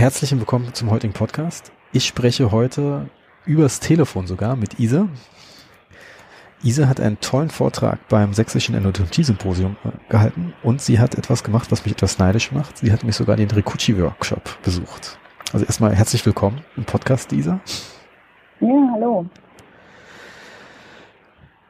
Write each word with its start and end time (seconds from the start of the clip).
herzlich 0.00 0.32
willkommen 0.32 0.72
zum 0.72 0.90
heutigen 0.90 1.12
Podcast. 1.12 1.72
Ich 1.92 2.06
spreche 2.06 2.50
heute 2.50 3.10
übers 3.44 3.80
Telefon 3.80 4.26
sogar 4.26 4.56
mit 4.56 4.80
Isa. 4.80 5.08
Isa 6.62 6.88
hat 6.88 7.00
einen 7.00 7.20
tollen 7.20 7.50
Vortrag 7.50 8.08
beim 8.08 8.32
Sächsischen 8.32 8.74
Endodontie-Symposium 8.74 9.76
äh, 9.84 9.90
gehalten 10.08 10.54
und 10.62 10.80
sie 10.80 10.98
hat 10.98 11.16
etwas 11.16 11.44
gemacht, 11.44 11.70
was 11.70 11.84
mich 11.84 11.92
etwas 11.92 12.18
neidisch 12.18 12.50
macht. 12.50 12.78
Sie 12.78 12.90
hat 12.90 13.04
mich 13.04 13.14
sogar 13.14 13.36
den 13.36 13.50
Rikuchi-Workshop 13.50 14.62
besucht. 14.62 15.18
Also 15.52 15.66
erstmal 15.66 15.94
herzlich 15.94 16.24
willkommen 16.24 16.64
im 16.78 16.84
Podcast, 16.84 17.30
Isa. 17.34 17.60
Ja, 18.60 18.90
hallo. 18.94 19.26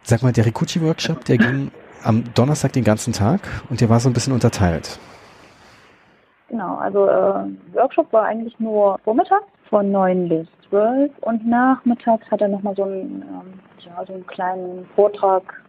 Sag 0.04 0.22
mal, 0.22 0.32
der 0.32 0.46
Rikuchi-Workshop, 0.46 1.24
der 1.24 1.38
ging 1.38 1.72
am 2.04 2.32
Donnerstag 2.34 2.74
den 2.74 2.84
ganzen 2.84 3.12
Tag 3.12 3.40
und 3.70 3.80
der 3.80 3.88
war 3.88 3.98
so 3.98 4.08
ein 4.08 4.12
bisschen 4.12 4.32
unterteilt. 4.32 5.00
Genau, 6.50 6.74
also 6.78 7.06
äh, 7.06 7.44
Workshop 7.74 8.12
war 8.12 8.24
eigentlich 8.24 8.58
nur 8.58 8.98
vormittags 9.04 9.46
von 9.68 9.92
9 9.92 10.28
bis 10.28 10.48
12 10.68 11.12
und 11.20 11.46
nachmittags 11.46 12.28
hat 12.28 12.40
er 12.40 12.48
nochmal 12.48 12.74
so 12.74 12.82
einen, 12.82 13.22
ähm, 13.22 13.60
ja, 13.78 14.04
so 14.04 14.14
einen 14.14 14.26
kleinen 14.26 14.84
Vortrag 14.96 15.62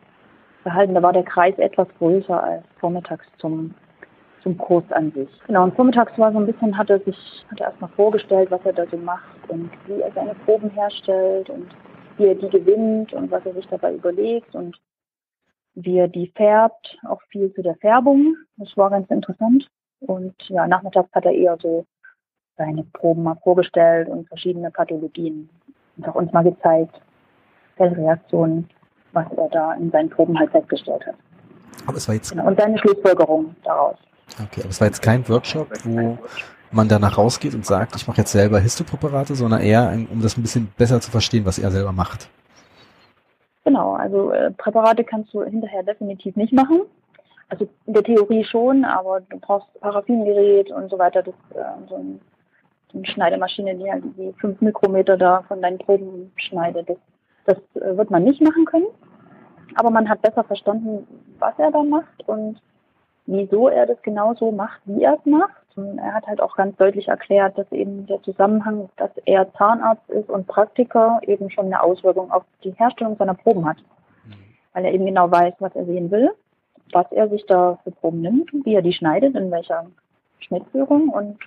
gehalten. 0.64 0.96
Da 0.96 1.04
war 1.04 1.14
der 1.14 1.24
Kreis 1.24 1.56
etwas 1.60 1.88
größer 2.00 2.44
als 2.44 2.64
vormittags 2.80 3.26
zum, 3.38 3.76
zum 4.42 4.58
Kurs 4.58 4.84
an 4.92 5.12
sich. 5.12 5.30
Genau, 5.46 5.66
und 5.66 5.76
vormittags 5.76 6.18
war 6.18 6.32
so 6.32 6.40
ein 6.40 6.48
bisschen, 6.48 6.76
hat 6.76 6.90
er 6.90 7.00
sich, 7.02 7.46
hat 7.52 7.60
er 7.60 7.68
erstmal 7.68 7.92
vorgestellt, 7.92 8.50
was 8.50 8.66
er 8.66 8.74
da 8.74 8.88
so 8.88 8.98
macht 8.98 9.50
und 9.50 9.70
wie 9.86 10.02
er 10.02 10.12
seine 10.14 10.34
Proben 10.46 10.72
herstellt 10.72 11.52
und 11.52 11.68
wie 12.18 12.26
er 12.26 12.36
die 12.36 12.50
gewinnt 12.50 13.14
und 13.14 13.30
was 13.30 13.46
er 13.46 13.54
sich 13.54 13.68
dabei 13.68 13.94
überlegt 13.94 14.56
und 14.56 14.76
wie 15.76 16.00
er 16.00 16.08
die 16.08 16.32
färbt, 16.36 16.98
auch 17.08 17.22
viel 17.30 17.54
zu 17.54 17.62
der 17.62 17.76
Färbung. 17.76 18.36
Das 18.58 18.76
war 18.76 18.90
ganz 18.90 19.08
interessant. 19.12 19.70
Und 20.02 20.34
ja, 20.48 20.68
nachmittags 20.68 21.10
hat 21.14 21.26
er 21.26 21.34
eher 21.34 21.58
so 21.62 21.86
seine 22.58 22.84
Proben 22.94 23.24
mal 23.24 23.38
vorgestellt 23.44 24.10
und 24.10 24.28
verschiedene 24.28 24.72
Pathologien 24.72 25.50
und 25.98 26.08
auch 26.08 26.16
uns 26.16 26.32
mal 26.32 26.44
gezeigt, 26.44 27.00
Zellreaktionen, 27.78 28.70
was 29.14 29.26
er 29.38 29.50
da 29.50 29.74
in 29.74 29.92
seinen 29.92 30.10
Proben 30.10 30.38
halt 30.38 30.52
festgestellt 30.52 31.06
hat. 31.06 31.16
Aber 31.88 31.98
es 31.98 32.08
war 32.08 32.16
jetzt. 32.16 32.32
Genau, 32.32 32.48
und 32.48 32.60
seine 32.60 32.78
Schlussfolgerung 32.78 33.56
daraus. 33.64 33.98
Okay, 34.44 34.62
aber 34.62 34.70
es 34.70 34.80
war 34.80 34.88
jetzt 34.88 35.02
kein 35.02 35.28
Workshop, 35.28 35.68
wo 35.84 36.18
man 36.72 36.88
danach 36.88 37.18
rausgeht 37.18 37.54
und 37.54 37.66
sagt, 37.66 37.96
ich 37.96 38.08
mache 38.08 38.20
jetzt 38.20 38.32
selber 38.32 38.60
Histopräparate, 38.60 39.36
sondern 39.36 39.62
eher, 39.62 39.92
um 40.10 40.22
das 40.22 40.38
ein 40.38 40.42
bisschen 40.42 40.72
besser 40.78 41.02
zu 41.02 41.12
verstehen, 41.12 41.46
was 41.46 41.60
er 41.60 41.72
selber 41.72 41.92
macht. 41.92 42.30
Genau, 43.64 43.94
also 43.94 44.32
äh, 44.32 44.52
Präparate 44.52 45.04
kannst 45.04 45.34
du 45.34 45.44
hinterher 45.44 45.84
definitiv 45.84 46.36
nicht 46.36 46.54
machen. 46.54 46.82
Also 47.52 47.68
in 47.86 47.94
der 47.94 48.04
Theorie 48.04 48.46
schon, 48.46 48.86
aber 48.86 49.20
du 49.20 49.38
brauchst 49.38 49.68
Paraffingerät 49.82 50.72
und 50.72 50.90
so 50.90 50.98
weiter. 50.98 51.22
Das, 51.22 51.36
äh, 51.54 51.88
so, 51.90 51.96
ein, 51.96 52.22
so 52.90 52.98
eine 52.98 53.06
Schneidemaschine, 53.06 53.76
die 53.76 53.92
halt 53.92 54.06
die 54.18 54.34
fünf 54.40 54.62
Mikrometer 54.62 55.18
da 55.18 55.42
von 55.50 55.62
deinen 55.62 55.78
Proben 55.78 56.32
schneidet. 56.38 56.88
Das, 56.88 56.98
das 57.46 57.84
äh, 57.84 57.98
wird 57.98 58.10
man 58.10 58.24
nicht 58.24 58.42
machen 58.42 58.64
können. 58.64 58.88
Aber 59.76 59.90
man 59.90 60.08
hat 60.08 60.22
besser 60.22 60.46
verstanden, 60.46 61.06
was 61.40 61.54
er 61.58 61.72
da 61.72 61.84
macht 61.84 62.26
und 62.26 62.62
wieso 63.26 63.68
er 63.68 63.86
das 63.86 64.02
genauso 64.02 64.52
macht, 64.54 64.80
wie 64.86 65.04
er 65.04 65.16
es 65.16 65.26
macht. 65.26 65.52
Und 65.76 65.98
er 65.98 66.14
hat 66.14 66.28
halt 66.28 66.40
auch 66.40 66.56
ganz 66.56 66.78
deutlich 66.78 67.10
erklärt, 67.10 67.58
dass 67.58 67.70
eben 67.74 68.06
der 68.06 68.22
Zusammenhang, 68.24 68.90
dass 68.96 69.12
er 69.26 69.52
Zahnarzt 69.56 70.10
ist 70.10 70.30
und 70.30 70.48
Praktiker 70.48 71.20
eben 71.24 71.50
schon 71.50 71.66
eine 71.66 71.84
Auswirkung 71.84 72.32
auf 72.32 72.44
die 72.64 72.72
Herstellung 72.72 73.18
seiner 73.18 73.34
Proben 73.34 73.66
hat. 73.66 73.78
Mhm. 74.26 74.36
Weil 74.72 74.86
er 74.86 74.94
eben 74.94 75.06
genau 75.06 75.30
weiß, 75.30 75.56
was 75.60 75.76
er 75.76 75.86
sehen 75.86 76.12
will 76.12 76.32
was 76.94 77.12
er 77.12 77.30
sich 77.30 77.46
da 77.46 77.80
für 77.84 77.92
Proben 77.92 78.22
nimmt, 78.22 78.52
wie 78.54 78.76
er 78.76 78.82
die 78.82 78.94
schneidet, 78.94 79.36
in 79.36 79.52
welcher 79.52 79.88
Schnittführung 80.40 81.10
und 81.10 81.38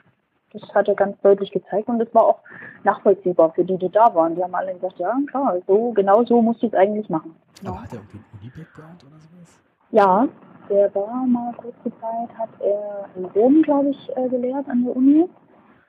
das 0.55 0.63
hat 0.73 0.89
er 0.89 0.95
ganz 0.95 1.21
deutlich 1.21 1.51
gezeigt 1.51 1.89
und 1.89 1.99
das 1.99 2.15
war 2.15 2.25
auch 2.25 2.39
nachvollziehbar 2.85 3.53
für 3.55 3.65
die, 3.65 3.77
die 3.77 3.91
da 3.91 4.15
waren. 4.15 4.37
Die 4.37 4.43
haben 4.43 4.55
alle 4.55 4.73
gesagt, 4.75 4.99
ja 4.99 5.13
klar, 5.27 5.57
so 5.67 5.91
genau 5.93 6.25
so 6.25 6.41
musst 6.41 6.63
du 6.63 6.69
es 6.69 6.75
eigentlich 6.75 7.09
machen. 7.09 7.35
Aber 7.65 7.75
ja. 7.75 7.83
hat 7.83 7.93
er 7.93 7.99
irgendwie 7.99 8.19
einen 8.19 8.41
Uni-Background 8.41 9.05
oder 9.05 9.19
sowas? 9.19 9.61
Ja, 9.91 10.29
der 10.71 10.95
war 10.95 11.27
mal 11.27 11.53
kurze 11.55 11.91
Zeit, 12.01 12.39
hat 12.39 12.49
er 12.61 13.09
in 13.17 13.25
Rom, 13.25 13.63
glaube 13.63 13.91
ich, 13.91 14.17
äh, 14.17 14.29
gelehrt 14.29 14.69
an 14.69 14.85
der 14.85 14.97
Uni. 14.97 15.29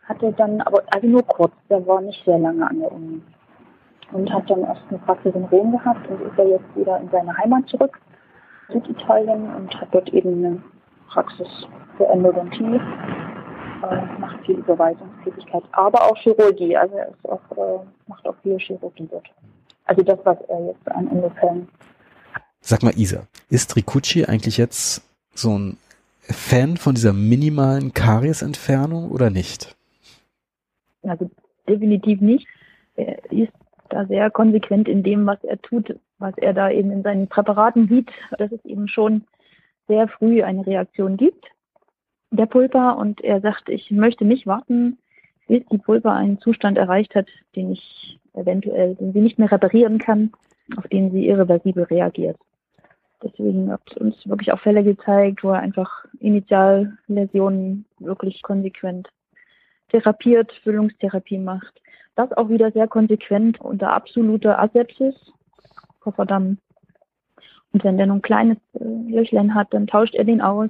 Hatte 0.03 0.31
dann, 0.33 0.61
aber 0.61 0.83
also 0.91 1.07
nur 1.07 1.23
kurz, 1.23 1.53
der 1.69 1.85
war 1.85 2.01
nicht 2.01 2.23
sehr 2.25 2.39
lange 2.39 2.67
an 2.67 2.79
der 2.79 2.91
Uni. 2.91 3.21
Und 4.11 4.31
hat 4.33 4.49
dann 4.49 4.61
erst 4.61 4.81
eine 4.89 4.99
Praxis 4.99 5.33
in 5.33 5.45
Rom 5.45 5.71
gehabt 5.71 6.07
und 6.09 6.21
ist 6.21 6.37
er 6.37 6.47
jetzt 6.47 6.75
wieder 6.75 6.99
in 6.99 7.09
seine 7.09 7.35
Heimat 7.37 7.67
zurück 7.67 7.99
Süditalien 8.71 9.53
und 9.55 9.79
hat 9.79 9.89
dort 9.91 10.09
eben 10.13 10.45
eine 10.45 10.63
Praxis 11.09 11.47
für 11.97 12.05
Endodontie, 12.07 12.79
äh, 13.83 14.19
macht 14.19 14.45
viel 14.45 14.55
Überweisungstätigkeit, 14.55 15.63
aber 15.71 16.03
auch 16.03 16.17
Chirurgie. 16.17 16.75
Also 16.75 16.95
er 16.95 17.09
ist 17.09 17.29
auch, 17.29 17.41
äh, 17.57 17.85
macht 18.07 18.27
auch 18.27 18.35
viel 18.41 18.57
Chirurgie 18.57 19.07
dort. 19.09 19.27
Also 19.85 20.01
das, 20.03 20.19
was 20.23 20.37
er 20.47 20.65
jetzt 20.67 20.91
an 20.91 21.07
Endofällen. 21.09 21.67
Sag 22.59 22.81
mal, 22.81 22.93
Isa, 22.97 23.27
ist 23.49 23.75
Rikuchi 23.75 24.25
eigentlich 24.25 24.57
jetzt 24.57 25.03
so 25.35 25.57
ein 25.57 25.77
Fan 26.21 26.77
von 26.77 26.95
dieser 26.95 27.13
minimalen 27.13 27.93
Kariesentfernung 27.93 29.11
oder 29.11 29.29
nicht? 29.29 29.75
Also 31.03 31.29
definitiv 31.69 32.19
nicht. 32.21 32.47
Er 32.95 33.23
ist 33.31 33.51
da 33.89 34.05
sehr 34.07 34.31
konsequent 34.31 34.87
in 34.87 35.03
dem, 35.03 35.27
was 35.27 35.43
er 35.43 35.61
tut, 35.61 35.95
was 36.19 36.37
er 36.37 36.53
da 36.53 36.69
eben 36.69 36.91
in 36.91 37.03
seinen 37.03 37.27
Präparaten 37.27 37.87
sieht, 37.87 38.11
dass 38.37 38.51
es 38.51 38.63
eben 38.65 38.87
schon 38.87 39.25
sehr 39.87 40.07
früh 40.07 40.43
eine 40.43 40.65
Reaktion 40.65 41.17
gibt 41.17 41.45
der 42.35 42.45
Pulpa 42.45 42.91
und 42.91 43.21
er 43.21 43.41
sagt, 43.41 43.69
ich 43.69 43.91
möchte 43.91 44.25
nicht 44.25 44.47
warten, 44.47 44.97
bis 45.47 45.65
die 45.71 45.77
Pulpa 45.77 46.15
einen 46.15 46.39
Zustand 46.39 46.77
erreicht 46.77 47.15
hat, 47.15 47.27
den 47.55 47.71
ich 47.71 48.19
eventuell, 48.33 48.95
den 48.95 49.13
sie 49.13 49.21
nicht 49.21 49.39
mehr 49.39 49.51
reparieren 49.51 49.99
kann, 49.99 50.31
auf 50.77 50.87
den 50.87 51.11
sie 51.11 51.27
irreversibel 51.27 51.83
reagiert. 51.83 52.37
Deswegen 53.23 53.71
hat 53.71 53.95
uns 53.97 54.27
wirklich 54.27 54.51
auch 54.51 54.59
Fälle 54.59 54.83
gezeigt, 54.83 55.43
wo 55.43 55.51
er 55.51 55.59
einfach 55.59 56.05
Initialläsionen 56.19 57.85
wirklich 57.99 58.41
konsequent 58.41 59.07
therapiert, 59.89 60.51
Füllungstherapie 60.63 61.37
macht. 61.37 61.81
Das 62.15 62.31
auch 62.33 62.49
wieder 62.49 62.71
sehr 62.71 62.87
konsequent 62.87 63.61
unter 63.61 63.93
absoluter 63.93 64.59
Asepsis, 64.59 65.15
Kofferdamm. 66.05 66.59
Und 67.73 67.83
wenn 67.83 67.97
der 67.97 68.05
nun 68.05 68.19
ein 68.19 68.21
kleines 68.21 68.57
äh, 68.79 68.83
Löchlein 68.83 69.53
hat, 69.55 69.73
dann 69.73 69.87
tauscht 69.87 70.15
er 70.15 70.23
den 70.23 70.41
aus. 70.41 70.69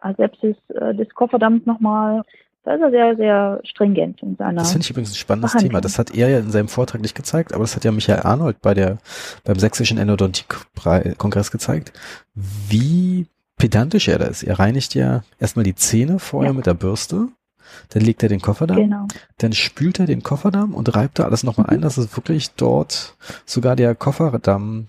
Asepsis 0.00 0.56
äh, 0.68 0.94
des 0.94 1.08
Kofferdamms 1.14 1.64
nochmal. 1.66 2.22
Da 2.64 2.74
ist 2.74 2.80
er 2.80 2.90
sehr, 2.90 3.16
sehr 3.16 3.60
stringent 3.64 4.22
in 4.22 4.36
seiner. 4.36 4.60
Das 4.60 4.72
finde 4.72 4.84
ich 4.84 4.90
übrigens 4.90 5.12
ein 5.12 5.16
spannendes 5.16 5.52
Thema. 5.52 5.80
Das 5.80 5.98
hat 5.98 6.14
er 6.14 6.28
ja 6.28 6.38
in 6.38 6.50
seinem 6.50 6.68
Vortrag 6.68 7.00
nicht 7.02 7.14
gezeigt, 7.14 7.52
aber 7.52 7.62
das 7.62 7.76
hat 7.76 7.84
ja 7.84 7.92
Michael 7.92 8.22
Arnold 8.22 8.60
bei 8.62 8.74
der, 8.74 8.98
beim 9.44 9.58
Sächsischen 9.58 9.98
Endodontie-Kongress 9.98 11.50
gezeigt, 11.50 11.92
wie 12.34 13.26
pedantisch 13.56 14.08
er 14.08 14.18
da 14.18 14.26
ist. 14.26 14.42
Er 14.42 14.58
reinigt 14.58 14.94
ja 14.94 15.22
erstmal 15.38 15.64
die 15.64 15.74
Zähne 15.74 16.18
vorher 16.18 16.52
ja. 16.52 16.56
mit 16.56 16.66
der 16.66 16.74
Bürste 16.74 17.28
dann 17.90 18.02
legt 18.02 18.22
er 18.22 18.28
den 18.28 18.40
Kofferdamm, 18.40 18.76
genau. 18.76 19.06
dann 19.38 19.52
spült 19.52 20.00
er 20.00 20.06
den 20.06 20.22
Kofferdamm 20.22 20.74
und 20.74 20.94
reibt 20.94 21.18
da 21.18 21.24
alles 21.24 21.44
nochmal 21.44 21.66
mhm. 21.68 21.74
ein, 21.74 21.80
dass 21.82 21.96
es 21.96 22.16
wirklich 22.16 22.54
dort 22.54 23.16
sogar 23.44 23.76
der 23.76 23.94
Kofferdamm 23.94 24.88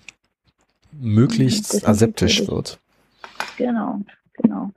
möglichst 0.92 1.86
aseptisch 1.86 2.46
wird. 2.48 2.78
Genau, 3.56 4.00
genau. 4.34 4.70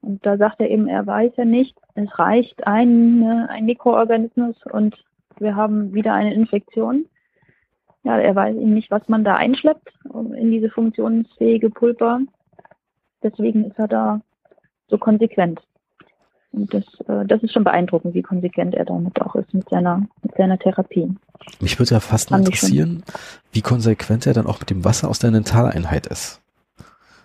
Und 0.00 0.24
da 0.26 0.36
sagt 0.36 0.60
er 0.60 0.68
eben, 0.68 0.88
er 0.88 1.06
weiß 1.06 1.32
ja 1.36 1.44
nicht, 1.44 1.76
es 1.94 2.18
reicht 2.18 2.66
ein, 2.66 3.22
ein 3.48 3.64
Mikroorganismus 3.64 4.56
und 4.70 4.96
wir 5.38 5.54
haben 5.54 5.94
wieder 5.94 6.12
eine 6.12 6.34
Infektion. 6.34 7.06
Ja, 8.02 8.18
er 8.18 8.34
weiß 8.34 8.56
eben 8.56 8.74
nicht, 8.74 8.90
was 8.90 9.08
man 9.08 9.22
da 9.22 9.36
einschleppt 9.36 9.92
in 10.12 10.50
diese 10.50 10.70
funktionsfähige 10.70 11.70
Pulper. 11.70 12.20
Deswegen 13.22 13.64
ist 13.66 13.78
er 13.78 13.86
da 13.86 14.20
so 14.88 14.98
konsequent. 14.98 15.60
Und 16.52 16.72
das, 16.72 16.84
äh, 17.08 17.24
das 17.26 17.42
ist 17.42 17.52
schon 17.52 17.64
beeindruckend, 17.64 18.14
wie 18.14 18.22
konsequent 18.22 18.74
er 18.74 18.84
damit 18.84 19.20
auch 19.20 19.34
ist 19.34 19.52
mit 19.54 19.68
seiner, 19.68 20.06
mit 20.22 20.34
seiner 20.36 20.58
Therapie. 20.58 21.10
Mich 21.60 21.78
würde 21.78 21.92
ja 21.92 22.00
fast 22.00 22.30
mal 22.30 22.40
interessieren, 22.40 23.02
wie 23.52 23.62
konsequent 23.62 24.26
er 24.26 24.34
dann 24.34 24.46
auch 24.46 24.60
mit 24.60 24.70
dem 24.70 24.84
Wasser 24.84 25.08
aus 25.08 25.18
der 25.18 25.30
Dentaleinheit 25.30 26.06
ist. 26.06 26.40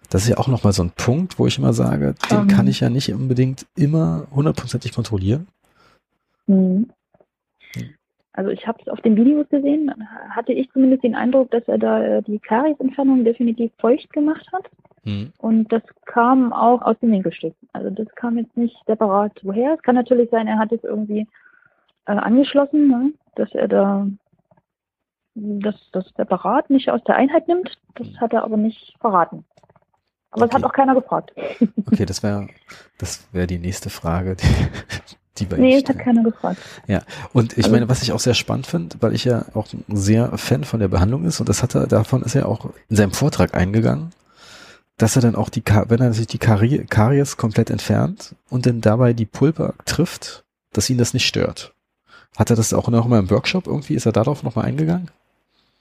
Das 0.09 0.23
ist 0.23 0.29
ja 0.29 0.37
auch 0.37 0.47
nochmal 0.47 0.71
so 0.71 0.83
ein 0.83 0.91
Punkt, 0.91 1.37
wo 1.37 1.47
ich 1.47 1.57
immer 1.57 1.73
sage, 1.73 2.15
den 2.31 2.37
um, 2.37 2.43
ähm. 2.43 2.47
kann 2.47 2.67
ich 2.67 2.79
ja 2.79 2.89
nicht 2.89 3.13
unbedingt 3.13 3.65
immer 3.75 4.27
hundertprozentig 4.33 4.93
kontrollieren. 4.93 5.47
Mhm. 6.47 6.89
Also 8.31 8.51
ich 8.51 8.67
habe 8.67 8.77
es 8.81 8.87
auf 8.87 9.01
den 9.01 9.15
Videos 9.15 9.49
gesehen, 9.49 9.91
hatte 10.29 10.53
ich 10.53 10.71
zumindest 10.71 11.03
den 11.03 11.15
Eindruck, 11.15 11.49
dass 11.49 11.67
er 11.67 11.79
da 11.79 12.03
äh, 12.03 12.21
die 12.21 12.37
Kariesentfernung 12.37 13.25
definitiv 13.25 13.71
feucht 13.79 14.13
gemacht 14.13 14.47
hat. 14.53 14.69
Mhm. 15.07 15.31
Und 15.37 15.71
das 15.71 15.81
kam 16.05 16.51
auch 16.51 16.81
aus 16.81 16.99
dem 16.99 17.11
Winkelstück. 17.11 17.55
Also 17.71 17.89
das 17.89 18.07
kam 18.15 18.37
jetzt 18.37 18.57
nicht 18.57 18.75
separat 18.85 19.31
woher. 19.43 19.73
Es 19.73 19.81
kann 19.81 19.95
natürlich 19.95 20.29
sein, 20.29 20.47
er 20.47 20.59
hat 20.59 20.73
es 20.73 20.83
irgendwie 20.83 21.25
äh, 22.05 22.11
angeschlossen, 22.11 22.89
ne? 22.89 23.13
dass 23.35 23.49
er 23.53 23.67
da 23.69 24.07
das, 25.35 25.75
das 25.93 26.05
separat 26.17 26.69
nicht 26.69 26.89
aus 26.89 27.01
der 27.05 27.15
Einheit 27.15 27.47
nimmt. 27.47 27.77
Das 27.95 28.07
hat 28.19 28.33
er 28.33 28.43
aber 28.43 28.57
nicht 28.57 28.95
verraten. 28.99 29.45
Aber 30.31 30.43
okay. 30.43 30.49
es 30.49 30.55
hat 30.55 30.69
auch 30.69 30.73
keiner 30.73 30.93
gefragt. 30.93 31.31
Okay, 31.85 32.05
das 32.05 32.21
wäre 32.21 32.47
das 32.97 33.27
wäre 33.31 33.47
die 33.47 33.59
nächste 33.59 33.89
Frage, 33.89 34.35
die, 34.35 34.45
die 35.37 35.45
bei 35.45 35.55
Nee, 35.55 35.81
das 35.81 35.95
hat 35.95 36.03
keiner 36.03 36.23
gefragt. 36.23 36.59
Ja, 36.87 37.01
und 37.31 37.53
ich 37.53 37.65
Also- 37.65 37.71
meine, 37.71 37.87
was 37.87 38.03
ich 38.03 38.11
auch 38.11 38.19
sehr 38.19 38.33
spannend 38.33 38.67
finde, 38.67 38.97
weil 38.99 39.13
ich 39.13 39.23
ja 39.23 39.45
auch 39.53 39.67
ein 39.71 39.95
sehr 39.95 40.37
Fan 40.37 40.65
von 40.65 40.81
der 40.81 40.89
Behandlung 40.89 41.23
ist, 41.23 41.39
und 41.39 41.47
das 41.47 41.63
hat 41.63 41.75
er, 41.75 41.87
davon 41.87 42.23
ist 42.23 42.35
er 42.35 42.49
auch 42.49 42.71
in 42.89 42.97
seinem 42.97 43.11
Vortrag 43.11 43.53
eingegangen, 43.55 44.11
dass 44.97 45.15
er 45.15 45.21
dann 45.21 45.35
auch 45.35 45.49
die, 45.49 45.63
wenn 45.63 46.01
er 46.01 46.13
sich 46.13 46.27
die 46.27 46.39
Kari 46.39 46.85
Karies 46.89 47.37
komplett 47.37 47.69
entfernt 47.69 48.35
und 48.49 48.65
dann 48.65 48.81
dabei 48.81 49.13
die 49.13 49.25
Pulpa 49.25 49.73
trifft, 49.85 50.43
dass 50.73 50.89
ihn 50.89 50.97
das 50.97 51.13
nicht 51.13 51.27
stört. 51.27 51.73
Hat 52.37 52.49
er 52.49 52.55
das 52.55 52.73
auch 52.73 52.89
noch 52.89 53.07
mal 53.07 53.19
im 53.19 53.29
Workshop 53.29 53.67
irgendwie, 53.67 53.95
ist 53.95 54.05
er 54.05 54.11
darauf 54.11 54.43
nochmal 54.43 54.65
eingegangen? 54.65 55.09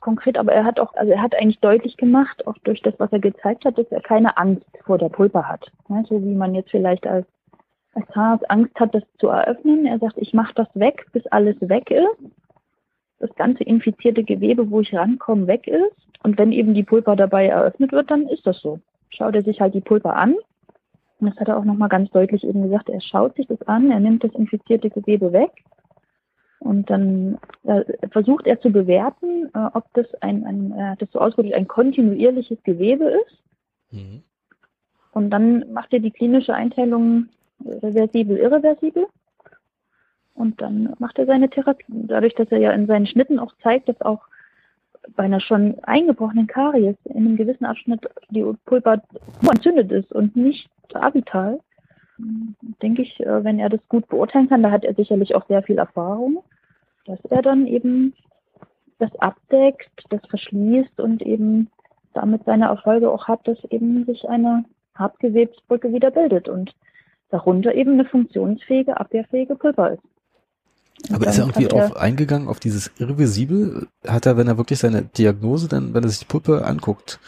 Konkret, 0.01 0.39
aber 0.39 0.53
er 0.53 0.65
hat 0.65 0.79
auch, 0.79 0.95
also 0.95 1.13
er 1.13 1.21
hat 1.21 1.35
eigentlich 1.35 1.59
deutlich 1.59 1.97
gemacht, 1.97 2.47
auch 2.47 2.57
durch 2.59 2.81
das, 2.83 2.95
was 2.99 3.11
er 3.11 3.19
gezeigt 3.19 3.65
hat, 3.65 3.77
dass 3.77 3.91
er 3.91 4.01
keine 4.01 4.37
Angst 4.37 4.65
vor 4.85 4.99
der 4.99 5.09
Pulpa 5.09 5.45
hat. 5.45 5.67
Ja, 5.89 6.05
so 6.09 6.23
wie 6.23 6.35
man 6.35 6.55
jetzt 6.55 6.71
vielleicht 6.71 7.07
als, 7.07 7.27
als 7.95 8.07
Zahnarzt 8.13 8.49
Angst 8.51 8.79
hat, 8.79 8.95
das 8.95 9.03
zu 9.19 9.29
eröffnen. 9.29 9.85
Er 9.87 9.99
sagt, 9.99 10.17
ich 10.19 10.33
mache 10.33 10.55
das 10.55 10.69
weg, 10.75 11.07
bis 11.13 11.27
alles 11.29 11.57
weg 11.61 11.91
ist. 11.91 12.33
Das 13.19 13.35
ganze 13.35 13.65
infizierte 13.65 14.23
Gewebe, 14.23 14.71
wo 14.71 14.81
ich 14.81 14.95
rankomme, 14.95 15.47
weg 15.47 15.67
ist. 15.67 15.97
Und 16.23 16.39
wenn 16.39 16.53
eben 16.53 16.75
die 16.75 16.85
Pulpa 16.85 17.17
dabei 17.17 17.49
eröffnet 17.49 17.93
wird, 17.93 18.11
dann 18.11 18.29
ist 18.29 18.47
das 18.47 18.61
so. 18.61 18.79
Schaut 19.17 19.35
er 19.35 19.43
sich 19.43 19.61
halt 19.61 19.75
die 19.75 19.81
Pulpa 19.81 20.11
an. 20.11 20.35
Und 21.19 21.31
das 21.31 21.37
hat 21.39 21.49
er 21.49 21.57
auch 21.57 21.65
nochmal 21.65 21.89
ganz 21.89 22.11
deutlich 22.11 22.45
eben 22.45 22.63
gesagt. 22.63 22.91
Er 22.91 23.01
schaut 23.01 23.37
sich 23.37 23.47
das 23.47 23.63
an, 23.63 23.91
er 23.91 24.01
nimmt 24.01 24.23
das 24.23 24.33
infizierte 24.33 24.91
Gewebe 24.91 25.33
weg. 25.33 25.51
Und 26.59 26.91
dann 26.91 27.39
äh, 27.65 27.85
versucht 28.11 28.47
er 28.47 28.61
zu 28.61 28.71
bewerten, 28.71 29.49
äh, 29.55 29.69
ob 29.73 29.85
das 29.95 30.07
ein, 30.21 30.45
ein 30.45 30.91
hat 30.91 31.01
das 31.01 31.11
so 31.13 31.21
ausgedrückt, 31.21 31.55
ein 31.55 31.69
kontinuierliches 31.69 32.63
Gewebe 32.65 33.05
ist. 33.05 33.43
Mhm. 33.93 34.23
Und 35.13 35.31
dann 35.31 35.73
macht 35.73 35.93
er 35.93 36.01
die 36.01 36.11
klinische 36.11 36.55
Einteilung 36.55 37.29
reversibel, 37.65 38.37
irreversibel. 38.37 39.07
Und 40.35 40.61
dann 40.61 40.95
macht 40.99 41.19
er 41.19 41.27
seine 41.27 41.49
Therapie. 41.49 41.85
Dadurch, 41.89 42.35
dass 42.35 42.51
er 42.51 42.59
ja 42.59 42.73
in 42.73 42.87
seinen 42.87 43.07
Schnitten 43.07 43.39
auch 43.39 43.55
zeigt, 43.63 43.89
dass 43.89 44.01
auch 44.03 44.21
bei 45.15 45.25
einer 45.25 45.41
schon 45.41 45.79
eingebrochenen 45.85 46.47
Karies 46.47 46.97
in 47.05 47.19
einem 47.19 47.37
gewissen 47.37 47.65
Abschnitt 47.65 48.01
die 48.31 48.45
Pulpa 48.65 49.03
entzündet 49.43 49.93
ist 49.93 50.13
und 50.13 50.37
nicht 50.37 50.69
avital, 50.95 51.61
denke 52.83 53.03
ich, 53.03 53.21
äh, 53.21 53.45
wenn 53.45 53.59
er 53.59 53.69
das 53.69 53.81
gut 53.89 54.09
beurteilen 54.09 54.49
kann, 54.49 54.63
da 54.63 54.71
hat 54.71 54.85
er 54.85 54.95
sicherlich 54.95 55.35
auch 55.35 55.47
sehr 55.47 55.63
viel 55.63 55.79
Erfahrung, 55.79 56.43
dass 57.05 57.23
er 57.27 57.43
dann 57.43 57.67
eben 57.67 58.15
das 58.99 59.15
abdeckt, 59.17 59.91
das 60.09 60.25
verschließt 60.29 61.01
und 61.01 61.23
eben 61.23 61.71
damit 62.15 62.45
seine 62.45 62.67
Erfolge 62.67 63.11
auch 63.11 63.29
hat, 63.29 63.47
dass 63.47 63.63
eben 63.71 64.07
sich 64.07 64.29
eine 64.29 64.65
Hartgewebsbrücke 64.95 65.93
wieder 65.93 66.11
bildet 66.11 66.49
und 66.49 66.75
darunter 67.31 67.75
eben 67.75 67.93
eine 67.93 68.07
funktionsfähige, 68.07 68.99
abwehrfähige 68.99 69.57
Pulper 69.57 69.93
ist. 69.93 70.03
Aber 71.13 71.27
ist 71.27 71.39
er 71.39 71.45
irgendwie 71.45 71.69
drauf 71.69 71.97
eingegangen, 71.97 72.49
auf 72.49 72.61
dieses 72.61 72.91
Irreversibel? 72.99 73.89
Hat 74.07 74.27
er, 74.27 74.37
wenn 74.37 74.49
er 74.49 74.59
wirklich 74.59 74.79
seine 74.79 75.03
Diagnose, 75.03 75.69
dann, 75.69 75.95
wenn 75.95 76.03
er 76.03 76.09
sich 76.09 76.21
die 76.21 76.25
Pulpe 76.25 76.65
anguckt, 76.65 77.19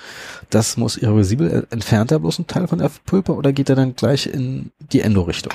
das 0.51 0.77
muss 0.77 0.97
irreversibel, 0.97 1.51
äh, 1.51 1.63
entfernt 1.73 2.11
er 2.11 2.19
bloß 2.19 2.39
einen 2.39 2.47
Teil 2.47 2.67
von 2.67 2.79
der 2.79 2.91
Pulpe 3.07 3.35
oder 3.35 3.53
geht 3.53 3.71
er 3.71 3.77
dann 3.77 3.95
gleich 3.95 4.27
in 4.27 4.73
die 4.93 5.01
Endorichtung? 5.01 5.53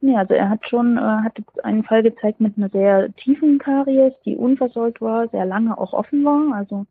Nee, 0.00 0.16
also 0.16 0.34
er 0.34 0.48
hat 0.48 0.68
schon, 0.68 0.96
äh, 0.96 1.00
hat 1.00 1.36
jetzt 1.38 1.64
einen 1.64 1.82
Fall 1.82 2.02
gezeigt 2.02 2.40
mit 2.40 2.56
einer 2.56 2.68
sehr 2.68 3.12
tiefen 3.16 3.58
Karies, 3.58 4.12
die 4.24 4.36
unversorgt 4.36 5.00
war, 5.00 5.28
sehr 5.28 5.44
lange 5.44 5.76
auch 5.76 5.92
offen 5.92 6.24
war, 6.24 6.54
also 6.54 6.86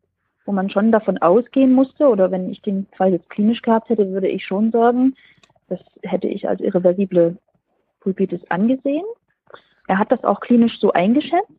wo 0.46 0.52
man 0.52 0.70
schon 0.70 0.92
davon 0.92 1.18
ausgehen 1.18 1.74
musste, 1.74 2.08
oder 2.08 2.32
wenn 2.32 2.50
ich 2.50 2.62
den 2.62 2.88
Fall 2.98 3.12
jetzt 3.12 3.30
klinisch 3.30 3.62
gehabt 3.62 3.90
hätte, 3.90 4.10
würde 4.12 4.28
ich 4.28 4.46
schon 4.46 4.72
sagen, 4.72 5.16
das 5.70 5.80
hätte 6.04 6.28
ich 6.28 6.48
als 6.48 6.62
irreversible 6.62 7.38
Pulpitis 8.00 8.42
angesehen. 8.50 9.04
Er 9.88 10.00
hat 10.00 10.12
das 10.12 10.24
auch 10.24 10.40
klinisch 10.40 10.80
so 10.80 10.92
eingeschätzt, 10.92 11.52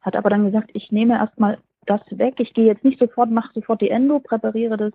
hat 0.00 0.16
aber 0.16 0.30
dann 0.30 0.46
gesagt, 0.46 0.70
ich 0.72 0.90
nehme 0.90 1.14
erstmal 1.14 1.58
das 1.86 2.00
weg, 2.10 2.34
ich 2.38 2.54
gehe 2.54 2.66
jetzt 2.66 2.84
nicht 2.84 2.98
sofort, 2.98 3.30
mache 3.30 3.52
sofort 3.54 3.80
die 3.80 3.90
Endo, 3.90 4.20
präpariere 4.20 4.76
das 4.76 4.92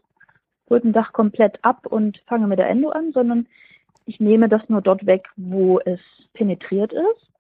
Pulpendach 0.67 1.13
komplett 1.13 1.63
ab 1.63 1.85
und 1.85 2.21
fange 2.27 2.47
mit 2.47 2.59
der 2.59 2.69
Endo 2.69 2.89
an, 2.89 3.11
sondern 3.13 3.47
ich 4.05 4.19
nehme 4.19 4.49
das 4.49 4.67
nur 4.69 4.81
dort 4.81 5.05
weg, 5.05 5.27
wo 5.35 5.79
es 5.79 5.99
penetriert 6.33 6.91
ist 6.91 7.31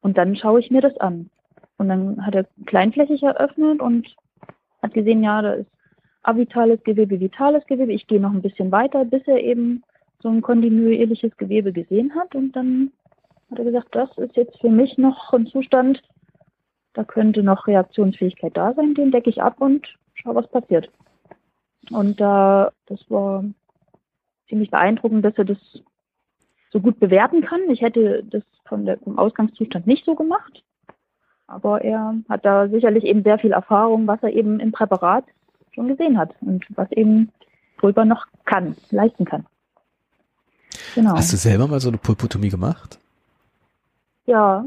und 0.00 0.16
dann 0.16 0.36
schaue 0.36 0.60
ich 0.60 0.70
mir 0.70 0.80
das 0.80 0.96
an. 0.98 1.30
Und 1.76 1.88
dann 1.88 2.24
hat 2.24 2.34
er 2.34 2.46
kleinflächig 2.66 3.22
eröffnet 3.22 3.80
und 3.80 4.14
hat 4.82 4.94
gesehen, 4.94 5.22
ja, 5.22 5.42
da 5.42 5.52
ist 5.52 5.70
avitales 6.22 6.82
Gewebe, 6.82 7.20
vitales 7.20 7.64
Gewebe. 7.66 7.92
Ich 7.92 8.06
gehe 8.06 8.20
noch 8.20 8.32
ein 8.32 8.42
bisschen 8.42 8.72
weiter, 8.72 9.04
bis 9.04 9.26
er 9.26 9.40
eben 9.42 9.82
so 10.20 10.28
ein 10.28 10.42
kontinuierliches 10.42 11.36
Gewebe 11.36 11.72
gesehen 11.72 12.14
hat. 12.14 12.34
Und 12.34 12.52
dann 12.52 12.92
hat 13.50 13.58
er 13.58 13.64
gesagt, 13.64 13.88
das 13.94 14.10
ist 14.18 14.36
jetzt 14.36 14.60
für 14.60 14.70
mich 14.70 14.98
noch 14.98 15.32
ein 15.32 15.46
Zustand, 15.46 16.02
da 16.94 17.04
könnte 17.04 17.42
noch 17.42 17.66
Reaktionsfähigkeit 17.66 18.56
da 18.56 18.74
sein. 18.74 18.94
Den 18.94 19.12
decke 19.12 19.30
ich 19.30 19.42
ab 19.42 19.60
und 19.60 19.86
schaue, 20.14 20.34
was 20.34 20.50
passiert. 20.50 20.90
Und 21.90 22.20
da, 22.20 22.72
das 22.86 22.98
war 23.08 23.44
ziemlich 24.48 24.70
beeindruckend, 24.70 25.24
dass 25.24 25.36
er 25.36 25.44
das 25.44 25.58
so 26.70 26.80
gut 26.80 26.98
bewerten 26.98 27.42
kann. 27.42 27.60
Ich 27.70 27.80
hätte 27.80 28.24
das 28.24 28.42
von 28.66 28.84
der, 28.84 28.98
vom 28.98 29.18
Ausgangszustand 29.18 29.86
nicht 29.86 30.04
so 30.04 30.14
gemacht. 30.14 30.62
Aber 31.46 31.82
er 31.82 32.14
hat 32.28 32.44
da 32.44 32.68
sicherlich 32.68 33.04
eben 33.04 33.22
sehr 33.22 33.38
viel 33.38 33.52
Erfahrung, 33.52 34.06
was 34.06 34.22
er 34.22 34.32
eben 34.32 34.60
im 34.60 34.72
Präparat 34.72 35.24
schon 35.72 35.88
gesehen 35.88 36.18
hat 36.18 36.34
und 36.42 36.66
was 36.76 36.90
eben 36.92 37.32
Pulver 37.78 38.04
noch 38.04 38.26
kann, 38.44 38.76
leisten 38.90 39.24
kann. 39.24 39.46
Genau. 40.94 41.12
Hast 41.12 41.32
du 41.32 41.36
selber 41.36 41.68
mal 41.68 41.80
so 41.80 41.88
eine 41.88 41.98
Pulpotomie 41.98 42.50
gemacht? 42.50 42.98
Ja. 44.28 44.64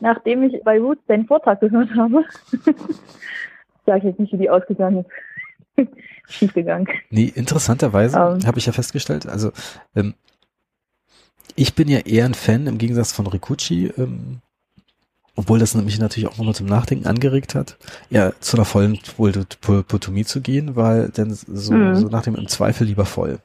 Nachdem 0.00 0.42
ich 0.42 0.62
bei 0.62 0.78
Roots 0.78 1.00
deinen 1.06 1.26
Vortrag 1.26 1.60
gehört 1.60 1.88
habe, 1.96 2.24
sage 3.86 3.98
ich 3.98 4.04
jetzt 4.04 4.20
nicht, 4.20 4.32
wie 4.32 4.36
die 4.38 4.50
ausgegangen 4.50 5.04
ist. 5.76 5.88
Schiefgegangen. 6.28 6.88
Nee, 7.10 7.32
interessanterweise 7.34 8.16
Ähm. 8.18 8.46
habe 8.46 8.58
ich 8.58 8.66
ja 8.66 8.72
festgestellt, 8.72 9.26
also 9.26 9.52
ähm, 9.94 10.14
ich 11.54 11.74
bin 11.74 11.88
ja 11.88 12.00
eher 12.00 12.24
ein 12.26 12.34
Fan 12.34 12.66
im 12.66 12.78
Gegensatz 12.78 13.12
von 13.12 13.26
Rikuchi, 13.26 13.86
ähm, 13.96 14.40
obwohl 15.36 15.58
das 15.58 15.74
mich 15.74 15.98
natürlich 15.98 16.28
auch 16.28 16.36
nochmal 16.38 16.54
zum 16.54 16.66
Nachdenken 16.66 17.06
angeregt 17.06 17.54
hat, 17.54 17.78
ja 18.10 18.32
zu 18.40 18.56
einer 18.56 18.64
vollen 18.64 18.98
Pulpotomie 19.60 20.24
zu 20.24 20.40
gehen, 20.40 20.76
weil 20.76 21.10
dann 21.10 21.32
so, 21.32 21.72
Mhm. 21.72 21.94
so 21.96 22.08
nach 22.08 22.22
dem 22.22 22.34
im 22.34 22.48
Zweifel 22.48 22.86
lieber 22.86 23.04
voll. 23.06 23.38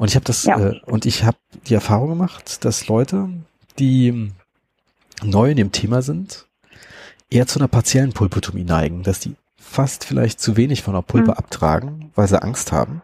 Und 0.00 0.08
ich 0.08 0.14
habe 0.14 0.24
das 0.24 0.44
Ja. 0.44 0.58
äh, 0.58 0.80
und 0.86 1.04
ich 1.04 1.24
habe 1.24 1.36
die 1.66 1.74
Erfahrung 1.74 2.08
gemacht, 2.08 2.64
dass 2.64 2.88
Leute, 2.88 3.28
die 3.78 4.32
neu 5.22 5.50
in 5.50 5.58
dem 5.58 5.72
Thema 5.72 6.00
sind, 6.00 6.46
eher 7.28 7.46
zu 7.46 7.58
einer 7.58 7.68
partiellen 7.68 8.14
Pulpotomie 8.14 8.64
neigen, 8.64 9.02
dass 9.02 9.20
die 9.20 9.34
fast 9.58 10.04
vielleicht 10.06 10.40
zu 10.40 10.56
wenig 10.56 10.82
von 10.82 10.94
der 10.94 11.02
Pulpe 11.02 11.32
Mhm. 11.32 11.36
abtragen, 11.36 12.10
weil 12.14 12.26
sie 12.28 12.42
Angst 12.42 12.72
haben. 12.72 13.02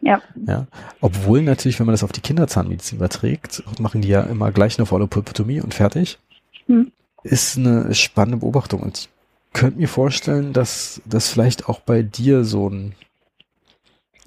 Ja. 0.00 0.22
Ja, 0.46 0.66
obwohl 1.00 1.42
natürlich, 1.42 1.80
wenn 1.80 1.86
man 1.86 1.94
das 1.94 2.04
auf 2.04 2.12
die 2.12 2.20
Kinderzahnmedizin 2.20 2.98
überträgt, 2.98 3.64
machen 3.80 4.02
die 4.02 4.08
ja 4.08 4.22
immer 4.22 4.52
gleich 4.52 4.78
eine 4.78 4.86
volle 4.86 5.08
Pulpotomie 5.08 5.60
und 5.60 5.74
fertig. 5.74 6.18
Hm. 6.66 6.92
Ist 7.24 7.56
eine 7.58 7.92
spannende 7.94 8.38
Beobachtung 8.38 8.80
und 8.82 8.98
ich 8.98 9.08
könnte 9.52 9.78
mir 9.80 9.88
vorstellen, 9.88 10.52
dass 10.52 11.02
das 11.06 11.28
vielleicht 11.28 11.68
auch 11.68 11.80
bei 11.80 12.02
dir 12.02 12.44
so 12.44 12.68
ein 12.70 12.94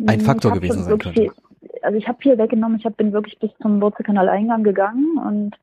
Ein 0.06 0.20
Ich 0.20 0.25
Faktor 0.25 0.51
gewesen 0.53 0.84
sein 0.84 0.98
könnte. 1.00 1.32
Also 1.81 1.98
ich 1.98 2.07
habe 2.07 2.22
viel 2.22 2.38
weggenommen. 2.38 2.77
Ich 2.79 2.86
hab, 2.86 2.98
bin 2.98 3.13
wirklich 3.13 3.39
bis 3.39 3.51
zum 3.62 3.81
Wurzelkanaleingang 3.81 4.63
gegangen 4.63 5.17
und 5.17 5.55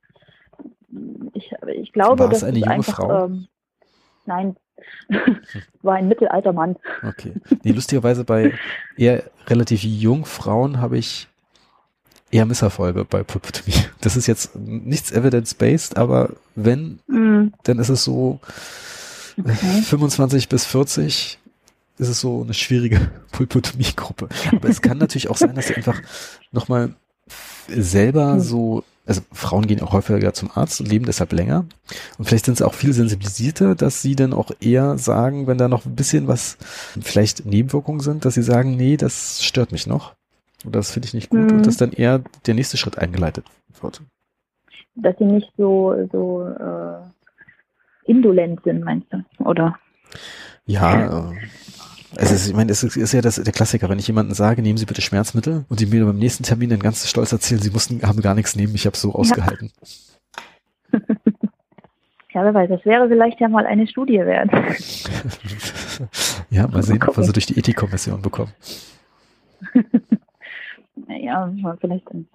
ich, 1.34 1.52
ich 1.74 1.92
glaube, 1.92 2.18
War 2.24 2.32
es 2.32 2.40
das 2.40 2.48
eine 2.48 2.58
junge 2.58 2.70
einfach, 2.70 2.96
Frau? 2.96 3.24
Ähm, 3.26 3.46
nein, 4.26 4.56
war 5.82 5.94
ein 5.94 6.08
mittelalter 6.08 6.52
Mann. 6.52 6.76
Okay. 7.06 7.34
Nee, 7.62 7.72
lustigerweise 7.72 8.24
bei 8.24 8.52
eher 8.96 9.24
relativ 9.46 9.82
jungen 9.84 10.24
Frauen 10.24 10.80
habe 10.80 10.98
ich 10.98 11.28
eher 12.30 12.46
Misserfolge 12.46 13.04
bei 13.04 13.22
Pulpotomie. 13.22 13.74
Das 14.00 14.16
ist 14.16 14.26
jetzt 14.26 14.56
nichts 14.56 15.12
evidence-based, 15.12 15.96
aber 15.96 16.30
wenn, 16.54 17.00
Mhm. 17.06 17.52
dann 17.64 17.78
ist 17.78 17.88
es 17.90 18.04
so 18.04 18.40
Okay. 19.38 19.80
25 19.82 20.48
bis 20.50 20.66
40 20.66 21.38
ist 21.98 22.08
es 22.08 22.20
so 22.20 22.42
eine 22.42 22.54
schwierige 22.54 23.10
Pulpotomie-Gruppe. 23.32 24.28
Aber 24.52 24.68
es 24.68 24.82
kann 24.82 24.98
natürlich 24.98 25.28
auch 25.28 25.36
sein, 25.36 25.54
dass 25.54 25.68
sie 25.68 25.76
einfach 25.76 26.00
nochmal 26.50 26.94
selber 27.68 28.34
Hm. 28.34 28.40
so, 28.40 28.84
also 29.06 29.22
Frauen 29.32 29.66
gehen 29.66 29.80
auch 29.80 29.92
häufiger 29.92 30.32
zum 30.32 30.50
Arzt 30.54 30.80
und 30.80 30.88
leben 30.88 31.04
deshalb 31.06 31.32
länger. 31.32 31.64
Und 32.18 32.24
vielleicht 32.24 32.46
sind 32.46 32.58
sie 32.58 32.66
auch 32.66 32.74
viel 32.74 32.92
sensibilisierter, 32.92 33.74
dass 33.74 34.02
sie 34.02 34.16
dann 34.16 34.32
auch 34.32 34.50
eher 34.60 34.98
sagen, 34.98 35.46
wenn 35.46 35.58
da 35.58 35.68
noch 35.68 35.86
ein 35.86 35.94
bisschen 35.94 36.28
was, 36.28 36.56
vielleicht 37.00 37.46
Nebenwirkungen 37.46 38.00
sind, 38.00 38.24
dass 38.24 38.34
sie 38.34 38.42
sagen, 38.42 38.76
nee, 38.76 38.96
das 38.96 39.42
stört 39.42 39.72
mich 39.72 39.86
noch. 39.86 40.14
Oder 40.64 40.78
das 40.78 40.92
finde 40.92 41.06
ich 41.06 41.14
nicht 41.14 41.30
gut. 41.30 41.40
Mhm. 41.40 41.58
Und 41.58 41.66
dass 41.66 41.76
dann 41.76 41.92
eher 41.92 42.22
der 42.46 42.54
nächste 42.54 42.76
Schritt 42.76 42.98
eingeleitet 42.98 43.44
wird. 43.80 44.02
Dass 44.94 45.16
sie 45.18 45.24
nicht 45.24 45.50
so, 45.56 45.94
so 46.12 46.44
äh, 46.46 48.10
indolent 48.10 48.62
sind, 48.62 48.84
meinst 48.84 49.06
du? 49.12 49.44
Oder? 49.44 49.78
Ja, 50.66 51.30
äh, 51.30 51.34
Also 52.16 52.50
ich 52.50 52.54
meine, 52.54 52.70
es 52.70 52.82
ist, 52.82 53.12
ja 53.12 53.20
das, 53.20 53.36
der 53.36 53.52
Klassiker, 53.52 53.88
wenn 53.88 53.98
ich 53.98 54.06
jemanden 54.06 54.34
sage, 54.34 54.62
nehmen 54.62 54.76
Sie 54.76 54.86
bitte 54.86 55.00
Schmerzmittel 55.00 55.64
und 55.68 55.80
die 55.80 55.86
mir 55.86 56.04
beim 56.04 56.18
nächsten 56.18 56.44
Termin 56.44 56.70
dann 56.70 56.80
ganz 56.80 57.08
stolz 57.08 57.32
erzählen, 57.32 57.60
sie 57.60 57.70
mussten, 57.70 58.02
haben 58.02 58.20
gar 58.20 58.34
nichts 58.34 58.54
nehmen, 58.54 58.74
ich 58.74 58.86
habe 58.86 58.96
so 58.96 59.14
ausgehalten. 59.14 59.70
Ja. 60.92 61.00
ja, 62.34 62.44
wer 62.44 62.54
weiß, 62.54 62.68
das 62.68 62.84
wäre 62.84 63.08
vielleicht 63.08 63.40
ja 63.40 63.48
mal 63.48 63.66
eine 63.66 63.86
Studie 63.86 64.18
wert. 64.18 64.50
ja, 66.50 66.66
mal 66.66 66.82
sehen, 66.82 67.02
ob 67.02 67.16
wir 67.16 67.24
sie 67.24 67.32
durch 67.32 67.46
die 67.46 67.58
Ethikkommission 67.58 68.20
bekommen. 68.20 68.52
ja, 71.08 71.50
vielleicht 71.80 72.06
dann 72.10 72.26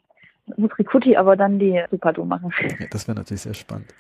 muss 0.55 0.71
Rikuti 0.79 1.17
aber 1.17 1.35
dann 1.35 1.59
die 1.59 1.83
Supado 1.91 2.23
machen. 2.25 2.53
Ja, 2.79 2.87
das 2.89 3.07
wäre 3.07 3.17
natürlich 3.17 3.41
sehr 3.41 3.53
spannend. 3.53 3.93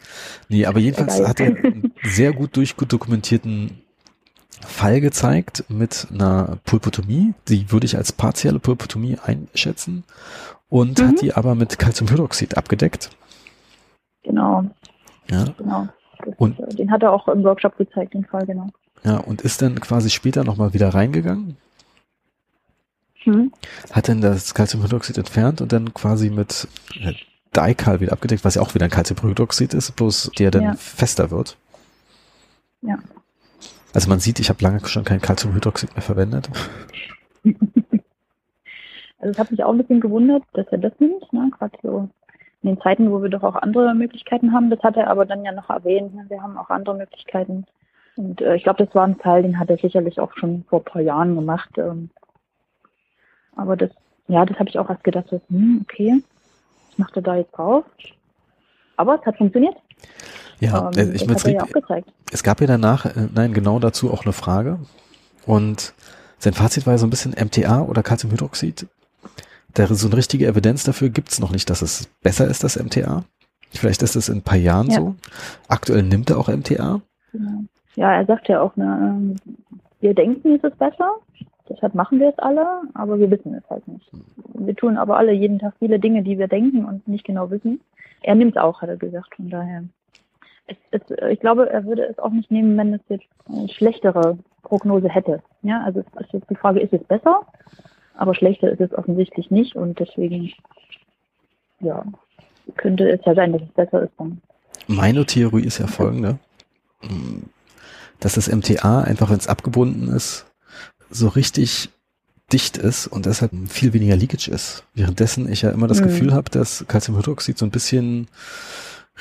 Nee, 0.47 0.65
aber 0.65 0.79
jedenfalls 0.79 1.19
hat 1.27 1.39
er 1.41 1.47
einen 1.47 1.93
sehr 2.03 2.31
gut 2.31 2.55
durchdokumentierten 2.55 3.81
Fall 4.65 5.01
gezeigt 5.01 5.65
mit 5.69 6.07
einer 6.11 6.57
Pulpotomie. 6.65 7.33
Die 7.47 7.71
würde 7.71 7.85
ich 7.85 7.97
als 7.97 8.11
partielle 8.11 8.59
Pulpotomie 8.59 9.17
einschätzen 9.23 10.03
und 10.69 10.99
mhm. 10.99 11.07
hat 11.07 11.21
die 11.21 11.33
aber 11.33 11.55
mit 11.55 11.79
Calciumhydroxid 11.79 12.57
abgedeckt. 12.57 13.09
Genau. 14.23 14.65
Ja. 15.29 15.45
Genau. 15.57 15.87
Das, 16.25 16.33
und, 16.37 16.59
äh, 16.59 16.75
den 16.75 16.91
hat 16.91 17.03
er 17.03 17.11
auch 17.11 17.27
im 17.27 17.43
Workshop 17.43 17.77
gezeigt, 17.77 18.13
den 18.13 18.25
Fall, 18.25 18.45
genau. 18.45 18.69
Ja, 19.03 19.17
und 19.17 19.41
ist 19.41 19.61
dann 19.61 19.79
quasi 19.79 20.09
später 20.09 20.43
nochmal 20.43 20.73
wieder 20.73 20.89
reingegangen. 20.89 21.57
Mhm. 23.25 23.51
Hat 23.91 24.09
dann 24.09 24.21
das 24.21 24.53
Calciumhydroxid 24.53 25.17
entfernt 25.17 25.61
und 25.61 25.71
dann 25.71 25.93
quasi 25.93 26.29
mit 26.29 26.67
äh, 26.99 27.13
Dical 27.55 27.99
wieder 27.99 28.13
abgedeckt, 28.13 28.45
was 28.45 28.55
ja 28.55 28.61
auch 28.61 28.73
wieder 28.73 28.85
ein 28.85 28.91
Calciumhydroxid 28.91 29.73
ist, 29.73 29.95
bloß 29.95 30.31
der 30.37 30.51
dann 30.51 30.63
ja. 30.63 30.73
fester 30.75 31.31
wird. 31.31 31.57
Ja. 32.81 32.97
Also 33.97 34.09
man 34.09 34.19
sieht, 34.19 34.39
ich 34.39 34.49
habe 34.49 34.61
lange 34.61 34.85
schon 34.85 35.03
kein 35.03 35.19
Calciumhydroxid 35.19 35.95
mehr 35.95 36.03
verwendet. 36.03 36.49
Also 39.19 39.31
es 39.31 39.39
hat 39.39 39.49
mich 39.49 39.63
auch 39.63 39.71
ein 39.71 39.79
bisschen 39.79 39.99
gewundert, 39.99 40.43
dass 40.53 40.67
er 40.67 40.77
das 40.77 40.93
nimmt, 40.99 41.33
ne? 41.33 41.49
gerade 41.57 41.75
so 41.81 42.07
in 42.61 42.69
den 42.69 42.81
Zeiten, 42.81 43.11
wo 43.11 43.19
wir 43.23 43.29
doch 43.29 43.41
auch 43.41 43.55
andere 43.55 43.95
Möglichkeiten 43.95 44.53
haben. 44.53 44.69
Das 44.69 44.79
hat 44.83 44.95
er 44.95 45.09
aber 45.09 45.25
dann 45.25 45.43
ja 45.43 45.51
noch 45.51 45.71
erwähnt. 45.71 46.13
Ne? 46.13 46.25
Wir 46.27 46.43
haben 46.43 46.55
auch 46.55 46.69
andere 46.69 46.95
Möglichkeiten. 46.95 47.65
Und 48.15 48.39
äh, 48.41 48.55
ich 48.55 48.61
glaube, 48.61 48.85
das 48.85 48.93
war 48.93 49.07
ein 49.07 49.15
Fall, 49.15 49.41
den 49.41 49.57
hat 49.57 49.71
er 49.71 49.77
sicherlich 49.77 50.19
auch 50.19 50.31
schon 50.37 50.65
vor 50.69 50.81
ein 50.81 50.85
paar 50.85 51.01
Jahren 51.01 51.33
gemacht. 51.33 51.71
Ähm, 51.79 52.11
aber 53.55 53.75
das, 53.75 53.89
ja, 54.27 54.45
das 54.45 54.59
habe 54.59 54.69
ich 54.69 54.77
auch 54.77 54.91
erst 54.91 55.03
gedacht, 55.03 55.25
so, 55.31 55.41
hm, 55.49 55.79
okay, 55.81 56.21
was 56.89 56.99
macht 56.99 57.15
er 57.15 57.23
da 57.23 57.37
jetzt 57.37 57.57
drauf? 57.57 57.85
Aber 58.97 59.15
es 59.15 59.25
hat 59.25 59.37
funktioniert. 59.37 59.77
Ja, 60.59 60.91
ähm, 60.95 61.13
ich 61.13 61.27
meine, 61.27 61.39
ja 61.53 61.65
es 62.31 62.43
gab 62.43 62.61
ja 62.61 62.67
danach, 62.67 63.05
äh, 63.05 63.27
nein, 63.33 63.53
genau 63.53 63.79
dazu 63.79 64.11
auch 64.11 64.23
eine 64.23 64.33
Frage. 64.33 64.79
Und 65.45 65.93
sein 66.39 66.53
Fazit 66.53 66.85
war 66.87 66.97
so 66.97 67.05
ein 67.05 67.09
bisschen 67.09 67.33
MTA 67.33 67.81
oder 67.81 68.03
Calciumhydroxid. 68.03 68.87
Da 69.73 69.87
so 69.87 70.07
eine 70.07 70.17
richtige 70.17 70.47
Evidenz 70.47 70.83
dafür 70.83 71.09
gibt's 71.09 71.39
noch 71.39 71.51
nicht, 71.51 71.69
dass 71.69 71.81
es 71.81 72.07
besser 72.21 72.47
ist, 72.47 72.63
das 72.63 72.81
MTA. 72.81 73.23
Vielleicht 73.71 74.01
ist 74.01 74.15
es 74.15 74.29
in 74.29 74.37
ein 74.37 74.43
paar 74.43 74.57
Jahren 74.57 74.89
ja. 74.89 74.97
so. 74.97 75.15
Aktuell 75.67 76.03
nimmt 76.03 76.29
er 76.29 76.39
auch 76.39 76.47
MTA. 76.47 77.01
Genau. 77.31 77.63
Ja, 77.95 78.13
er 78.13 78.25
sagt 78.25 78.47
ja 78.47 78.61
auch, 78.61 78.75
ne, 78.75 79.35
wir 79.99 80.13
denken, 80.13 80.55
es 80.55 80.63
ist 80.63 80.77
besser. 80.77 81.15
Deshalb 81.69 81.95
machen 81.95 82.19
wir 82.19 82.29
es 82.29 82.39
alle, 82.39 82.65
aber 82.93 83.19
wir 83.19 83.29
wissen 83.29 83.53
es 83.53 83.69
halt 83.69 83.87
nicht. 83.87 84.09
Wir 84.53 84.75
tun 84.75 84.97
aber 84.97 85.17
alle 85.17 85.33
jeden 85.33 85.59
Tag 85.59 85.73
viele 85.79 85.99
Dinge, 85.99 86.23
die 86.23 86.37
wir 86.37 86.47
denken 86.47 86.85
und 86.85 87.07
nicht 87.07 87.25
genau 87.25 87.49
wissen. 87.51 87.81
Er 88.21 88.35
nimmt 88.35 88.55
es 88.55 88.61
auch, 88.61 88.81
hat 88.81 88.89
er 88.89 88.97
gesagt, 88.97 89.35
von 89.35 89.49
daher 89.49 89.83
es, 90.67 90.77
es, 90.91 91.01
ich 91.29 91.39
glaube, 91.39 91.69
er 91.69 91.85
würde 91.85 92.03
es 92.03 92.19
auch 92.19 92.31
nicht 92.31 92.51
nehmen, 92.51 92.77
wenn 92.77 92.93
es 92.93 93.01
jetzt 93.09 93.25
eine 93.47 93.69
schlechtere 93.69 94.37
Prognose 94.63 95.09
hätte. 95.09 95.41
Ja, 95.61 95.81
also 95.83 96.01
es 96.01 96.25
ist 96.25 96.33
jetzt 96.33 96.49
die 96.49 96.55
Frage, 96.55 96.79
ist 96.79 96.93
es 96.93 97.03
besser? 97.03 97.41
Aber 98.15 98.35
schlechter 98.35 98.69
ist 98.69 98.81
es 98.81 98.93
offensichtlich 98.93 99.51
nicht 99.51 99.75
und 99.75 99.99
deswegen, 99.99 100.51
ja, 101.79 102.03
könnte 102.75 103.09
es 103.09 103.21
ja 103.25 103.35
sein, 103.35 103.53
dass 103.53 103.61
es 103.61 103.69
besser 103.69 104.03
ist 104.03 104.13
dann. 104.17 104.41
Meine 104.87 105.25
Theorie 105.25 105.63
ist 105.63 105.77
ja 105.77 105.87
folgende, 105.87 106.39
dass 108.19 108.33
das 108.33 108.51
MTA 108.51 109.01
einfach, 109.01 109.29
wenn 109.29 109.37
es 109.37 109.47
abgebunden 109.47 110.09
ist, 110.09 110.45
so 111.09 111.27
richtig 111.27 111.89
dicht 112.51 112.77
ist 112.77 113.07
und 113.07 113.25
deshalb 113.25 113.51
viel 113.67 113.93
weniger 113.93 114.15
Leakage 114.15 114.49
ist. 114.49 114.85
Währenddessen 114.93 115.51
ich 115.51 115.61
ja 115.61 115.69
immer 115.69 115.87
das 115.87 115.99
mhm. 115.99 116.05
Gefühl 116.05 116.33
habe, 116.33 116.49
dass 116.49 116.85
Calciumhydroxid 116.87 117.57
so 117.57 117.65
ein 117.65 117.71
bisschen 117.71 118.27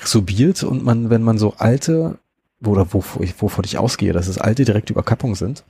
subiert 0.05 0.63
und 0.63 0.85
man, 0.85 1.11
wenn 1.11 1.23
man 1.23 1.39
so 1.39 1.55
alte, 1.59 2.19
oder 2.65 2.93
wovor 2.93 3.23
ich, 3.23 3.41
wovon 3.41 3.65
ich 3.65 3.79
ausgehe, 3.79 4.13
dass 4.13 4.29
es 4.29 4.39
alte 4.39 4.65
direkte 4.65 4.93
Überkappungen 4.93 5.35
sind, 5.35 5.65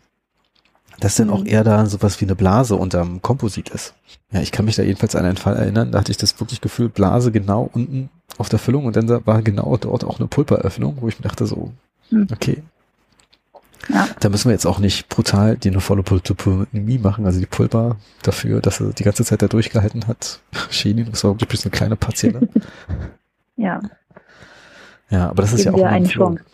dass 1.00 1.16
dann 1.16 1.30
auch 1.30 1.40
mhm. 1.40 1.46
eher 1.46 1.64
da 1.64 1.86
sowas 1.86 2.20
wie 2.20 2.24
eine 2.24 2.34
Blase 2.34 2.76
unterm 2.76 3.22
Komposit 3.22 3.68
ist. 3.70 3.94
Ja, 4.32 4.40
ich 4.40 4.52
kann 4.52 4.64
mich 4.64 4.76
da 4.76 4.82
jedenfalls 4.82 5.14
an 5.14 5.24
einen 5.24 5.36
Fall 5.36 5.56
erinnern, 5.56 5.92
da 5.92 6.00
hatte 6.00 6.10
ich 6.10 6.18
das 6.18 6.40
wirklich 6.40 6.60
Gefühl, 6.60 6.88
Blase 6.88 7.32
genau 7.32 7.70
unten 7.72 8.08
auf 8.38 8.48
der 8.48 8.58
Füllung 8.58 8.86
und 8.86 8.96
dann 8.96 9.08
war 9.26 9.42
genau 9.42 9.76
dort 9.76 10.04
auch 10.04 10.18
eine 10.18 10.28
Pulperöffnung, 10.28 10.98
wo 11.00 11.08
ich 11.08 11.18
mir 11.18 11.28
dachte 11.28 11.46
so, 11.46 11.72
mhm. 12.10 12.26
okay. 12.32 12.62
Ja. 13.88 14.08
Da 14.18 14.28
müssen 14.28 14.46
wir 14.46 14.52
jetzt 14.52 14.66
auch 14.66 14.80
nicht 14.80 15.08
brutal 15.08 15.56
die 15.56 15.70
eine 15.70 15.80
volle 15.80 16.02
Pulpotomie 16.02 16.98
machen, 16.98 17.24
also 17.24 17.38
die 17.38 17.46
Pulper 17.46 17.96
dafür, 18.22 18.60
dass 18.60 18.80
er 18.80 18.92
die 18.92 19.04
ganze 19.04 19.24
Zeit 19.24 19.42
da 19.42 19.48
durchgehalten 19.48 20.08
hat. 20.08 20.40
Chinin, 20.70 21.08
das 21.10 21.22
war 21.22 21.32
wirklich 21.32 21.48
bloß 21.48 21.64
eine 21.66 21.70
kleine 21.70 21.96
Partielle. 21.96 22.48
ja. 23.56 23.80
Ja, 25.10 25.30
aber 25.30 25.42
das 25.42 25.52
ist 25.52 25.64
ja 25.64 25.72
auch 25.72 25.82
eine 25.82 26.06
Chance. 26.06 26.44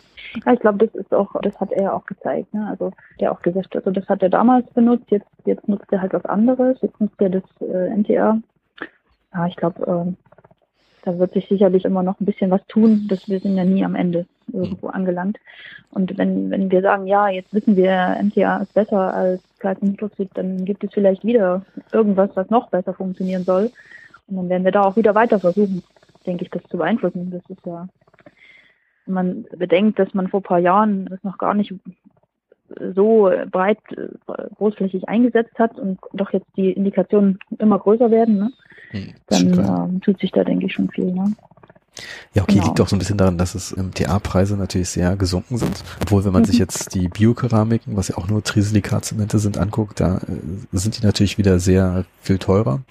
Ja, 0.45 0.53
ich 0.53 0.59
glaube, 0.59 0.85
das 0.85 0.95
ist 0.95 1.13
auch, 1.13 1.29
das 1.41 1.59
hat 1.59 1.71
er 1.71 1.93
auch 1.93 2.05
gezeigt. 2.05 2.53
Ne? 2.53 2.67
Also 2.67 2.91
der 3.19 3.31
auch 3.31 3.41
gesagt, 3.41 3.75
also 3.75 3.91
das 3.91 4.07
hat 4.07 4.23
er 4.23 4.29
damals 4.29 4.69
benutzt, 4.71 5.05
jetzt 5.09 5.27
jetzt 5.45 5.67
nutzt 5.67 5.91
er 5.91 6.01
halt 6.01 6.13
was 6.13 6.25
anderes, 6.25 6.77
jetzt 6.81 6.99
nutzt 6.99 7.21
er 7.21 7.29
das 7.29 7.43
äh, 7.61 7.89
NTR. 7.95 8.39
Ja, 9.33 9.47
ich 9.47 9.55
glaube, 9.55 9.81
äh, 10.07 10.13
da 11.03 11.19
wird 11.19 11.33
sich 11.33 11.47
sicherlich 11.47 11.85
immer 11.85 12.01
noch 12.01 12.19
ein 12.19 12.25
bisschen 12.25 12.49
was 12.49 12.65
tun. 12.67 13.07
dass 13.09 13.27
wir 13.27 13.39
sind 13.39 13.57
ja 13.57 13.65
nie 13.65 13.83
am 13.83 13.95
Ende 13.95 14.25
irgendwo 14.51 14.87
angelangt. 14.87 15.37
Und 15.91 16.17
wenn, 16.17 16.49
wenn 16.49 16.71
wir 16.71 16.81
sagen, 16.81 17.07
ja, 17.07 17.29
jetzt 17.29 17.53
wissen 17.53 17.75
wir, 17.75 18.17
MTA 18.21 18.57
ist 18.57 18.73
besser 18.73 19.13
als 19.13 19.41
Calciumhydroxid, 19.59 20.29
dann 20.33 20.65
gibt 20.65 20.83
es 20.83 20.93
vielleicht 20.93 21.23
wieder 21.23 21.63
irgendwas, 21.91 22.31
was 22.35 22.49
noch 22.49 22.69
besser 22.69 22.93
funktionieren 22.93 23.43
soll. 23.43 23.71
Und 24.27 24.37
dann 24.37 24.49
werden 24.49 24.63
wir 24.63 24.71
da 24.71 24.83
auch 24.83 24.95
wieder 24.95 25.13
weiter 25.13 25.39
versuchen, 25.39 25.83
denke 26.25 26.45
ich, 26.45 26.51
das 26.51 26.63
zu 26.63 26.77
beeinflussen. 26.77 27.31
Das 27.31 27.43
ist 27.49 27.65
ja 27.65 27.87
wenn 29.05 29.13
man 29.13 29.45
bedenkt, 29.57 29.99
dass 29.99 30.13
man 30.13 30.27
vor 30.27 30.39
ein 30.39 30.43
paar 30.43 30.59
Jahren 30.59 31.05
das 31.05 31.23
noch 31.23 31.37
gar 31.37 31.53
nicht 31.53 31.73
so 32.95 33.31
breit 33.51 33.79
äh, 33.91 34.07
großflächig 34.55 35.07
eingesetzt 35.07 35.57
hat 35.59 35.77
und 35.77 35.99
doch 36.13 36.33
jetzt 36.33 36.47
die 36.55 36.71
Indikationen 36.71 37.39
immer 37.59 37.79
größer 37.79 38.09
werden, 38.09 38.37
ne? 38.37 38.53
Hm, 38.91 39.13
dann 39.27 39.91
ähm, 39.91 40.01
tut 40.01 40.19
sich 40.19 40.31
da, 40.31 40.43
denke 40.43 40.67
ich, 40.67 40.73
schon 40.73 40.89
viel. 40.89 41.11
Ne? 41.11 41.33
Ja, 42.33 42.43
okay, 42.43 42.55
genau. 42.55 42.67
liegt 42.67 42.81
auch 42.81 42.87
so 42.87 42.95
ein 42.95 42.99
bisschen 42.99 43.17
daran, 43.17 43.37
dass 43.37 43.55
es 43.55 43.71
im 43.71 43.93
TA-Preise 43.93 44.57
natürlich 44.57 44.89
sehr 44.89 45.15
gesunken 45.15 45.57
sind. 45.57 45.83
Obwohl, 46.01 46.25
wenn 46.25 46.33
man 46.33 46.43
mhm. 46.43 46.47
sich 46.47 46.57
jetzt 46.57 46.95
die 46.95 47.07
Biokeramiken, 47.07 47.95
was 47.95 48.07
ja 48.07 48.17
auch 48.17 48.27
nur 48.27 48.43
Trisilikazemente 48.43 49.39
sind, 49.39 49.57
anguckt, 49.57 49.99
da 49.99 50.17
äh, 50.17 50.21
sind 50.71 50.99
die 50.99 51.05
natürlich 51.05 51.37
wieder 51.37 51.59
sehr 51.59 52.05
viel 52.21 52.39
teurer. 52.39 52.81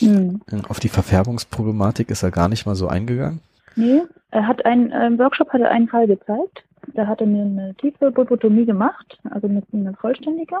Mhm. 0.00 0.40
Auf 0.68 0.80
die 0.80 0.90
Verfärbungsproblematik 0.90 2.10
ist 2.10 2.22
er 2.22 2.30
gar 2.30 2.48
nicht 2.48 2.66
mal 2.66 2.74
so 2.74 2.88
eingegangen. 2.88 3.40
Nee, 3.76 4.02
er 4.30 4.46
hat 4.46 4.64
einen, 4.66 4.90
im 4.90 5.18
Workshop 5.18 5.52
hat 5.52 5.60
er 5.60 5.70
einen 5.70 5.88
Fall 5.88 6.06
gezeigt. 6.06 6.64
Da 6.94 7.06
hat 7.06 7.20
er 7.20 7.26
mir 7.26 7.42
eine 7.42 7.74
tiefe 7.76 8.10
Bulbotomie 8.10 8.64
gemacht, 8.66 9.18
also 9.30 9.48
mit 9.48 9.64
einer 9.72 9.94
vollständiger. 9.94 10.60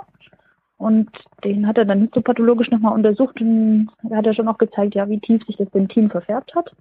Und 0.78 1.10
den 1.44 1.66
hat 1.66 1.78
er 1.78 1.84
dann 1.84 2.00
histopathologisch 2.00 2.70
nochmal 2.70 2.92
untersucht 2.92 3.40
und 3.40 3.88
da 4.02 4.16
hat 4.16 4.26
er 4.26 4.34
schon 4.34 4.48
auch 4.48 4.58
gezeigt, 4.58 4.94
ja, 4.94 5.08
wie 5.08 5.20
tief 5.20 5.44
sich 5.46 5.56
das 5.56 5.70
Dentin 5.70 6.10
verfärbt 6.10 6.54
hat. 6.54 6.72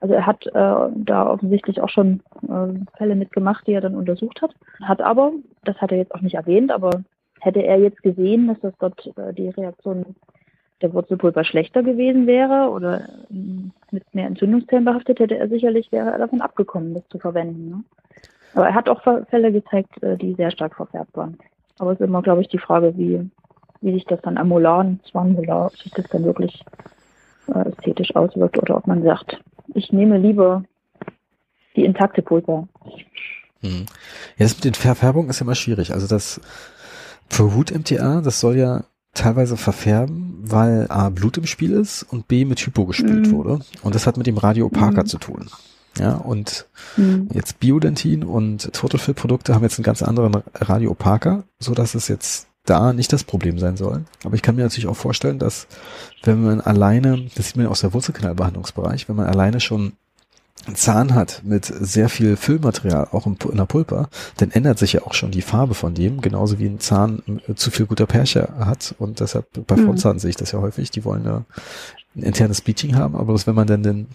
Also 0.00 0.14
er 0.14 0.26
hat 0.26 0.46
äh, 0.46 0.90
da 0.96 1.26
offensichtlich 1.26 1.80
auch 1.80 1.88
schon 1.88 2.20
äh, 2.42 2.96
Fälle 2.96 3.14
mitgemacht, 3.14 3.66
die 3.66 3.72
er 3.72 3.80
dann 3.80 3.94
untersucht 3.94 4.40
hat. 4.42 4.54
Hat 4.82 5.02
aber, 5.02 5.32
das 5.64 5.76
hat 5.76 5.92
er 5.92 5.98
jetzt 5.98 6.14
auch 6.14 6.20
nicht 6.20 6.34
erwähnt, 6.34 6.72
aber 6.72 7.02
hätte 7.40 7.62
er 7.62 7.78
jetzt 7.78 8.02
gesehen, 8.02 8.48
dass 8.48 8.60
das 8.60 8.74
dort 8.78 9.06
äh, 9.18 9.32
die 9.34 9.48
Reaktion 9.48 10.14
der 10.82 10.92
Wurzelpulver 10.92 11.44
schlechter 11.44 11.82
gewesen 11.82 12.26
wäre 12.26 12.70
oder 12.70 13.08
ähm, 13.30 13.72
mit 13.94 14.14
mehr 14.14 14.26
Entzündungszellen 14.26 14.84
behaftet, 14.84 15.20
hätte 15.20 15.38
er 15.38 15.48
sicherlich 15.48 15.90
wäre 15.92 16.10
er 16.10 16.18
davon 16.18 16.42
abgekommen, 16.42 16.94
das 16.94 17.08
zu 17.08 17.18
verwenden. 17.18 17.70
Ne? 17.70 17.84
Aber 18.54 18.68
er 18.68 18.74
hat 18.74 18.88
auch 18.88 19.02
Fälle 19.02 19.52
gezeigt, 19.52 20.02
äh, 20.02 20.16
die 20.16 20.34
sehr 20.34 20.50
stark 20.50 20.76
verfärbt 20.76 21.16
waren. 21.16 21.38
Aber 21.78 21.92
es 21.92 22.00
ist 22.00 22.06
immer, 22.06 22.22
glaube 22.22 22.42
ich, 22.42 22.48
die 22.48 22.58
Frage, 22.58 22.96
wie, 22.96 23.30
wie 23.80 23.92
sich 23.92 24.04
das 24.04 24.20
dann 24.22 24.36
am 24.36 24.48
Molaren, 24.48 25.00
Zwangular, 25.10 25.66
ob 25.66 25.76
sich 25.76 25.92
das 25.92 26.06
dann 26.08 26.24
wirklich 26.24 26.62
äh, 27.48 27.68
ästhetisch 27.68 28.14
auswirkt 28.14 28.58
oder 28.58 28.76
ob 28.76 28.86
man 28.86 29.02
sagt, 29.02 29.40
ich 29.74 29.92
nehme 29.92 30.18
lieber 30.18 30.64
die 31.76 31.84
intakte 31.84 32.22
Pulver. 32.22 32.68
Hm. 33.60 33.86
Ja, 34.36 34.44
das 34.44 34.56
mit 34.56 34.64
den 34.64 34.74
Verfärbungen 34.74 35.30
ist 35.30 35.40
ja 35.40 35.44
immer 35.44 35.54
schwierig. 35.54 35.92
Also 35.92 36.06
das 36.06 36.40
für 37.28 37.54
Hut-MTA, 37.54 38.20
das 38.20 38.40
soll 38.40 38.56
ja 38.56 38.84
teilweise 39.14 39.56
verfärben, 39.56 40.38
weil 40.42 40.86
A, 40.90 41.08
Blut 41.08 41.38
im 41.38 41.46
Spiel 41.46 41.72
ist 41.72 42.02
und 42.02 42.28
B, 42.28 42.44
mit 42.44 42.60
Hypo 42.60 42.84
gespielt 42.86 43.28
mhm. 43.28 43.30
wurde. 43.30 43.60
Und 43.82 43.94
das 43.94 44.06
hat 44.06 44.16
mit 44.16 44.26
dem 44.26 44.36
Radio 44.36 44.68
Parker 44.68 45.02
mhm. 45.02 45.06
zu 45.06 45.18
tun. 45.18 45.50
Ja, 45.98 46.14
und 46.14 46.66
mhm. 46.96 47.28
jetzt 47.32 47.60
Biodentin 47.60 48.24
und 48.24 48.72
Totalfill-Produkte 48.72 49.54
haben 49.54 49.62
jetzt 49.62 49.78
einen 49.78 49.84
ganz 49.84 50.02
anderen 50.02 50.42
Radioparker, 50.54 51.44
so 51.60 51.72
dass 51.72 51.94
es 51.94 52.08
jetzt 52.08 52.48
da 52.64 52.92
nicht 52.92 53.12
das 53.12 53.24
Problem 53.24 53.58
sein 53.58 53.76
soll. 53.76 54.04
Aber 54.24 54.34
ich 54.34 54.42
kann 54.42 54.56
mir 54.56 54.62
natürlich 54.62 54.88
auch 54.88 54.96
vorstellen, 54.96 55.38
dass 55.38 55.66
wenn 56.22 56.42
man 56.42 56.60
alleine, 56.60 57.26
das 57.36 57.46
sieht 57.46 57.56
man 57.56 57.66
ja 57.66 57.70
aus 57.70 57.82
der 57.82 57.92
Wurzelkanalbehandlungsbereich, 57.92 59.08
wenn 59.08 59.16
man 59.16 59.26
alleine 59.26 59.60
schon 59.60 59.92
Zahn 60.72 61.14
hat 61.14 61.42
mit 61.44 61.66
sehr 61.66 62.08
viel 62.08 62.36
Füllmaterial, 62.36 63.08
auch 63.12 63.26
in 63.26 63.36
der 63.56 63.66
Pulpa, 63.66 64.08
dann 64.38 64.50
ändert 64.50 64.78
sich 64.78 64.94
ja 64.94 65.02
auch 65.02 65.14
schon 65.14 65.30
die 65.30 65.42
Farbe 65.42 65.74
von 65.74 65.94
dem, 65.94 66.20
genauso 66.20 66.58
wie 66.58 66.66
ein 66.66 66.80
Zahn 66.80 67.22
zu 67.54 67.70
viel 67.70 67.86
guter 67.86 68.06
Perche 68.06 68.48
hat. 68.58 68.94
Und 68.98 69.20
deshalb 69.20 69.46
bei 69.66 69.76
mhm. 69.76 69.84
Frontzahn 69.84 70.18
sehe 70.18 70.30
ich 70.30 70.36
das 70.36 70.52
ja 70.52 70.60
häufig, 70.60 70.90
die 70.90 71.04
wollen 71.04 71.24
ja 71.24 71.44
ein 72.16 72.22
internes 72.22 72.60
Bleaching 72.60 72.96
haben, 72.96 73.16
aber 73.16 73.34
wenn 73.46 73.54
man 73.54 73.66
dann 73.66 73.82
den, 73.82 74.06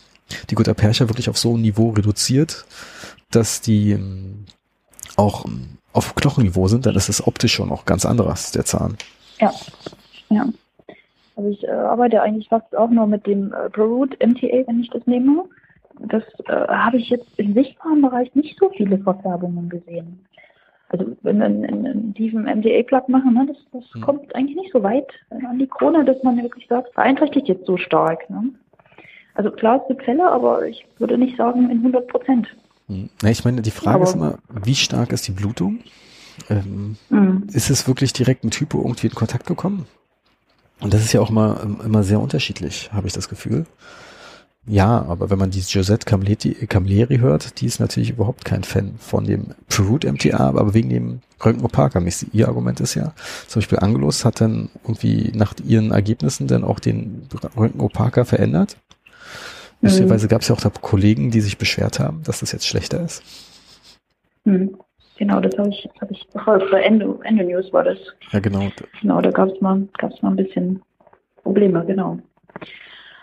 die 0.49 0.55
guter 0.55 0.73
Perche 0.73 1.09
wirklich 1.09 1.29
auf 1.29 1.37
so 1.37 1.55
ein 1.55 1.61
Niveau 1.61 1.89
reduziert, 1.89 2.65
dass 3.31 3.61
die 3.61 3.91
ähm, 3.91 4.45
auch 5.17 5.45
ähm, 5.45 5.77
auf 5.93 6.15
Knochenniveau 6.15 6.67
sind, 6.67 6.85
dann 6.85 6.95
ist 6.95 7.09
es 7.09 7.25
optisch 7.25 7.53
schon 7.53 7.71
auch 7.71 7.85
ganz 7.85 8.05
anderes, 8.05 8.51
der 8.51 8.65
Zahn. 8.65 8.97
Ja, 9.39 9.53
ja. 10.29 10.47
Also 11.35 11.49
ich 11.49 11.63
äh, 11.63 11.71
arbeite 11.71 12.21
eigentlich 12.21 12.49
fast 12.49 12.75
auch 12.75 12.89
nur 12.89 13.07
mit 13.07 13.25
dem 13.25 13.53
äh, 13.53 13.69
ProRoot 13.69 14.17
MTA, 14.19 14.67
wenn 14.67 14.81
ich 14.81 14.89
das 14.89 15.05
nehme. 15.05 15.45
Das 16.07 16.23
äh, 16.47 16.67
habe 16.67 16.97
ich 16.97 17.09
jetzt 17.09 17.27
im 17.37 17.53
sichtbaren 17.53 18.01
Bereich 18.01 18.33
nicht 18.35 18.57
so 18.59 18.69
viele 18.69 18.97
Verfärbungen 18.99 19.69
gesehen. 19.69 20.25
Also 20.89 21.05
wenn 21.21 21.37
wir 21.37 21.45
einen, 21.45 22.13
tiefen 22.15 22.45
MDA-Plug 22.45 23.09
machen, 23.09 23.33
ne, 23.33 23.45
das, 23.47 23.57
das 23.71 23.93
hm. 23.93 24.01
kommt 24.01 24.35
eigentlich 24.35 24.55
nicht 24.55 24.73
so 24.73 24.81
weit 24.81 25.07
an 25.29 25.59
die 25.59 25.67
Krone, 25.67 26.03
dass 26.03 26.21
man 26.23 26.41
wirklich 26.41 26.67
sagt, 26.67 26.93
beeinträchtigt 26.95 27.47
jetzt 27.47 27.65
so 27.65 27.77
stark. 27.77 28.27
Ne? 28.29 28.49
Also 29.35 29.51
klar, 29.51 29.81
es 29.81 29.87
gibt 29.87 30.03
Fälle, 30.03 30.29
aber 30.29 30.65
ich 30.65 30.85
würde 30.97 31.17
nicht 31.17 31.37
sagen 31.37 31.69
in 31.69 31.77
100 31.77 32.07
Prozent. 32.07 32.47
Hm. 32.87 33.09
Ja, 33.21 33.29
ich 33.29 33.45
meine, 33.45 33.61
die 33.61 33.71
Frage 33.71 33.95
Aber 33.95 34.03
ist 34.05 34.15
immer, 34.15 34.39
wie 34.63 34.75
stark 34.75 35.11
ist 35.11 35.27
die 35.27 35.31
Blutung? 35.31 35.79
Ähm, 36.49 36.95
mhm. 37.09 37.47
Ist 37.53 37.69
es 37.69 37.87
wirklich 37.87 38.13
direkt 38.13 38.43
ein 38.43 38.51
Typo 38.51 38.79
irgendwie 38.79 39.07
in 39.07 39.15
Kontakt 39.15 39.45
gekommen? 39.45 39.85
Und 40.81 40.93
das 40.93 41.01
ist 41.01 41.13
ja 41.13 41.21
auch 41.21 41.29
immer, 41.29 41.61
immer 41.83 42.03
sehr 42.03 42.19
unterschiedlich, 42.19 42.89
habe 42.93 43.07
ich 43.07 43.13
das 43.13 43.29
Gefühl. 43.29 43.65
Ja, 44.69 45.03
aber 45.07 45.29
wenn 45.29 45.39
man 45.39 45.49
die 45.49 45.59
Josette 45.59 46.05
Camilleri 46.05 47.17
hört, 47.17 47.59
die 47.59 47.65
ist 47.65 47.79
natürlich 47.79 48.11
überhaupt 48.11 48.45
kein 48.45 48.63
Fan 48.63 48.93
von 48.99 49.25
dem 49.25 49.47
Perut 49.67 50.03
MTA, 50.03 50.37
aber 50.37 50.73
wegen 50.73 50.89
dem 50.89 51.21
Röntgen-Opaka. 51.43 52.01
Ihr 52.33 52.47
Argument 52.47 52.79
ist 52.79 52.95
ja, 52.95 53.13
zum 53.47 53.61
Beispiel 53.61 53.79
Angelus 53.79 54.25
hat 54.25 54.41
dann 54.41 54.69
irgendwie 54.83 55.31
nach 55.33 55.53
ihren 55.65 55.91
Ergebnissen 55.91 56.47
dann 56.47 56.63
auch 56.63 56.79
den 56.79 57.27
Röntgen-Opaka 57.57 58.25
verändert 58.25 58.77
Lustigerweise 59.81 60.27
mhm. 60.27 60.29
gab 60.29 60.41
es 60.41 60.49
ja 60.49 60.55
auch 60.55 60.61
da 60.61 60.69
Kollegen, 60.69 61.31
die 61.31 61.41
sich 61.41 61.57
beschwert 61.57 61.99
haben, 61.99 62.21
dass 62.23 62.41
das 62.41 62.51
jetzt 62.51 62.67
schlechter 62.67 63.01
ist. 63.01 63.23
Mhm. 64.43 64.77
Genau, 65.17 65.41
das 65.41 65.57
habe 65.57 65.69
ich, 65.69 65.89
hab 65.99 66.09
ich 66.11 66.25
verfolgt. 66.31 66.71
Bei 66.71 66.81
Endo, 66.81 67.19
Endo 67.23 67.43
News 67.43 67.71
war 67.73 67.83
das. 67.83 67.97
Ja, 68.31 68.39
genau. 68.39 68.69
Genau, 69.01 69.21
da 69.21 69.31
gab 69.31 69.49
es 69.49 69.59
mal, 69.59 69.87
gab's 69.97 70.21
mal 70.21 70.29
ein 70.29 70.37
bisschen 70.37 70.81
Probleme, 71.43 71.85
genau. 71.85 72.19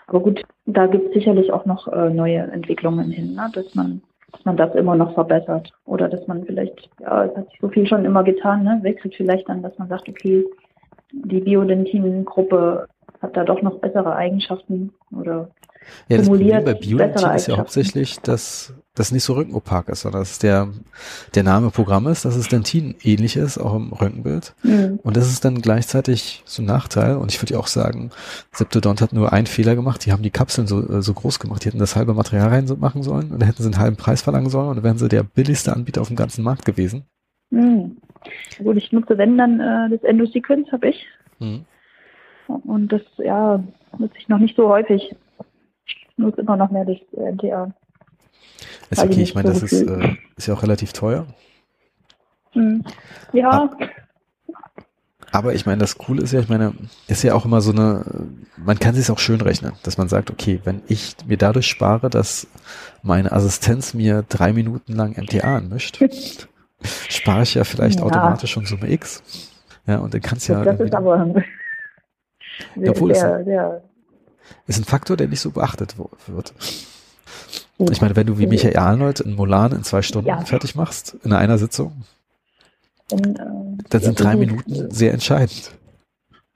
Aber 0.07 0.21
gut, 0.21 0.41
da 0.65 0.87
gibt 0.87 1.07
es 1.07 1.13
sicherlich 1.13 1.51
auch 1.51 1.65
noch 1.65 1.87
äh, 1.87 2.09
neue 2.09 2.39
Entwicklungen 2.39 3.11
hin, 3.11 3.35
ne? 3.35 3.49
dass 3.53 3.75
man 3.75 4.01
dass 4.31 4.43
man 4.43 4.57
das 4.57 4.75
immer 4.75 4.95
noch 4.95 5.13
verbessert. 5.13 5.71
Oder 5.85 6.09
dass 6.09 6.27
man 6.27 6.43
vielleicht, 6.43 6.89
ja, 6.99 7.25
es 7.25 7.35
hat 7.35 7.49
sich 7.49 7.59
so 7.61 7.69
viel 7.69 7.87
schon 7.87 8.05
immer 8.05 8.23
getan, 8.23 8.63
ne? 8.63 8.79
wechselt 8.81 9.15
vielleicht 9.15 9.47
dann, 9.47 9.61
dass 9.61 9.77
man 9.77 9.87
sagt, 9.87 10.09
okay, 10.09 10.45
die 11.11 11.39
Biodentin-Gruppe 11.39 12.87
hat 13.21 13.37
da 13.37 13.43
doch 13.43 13.61
noch 13.61 13.79
bessere 13.79 14.15
Eigenschaften 14.15 14.91
oder 15.17 15.49
ja, 16.09 16.17
das 16.17 16.27
Problem 16.27 16.63
bei 16.63 16.73
Biolentin 16.73 17.29
ist 17.31 17.47
ja 17.47 17.57
hauptsächlich, 17.57 18.19
dass 18.19 18.73
das 18.97 19.11
nicht 19.11 19.23
so 19.23 19.33
röntgenopak 19.33 19.89
ist, 19.89 20.01
sondern 20.01 20.21
dass 20.21 20.39
der, 20.39 20.69
der 21.35 21.43
Name 21.43 21.69
Programm 21.69 22.07
ist, 22.07 22.25
dass 22.25 22.35
es 22.35 22.47
Dentin 22.47 22.95
ähnlich 23.03 23.35
ist, 23.35 23.57
auch 23.57 23.75
im 23.75 23.93
Röntgenbild. 23.93 24.55
Mhm. 24.63 24.99
Und 25.03 25.17
das 25.17 25.29
ist 25.29 25.45
dann 25.45 25.61
gleichzeitig 25.61 26.41
so 26.45 26.61
ein 26.61 26.65
Nachteil. 26.65 27.17
Und 27.17 27.31
ich 27.31 27.41
würde 27.41 27.53
ja 27.53 27.59
auch 27.59 27.67
sagen, 27.67 28.09
Septodont 28.51 29.01
hat 29.01 29.13
nur 29.13 29.33
einen 29.33 29.47
Fehler 29.47 29.75
gemacht. 29.75 30.05
Die 30.05 30.11
haben 30.11 30.23
die 30.23 30.31
Kapseln 30.31 30.67
so, 30.67 30.81
äh, 30.81 31.01
so 31.01 31.13
groß 31.13 31.39
gemacht. 31.39 31.63
Die 31.63 31.67
hätten 31.67 31.79
das 31.79 31.95
halbe 31.95 32.13
Material 32.13 32.49
reinmachen 32.49 33.03
sollen 33.03 33.31
und 33.31 33.39
dann 33.39 33.47
hätten 33.47 33.61
sie 33.61 33.69
einen 33.69 33.79
halben 33.79 33.97
Preis 33.97 34.21
verlangen 34.21 34.49
sollen 34.49 34.69
und 34.69 34.75
dann 34.77 34.83
wären 34.83 34.97
sie 34.97 35.09
der 35.09 35.23
billigste 35.23 35.73
Anbieter 35.73 36.01
auf 36.01 36.07
dem 36.07 36.17
ganzen 36.17 36.43
Markt 36.43 36.65
gewesen. 36.65 37.05
Mhm. 37.49 37.97
Gut, 38.57 38.77
ich 38.77 38.91
nutze, 38.91 39.17
wenn 39.17 39.37
dann 39.37 39.59
äh, 39.59 39.89
das 39.95 40.03
Endosequence 40.03 40.71
habe 40.71 40.89
ich. 40.89 41.05
Mhm. 41.39 41.65
Und 42.47 42.91
das, 42.91 43.01
ja, 43.17 43.63
nutze 43.97 44.15
ich 44.17 44.27
noch 44.27 44.39
nicht 44.39 44.55
so 44.55 44.69
häufig 44.69 45.15
nutze 46.17 46.41
immer 46.41 46.57
noch 46.57 46.71
mehr 46.71 46.85
das 46.85 46.97
NTA. 47.13 47.73
Ist 48.89 49.03
okay, 49.03 49.21
ich 49.21 49.35
meine, 49.35 49.53
so 49.53 49.61
das 49.61 49.71
ist, 49.71 49.87
äh, 49.87 50.15
ist 50.35 50.47
ja 50.47 50.53
auch 50.53 50.63
relativ 50.63 50.93
teuer. 50.93 51.27
Hm. 52.51 52.83
Ja. 53.33 53.49
Ah. 53.51 53.87
Aber 55.31 55.53
ich 55.53 55.65
meine, 55.65 55.79
das 55.79 55.97
Coole 55.97 56.21
ist 56.21 56.31
ja, 56.31 56.39
ich 56.39 56.47
meine, 56.47 56.73
ist 57.07 57.23
ja 57.23 57.33
auch 57.33 57.45
immer 57.45 57.59
so 57.59 57.71
eine, 57.71 58.05
man 58.55 58.79
kann 58.79 58.95
sich 58.95 59.11
auch 59.11 59.19
schön 59.19 59.41
rechnen, 59.41 59.73
dass 59.83 59.97
man 59.97 60.07
sagt, 60.07 60.31
okay, 60.31 60.61
wenn 60.63 60.81
ich 60.87 61.15
mir 61.25 61.37
dadurch 61.37 61.67
spare, 61.67 62.09
dass 62.09 62.47
meine 63.03 63.31
Assistenz 63.33 63.93
mir 63.93 64.23
drei 64.27 64.53
Minuten 64.53 64.93
lang 64.93 65.17
MTA 65.17 65.57
anmischt, 65.57 66.01
spare 66.81 67.43
ich 67.43 67.55
ja 67.55 67.65
vielleicht 67.65 67.99
ja. 67.99 68.05
automatisch 68.05 68.51
schon 68.51 68.65
Summe 68.65 68.89
X. 68.89 69.21
Ja, 69.85 69.97
und 69.97 70.13
dann 70.13 70.21
kannst 70.21 70.47
ja. 70.47 70.63
Das 70.63 70.79
ist 70.79 70.95
aber 70.95 71.25
sehr, 72.75 72.89
obwohl 72.89 73.13
sehr, 73.13 73.43
sehr 73.43 73.83
ist 74.67 74.79
ein 74.79 74.85
Faktor, 74.85 75.17
der 75.17 75.27
nicht 75.27 75.41
so 75.41 75.51
beachtet 75.51 75.95
wird. 75.97 76.53
Ich 77.79 78.01
meine, 78.01 78.15
wenn 78.15 78.27
du 78.27 78.39
wie 78.39 78.47
Michael 78.47 78.77
Arnold 78.77 79.19
in 79.19 79.35
Mulan 79.35 79.71
in 79.71 79.83
zwei 79.83 80.01
Stunden 80.01 80.29
ja. 80.29 80.41
fertig 80.41 80.75
machst, 80.75 81.15
in 81.23 81.33
einer 81.33 81.57
Sitzung, 81.57 82.03
dann, 83.09 83.35
äh, 83.35 83.83
dann 83.89 84.01
sind 84.01 84.19
drei 84.19 84.35
Minuten 84.35 84.91
sehr 84.91 85.13
entscheidend. 85.13 85.71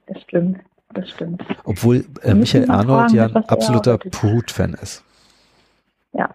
Das 0.06 0.20
stimmt, 0.22 0.58
das 0.94 1.08
stimmt. 1.10 1.42
Obwohl 1.64 2.04
äh, 2.22 2.34
Michael 2.34 2.70
Arnold 2.70 3.10
fragen, 3.10 3.14
ja 3.14 3.26
ein 3.26 3.48
absoluter 3.48 3.98
Purut-Fan 3.98 4.74
ist. 4.74 5.04
Ja, 6.12 6.28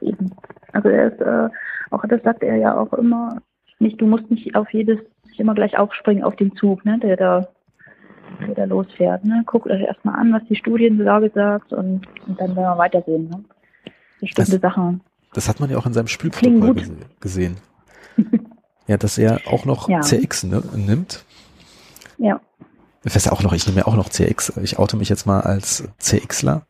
eben. 0.00 0.32
Also 0.72 0.88
er 0.88 1.12
ist, 1.12 1.20
äh, 1.20 1.48
auch 1.90 2.02
das 2.08 2.22
sagt 2.22 2.42
er 2.42 2.56
ja 2.56 2.76
auch 2.76 2.92
immer, 2.94 3.40
nicht, 3.78 4.00
du 4.00 4.06
musst 4.06 4.30
nicht 4.30 4.56
auf 4.56 4.72
jedes, 4.72 4.98
nicht 5.26 5.38
immer 5.38 5.54
gleich 5.54 5.78
aufspringen 5.78 6.24
auf 6.24 6.36
den 6.36 6.56
Zug, 6.56 6.84
ne, 6.84 6.98
der 6.98 7.16
da 7.16 7.48
wieder 8.40 8.66
losfährt. 8.66 9.24
Ne? 9.24 9.42
Guckt 9.46 9.66
euch 9.68 9.82
erstmal 9.82 10.18
an, 10.18 10.32
was 10.32 10.42
die 10.48 10.56
Studienlage 10.56 11.30
sagt 11.34 11.72
und, 11.72 12.02
und 12.26 12.40
dann 12.40 12.56
werden 12.56 12.74
wir 12.74 12.78
weitersehen. 12.78 13.28
Ne? 13.28 13.44
Bestimmte 14.20 14.58
das, 14.58 14.60
Sachen. 14.60 15.00
Das 15.32 15.48
hat 15.48 15.60
man 15.60 15.70
ja 15.70 15.78
auch 15.78 15.86
in 15.86 15.92
seinem 15.92 16.06
Spielprotokoll 16.06 16.76
gesehen. 17.20 17.56
ja, 18.86 18.96
dass 18.96 19.18
er 19.18 19.40
auch 19.46 19.64
noch 19.64 19.88
ja. 19.88 20.00
CX 20.00 20.44
ne, 20.44 20.62
nimmt. 20.74 21.24
Ja. 22.18 22.40
Ich 23.04 23.14
weiß 23.14 23.26
ja 23.26 23.32
auch 23.32 23.42
noch, 23.42 23.52
ich 23.52 23.66
nehme 23.66 23.80
ja 23.80 23.86
auch 23.86 23.96
noch 23.96 24.08
CX. 24.08 24.56
Ich 24.62 24.78
oute 24.78 24.96
mich 24.96 25.08
jetzt 25.08 25.26
mal 25.26 25.40
als 25.40 25.86
CXler. 25.98 26.66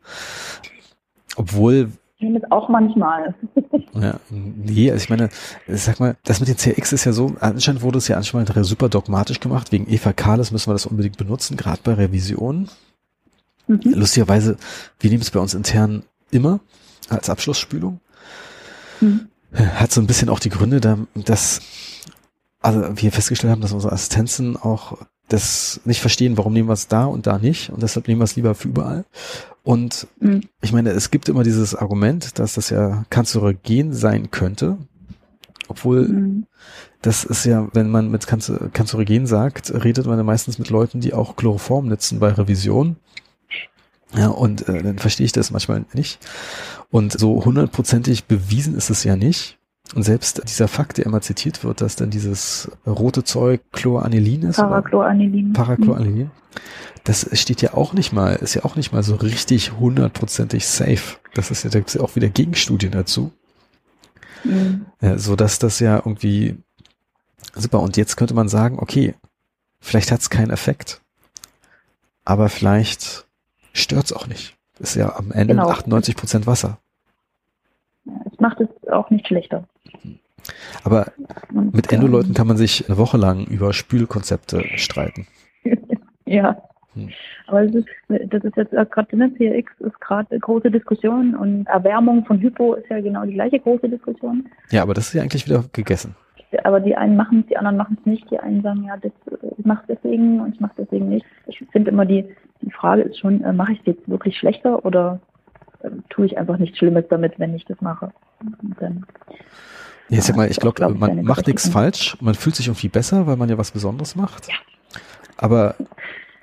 Obwohl 1.37 1.91
nehme 2.25 2.39
es 2.39 2.51
auch 2.51 2.69
manchmal. 2.69 3.35
ja, 3.93 4.19
nee, 4.29 4.91
also 4.91 5.03
ich 5.03 5.09
meine, 5.09 5.29
sag 5.67 5.99
mal, 5.99 6.15
das 6.23 6.39
mit 6.39 6.49
den 6.49 6.57
CX 6.57 6.93
ist 6.93 7.05
ja 7.05 7.13
so, 7.13 7.35
anscheinend 7.39 7.81
wurde 7.81 7.97
es 7.97 8.07
ja 8.07 8.17
anscheinend 8.17 8.51
super 8.65 8.89
dogmatisch 8.89 9.39
gemacht, 9.39 9.71
wegen 9.71 9.91
Eva 9.91 10.13
Kahles 10.13 10.51
müssen 10.51 10.69
wir 10.69 10.73
das 10.73 10.85
unbedingt 10.85 11.17
benutzen, 11.17 11.57
gerade 11.57 11.79
bei 11.83 11.93
Revisionen. 11.93 12.69
Mhm. 13.67 13.81
Lustigerweise, 13.83 14.57
wir 14.99 15.09
nehmen 15.09 15.21
es 15.21 15.31
bei 15.31 15.39
uns 15.39 15.53
intern 15.53 16.03
immer 16.31 16.59
als 17.09 17.29
Abschlussspülung. 17.29 17.99
Mhm. 19.01 19.27
Hat 19.53 19.91
so 19.91 20.01
ein 20.01 20.07
bisschen 20.07 20.29
auch 20.29 20.39
die 20.39 20.49
Gründe, 20.49 20.81
dass 21.13 21.61
also 22.61 22.83
wir 22.95 23.11
festgestellt 23.11 23.51
haben, 23.51 23.61
dass 23.61 23.73
unsere 23.73 23.93
Assistenzen 23.93 24.57
auch 24.57 24.97
das 25.27 25.81
nicht 25.85 26.01
verstehen, 26.01 26.37
warum 26.37 26.53
nehmen 26.53 26.69
wir 26.69 26.73
es 26.73 26.87
da 26.87 27.05
und 27.05 27.27
da 27.27 27.39
nicht 27.39 27.69
und 27.69 27.81
deshalb 27.81 28.07
nehmen 28.07 28.19
wir 28.19 28.25
es 28.25 28.35
lieber 28.35 28.55
für 28.55 28.67
überall. 28.67 29.05
Und 29.63 30.07
mhm. 30.19 30.41
ich 30.61 30.71
meine, 30.71 30.91
es 30.91 31.09
gibt 31.09 31.27
immer 31.27 31.43
dieses 31.43 31.73
Argument, 31.73 32.37
dass 32.37 32.53
das 32.53 32.69
ja 32.69 33.05
kanzerogen 33.09 33.93
sein 33.93 34.29
könnte, 34.29 34.77
obwohl 35.67 36.07
mhm. 36.07 36.45
das 37.01 37.23
ist 37.23 37.45
ja, 37.45 37.67
wenn 37.73 37.89
man 37.89 38.11
mit 38.11 38.27
kanzerogen 38.27 39.25
sagt, 39.25 39.73
redet 39.83 40.05
man 40.05 40.17
ja 40.17 40.23
meistens 40.23 40.59
mit 40.59 40.69
Leuten, 40.69 41.01
die 41.01 41.13
auch 41.13 41.35
Chloroform 41.35 41.87
nutzen 41.87 42.19
bei 42.19 42.31
Revision. 42.31 42.97
Ja, 44.15 44.27
und 44.27 44.69
äh, 44.69 44.83
dann 44.83 44.99
verstehe 44.99 45.25
ich 45.25 45.31
das 45.31 45.51
manchmal 45.51 45.85
nicht. 45.93 46.19
Und 46.91 47.11
so 47.19 47.43
hundertprozentig 47.43 48.25
bewiesen 48.25 48.75
ist 48.75 48.89
es 48.89 49.03
ja 49.03 49.15
nicht. 49.15 49.57
Und 49.93 50.03
selbst 50.03 50.41
dieser 50.49 50.67
Fakt, 50.67 50.97
der 50.97 51.05
immer 51.05 51.21
zitiert 51.21 51.63
wird, 51.63 51.81
dass 51.81 51.95
dann 51.95 52.09
dieses 52.09 52.71
rote 52.87 53.23
Zeug 53.23 53.61
Chloranilin 53.71 54.43
ist. 54.43 54.57
Parachloranilin. 54.57 55.53
Parachloranilin. 55.53 56.31
Das 57.03 57.29
steht 57.39 57.61
ja 57.61 57.75
auch 57.75 57.93
nicht 57.93 58.11
mal, 58.11 58.35
ist 58.35 58.55
ja 58.55 58.65
auch 58.65 58.75
nicht 58.75 58.91
mal 58.91 59.03
so 59.03 59.15
richtig 59.15 59.73
hundertprozentig 59.73 60.65
safe. 60.65 61.17
Das 61.35 61.51
ist 61.51 61.63
ja, 61.63 61.69
da 61.69 61.79
gibt's 61.79 61.93
ja 61.93 62.01
auch 62.01 62.15
wieder 62.15 62.29
Gegenstudien 62.29 62.91
dazu. 62.91 63.31
Mhm. 64.43 64.87
Ja, 65.01 65.17
so 65.19 65.35
dass 65.35 65.59
das 65.59 65.79
ja 65.79 65.97
irgendwie 65.97 66.57
super. 67.53 67.81
Und 67.81 67.95
jetzt 67.95 68.15
könnte 68.15 68.33
man 68.33 68.49
sagen, 68.49 68.79
okay, 68.79 69.13
vielleicht 69.79 70.11
hat's 70.11 70.31
keinen 70.31 70.49
Effekt. 70.49 71.01
Aber 72.23 72.49
vielleicht 72.49 73.27
stört's 73.71 74.13
auch 74.13 74.25
nicht. 74.25 74.55
Ist 74.79 74.95
ja 74.95 75.15
am 75.15 75.31
Ende 75.31 75.53
genau. 75.53 75.69
98 75.69 76.15
Prozent 76.15 76.47
Wasser 76.47 76.79
auch 78.95 79.09
nicht 79.09 79.27
schlechter. 79.27 79.67
Aber 80.83 81.11
mit 81.51 81.91
Endo-Leuten 81.91 82.33
kann 82.33 82.47
man 82.47 82.57
sich 82.57 82.87
eine 82.87 82.97
Woche 82.97 83.17
lang 83.17 83.45
über 83.45 83.73
Spülkonzepte 83.73 84.63
streiten. 84.75 85.27
ja. 86.25 86.61
Hm. 86.93 87.09
Aber 87.47 87.65
das 87.65 87.75
ist, 87.75 87.87
das 88.07 88.43
ist 88.43 88.55
jetzt 88.55 88.71
gerade, 88.91 89.17
ne, 89.17 89.29
PRX 89.29 89.71
ist 89.79 89.99
gerade 90.01 90.31
eine 90.31 90.39
große 90.39 90.71
Diskussion 90.71 91.35
und 91.35 91.67
Erwärmung 91.67 92.25
von 92.25 92.39
Hypo 92.39 92.73
ist 92.75 92.89
ja 92.89 93.01
genau 93.01 93.25
die 93.25 93.33
gleiche 93.33 93.59
große 93.59 93.89
Diskussion. 93.89 94.47
Ja, 94.71 94.81
aber 94.81 94.93
das 94.93 95.07
ist 95.07 95.13
ja 95.13 95.21
eigentlich 95.21 95.45
wieder 95.45 95.63
gegessen. 95.73 96.15
Aber 96.63 96.79
die 96.79 96.95
einen 96.95 97.17
machen 97.17 97.41
es, 97.41 97.47
die 97.47 97.57
anderen 97.57 97.77
machen 97.77 97.97
es 97.99 98.05
nicht. 98.05 98.29
Die 98.31 98.39
einen 98.39 98.61
sagen, 98.61 98.85
ja, 98.85 98.97
das, 98.97 99.11
ich 99.57 99.65
mache 99.65 99.83
deswegen 99.89 100.39
und 100.39 100.55
ich 100.55 100.61
mache 100.61 100.75
deswegen 100.77 101.09
nicht. 101.09 101.25
Ich 101.47 101.63
finde 101.71 101.91
immer 101.91 102.05
die, 102.05 102.25
die 102.61 102.71
Frage 102.71 103.01
ist 103.01 103.19
schon, 103.19 103.43
äh, 103.43 103.51
mache 103.51 103.73
ich 103.73 103.79
es 103.79 103.85
jetzt 103.87 104.07
wirklich 104.09 104.37
schlechter 104.37 104.85
oder 104.85 105.19
äh, 105.81 105.89
tue 106.09 106.27
ich 106.27 106.37
einfach 106.37 106.57
nichts 106.57 106.77
Schlimmes 106.77 107.05
damit, 107.09 107.39
wenn 107.39 107.55
ich 107.55 107.65
das 107.65 107.81
mache? 107.81 108.11
Und 108.39 108.75
dann, 108.79 109.05
ja, 110.09 110.21
sag 110.21 110.35
mal, 110.35 110.49
ich 110.49 110.59
glaube, 110.59 110.75
glaub, 110.75 110.97
man 110.97 111.23
macht 111.23 111.47
nichts 111.47 111.67
falsch, 111.67 112.17
man 112.21 112.35
fühlt 112.35 112.55
sich 112.55 112.67
irgendwie 112.67 112.89
besser, 112.89 113.27
weil 113.27 113.37
man 113.37 113.49
ja 113.49 113.57
was 113.57 113.71
Besonderes 113.71 114.15
macht. 114.15 114.47
Ja. 114.47 114.55
Aber 115.37 115.75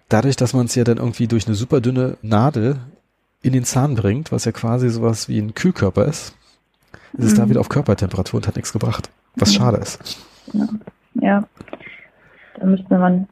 dadurch, 0.08 0.36
dass 0.36 0.52
man 0.52 0.66
es 0.66 0.74
ja 0.74 0.84
dann 0.84 0.98
irgendwie 0.98 1.28
durch 1.28 1.46
eine 1.46 1.54
super 1.54 1.80
dünne 1.80 2.16
Nadel 2.22 2.80
in 3.42 3.52
den 3.52 3.64
Zahn 3.64 3.94
bringt, 3.94 4.32
was 4.32 4.44
ja 4.44 4.52
quasi 4.52 4.88
sowas 4.88 5.28
wie 5.28 5.38
ein 5.38 5.54
Kühlkörper 5.54 6.04
ist, 6.06 6.34
ist 7.14 7.24
es 7.24 7.32
mhm. 7.32 7.36
da 7.36 7.48
wieder 7.50 7.60
auf 7.60 7.68
Körpertemperatur 7.68 8.38
und 8.38 8.46
hat 8.46 8.56
nichts 8.56 8.72
gebracht. 8.72 9.10
Was 9.36 9.50
mhm. 9.50 9.56
schade 9.56 9.76
ist. 9.78 10.18
Ja. 10.52 10.68
ja. 11.20 11.48
Da 12.58 12.66
müsste 12.66 12.98
man, 12.98 13.28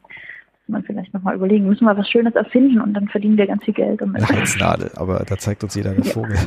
man 0.71 0.83
vielleicht 0.83 1.13
nochmal 1.13 1.35
überlegen, 1.35 1.67
müssen 1.67 1.85
wir 1.85 1.95
was 1.97 2.09
Schönes 2.09 2.35
erfinden 2.35 2.81
und 2.81 2.93
dann 2.93 3.07
verdienen 3.07 3.37
wir 3.37 3.47
ganz 3.47 3.63
viel 3.63 3.73
Geld. 3.73 4.01
Eine 4.01 4.27
Heiznadel, 4.27 4.91
aber 4.95 5.23
da 5.27 5.37
zeigt 5.37 5.63
uns 5.63 5.75
jeder 5.75 5.93
der 5.93 6.03
Vogel. 6.03 6.37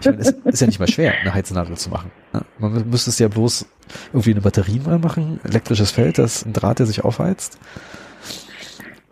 ich 0.00 0.06
meine, 0.06 0.18
es 0.18 0.30
ist 0.30 0.60
ja 0.60 0.66
nicht 0.66 0.80
mal 0.80 0.88
schwer, 0.88 1.14
eine 1.20 1.34
Heiznadel 1.34 1.76
zu 1.76 1.90
machen. 1.90 2.10
Ne? 2.32 2.42
Man 2.58 2.88
müsste 2.90 3.10
es 3.10 3.18
ja 3.18 3.28
bloß 3.28 3.68
irgendwie 4.12 4.32
eine 4.32 4.40
Batterie 4.40 4.80
mal 4.80 4.98
machen, 4.98 5.40
elektrisches 5.44 5.90
Feld, 5.90 6.18
das 6.18 6.44
ein 6.44 6.52
Draht, 6.52 6.78
der 6.78 6.86
sich 6.86 7.04
aufheizt 7.04 7.58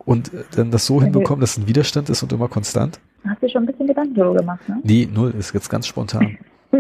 und 0.05 0.31
dann 0.57 0.71
das 0.71 0.87
so 0.87 1.01
hinbekommen, 1.03 1.41
dass 1.41 1.57
ein 1.57 1.67
Widerstand 1.67 2.11
ist 2.11 2.23
und 2.23 2.33
immer 2.33 2.49
konstant? 2.49 3.01
Hast 3.27 3.43
du 3.43 3.49
schon 3.49 3.63
ein 3.63 3.67
bisschen 3.67 3.87
Gedanken 3.87 4.15
darüber 4.15 4.41
gemacht, 4.41 4.69
ne? 4.69 4.81
Nee, 4.83 5.09
null, 5.13 5.35
ist 5.39 5.55
jetzt 5.55 5.71
ganz 5.71 5.87
spontan. 5.87 6.39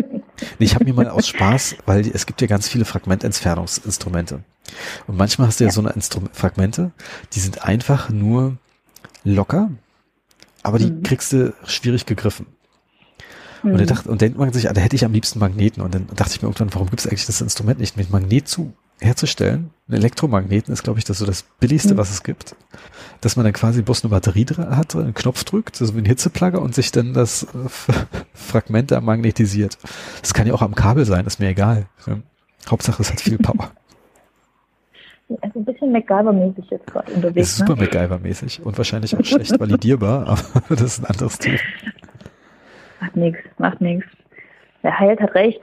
ich 0.58 0.74
habe 0.74 0.84
mir 0.84 0.94
mal 0.94 1.08
aus 1.08 1.28
Spaß, 1.28 1.76
weil 1.86 2.06
es 2.08 2.26
gibt 2.26 2.40
ja 2.40 2.46
ganz 2.46 2.68
viele 2.68 2.84
Fragmententfernungsinstrumente. 2.84 4.42
Und 5.06 5.16
manchmal 5.16 5.48
hast 5.48 5.60
du 5.60 5.64
ja, 5.64 5.68
ja. 5.68 5.72
so 5.72 5.80
eine 5.80 5.90
Instru 5.90 6.22
Fragmente, 6.32 6.92
die 7.32 7.40
sind 7.40 7.64
einfach 7.64 8.10
nur 8.10 8.56
locker, 9.22 9.70
aber 10.62 10.78
die 10.78 10.90
mhm. 10.90 11.02
kriegst 11.02 11.32
du 11.32 11.54
schwierig 11.66 12.06
gegriffen. 12.06 12.46
Mhm. 13.62 13.72
Und, 13.72 13.90
dachte, 13.90 14.10
und 14.10 14.20
denkt 14.20 14.38
man 14.38 14.52
sich, 14.52 14.68
ah, 14.68 14.72
da 14.72 14.80
hätte 14.80 14.96
ich 14.96 15.04
am 15.04 15.12
liebsten 15.12 15.38
Magneten. 15.38 15.82
Und 15.82 15.94
dann 15.94 16.06
dachte 16.14 16.32
ich 16.34 16.42
mir 16.42 16.48
irgendwann, 16.48 16.72
warum 16.74 16.90
gibt 16.90 17.00
es 17.00 17.06
eigentlich 17.06 17.26
das 17.26 17.40
Instrument 17.40 17.78
nicht 17.78 17.96
mit 17.96 18.10
Magnet 18.10 18.48
zu 18.48 18.72
herzustellen? 19.04 19.70
Ein 19.88 19.94
Elektromagneten 19.94 20.72
ist, 20.72 20.82
glaube 20.82 20.98
ich, 20.98 21.04
das 21.04 21.18
so 21.18 21.26
das 21.26 21.44
billigste, 21.60 21.94
mhm. 21.94 21.98
was 21.98 22.10
es 22.10 22.22
gibt 22.22 22.56
dass 23.24 23.36
man 23.36 23.44
dann 23.44 23.54
quasi 23.54 23.82
bloß 23.82 24.04
eine 24.04 24.10
Batterie 24.10 24.44
hat, 24.44 24.94
einen 24.94 25.14
Knopf 25.14 25.44
drückt, 25.44 25.76
so 25.76 25.94
wie 25.94 25.98
ein 25.98 26.04
Hitzeplagger 26.04 26.60
und 26.60 26.74
sich 26.74 26.92
dann 26.92 27.14
das 27.14 27.44
äh, 27.44 27.68
Fragment 28.34 28.90
da 28.90 29.00
magnetisiert. 29.00 29.78
Das 30.20 30.34
kann 30.34 30.46
ja 30.46 30.52
auch 30.52 30.62
am 30.62 30.74
Kabel 30.74 31.04
sein, 31.06 31.24
ist 31.24 31.40
mir 31.40 31.48
egal. 31.48 31.86
Hauptsache 32.68 33.00
es 33.00 33.10
hat 33.10 33.20
viel 33.20 33.38
Power. 33.38 33.70
Also 35.40 35.58
ein 35.58 35.64
bisschen 35.64 35.90
MacGyver-mäßig 35.90 36.70
jetzt 36.70 36.86
gerade 36.86 37.10
unterwegs. 37.10 37.48
Ist 37.48 37.56
super 37.56 37.76
ne? 37.76 37.86
MacGyver-mäßig 37.86 38.60
und 38.62 38.76
wahrscheinlich 38.76 39.16
auch 39.16 39.24
schlecht 39.24 39.58
validierbar, 39.58 40.28
aber 40.54 40.76
das 40.76 40.82
ist 40.82 41.00
ein 41.00 41.06
anderes 41.06 41.38
Thema. 41.38 41.58
Macht 43.00 43.16
nichts, 43.16 43.40
macht 43.56 43.80
nichts. 43.80 44.06
Wer 44.82 44.98
heilt, 44.98 45.20
hat 45.20 45.34
recht. 45.34 45.62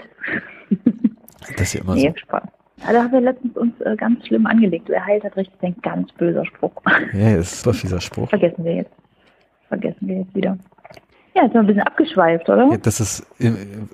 Das 1.42 1.62
ist 1.62 1.74
ja 1.74 1.82
immer 1.82 1.94
nee, 1.94 2.10
so. 2.10 2.18
Spaß. 2.18 2.50
Ja, 2.84 2.94
da 2.94 3.04
haben 3.04 3.12
wir 3.12 3.22
letztens 3.22 3.56
uns 3.58 3.80
äh, 3.82 3.96
ganz 3.96 4.26
schlimm 4.26 4.46
angelegt. 4.46 4.90
Er 4.90 5.06
heilt 5.06 5.24
hat 5.24 5.36
richtig 5.38 5.62
ein 5.62 5.76
ganz 5.82 6.12
böser 6.14 6.46
Spruch. 6.46 6.72
Ja, 7.14 7.36
das 7.36 7.54
ist 7.54 7.68
ein 7.68 7.74
fieser 7.74 8.02
Spruch. 8.02 8.30
Vergessen 8.30 8.64
wir 8.64 8.76
jetzt. 8.76 8.92
Vergessen 9.68 10.08
wir 10.08 10.18
jetzt 10.18 10.36
wieder. 10.36 10.58
Ja, 11.36 11.44
jetzt 11.44 11.54
sind 11.54 11.54
wir 11.54 11.60
ein 11.62 11.68
bisschen 11.68 11.84
abgeschweift, 11.84 12.50
oder? 12.50 12.70
Ja, 12.72 12.78
das 12.78 13.00
ist 13.00 13.26
äh, 13.40 13.52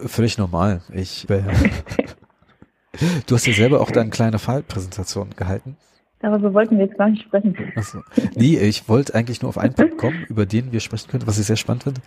völlig 0.07 0.37
normal. 0.37 0.81
Ich, 0.93 1.29
äh, 1.29 1.43
du 3.27 3.35
hast 3.35 3.45
ja 3.45 3.53
selber 3.53 3.81
auch 3.81 3.91
deine 3.91 4.09
kleine 4.09 4.39
Fallpräsentation 4.39 5.29
gehalten. 5.35 5.77
Darüber 6.19 6.53
wollten 6.53 6.79
wir 6.79 6.85
jetzt 6.85 6.97
gar 6.97 7.09
nicht 7.09 7.23
sprechen. 7.23 7.55
Achso. 7.75 7.99
Nee, 8.35 8.57
ich 8.57 8.89
wollte 8.89 9.13
eigentlich 9.13 9.41
nur 9.43 9.49
auf 9.49 9.59
einen 9.59 9.75
Punkt 9.75 9.97
kommen, 9.97 10.25
über 10.29 10.47
den 10.47 10.71
wir 10.71 10.79
sprechen 10.79 11.11
könnten, 11.11 11.27
was 11.27 11.37
ich 11.37 11.45
sehr 11.45 11.57
spannend 11.57 11.83
finde. 11.83 12.01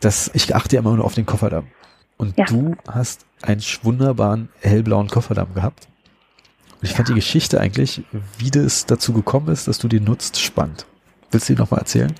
Dass 0.00 0.30
ich 0.34 0.54
achte 0.54 0.74
ja 0.74 0.80
immer 0.82 0.96
nur 0.96 1.04
auf 1.04 1.14
den 1.14 1.24
Kofferdamm. 1.24 1.68
Und 2.16 2.36
ja. 2.36 2.46
du 2.46 2.74
hast 2.88 3.26
einen 3.42 3.60
wunderbaren 3.82 4.48
hellblauen 4.60 5.08
Kofferdamm 5.08 5.54
gehabt. 5.54 5.88
Und 6.84 6.90
ich 6.90 6.96
fand 6.96 7.08
die 7.08 7.14
Geschichte 7.14 7.58
eigentlich, 7.58 8.04
wie 8.36 8.50
das 8.50 8.84
dazu 8.84 9.14
gekommen 9.14 9.48
ist, 9.48 9.66
dass 9.66 9.78
du 9.78 9.88
die 9.88 10.00
nutzt, 10.00 10.38
spannend. 10.38 10.84
Willst 11.30 11.48
du 11.48 11.54
die 11.54 11.58
nochmal 11.58 11.80
erzählen? 11.80 12.12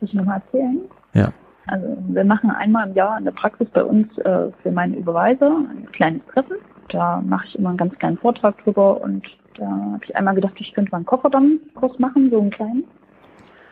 Will 0.00 0.08
ich 0.08 0.14
nochmal 0.14 0.42
erzählen? 0.44 0.80
Ja. 1.14 1.32
Also 1.68 1.96
wir 2.08 2.24
machen 2.24 2.50
einmal 2.50 2.88
im 2.88 2.96
Jahr 2.96 3.16
in 3.16 3.24
der 3.24 3.30
Praxis 3.30 3.68
bei 3.72 3.84
uns 3.84 4.18
äh, 4.18 4.50
für 4.64 4.72
meinen 4.72 4.94
Überweiser 4.94 5.46
ein 5.46 5.86
kleines 5.92 6.22
Treffen. 6.26 6.56
Da 6.88 7.22
mache 7.24 7.46
ich 7.46 7.56
immer 7.56 7.68
einen 7.68 7.78
ganz 7.78 7.94
kleinen 8.00 8.18
Vortrag 8.18 8.58
drüber 8.64 9.00
und 9.00 9.24
da 9.54 9.66
habe 9.66 10.04
ich 10.04 10.16
einmal 10.16 10.34
gedacht, 10.34 10.54
ich 10.56 10.74
könnte 10.74 10.90
mal 10.90 10.96
einen 10.96 11.06
Kofferdamm-Kurs 11.06 12.00
machen, 12.00 12.30
so 12.32 12.40
einen 12.40 12.50
kleinen. 12.50 12.82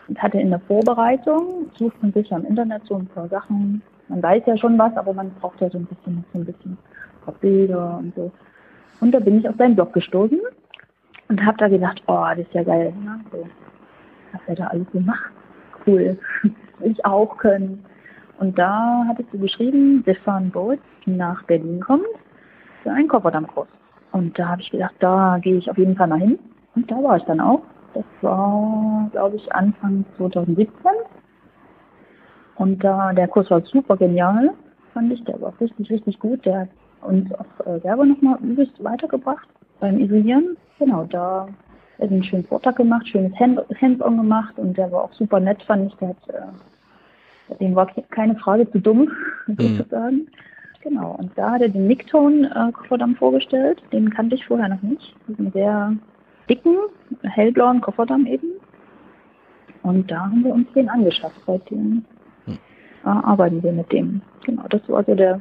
Und 0.06 0.22
hatte 0.22 0.38
in 0.38 0.50
der 0.50 0.60
Vorbereitung, 0.60 1.68
sucht 1.76 2.00
man 2.00 2.12
sich 2.12 2.28
ja 2.28 2.36
im 2.36 2.44
Internet 2.44 2.82
so 2.86 2.94
ein 2.94 3.06
paar 3.06 3.26
Sachen. 3.26 3.82
Man 4.06 4.22
weiß 4.22 4.44
ja 4.46 4.56
schon 4.56 4.78
was, 4.78 4.96
aber 4.96 5.12
man 5.12 5.32
braucht 5.40 5.60
ja 5.60 5.68
so 5.68 5.78
ein 5.78 5.86
bisschen, 5.86 6.24
so 6.32 6.38
ein 6.38 6.44
bisschen 6.44 6.70
ein 6.74 7.24
paar 7.24 7.34
Bilder 7.34 7.98
und 7.98 8.14
so. 8.14 8.30
Und 9.00 9.12
da 9.12 9.20
bin 9.20 9.38
ich 9.38 9.48
auf 9.48 9.56
seinen 9.56 9.74
Blog 9.74 9.92
gestoßen 9.92 10.40
und 11.28 11.44
habe 11.44 11.58
da 11.58 11.68
gedacht, 11.68 12.02
oh, 12.06 12.24
das 12.30 12.38
ist 12.38 12.54
ja 12.54 12.62
geil. 12.62 12.92
Ne? 13.02 13.20
So, 13.30 13.46
was 14.32 14.40
er 14.46 14.54
da 14.56 14.66
alles 14.68 14.86
so 14.92 15.00
macht. 15.00 15.30
Cool. 15.86 16.18
Ich 16.80 17.02
auch 17.06 17.38
können. 17.38 17.82
Und 18.38 18.58
da 18.58 19.06
hattest 19.08 19.32
du 19.32 19.38
geschrieben, 19.38 20.00
Stefan 20.02 20.50
Bolt 20.50 20.78
nach 21.06 21.42
Berlin 21.44 21.80
kommt 21.80 22.04
für 22.82 22.90
einen 22.90 23.08
Kofferdammkurs. 23.08 23.66
Und 24.12 24.38
da 24.38 24.48
habe 24.48 24.60
ich 24.60 24.70
gedacht, 24.70 24.94
da 24.98 25.38
gehe 25.40 25.56
ich 25.56 25.70
auf 25.70 25.78
jeden 25.78 25.96
Fall 25.96 26.08
mal 26.08 26.20
hin. 26.20 26.38
Und 26.74 26.90
da 26.90 27.02
war 27.02 27.16
ich 27.16 27.22
dann 27.24 27.40
auch. 27.40 27.62
Das 27.94 28.04
war, 28.20 29.08
glaube 29.12 29.36
ich, 29.36 29.52
Anfang 29.54 30.04
2017. 30.18 30.68
Und 32.56 32.84
da, 32.84 33.14
der 33.14 33.28
Kurs 33.28 33.50
war 33.50 33.62
super 33.62 33.96
genial, 33.96 34.50
fand 34.92 35.12
ich. 35.12 35.24
Der 35.24 35.40
war 35.40 35.58
richtig, 35.58 35.90
richtig 35.90 36.18
gut. 36.18 36.44
Der 36.44 36.60
hat 36.60 36.68
uns 37.02 37.30
auch 37.34 37.66
äh, 37.66 37.80
selber 37.80 38.04
nochmal 38.04 38.38
übelst 38.42 38.82
weitergebracht 38.82 39.48
beim 39.80 39.98
Isolieren. 39.98 40.56
Genau, 40.78 41.04
da 41.04 41.46
hat 41.46 41.50
er 41.98 42.10
einen 42.10 42.24
schönen 42.24 42.44
Vortrag 42.44 42.76
gemacht, 42.76 43.08
schönes 43.08 43.32
Hands-on 43.38 44.16
gemacht 44.16 44.58
und 44.58 44.76
der 44.76 44.90
war 44.92 45.04
auch 45.04 45.12
super 45.12 45.40
nett, 45.40 45.62
fand 45.62 45.92
ich. 45.92 45.98
Der 45.98 46.08
hat, 46.08 46.28
äh, 46.28 47.56
dem 47.56 47.74
war 47.74 47.86
keine 48.10 48.36
Frage 48.36 48.70
zu 48.70 48.80
dumm, 48.80 49.10
mhm. 49.46 49.76
sozusagen. 49.76 50.26
Genau, 50.82 51.16
und 51.18 51.32
da 51.36 51.52
hat 51.52 51.62
er 51.62 51.68
den 51.68 51.88
Nicktone 51.88 52.72
äh, 52.72 53.14
vorgestellt. 53.14 53.82
Den 53.92 54.10
kannte 54.10 54.36
ich 54.36 54.46
vorher 54.46 54.68
noch 54.68 54.82
nicht. 54.82 55.16
Diesen 55.26 55.50
sehr 55.50 55.96
dicken, 56.48 56.76
hellblauen 57.22 57.80
Kofferdamm 57.80 58.26
eben. 58.26 58.52
Und 59.82 60.10
da 60.10 60.20
haben 60.20 60.44
wir 60.44 60.54
uns 60.54 60.70
den 60.74 60.88
angeschafft. 60.88 61.40
Seitdem 61.46 62.04
mhm. 62.46 62.58
äh, 63.04 63.08
arbeiten 63.08 63.62
wir 63.62 63.72
mit 63.72 63.90
dem. 63.90 64.20
Genau, 64.44 64.62
das 64.68 64.88
war 64.88 65.02
so 65.02 65.14
der 65.14 65.40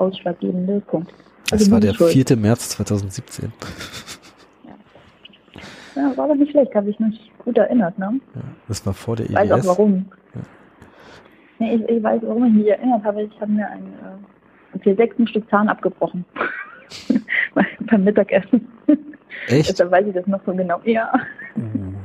ausschlaggebende 0.00 0.80
Punkt. 0.80 1.12
Also 1.50 1.64
das 1.64 1.70
war 1.70 1.80
der 1.80 1.94
schuld. 1.94 2.12
4. 2.12 2.36
März 2.36 2.70
2017. 2.70 3.52
Ja. 4.64 6.02
ja, 6.02 6.16
war 6.16 6.24
aber 6.24 6.34
nicht 6.34 6.52
schlecht, 6.52 6.74
habe 6.74 6.90
ich 6.90 6.98
mich 6.98 7.30
gut 7.44 7.58
erinnert. 7.58 7.98
Ne? 7.98 8.20
Ja, 8.34 8.40
das 8.68 8.84
war 8.86 8.94
vor 8.94 9.16
der 9.16 9.26
Ich 9.26 9.34
weiß 9.34 9.52
auch 9.52 9.66
warum. 9.66 10.06
Ja. 10.34 10.40
Nee, 11.58 11.74
ich, 11.74 11.88
ich, 11.88 12.02
weiß, 12.02 12.22
warum 12.24 12.46
ich 12.46 12.52
mich 12.52 12.68
erinnert 12.68 13.04
habe. 13.04 13.22
Ich 13.22 13.40
habe 13.40 13.52
mir 13.52 13.68
ein, 13.68 13.82
äh, 14.74 14.78
für 14.78 14.94
sechsten 14.94 15.26
Stück 15.26 15.48
Zahn 15.50 15.68
abgebrochen. 15.68 16.24
Beim 17.54 18.04
Mittagessen. 18.04 18.68
Echt? 19.48 19.70
Deshalb 19.70 19.90
weiß 19.90 20.06
ich 20.06 20.14
das 20.14 20.26
noch 20.26 20.40
so 20.46 20.54
genau. 20.54 20.80
Ja. 20.84 21.12
Mhm. 21.56 21.96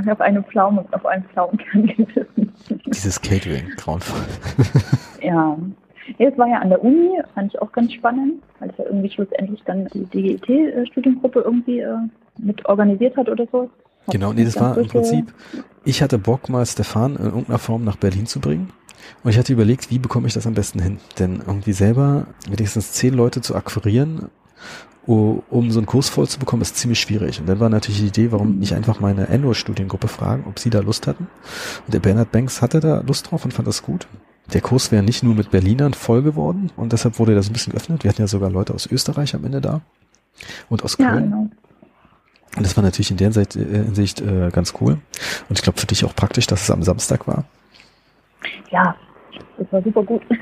Ich 0.00 0.06
habe 0.08 0.24
eine 0.24 0.42
Pflaume, 0.42 0.84
auf 0.90 1.06
einen 1.06 1.24
Pflaumenkern 1.24 1.86
gebissen. 1.96 2.52
Dieses 2.86 3.20
Catering, 3.20 3.68
grauenvoll. 3.76 4.20
ja, 5.22 5.56
ja, 6.18 6.30
das 6.30 6.38
war 6.38 6.48
ja 6.48 6.58
an 6.58 6.68
der 6.68 6.82
Uni, 6.82 7.20
fand 7.34 7.52
ich 7.52 7.60
auch 7.60 7.72
ganz 7.72 7.92
spannend, 7.92 8.42
weil 8.58 8.70
es 8.70 8.78
ja 8.78 8.84
irgendwie 8.84 9.10
schlussendlich 9.10 9.62
dann 9.64 9.88
die 9.92 10.04
DGIT-Studiengruppe 10.04 11.40
irgendwie 11.40 11.80
äh, 11.80 11.96
mit 12.38 12.64
organisiert 12.66 13.16
hat 13.16 13.28
oder 13.28 13.46
so. 13.50 13.70
Hat 14.06 14.12
genau, 14.12 14.32
nee, 14.32 14.44
das 14.44 14.58
war 14.60 14.76
im 14.76 14.86
Prinzip, 14.88 15.32
ich 15.84 16.02
hatte 16.02 16.18
Bock 16.18 16.48
mal 16.48 16.66
Stefan 16.66 17.16
in 17.16 17.24
irgendeiner 17.24 17.58
Form 17.58 17.84
nach 17.84 17.96
Berlin 17.96 18.26
zu 18.26 18.40
bringen. 18.40 18.70
Und 19.22 19.30
ich 19.30 19.38
hatte 19.38 19.52
überlegt, 19.52 19.90
wie 19.90 19.98
bekomme 19.98 20.26
ich 20.26 20.34
das 20.34 20.46
am 20.46 20.54
besten 20.54 20.80
hin? 20.80 20.98
Denn 21.18 21.42
irgendwie 21.46 21.72
selber 21.72 22.26
wenigstens 22.48 22.92
zehn 22.92 23.14
Leute 23.14 23.42
zu 23.42 23.54
akquirieren, 23.54 24.30
um 25.06 25.70
so 25.70 25.78
einen 25.78 25.86
Kurs 25.86 26.08
voll 26.08 26.26
zu 26.26 26.38
bekommen, 26.38 26.62
ist 26.62 26.76
ziemlich 26.76 27.00
schwierig. 27.00 27.38
Und 27.38 27.46
dann 27.46 27.60
war 27.60 27.68
natürlich 27.68 28.00
die 28.00 28.06
Idee, 28.06 28.32
warum 28.32 28.58
nicht 28.58 28.72
einfach 28.72 29.00
meine 29.00 29.28
Enno-Studiengruppe 29.28 30.08
fragen, 30.08 30.44
ob 30.48 30.58
sie 30.58 30.70
da 30.70 30.80
Lust 30.80 31.06
hatten. 31.06 31.26
Und 31.86 31.92
der 31.92 32.00
Bernhard 32.00 32.32
Banks 32.32 32.62
hatte 32.62 32.80
da 32.80 33.02
Lust 33.06 33.30
drauf 33.30 33.44
und 33.44 33.52
fand 33.52 33.68
das 33.68 33.82
gut. 33.82 34.06
Der 34.52 34.60
Kurs 34.60 34.92
wäre 34.92 35.02
nicht 35.02 35.22
nur 35.22 35.34
mit 35.34 35.50
Berlinern 35.50 35.94
voll 35.94 36.22
geworden 36.22 36.70
und 36.76 36.92
deshalb 36.92 37.18
wurde 37.18 37.34
das 37.34 37.48
ein 37.48 37.52
bisschen 37.52 37.72
geöffnet. 37.72 38.04
Wir 38.04 38.10
hatten 38.10 38.22
ja 38.22 38.28
sogar 38.28 38.50
Leute 38.50 38.74
aus 38.74 38.86
Österreich 38.86 39.34
am 39.34 39.44
Ende 39.44 39.60
da 39.60 39.80
und 40.68 40.84
aus 40.84 40.96
Köln. 40.96 41.08
Ja, 41.08 41.20
genau. 41.20 41.50
Und 42.56 42.64
das 42.64 42.76
war 42.76 42.84
natürlich 42.84 43.10
in 43.10 43.16
der 43.16 43.26
Hinsicht, 43.26 43.56
äh, 43.56 43.64
Hinsicht 43.64 44.20
äh, 44.20 44.50
ganz 44.52 44.74
cool. 44.80 44.98
Und 45.48 45.58
ich 45.58 45.62
glaube 45.62 45.80
für 45.80 45.86
dich 45.86 46.04
auch 46.04 46.14
praktisch, 46.14 46.46
dass 46.46 46.62
es 46.62 46.70
am 46.70 46.82
Samstag 46.82 47.26
war. 47.26 47.44
Ja, 48.70 48.94
das 49.58 49.66
war 49.72 49.82
super 49.82 50.02
gut. 50.02 50.22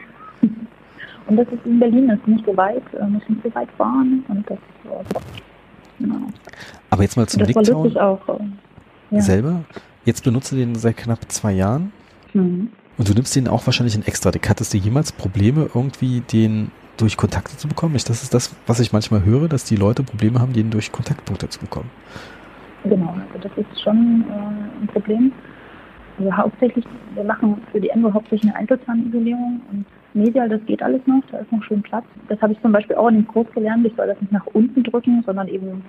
Und 1.28 1.36
das 1.36 1.46
ist 1.48 1.64
in 1.64 1.78
Berlin, 1.78 2.08
das 2.08 2.18
ist 2.18 2.26
nicht 2.26 2.44
so 2.44 2.56
weit, 2.56 2.82
äh, 2.94 3.06
muss 3.06 3.22
nicht 3.28 3.42
so 3.42 3.54
weit 3.54 3.70
fahren. 3.78 4.24
Und 4.28 4.50
das 4.50 4.58
genau. 5.98 6.16
Aber 6.90 7.02
jetzt 7.02 7.16
mal 7.16 7.26
zum 7.28 7.42
Nicktown 7.42 7.96
auch, 7.96 8.28
äh, 8.28 8.44
ja. 9.12 9.20
selber. 9.20 9.64
Jetzt 10.04 10.24
benutze 10.24 10.56
den 10.56 10.74
seit 10.74 10.96
knapp 10.96 11.30
zwei 11.30 11.52
Jahren. 11.52 11.92
Mhm. 12.34 12.70
Und 12.98 13.08
du 13.08 13.14
nimmst 13.14 13.34
den 13.34 13.48
auch 13.48 13.66
wahrscheinlich 13.66 13.94
in 13.94 14.02
extra. 14.02 14.30
Hattest 14.48 14.74
du 14.74 14.78
jemals 14.78 15.12
Probleme, 15.12 15.70
irgendwie 15.74 16.20
den 16.20 16.70
durch 16.98 17.16
Kontakte 17.16 17.56
zu 17.56 17.68
bekommen? 17.68 17.94
Das 17.94 18.22
ist 18.22 18.34
das, 18.34 18.54
was 18.66 18.80
ich 18.80 18.92
manchmal 18.92 19.24
höre, 19.24 19.48
dass 19.48 19.64
die 19.64 19.76
Leute 19.76 20.02
Probleme 20.02 20.40
haben, 20.40 20.52
den 20.52 20.70
durch 20.70 20.92
Kontaktpunkte 20.92 21.48
zu 21.48 21.58
bekommen. 21.58 21.90
Genau, 22.84 23.14
also 23.32 23.48
das 23.48 23.52
ist 23.56 23.80
schon 23.82 24.24
äh, 24.28 24.82
ein 24.82 24.88
Problem. 24.88 25.32
Also 26.18 26.36
hauptsächlich, 26.36 26.84
wir 27.14 27.24
machen 27.24 27.62
für 27.70 27.80
die 27.80 27.88
Endo 27.88 28.12
hauptsächlich 28.12 28.50
eine 28.50 28.60
Einzelzahnisolierung 28.60 29.60
und 29.70 29.86
medial, 30.14 30.48
das 30.48 30.60
geht 30.66 30.82
alles 30.82 31.00
noch, 31.06 31.22
da 31.30 31.38
ist 31.38 31.50
noch 31.52 31.62
schön 31.62 31.82
Platz. 31.82 32.04
Das 32.28 32.40
habe 32.42 32.52
ich 32.52 32.60
zum 32.60 32.72
Beispiel 32.72 32.96
auch 32.96 33.08
in 33.08 33.16
dem 33.16 33.26
Kurs 33.26 33.46
gelernt, 33.54 33.86
ich 33.86 33.94
soll 33.96 34.08
das 34.08 34.20
nicht 34.20 34.32
nach 34.32 34.46
unten 34.46 34.82
drücken, 34.82 35.22
sondern 35.24 35.48
eben 35.48 35.82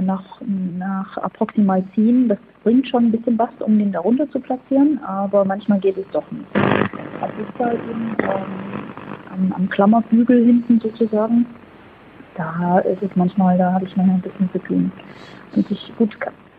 nach, 0.00 0.40
nach 0.40 1.16
approximal 1.18 1.84
ziehen. 1.94 2.28
Das 2.28 2.38
bringt 2.62 2.88
schon 2.88 3.06
ein 3.06 3.12
bisschen 3.12 3.38
was, 3.38 3.50
um 3.60 3.78
den 3.78 3.92
darunter 3.92 4.30
zu 4.30 4.40
platzieren, 4.40 4.98
aber 5.04 5.44
manchmal 5.44 5.80
geht 5.80 5.96
es 5.96 6.06
doch 6.12 6.30
nicht. 6.30 6.46
Das 6.54 7.30
ist 7.30 7.58
halt 7.58 7.80
eben 7.90 8.16
ähm, 8.22 8.44
am, 9.32 9.52
am 9.52 9.68
Klammerbügel 9.68 10.44
hinten 10.44 10.80
sozusagen. 10.80 11.46
Da 12.36 12.80
ist 12.80 13.02
es 13.02 13.10
manchmal, 13.14 13.56
da 13.58 13.72
habe 13.72 13.84
ich 13.84 13.96
noch 13.96 14.04
ein 14.04 14.20
bisschen 14.20 14.50
zu 14.52 14.58
tun. 14.58 14.90
Und 15.54 15.70
ich, 15.70 15.92
gut, 15.96 16.16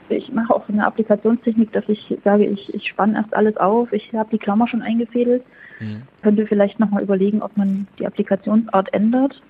ich 0.10 0.32
mache 0.32 0.54
auch 0.54 0.68
eine 0.70 0.86
Applikationstechnik, 0.86 1.72
dass 1.74 1.84
ich 1.88 2.18
sage, 2.24 2.46
ich, 2.46 2.74
ich 2.74 2.88
spanne 2.88 3.18
erst 3.18 3.34
alles 3.34 3.58
auf, 3.58 3.92
ich 3.92 4.14
habe 4.14 4.30
die 4.32 4.38
Klammer 4.38 4.68
schon 4.68 4.82
eingefädelt. 4.82 5.44
Mhm. 5.80 6.04
Könnte 6.22 6.48
vielleicht 6.48 6.80
nochmal 6.80 7.04
überlegen, 7.04 7.42
ob 7.42 7.56
man 7.58 7.88
die 8.00 8.06
Applikationsart 8.06 8.94
ändert. 8.94 9.42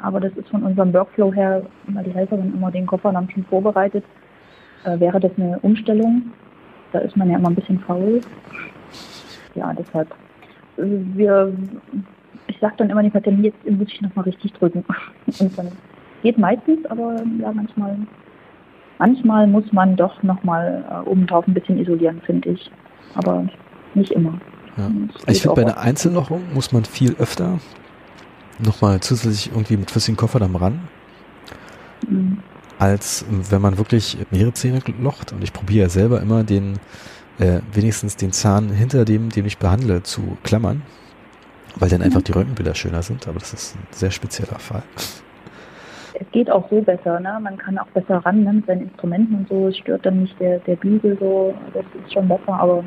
Aber 0.00 0.20
das 0.20 0.32
ist 0.34 0.48
von 0.48 0.62
unserem 0.62 0.92
Workflow 0.92 1.32
her, 1.32 1.62
weil 1.88 2.04
die 2.04 2.14
Helferin 2.14 2.54
immer 2.54 2.70
den 2.70 2.86
Koffernamen 2.86 3.30
schon 3.30 3.44
vorbereitet, 3.44 4.04
äh, 4.84 4.98
wäre 4.98 5.20
das 5.20 5.32
eine 5.36 5.58
Umstellung. 5.60 6.32
Da 6.92 7.00
ist 7.00 7.16
man 7.16 7.30
ja 7.30 7.38
immer 7.38 7.50
ein 7.50 7.54
bisschen 7.54 7.80
faul. 7.80 8.20
Ja, 9.54 9.72
deshalb. 9.72 10.08
Wir, 10.76 11.52
ich 12.46 12.58
sage 12.58 12.74
dann 12.78 12.90
immer 12.90 13.02
den 13.02 13.12
Patienten, 13.12 13.44
jetzt 13.44 13.70
muss 13.70 13.88
ich 13.88 14.00
nochmal 14.00 14.24
richtig 14.24 14.52
drücken. 14.54 14.84
Und 15.38 15.58
dann 15.58 15.68
geht 16.22 16.38
meistens, 16.38 16.84
aber 16.86 17.22
ja, 17.38 17.52
manchmal 17.52 17.96
Manchmal 19.02 19.48
muss 19.48 19.64
man 19.72 19.96
doch 19.96 20.22
nochmal 20.22 20.84
äh, 20.88 21.08
obendrauf 21.08 21.44
ein 21.48 21.54
bisschen 21.54 21.76
isolieren, 21.76 22.20
finde 22.24 22.50
ich. 22.50 22.70
Aber 23.16 23.48
nicht 23.94 24.12
immer. 24.12 24.38
Ja. 24.76 24.88
Ich 25.26 25.42
finde, 25.42 25.56
bei 25.56 25.62
einer 25.62 25.78
Einzellochung 25.78 26.42
muss 26.54 26.70
man 26.70 26.84
viel 26.84 27.16
öfter 27.18 27.58
nochmal 28.62 29.00
zusätzlich 29.00 29.50
irgendwie 29.50 29.76
mit 29.76 29.90
flüssigem 29.90 30.16
Kofferdamm 30.16 30.56
ran, 30.56 30.80
mhm. 32.08 32.38
als 32.78 33.24
wenn 33.28 33.60
man 33.60 33.78
wirklich 33.78 34.18
mehrere 34.30 34.52
Zähne 34.54 34.80
locht. 35.00 35.32
Und 35.32 35.42
ich 35.42 35.52
probiere 35.52 35.84
ja 35.84 35.88
selber 35.88 36.20
immer 36.20 36.44
den, 36.44 36.78
äh, 37.38 37.60
wenigstens 37.72 38.16
den 38.16 38.32
Zahn 38.32 38.70
hinter 38.70 39.04
dem, 39.04 39.30
den 39.30 39.46
ich 39.46 39.58
behandle, 39.58 40.02
zu 40.02 40.36
klammern, 40.42 40.82
weil 41.76 41.88
dann 41.88 42.00
mhm. 42.00 42.06
einfach 42.06 42.22
die 42.22 42.32
Röntgenbilder 42.32 42.74
schöner 42.74 43.02
sind. 43.02 43.28
Aber 43.28 43.38
das 43.38 43.52
ist 43.52 43.76
ein 43.76 43.86
sehr 43.90 44.10
spezieller 44.10 44.58
Fall 44.58 44.82
es 46.22 46.30
geht 46.30 46.50
auch 46.50 46.68
so 46.70 46.80
besser, 46.80 47.20
ne? 47.20 47.38
Man 47.42 47.56
kann 47.56 47.78
auch 47.78 47.86
besser 47.88 48.18
ran 48.18 48.44
ne? 48.44 48.52
mit 48.52 48.66
seinen 48.66 48.82
Instrumenten 48.82 49.34
und 49.36 49.48
so. 49.48 49.68
Es 49.68 49.78
stört 49.78 50.06
dann 50.06 50.20
nicht 50.20 50.38
der, 50.40 50.58
der 50.60 50.76
Bügel 50.76 51.16
so. 51.18 51.54
Das 51.74 51.84
ist 52.00 52.12
schon 52.12 52.28
besser, 52.28 52.54
aber 52.54 52.84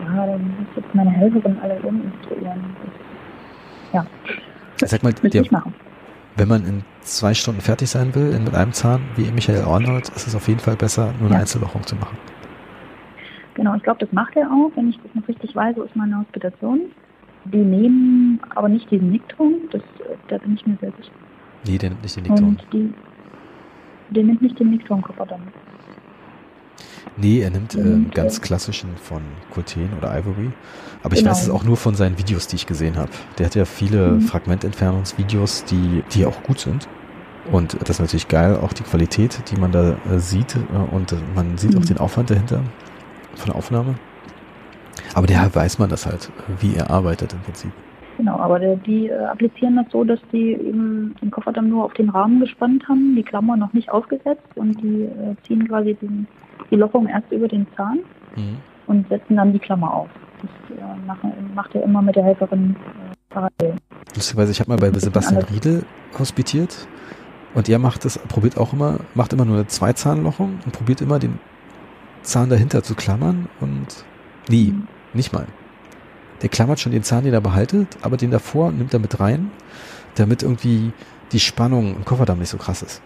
ja, 0.00 0.26
dann 0.26 0.42
muss 0.42 0.76
jetzt 0.76 0.94
meine 0.94 1.10
Helferin 1.10 1.58
alle 1.62 1.78
uminstruieren. 1.80 2.76
ja. 3.92 4.06
Sag 4.88 5.02
mal, 5.02 5.12
der, 5.12 5.44
wenn 6.36 6.48
man 6.48 6.64
in 6.64 6.82
zwei 7.02 7.34
Stunden 7.34 7.60
fertig 7.60 7.90
sein 7.90 8.14
will, 8.14 8.38
mit 8.38 8.54
einem 8.54 8.72
Zahn, 8.72 9.02
wie 9.16 9.30
Michael 9.30 9.62
Arnold, 9.62 10.08
ist 10.10 10.26
es 10.26 10.34
auf 10.34 10.48
jeden 10.48 10.60
Fall 10.60 10.76
besser, 10.76 11.12
nur 11.18 11.26
eine 11.26 11.34
ja. 11.34 11.40
Einzellochung 11.40 11.82
zu 11.86 11.96
machen. 11.96 12.16
Genau, 13.54 13.74
ich 13.74 13.82
glaube, 13.82 13.98
das 14.00 14.12
macht 14.12 14.36
er 14.36 14.50
auch, 14.50 14.70
wenn 14.76 14.88
ich 14.88 14.98
das 15.02 15.14
noch 15.14 15.26
richtig 15.28 15.54
weiß, 15.54 15.76
so 15.76 15.82
ist 15.82 15.94
meine 15.96 16.18
Hospitation. 16.18 16.80
Die 17.44 17.58
nehmen 17.58 18.40
aber 18.54 18.68
nicht 18.68 18.90
diesen 18.90 19.10
Nickton, 19.10 19.54
das, 19.70 19.82
da 20.28 20.38
bin 20.38 20.54
ich 20.54 20.66
mir 20.66 20.76
sehr 20.80 20.92
sicher. 20.92 21.12
Nee, 21.66 21.78
der 21.78 21.90
nimmt 21.90 22.02
nicht 22.02 22.16
den 22.16 22.22
Nikton. 22.24 22.58
Die, 22.72 22.94
der 24.10 24.24
nimmt 24.24 24.42
nicht 24.42 24.58
den 24.58 24.70
Nikton-Koffer 24.70 25.26
dann. 25.26 25.42
Nee, 27.16 27.40
er 27.40 27.50
nimmt 27.50 27.74
äh, 27.74 27.98
ganz 28.14 28.40
klassischen 28.40 28.96
von 28.96 29.22
Curten 29.52 29.90
oder 29.98 30.16
Ivory. 30.16 30.50
Aber 31.02 31.14
ich 31.14 31.20
genau. 31.20 31.30
weiß 31.32 31.42
es 31.42 31.50
auch 31.50 31.64
nur 31.64 31.76
von 31.76 31.94
seinen 31.94 32.18
Videos, 32.18 32.46
die 32.46 32.56
ich 32.56 32.66
gesehen 32.66 32.96
habe. 32.96 33.10
Der 33.38 33.46
hat 33.46 33.54
ja 33.54 33.64
viele 33.64 34.12
mhm. 34.12 34.22
Fragmententfernungsvideos, 34.22 35.64
die, 35.64 36.02
die 36.12 36.26
auch 36.26 36.42
gut 36.42 36.60
sind. 36.60 36.88
Und 37.50 37.76
das 37.80 37.90
ist 37.90 38.00
natürlich 38.00 38.28
geil, 38.28 38.56
auch 38.56 38.72
die 38.72 38.82
Qualität, 38.82 39.42
die 39.50 39.56
man 39.56 39.72
da 39.72 39.96
äh, 40.10 40.18
sieht. 40.18 40.56
Äh, 40.56 40.94
und 40.94 41.14
man 41.34 41.58
sieht 41.58 41.74
mhm. 41.74 41.80
auch 41.80 41.84
den 41.84 41.98
Aufwand 41.98 42.30
dahinter 42.30 42.62
von 43.34 43.46
der 43.46 43.56
Aufnahme. 43.56 43.94
Aber 45.14 45.26
der 45.26 45.54
weiß 45.54 45.78
man 45.78 45.88
das 45.88 46.06
halt, 46.06 46.30
wie 46.60 46.74
er 46.74 46.90
arbeitet 46.90 47.32
im 47.32 47.40
Prinzip. 47.40 47.72
Genau, 48.20 48.36
aber 48.36 48.58
der, 48.58 48.76
die 48.76 49.08
äh, 49.08 49.16
applizieren 49.24 49.76
das 49.76 49.86
so, 49.90 50.04
dass 50.04 50.20
die 50.30 50.52
eben 50.52 51.14
den 51.22 51.30
Koffer 51.30 51.54
dann 51.54 51.70
nur 51.70 51.86
auf 51.86 51.94
den 51.94 52.10
Rahmen 52.10 52.38
gespannt 52.38 52.86
haben, 52.86 53.16
die 53.16 53.22
Klammer 53.22 53.56
noch 53.56 53.72
nicht 53.72 53.88
aufgesetzt 53.88 54.44
und 54.56 54.78
die 54.82 55.04
äh, 55.04 55.34
ziehen 55.46 55.66
quasi 55.66 55.94
den, 55.94 56.26
die 56.70 56.76
Lochung 56.76 57.08
erst 57.08 57.32
über 57.32 57.48
den 57.48 57.66
Zahn 57.78 58.00
mhm. 58.36 58.58
und 58.88 59.08
setzen 59.08 59.36
dann 59.36 59.54
die 59.54 59.58
Klammer 59.58 59.94
auf. 59.94 60.10
Das 60.42 60.76
äh, 60.76 61.06
machen, 61.06 61.32
macht 61.54 61.74
er 61.74 61.82
immer 61.82 62.02
mit 62.02 62.14
der 62.14 62.24
Helferin 62.24 62.76
äh, 62.76 63.14
parallel. 63.30 63.76
Lustigerweise, 64.14 64.52
ich 64.52 64.60
habe 64.60 64.68
mal 64.68 64.76
bei 64.76 64.92
Sebastian 64.98 65.42
Riedel 65.44 65.86
hospitiert 66.18 66.86
und 67.54 67.70
er 67.70 67.78
macht 67.78 68.04
das, 68.04 68.18
probiert 68.18 68.58
auch 68.58 68.74
immer, 68.74 68.98
macht 69.14 69.32
immer 69.32 69.46
nur 69.46 69.56
eine 69.56 69.66
Zweizahnlochung 69.66 70.58
und 70.62 70.72
probiert 70.72 71.00
immer 71.00 71.18
den 71.18 71.38
Zahn 72.20 72.50
dahinter 72.50 72.82
zu 72.82 72.94
klammern 72.94 73.48
und 73.62 74.04
nie, 74.50 74.72
mhm. 74.72 74.88
nicht 75.14 75.32
mal. 75.32 75.46
Der 76.42 76.48
klammert 76.48 76.80
schon 76.80 76.92
den 76.92 77.02
Zahn, 77.02 77.24
den 77.24 77.34
er 77.34 77.40
behaltet, 77.40 77.98
aber 78.02 78.16
den 78.16 78.30
davor 78.30 78.72
nimmt 78.72 78.92
er 78.94 79.00
mit 79.00 79.20
rein, 79.20 79.50
damit 80.16 80.42
irgendwie 80.42 80.92
die 81.32 81.40
Spannung 81.40 81.96
im 81.96 82.04
Kofferdamm 82.04 82.38
nicht 82.38 82.48
so 82.48 82.56
krass 82.56 82.82
ist. 82.82 83.02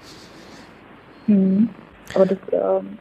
Hm. 1.26 1.68
Aber 2.14 2.26
das 2.26 2.38
ähm, 2.52 2.98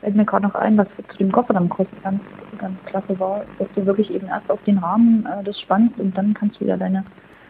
fällt 0.00 0.16
mir 0.16 0.24
gerade 0.24 0.46
noch 0.46 0.54
ein, 0.54 0.76
was 0.76 0.86
zu 0.96 1.18
dem 1.18 1.32
Kofferdammkurs 1.32 1.88
ganz, 2.02 2.20
ganz 2.58 2.78
klasse 2.86 3.18
war, 3.18 3.44
dass 3.58 3.68
du 3.74 3.84
wirklich 3.86 4.10
eben 4.10 4.26
erst 4.26 4.50
auf 4.50 4.62
den 4.64 4.78
Rahmen 4.78 5.26
äh, 5.26 5.44
das 5.44 5.58
spannst 5.60 5.98
und 5.98 6.16
dann 6.16 6.34
kannst 6.34 6.56
du 6.56 6.64
wieder 6.64 6.76
deine, 6.76 7.04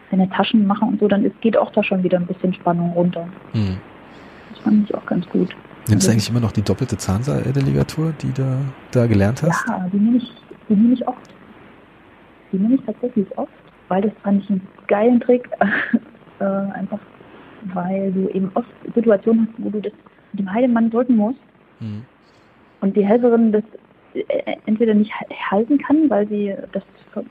deine 0.09 0.29
Taschen 0.29 0.67
machen 0.67 0.89
und 0.89 0.99
so, 0.99 1.07
dann 1.07 1.23
ist, 1.23 1.39
geht 1.41 1.57
auch 1.57 1.71
da 1.71 1.83
schon 1.83 2.03
wieder 2.03 2.17
ein 2.17 2.27
bisschen 2.27 2.53
Spannung 2.53 2.91
runter. 2.91 3.27
Hm. 3.53 3.77
Das 4.51 4.59
fand 4.63 4.89
ich 4.89 4.95
auch 4.95 5.05
ganz 5.05 5.27
gut. 5.29 5.49
Nimmst 5.87 5.89
du 5.89 5.93
also, 5.93 6.11
eigentlich 6.11 6.29
immer 6.29 6.39
noch 6.39 6.51
die 6.51 6.61
doppelte 6.61 6.97
Zahndeligatur, 6.97 8.13
die 8.21 8.31
du 8.31 8.43
da 8.91 9.07
gelernt 9.07 9.41
hast? 9.43 9.67
Ja, 9.67 9.87
die 9.91 9.97
nehme 9.97 10.17
ich, 10.17 10.31
die 10.69 10.75
nehme 10.75 10.93
ich 10.93 11.07
oft. 11.07 11.29
Die 12.51 12.57
nehme 12.57 12.75
ich 12.75 12.81
tatsächlich 12.85 13.27
oft, 13.37 13.51
weil 13.87 14.01
das 14.01 14.13
fand 14.23 14.43
ich 14.43 14.49
einen 14.49 14.67
geilen 14.87 15.19
Trick. 15.19 15.49
äh, 16.39 16.43
einfach 16.43 16.99
weil 17.73 18.11
du 18.11 18.29
eben 18.29 18.51
oft 18.55 18.69
Situationen 18.95 19.47
hast, 19.47 19.63
wo 19.63 19.69
du 19.69 19.81
das 19.81 19.93
mit 20.33 20.39
dem 20.39 20.51
Heidemann 20.51 20.89
drücken 20.89 21.15
musst 21.15 21.39
mhm. 21.79 22.03
und 22.81 22.95
die 22.95 23.05
Helferin 23.05 23.51
das 23.51 23.63
äh, 24.13 24.55
entweder 24.65 24.93
nicht 24.93 25.11
halten 25.49 25.77
kann, 25.77 26.09
weil 26.09 26.27
sie 26.27 26.55
das 26.71 26.83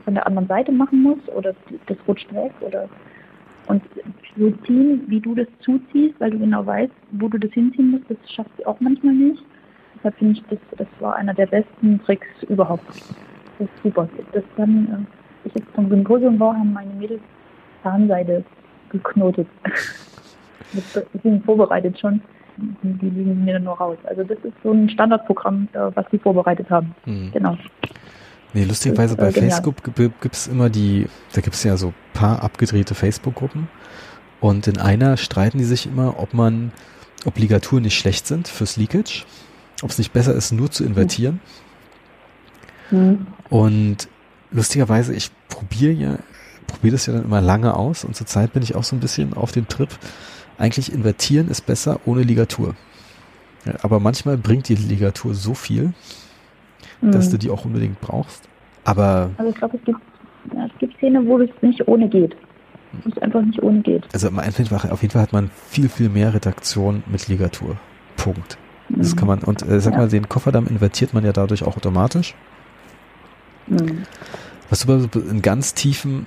von 0.04 0.14
der 0.14 0.26
anderen 0.26 0.48
Seite 0.48 0.72
machen 0.72 1.02
muss 1.02 1.18
oder 1.34 1.54
das 1.86 1.96
rutscht 2.06 2.32
weg 2.34 2.52
oder 2.60 2.88
und 3.66 3.82
so 4.36 4.50
ziehen, 4.66 5.04
wie 5.06 5.20
du 5.20 5.34
das 5.34 5.46
zuziehst, 5.60 6.18
weil 6.18 6.30
du 6.30 6.38
genau 6.38 6.66
weißt, 6.66 6.92
wo 7.12 7.28
du 7.28 7.38
das 7.38 7.52
hinziehen 7.52 7.92
musst, 7.92 8.04
das 8.08 8.16
schaffst 8.32 8.52
du 8.58 8.66
auch 8.66 8.80
manchmal 8.80 9.14
nicht. 9.14 9.42
Deshalb 9.94 10.16
finde 10.16 10.32
ich, 10.34 10.42
das, 10.48 10.58
das 10.76 10.88
war 10.98 11.14
einer 11.16 11.34
der 11.34 11.46
besten 11.46 12.00
Tricks 12.04 12.26
überhaupt 12.48 12.82
das 13.60 13.68
ist 13.68 13.82
super. 13.82 14.08
Das 14.32 14.42
dann, 14.56 15.06
äh, 15.44 15.48
ich 15.48 15.54
jetzt 15.54 15.68
zum 15.74 15.88
Symposium 15.88 16.40
war, 16.40 16.54
haben 16.54 16.72
meine 16.72 16.92
Mädels 16.94 17.20
Zahnseide 17.82 18.44
geknotet. 18.90 19.46
die 20.72 21.18
sind 21.22 21.44
vorbereitet 21.44 21.98
schon. 21.98 22.20
Die 22.56 23.08
liegen 23.08 23.44
mir 23.44 23.54
dann 23.54 23.64
nur 23.64 23.74
raus. 23.74 23.96
Also 24.04 24.24
das 24.24 24.38
ist 24.38 24.54
so 24.62 24.72
ein 24.72 24.88
Standardprogramm, 24.90 25.68
äh, 25.72 25.90
was 25.94 26.06
sie 26.10 26.18
vorbereitet 26.18 26.68
haben. 26.70 26.94
Mhm. 27.04 27.30
Genau. 27.32 27.56
Nee, 28.52 28.64
lustigerweise 28.64 29.16
bei 29.16 29.28
äh, 29.28 29.32
Facebook 29.32 29.76
gibt 29.84 30.34
es 30.34 30.48
immer 30.48 30.68
die, 30.68 31.06
da 31.32 31.40
gibt 31.40 31.54
es 31.54 31.62
ja 31.62 31.76
so 31.76 31.92
paar 32.12 32.42
abgedrehte 32.42 32.94
Facebook-Gruppen 32.94 33.68
und 34.40 34.66
in 34.66 34.78
einer 34.78 35.16
streiten 35.16 35.58
die 35.58 35.64
sich 35.64 35.86
immer, 35.86 36.18
ob 36.18 36.34
man, 36.34 36.72
ob 37.24 37.38
Ligaturen 37.38 37.84
nicht 37.84 37.96
schlecht 37.96 38.26
sind 38.26 38.48
fürs 38.48 38.76
Leakage, 38.76 39.24
ob 39.82 39.90
es 39.90 39.98
nicht 39.98 40.12
besser 40.12 40.34
ist, 40.34 40.50
nur 40.50 40.70
zu 40.70 40.84
invertieren. 40.84 41.40
Mhm. 42.90 43.26
Und 43.50 44.08
lustigerweise, 44.50 45.14
ich 45.14 45.30
probiere 45.48 45.92
ja, 45.92 46.18
probiere 46.66 46.92
das 46.92 47.06
ja 47.06 47.12
dann 47.12 47.24
immer 47.24 47.40
lange 47.40 47.74
aus 47.74 48.04
und 48.04 48.14
zurzeit 48.14 48.52
bin 48.52 48.62
ich 48.62 48.74
auch 48.74 48.84
so 48.84 48.96
ein 48.96 49.00
bisschen 49.00 49.34
auf 49.34 49.52
dem 49.52 49.68
Trip. 49.68 49.90
Eigentlich 50.56 50.92
invertieren 50.92 51.48
ist 51.48 51.66
besser 51.66 52.00
ohne 52.06 52.22
Ligatur. 52.22 52.74
Ja, 53.64 53.74
aber 53.82 54.00
manchmal 54.00 54.36
bringt 54.36 54.68
die 54.68 54.74
Ligatur 54.74 55.34
so 55.34 55.54
viel, 55.54 55.92
mhm. 57.00 57.12
dass 57.12 57.30
du 57.30 57.38
die 57.38 57.50
auch 57.50 57.64
unbedingt 57.64 58.00
brauchst. 58.00 58.48
Aber. 58.84 59.30
Also 59.36 59.50
ich 59.50 59.56
glaube, 59.56 59.76
es 59.76 59.84
gibt, 59.84 60.00
ja, 60.54 60.66
es 60.66 60.78
gibt 60.78 60.96
Szene, 60.96 61.26
wo 61.26 61.38
es 61.38 61.50
nicht 61.60 61.86
ohne 61.86 62.08
geht. 62.08 62.36
Wo 63.04 63.10
es 63.10 63.18
einfach 63.18 63.42
nicht 63.42 63.62
ohne 63.62 63.80
geht. 63.80 64.04
Also 64.12 64.28
auf 64.28 65.02
jeden 65.02 65.12
Fall 65.12 65.22
hat 65.22 65.32
man 65.32 65.50
viel, 65.68 65.88
viel 65.88 66.08
mehr 66.08 66.32
Redaktion 66.32 67.02
mit 67.06 67.28
Ligatur. 67.28 67.76
Punkt. 68.16 68.58
Das 68.88 69.14
kann 69.14 69.28
man, 69.28 69.38
und 69.40 69.62
äh, 69.62 69.80
sag 69.80 69.92
ja. 69.92 70.00
mal, 70.00 70.08
den 70.08 70.28
Kofferdamm 70.28 70.66
invertiert 70.66 71.14
man 71.14 71.24
ja 71.24 71.32
dadurch 71.32 71.62
auch 71.62 71.76
automatisch. 71.76 72.34
Mhm. 73.70 74.02
Was 74.68 74.86
du 74.86 75.20
in 75.20 75.42
ganz 75.42 75.74
tiefen 75.74 76.26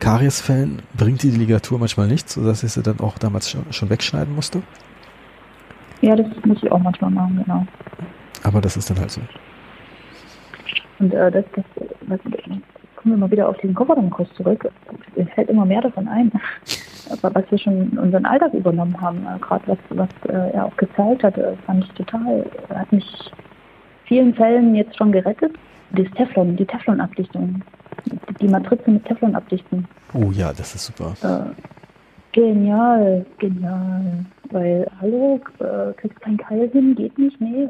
Kariesfällen 0.00 0.82
bringt 0.96 1.22
die 1.22 1.30
Ligatur 1.30 1.78
manchmal 1.78 2.06
nichts, 2.06 2.34
sodass 2.34 2.62
ich 2.62 2.72
sie 2.72 2.82
dann 2.82 3.00
auch 3.00 3.18
damals 3.18 3.50
schon, 3.50 3.72
schon 3.72 3.90
wegschneiden 3.90 4.34
musste. 4.34 4.62
Ja, 6.02 6.14
das 6.14 6.26
muss 6.44 6.62
ich 6.62 6.70
auch 6.70 6.78
manchmal 6.78 7.10
machen, 7.10 7.42
genau. 7.44 7.66
Aber 8.42 8.60
das 8.60 8.76
ist 8.76 8.90
dann 8.90 8.98
halt 8.98 9.10
so. 9.10 9.20
Und 10.98 11.12
äh, 11.12 11.30
das, 11.30 11.44
das 11.54 11.64
was, 12.02 12.20
kommen 12.96 13.14
wir 13.14 13.16
mal 13.16 13.30
wieder 13.30 13.48
auf 13.48 13.56
den 13.58 13.74
Kofferdammkurs 13.74 14.28
zurück. 14.34 14.68
Es 15.14 15.28
fällt 15.30 15.48
immer 15.48 15.64
mehr 15.64 15.80
davon 15.80 16.08
ein, 16.08 16.32
was 17.22 17.50
wir 17.50 17.58
schon 17.58 17.92
in 17.92 17.98
unseren 17.98 18.26
Alltag 18.26 18.52
übernommen 18.52 19.00
haben. 19.00 19.26
Äh, 19.26 19.38
Gerade 19.38 19.62
was, 19.66 19.78
was 19.90 20.08
äh, 20.28 20.52
er 20.52 20.66
auch 20.66 20.76
gezeigt 20.76 21.22
hat, 21.22 21.38
äh, 21.38 21.56
fand 21.66 21.84
ich 21.84 21.90
total, 21.92 22.44
hat 22.74 22.92
mich 22.92 23.06
vielen 24.04 24.34
Fällen 24.34 24.74
jetzt 24.74 24.96
schon 24.96 25.12
gerettet. 25.12 25.52
Das 25.92 26.06
Teflon, 26.16 26.56
die 26.56 26.66
Teflonabdichtung. 26.66 27.62
Die 28.40 28.48
Matrize 28.48 28.90
mit 28.90 29.04
Teflon 29.04 29.34
abdichten. 29.34 29.86
Oh 30.12 30.30
ja, 30.30 30.52
das 30.52 30.74
ist 30.74 30.86
super. 30.86 31.14
Äh, 31.22 31.52
genial, 32.32 33.24
genial. 33.38 34.26
Weil, 34.50 34.86
hallo, 35.00 35.40
äh, 35.58 35.92
kriegst 35.94 36.20
kein 36.20 36.36
Keil 36.36 36.68
hin, 36.70 36.94
geht 36.94 37.18
nicht, 37.18 37.40
nee. 37.40 37.68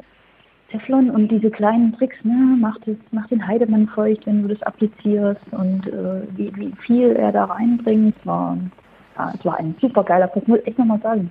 Teflon 0.71 1.11
und 1.11 1.29
diese 1.29 1.51
kleinen 1.51 1.93
Tricks, 1.97 2.17
ne, 2.25 2.57
macht, 2.59 2.87
es, 2.89 2.97
macht 3.13 3.31
den 3.31 3.47
Heidemann 3.47 3.87
feucht, 3.89 4.27
wenn 4.27 4.43
du 4.43 4.49
das 4.49 4.63
applizierst 4.63 5.41
und 5.53 5.87
äh, 5.87 6.23
wie, 6.37 6.55
wie 6.57 6.73
viel 6.85 7.13
er 7.13 7.31
da 7.31 7.45
reinbringt, 7.45 8.17
war, 8.25 8.59
ja, 9.17 9.33
es 9.39 9.45
war 9.45 9.59
ein 9.59 9.77
super 9.81 10.03
geiler 10.03 10.29
Kurs, 10.29 10.47
muss 10.47 10.59
ich 10.61 10.67
echt 10.67 10.79
nochmal 10.79 11.01
sagen. 11.01 11.31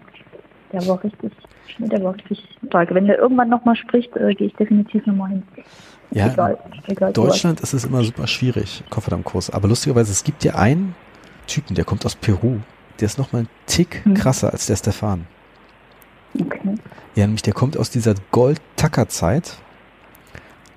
Der 0.72 0.88
war 0.88 1.04
richtig, 1.04 1.32
der 1.80 2.04
war 2.04 2.16
richtig 2.16 2.58
stark. 2.66 2.94
Wenn 2.94 3.08
der 3.08 3.20
irgendwann 3.20 3.50
nochmal 3.50 3.76
spricht, 3.76 4.16
äh, 4.16 4.34
gehe 4.34 4.48
ich 4.48 4.56
definitiv 4.56 5.06
nochmal 5.06 5.30
hin. 5.30 5.44
Ja, 6.12 6.32
egal, 6.32 6.58
egal, 6.88 7.14
Deutschland 7.14 7.60
ist 7.62 7.74
es 7.74 7.84
immer 7.84 8.04
super 8.04 8.28
schwierig, 8.28 8.84
Kofferdammkurs. 8.90 9.50
Aber 9.50 9.68
lustigerweise, 9.68 10.12
es 10.12 10.24
gibt 10.24 10.44
ja 10.44 10.56
einen 10.56 10.96
Typen, 11.48 11.76
der 11.76 11.86
kommt 11.86 12.06
aus 12.06 12.16
Peru. 12.16 12.60
Der 13.00 13.08
ist 13.08 13.18
nochmal 13.18 13.44
ein 13.44 13.50
Tick 13.66 14.02
hm. 14.04 14.14
krasser 14.14 14.52
als 14.52 14.68
der 14.68 14.78
Stefan. 14.78 15.28
Okay. 16.40 16.76
Ja, 17.16 17.26
nämlich 17.26 17.44
der 17.44 17.54
kommt 17.54 17.78
aus 17.78 17.90
dieser 17.90 18.14
Gold-Tacker-Zeit, 18.32 19.58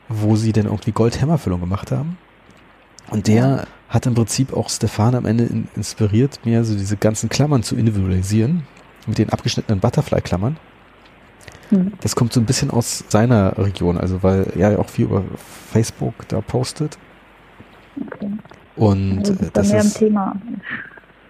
wo 0.09 0.37
sie 0.37 0.53
dann 0.53 0.67
irgendwie 0.67 0.93
Gold-Hämmerfüllung 0.93 1.61
gemacht 1.61 1.93
haben. 1.93 2.19
Und 3.11 3.27
der 3.27 3.67
hat 3.89 4.07
im 4.07 4.15
Prinzip 4.15 4.53
auch 4.53 4.69
Stefan 4.69 5.15
am 5.15 5.25
Ende 5.25 5.45
in, 5.45 5.69
inspiriert, 5.75 6.41
mir 6.45 6.65
so 6.65 6.77
diese 6.77 6.97
ganzen 6.97 7.29
Klammern 7.29 7.63
zu 7.63 7.75
individualisieren, 7.75 8.67
mit 9.07 9.19
den 9.19 9.31
abgeschnittenen 9.31 9.81
Butterfly-Klammern. 9.81 10.59
Hm. 11.71 11.93
Das 12.01 12.17
kommt 12.17 12.33
so 12.33 12.41
ein 12.41 12.47
bisschen 12.47 12.71
aus 12.71 13.05
seiner 13.09 13.57
Region, 13.59 13.99
also 13.99 14.23
weil 14.23 14.47
er 14.57 14.73
ja 14.73 14.79
auch 14.79 14.89
viel 14.89 15.07
über 15.07 15.25
Facebook 15.71 16.29
da 16.29 16.41
postet. 16.41 16.99
Okay. 18.01 18.31
Und 18.77 19.19
also 19.19 19.35
das, 19.35 19.71
das 19.71 19.85
ist, 19.87 19.99
Thema. 19.99 20.37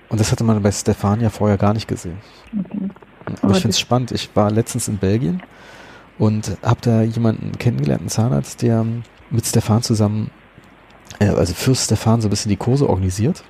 Und 0.09 0.21
das 0.21 0.31
hatte 0.33 0.45
man 0.45 0.63
bei 0.63 0.73
Stefan 0.73 1.21
ja 1.21 1.31
vorher 1.31 1.57
gar 1.57 1.75
nicht 1.75 1.89
gesehen. 1.89 2.19
Okay. 2.59 2.89
Aber 3.43 3.53
ich 3.53 3.61
finde 3.61 3.71
es 3.71 3.81
spannend. 3.81 4.13
Ich 4.13 4.31
war 4.35 4.51
letztens 4.51 4.89
in 4.89 4.99
Belgien 4.99 5.43
und 6.19 6.57
habe 6.63 6.81
da 6.81 7.03
jemanden 7.03 7.53
kennengelernt, 7.59 8.03
einen 8.03 8.09
Zahnarzt, 8.09 8.63
der 8.63 8.85
mit 9.31 9.47
Stefan 9.47 9.83
zusammen, 9.83 10.31
äh, 11.19 11.29
also 11.29 11.55
für 11.55 11.75
Stefan 11.75 12.21
so 12.21 12.29
ein 12.29 12.31
bisschen 12.31 12.51
die 12.51 12.57
Kurse 12.57 12.89
organisiert. 12.89 13.45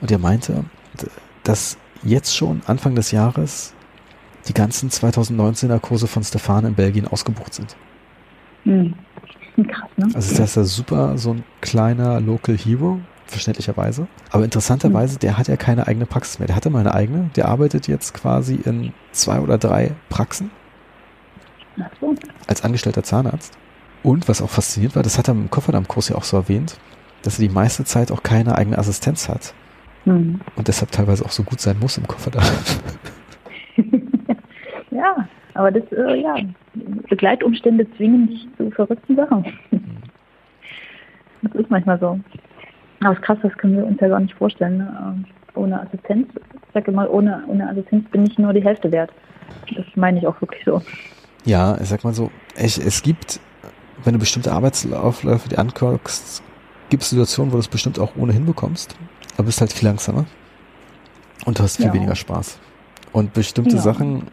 Und 0.00 0.10
der 0.10 0.18
meinte, 0.18 0.64
dass 1.44 1.76
jetzt 2.02 2.36
schon 2.36 2.62
Anfang 2.66 2.94
des 2.94 3.10
Jahres 3.12 3.74
die 4.48 4.54
ganzen 4.54 4.90
2019er 4.90 5.78
Kurse 5.78 6.06
von 6.06 6.24
Stefan 6.24 6.64
in 6.66 6.74
Belgien 6.74 7.06
ausgebucht 7.06 7.54
sind. 7.54 7.76
Hm. 8.64 8.94
Krass, 9.68 9.90
ne? 9.96 10.06
Also 10.06 10.14
das 10.14 10.40
ist 10.40 10.56
ja 10.56 10.64
super, 10.64 11.18
so 11.18 11.34
ein 11.34 11.44
kleiner 11.60 12.20
Local 12.20 12.56
Hero, 12.56 13.00
verständlicherweise. 13.26 14.06
Aber 14.30 14.44
interessanterweise, 14.44 15.18
der 15.18 15.36
hat 15.36 15.48
ja 15.48 15.56
keine 15.56 15.86
eigene 15.86 16.06
Praxis 16.06 16.38
mehr. 16.38 16.46
Der 16.46 16.56
hatte 16.56 16.70
mal 16.70 16.80
eine 16.80 16.94
eigene. 16.94 17.30
Der 17.36 17.48
arbeitet 17.48 17.86
jetzt 17.86 18.14
quasi 18.14 18.54
in 18.54 18.92
zwei 19.12 19.40
oder 19.40 19.58
drei 19.58 19.92
Praxen. 20.08 20.50
So. 22.00 22.14
Als 22.46 22.64
angestellter 22.64 23.02
Zahnarzt. 23.02 23.52
Und 24.02 24.28
was 24.28 24.42
auch 24.42 24.50
fasziniert 24.50 24.96
war, 24.96 25.02
das 25.02 25.18
hat 25.18 25.28
er 25.28 25.32
im 25.32 25.50
Kofferdammkurs 25.50 26.08
ja 26.08 26.16
auch 26.16 26.24
so 26.24 26.36
erwähnt, 26.36 26.78
dass 27.22 27.38
er 27.38 27.46
die 27.46 27.54
meiste 27.54 27.84
Zeit 27.84 28.10
auch 28.10 28.22
keine 28.22 28.56
eigene 28.56 28.78
Assistenz 28.78 29.28
hat. 29.28 29.54
Mhm. 30.04 30.40
Und 30.56 30.68
deshalb 30.68 30.90
teilweise 30.90 31.24
auch 31.24 31.30
so 31.30 31.44
gut 31.44 31.60
sein 31.60 31.78
muss 31.78 31.98
im 31.98 32.06
Kofferdamm. 32.06 32.44
Aber 35.54 35.70
das, 35.70 35.84
äh, 35.92 36.20
ja, 36.20 36.36
Begleitumstände 37.08 37.86
zwingen 37.96 38.28
dich 38.28 38.46
zu 38.56 38.70
verrückten 38.70 39.16
Sachen. 39.16 39.46
Mhm. 39.70 40.02
Das 41.42 41.54
ist 41.54 41.70
manchmal 41.70 41.98
so. 41.98 42.18
Aber 43.00 43.14
ist 43.14 43.22
krass, 43.22 43.38
das 43.42 43.52
können 43.54 43.76
wir 43.76 43.86
uns 43.86 44.00
ja 44.00 44.08
gar 44.08 44.20
nicht 44.20 44.34
vorstellen. 44.34 44.78
Ne? 44.78 44.96
Ähm, 45.02 45.24
ohne 45.54 45.80
Assistenz, 45.80 46.28
ich 46.34 46.72
sage 46.72 46.92
mal, 46.92 47.08
ohne, 47.08 47.42
ohne 47.46 47.68
Assistenz 47.68 48.08
bin 48.10 48.24
ich 48.24 48.38
nur 48.38 48.52
die 48.52 48.64
Hälfte 48.64 48.90
wert. 48.90 49.10
Das 49.74 49.84
meine 49.96 50.18
ich 50.18 50.26
auch 50.26 50.40
wirklich 50.40 50.64
so. 50.64 50.80
Ja, 51.44 51.76
ich 51.80 51.88
sag 51.88 52.04
mal 52.04 52.14
so, 52.14 52.30
ich, 52.56 52.78
es 52.78 53.02
gibt, 53.02 53.40
wenn 54.04 54.14
du 54.14 54.18
bestimmte 54.18 54.52
Arbeitslaufläufe 54.52 55.48
dir 55.48 55.58
anguckst, 55.58 56.42
gibt 56.88 57.02
es 57.02 57.10
Situationen, 57.10 57.52
wo 57.52 57.56
du 57.56 57.60
es 57.60 57.68
bestimmt 57.68 57.98
auch 57.98 58.16
ohnehin 58.16 58.46
bekommst, 58.46 58.96
aber 59.34 59.46
bist 59.46 59.60
halt 59.60 59.72
viel 59.72 59.88
langsamer 59.88 60.24
und 61.44 61.58
du 61.58 61.62
hast 61.62 61.76
viel 61.76 61.86
ja. 61.86 61.94
weniger 61.94 62.14
Spaß. 62.14 62.58
Und 63.12 63.34
bestimmte 63.34 63.76
ja. 63.76 63.82
Sachen 63.82 64.28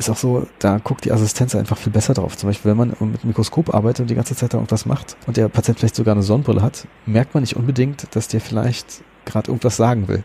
ist 0.00 0.10
auch 0.10 0.16
so, 0.16 0.46
da 0.58 0.78
guckt 0.78 1.04
die 1.04 1.12
Assistenz 1.12 1.54
einfach 1.54 1.76
viel 1.76 1.92
besser 1.92 2.14
drauf. 2.14 2.36
Zum 2.36 2.48
Beispiel, 2.48 2.70
wenn 2.70 2.78
man 2.78 2.96
mit 3.00 3.24
Mikroskop 3.24 3.74
arbeitet 3.74 4.00
und 4.00 4.10
die 4.10 4.14
ganze 4.14 4.34
Zeit 4.34 4.52
da 4.52 4.58
irgendwas 4.58 4.86
macht 4.86 5.16
und 5.26 5.36
der 5.36 5.48
Patient 5.48 5.78
vielleicht 5.78 5.94
sogar 5.94 6.14
eine 6.14 6.22
Sonnenbrille 6.22 6.62
hat, 6.62 6.88
merkt 7.06 7.34
man 7.34 7.42
nicht 7.42 7.56
unbedingt, 7.56 8.14
dass 8.16 8.26
der 8.26 8.40
vielleicht 8.40 9.04
gerade 9.26 9.50
irgendwas 9.50 9.76
sagen 9.76 10.08
will. 10.08 10.24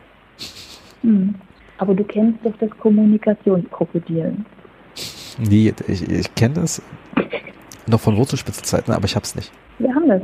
Hm. 1.02 1.36
Aber 1.78 1.94
du 1.94 2.06
kennst 2.06 2.40
doch 2.44 2.54
das 2.60 2.70
Kommunikationskrokodil. 2.80 4.38
Nee, 5.38 5.74
ich, 5.88 6.10
ich 6.10 6.36
kenne 6.36 6.56
das 6.56 6.82
noch 7.86 8.00
von 8.00 8.16
Wurzelspitzezeiten, 8.16 8.94
aber 8.94 9.06
ich 9.06 9.16
hab's 9.16 9.36
nicht. 9.36 9.52
Wir 9.80 9.94
haben 9.94 10.08
das. 10.08 10.22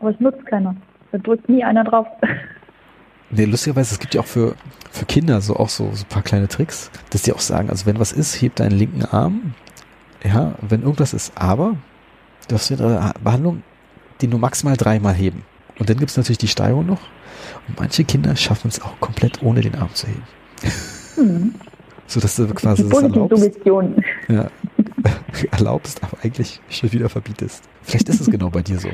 Aber 0.00 0.10
es 0.10 0.20
nutzt 0.20 0.44
keiner. 0.46 0.74
Da 1.12 1.18
drückt 1.18 1.48
nie 1.50 1.62
einer 1.62 1.84
drauf. 1.84 2.06
Nee, 3.30 3.44
lustigerweise, 3.44 3.94
es 3.94 4.00
gibt 4.00 4.14
ja 4.14 4.20
auch 4.20 4.26
für, 4.26 4.56
für 4.90 5.04
Kinder 5.06 5.40
so 5.40 5.56
auch 5.56 5.68
so, 5.68 5.90
so 5.94 6.04
ein 6.04 6.08
paar 6.08 6.22
kleine 6.22 6.48
Tricks, 6.48 6.90
dass 7.10 7.22
die 7.22 7.32
auch 7.32 7.40
sagen, 7.40 7.70
also 7.70 7.86
wenn 7.86 7.98
was 8.00 8.12
ist, 8.12 8.40
heb 8.42 8.56
deinen 8.56 8.72
linken 8.72 9.04
Arm. 9.04 9.54
Ja, 10.24 10.54
wenn 10.60 10.82
irgendwas 10.82 11.14
ist, 11.14 11.32
aber 11.36 11.76
du 12.48 12.54
hast 12.54 12.70
eine 12.72 13.12
Behandlung, 13.22 13.62
die 14.20 14.26
nur 14.26 14.38
maximal 14.40 14.76
dreimal 14.76 15.14
heben. 15.14 15.44
Und 15.78 15.88
dann 15.88 15.96
gibt 15.96 16.10
es 16.10 16.16
natürlich 16.16 16.38
die 16.38 16.48
Steigerung 16.48 16.86
noch. 16.86 17.00
Und 17.68 17.78
manche 17.78 18.04
Kinder 18.04 18.36
schaffen 18.36 18.68
es 18.68 18.82
auch 18.82 18.98
komplett 19.00 19.42
ohne 19.42 19.60
den 19.62 19.76
Arm 19.76 19.94
zu 19.94 20.08
heben. 20.08 20.22
Mhm. 21.16 21.54
so 22.06 22.20
dass 22.20 22.36
du 22.36 22.46
quasi 22.48 22.82
das 22.88 23.02
erlaubst. 23.02 23.58
Ja, 24.28 24.50
erlaubst, 25.52 26.02
aber 26.02 26.18
eigentlich 26.22 26.60
schon 26.68 26.92
wieder 26.92 27.08
verbietest. 27.08 27.64
Vielleicht 27.82 28.08
ist 28.08 28.20
es 28.20 28.30
genau 28.30 28.50
bei 28.50 28.62
dir 28.62 28.78
so. 28.78 28.90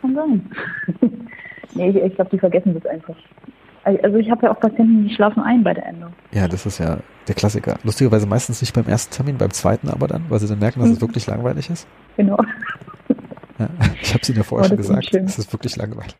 Kann 0.00 0.14
sein. 0.14 0.50
Nee, 1.76 1.90
ich, 1.90 1.96
ich 1.96 2.14
glaube, 2.14 2.30
die 2.30 2.38
vergessen 2.38 2.74
das 2.74 2.86
einfach. 2.86 3.16
Also 3.84 4.16
ich 4.16 4.28
habe 4.30 4.46
ja 4.46 4.52
auch 4.52 4.58
Patienten, 4.58 5.06
die 5.06 5.14
schlafen 5.14 5.40
ein 5.42 5.62
bei 5.62 5.72
der 5.72 5.86
Endo. 5.86 6.08
Ja, 6.32 6.48
das 6.48 6.66
ist 6.66 6.78
ja 6.78 6.98
der 7.28 7.34
Klassiker. 7.36 7.76
Lustigerweise 7.84 8.26
meistens 8.26 8.60
nicht 8.60 8.74
beim 8.74 8.86
ersten 8.86 9.14
Termin, 9.14 9.38
beim 9.38 9.52
zweiten 9.52 9.88
aber 9.88 10.08
dann, 10.08 10.24
weil 10.28 10.40
sie 10.40 10.48
dann 10.48 10.58
merken, 10.58 10.80
dass 10.80 10.90
es 10.90 10.96
mhm. 10.96 11.02
wirklich 11.02 11.26
langweilig 11.28 11.70
ist. 11.70 11.86
Genau. 12.16 12.36
Ja, 13.58 13.68
ich 14.02 14.12
habe 14.12 14.22
es 14.22 14.28
Ihnen 14.28 14.38
ja 14.38 14.42
vorher 14.44 14.68
schon 14.68 14.76
gesagt, 14.76 15.14
es 15.14 15.38
ist 15.38 15.52
wirklich 15.52 15.76
langweilig. 15.76 16.16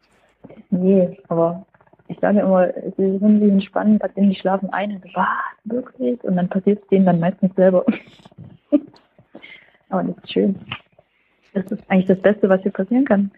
Nee, 0.71 1.19
aber 1.29 1.67
ich 2.09 2.19
sage 2.21 2.41
immer, 2.41 2.69
sie 2.97 3.19
sind 3.19 3.41
wie 3.41 3.49
entspannen, 3.49 3.99
Patienten, 3.99 4.31
die 4.31 4.37
schlafen 4.37 4.71
ein 4.71 4.93
und 4.93 5.05
was, 5.15 5.27
wirklich? 5.65 6.23
Und 6.23 6.37
dann 6.37 6.49
passiert 6.49 6.81
es 6.83 6.89
denen 6.89 7.07
dann 7.07 7.19
meistens 7.19 7.55
selber. 7.57 7.85
aber 9.89 10.05
das 10.05 10.17
ist 10.23 10.33
schön. 10.33 10.55
Das 11.53 11.65
ist 11.73 11.83
eigentlich 11.89 12.07
das 12.07 12.21
Beste, 12.21 12.49
was 12.49 12.63
hier 12.63 12.73
passieren 12.73 13.05
kann. 13.05 13.31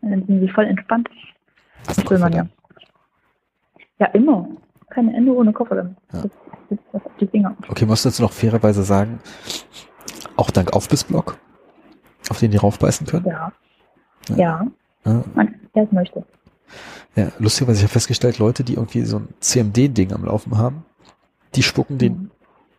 Dann 0.00 0.24
sind 0.26 0.40
sie 0.40 0.48
voll 0.48 0.64
entspannt. 0.64 1.08
Das 1.86 1.98
will 2.10 2.18
man 2.18 2.32
ja. 2.32 2.46
Ja, 3.98 4.06
immer. 4.08 4.48
Keine 4.90 5.14
Ende 5.16 5.32
ohne 5.34 5.52
Koffer. 5.52 5.76
Ja. 5.76 5.84
Das, 6.12 6.22
das, 6.70 6.78
das 6.92 7.02
die 7.20 7.26
Finger. 7.26 7.56
Okay, 7.68 7.86
musst 7.86 8.04
du 8.04 8.08
jetzt 8.08 8.20
noch 8.20 8.32
fairerweise 8.32 8.82
sagen, 8.84 9.18
auch 10.36 10.50
dank 10.50 10.72
Aufbissblock, 10.72 11.36
auf 12.30 12.38
den 12.40 12.50
die 12.50 12.56
raufbeißen 12.56 13.06
können? 13.06 13.26
Ja. 13.26 13.52
Ja, 14.36 14.66
Ja, 15.04 15.22
man, 15.34 15.54
wer 15.74 15.84
es 15.84 15.92
möchte. 15.92 16.24
ja 17.14 17.30
lustigerweise, 17.38 17.78
ich 17.80 17.82
habe 17.84 17.92
festgestellt, 17.92 18.38
Leute, 18.38 18.64
die 18.64 18.74
irgendwie 18.74 19.02
so 19.02 19.18
ein 19.18 19.28
CMD-Ding 19.40 20.12
am 20.12 20.24
Laufen 20.24 20.56
haben, 20.56 20.84
die 21.54 21.62
spucken 21.62 21.98
den 21.98 22.12
Mhm. 22.14 22.30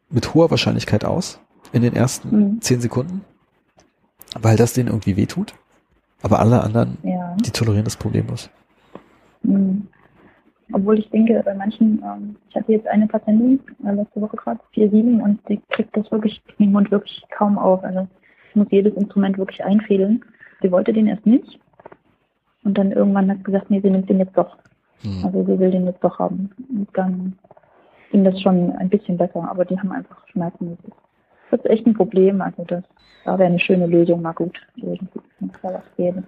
mit 0.09 0.33
hoher 0.33 0.49
Wahrscheinlichkeit 0.49 1.05
aus 1.05 1.39
in 1.71 1.81
den 1.83 1.95
ersten 1.95 2.29
Mhm. 2.55 2.61
zehn 2.61 2.81
Sekunden, 2.81 3.23
weil 4.39 4.57
das 4.57 4.73
denen 4.73 4.87
irgendwie 4.89 5.17
wehtut. 5.17 5.53
Aber 6.23 6.39
alle 6.39 6.61
anderen, 6.63 6.97
Ja. 7.03 7.35
die 7.39 7.51
tolerieren 7.51 7.85
das 7.85 7.97
problemlos. 7.97 8.49
Mhm. 9.47 9.87
Obwohl 10.73 10.97
ich 10.97 11.09
denke, 11.11 11.41
bei 11.45 11.53
manchen, 11.53 12.01
ähm, 12.03 12.35
ich 12.49 12.55
hatte 12.55 12.71
jetzt 12.71 12.87
eine 12.87 13.07
Patientin 13.07 13.59
äh, 13.85 13.91
letzte 13.91 14.19
Woche 14.21 14.35
gerade, 14.37 14.59
4-7, 14.73 15.21
und 15.21 15.39
die 15.47 15.61
kriegt 15.69 15.95
das 15.95 16.11
wirklich 16.11 16.41
im 16.57 16.71
Mund 16.71 16.89
wirklich 16.89 17.23
kaum 17.29 17.57
auf. 17.57 17.83
Also 17.83 18.07
ich 18.49 18.55
muss 18.55 18.67
jedes 18.71 18.95
Instrument 18.95 19.37
wirklich 19.37 19.63
einfädeln. 19.63 20.25
Sie 20.61 20.71
wollte 20.71 20.91
den 20.91 21.07
erst 21.07 21.25
nicht. 21.25 21.59
Und 22.63 22.77
dann 22.77 22.91
irgendwann 22.91 23.29
hat 23.29 23.37
sie 23.37 23.43
gesagt, 23.43 23.69
nee, 23.69 23.79
sie 23.79 23.91
nimmt 23.91 24.09
den 24.09 24.19
jetzt 24.19 24.35
doch. 24.35 24.57
Hm. 25.01 25.23
Also 25.23 25.43
sie 25.43 25.59
will 25.59 25.69
den 25.69 25.85
jetzt 25.85 26.03
doch 26.03 26.17
haben. 26.17 26.49
Und 26.69 26.89
dann 26.93 27.37
ging 28.11 28.23
das 28.23 28.41
schon 28.41 28.71
ein 28.71 28.89
bisschen 28.89 29.17
besser, 29.17 29.47
aber 29.47 29.65
die 29.65 29.77
haben 29.77 29.91
einfach 29.91 30.27
Schmerzen. 30.29 30.77
Das 31.51 31.59
ist, 31.59 31.69
echt 31.69 31.85
ein 31.85 31.93
Problem. 31.93 32.41
Also 32.41 32.63
das, 32.63 32.83
da 33.23 33.37
wäre 33.37 33.49
eine 33.49 33.59
schöne 33.59 33.85
Lösung 33.85 34.21
mal 34.23 34.33
gut. 34.33 34.59
Irgendwie, 34.77 35.19
da 35.61 35.75
was 35.75 35.83
gäbe. 35.95 36.23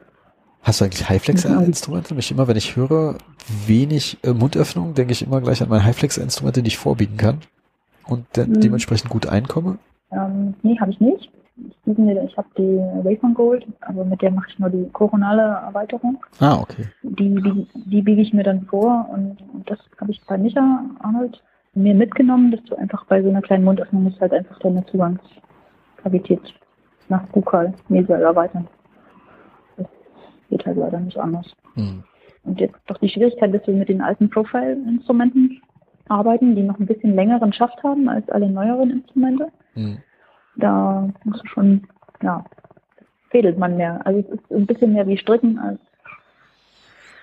Hast 0.68 0.82
du 0.82 0.86
eigentlich 0.86 1.07
Highflex-Instrumente? 1.07 2.13
Mich 2.13 2.30
immer, 2.30 2.49
wenn 2.49 2.57
ich 2.57 2.76
höre, 2.76 3.15
wenig 3.68 4.18
äh, 4.24 4.34
Mundöffnung, 4.34 4.93
denke 4.95 5.13
ich 5.13 5.26
immer 5.26 5.39
gleich 5.39 5.61
an 5.63 5.70
meine 5.70 5.86
Highflex-Instrumente, 5.86 6.61
die 6.61 6.68
ich 6.68 6.78
vorbiegen 6.78 7.15
kann 7.15 7.38
und 8.05 8.26
de 8.36 8.45
Mhm. 8.45 8.59
dementsprechend 8.59 9.09
gut 9.09 9.28
einkomme. 9.28 9.78
Ähm, 10.11 10.55
nee, 10.63 10.78
habe 10.78 10.91
ich 10.91 10.99
nicht. 10.99 11.32
Ich, 11.86 11.97
ich 11.97 12.38
habe 12.38 12.47
die 12.57 12.78
Wayfon 13.05 13.34
Gold, 13.34 13.65
also 13.80 14.03
mit 14.03 14.22
der 14.22 14.32
mache 14.32 14.47
ich 14.49 14.59
nur 14.59 14.70
die 14.70 14.89
koronale 14.91 15.41
Erweiterung. 15.41 16.18
Ah, 16.41 16.57
okay. 16.59 16.88
Die, 17.01 17.34
die, 17.36 17.68
die 17.86 18.01
biege 18.01 18.22
ich 18.22 18.34
mir 18.34 18.43
dann 18.43 18.63
vor 18.65 19.07
und, 19.09 19.38
das 19.68 19.80
habe 20.01 20.11
ich 20.11 20.22
bei 20.28 20.38
Micha 20.38 20.82
Arnold 20.99 21.41
mir 21.76 21.95
mitgenommen, 21.95 22.51
dass 22.51 22.61
du 22.65 22.76
einfach 22.76 23.05
bei 23.05 23.24
so 23.24 23.30
einer 23.30 23.41
kleinen 23.41 23.63
Mundöffnung 23.63 24.03
musst 24.03 24.20
halt 24.20 24.34
einfach 24.34 24.59
deine 24.59 24.86
Zugangskavität 24.88 26.41
nach 27.07 27.24
Bukal 27.28 27.74
mesial 27.88 28.22
erweitern. 28.22 28.68
Geht 30.49 30.65
halt 30.65 30.77
leider 30.77 30.99
nicht 30.99 31.17
anders. 31.17 31.45
Hm. 31.75 32.03
Und 32.43 32.59
jetzt 32.59 32.77
doch 32.87 32.97
die 32.99 33.09
Schwierigkeit, 33.09 33.53
dass 33.53 33.67
wir 33.67 33.73
mit 33.73 33.89
den 33.89 34.01
alten 34.01 34.29
Profile-Instrumenten 34.29 35.61
arbeiten, 36.07 36.55
die 36.55 36.63
noch 36.63 36.79
ein 36.79 36.85
bisschen 36.85 37.15
längeren 37.15 37.51
Schaft 37.51 37.83
haben 37.83 38.07
als 38.07 38.27
alle 38.29 38.49
neueren 38.49 38.91
Instrumente 38.91 39.51
Hm. 39.77 39.99
da 40.55 41.07
musst 41.23 41.43
du 41.43 41.47
schon, 41.49 41.87
ja, 42.23 42.43
fädelt 43.29 43.59
man 43.59 43.77
mehr. 43.77 43.99
Also 44.05 44.19
es 44.19 44.39
ist 44.39 44.51
ein 44.51 44.65
bisschen 44.65 44.93
mehr 44.93 45.05
wie 45.07 45.17
Stricken 45.17 45.59
als, 45.59 45.79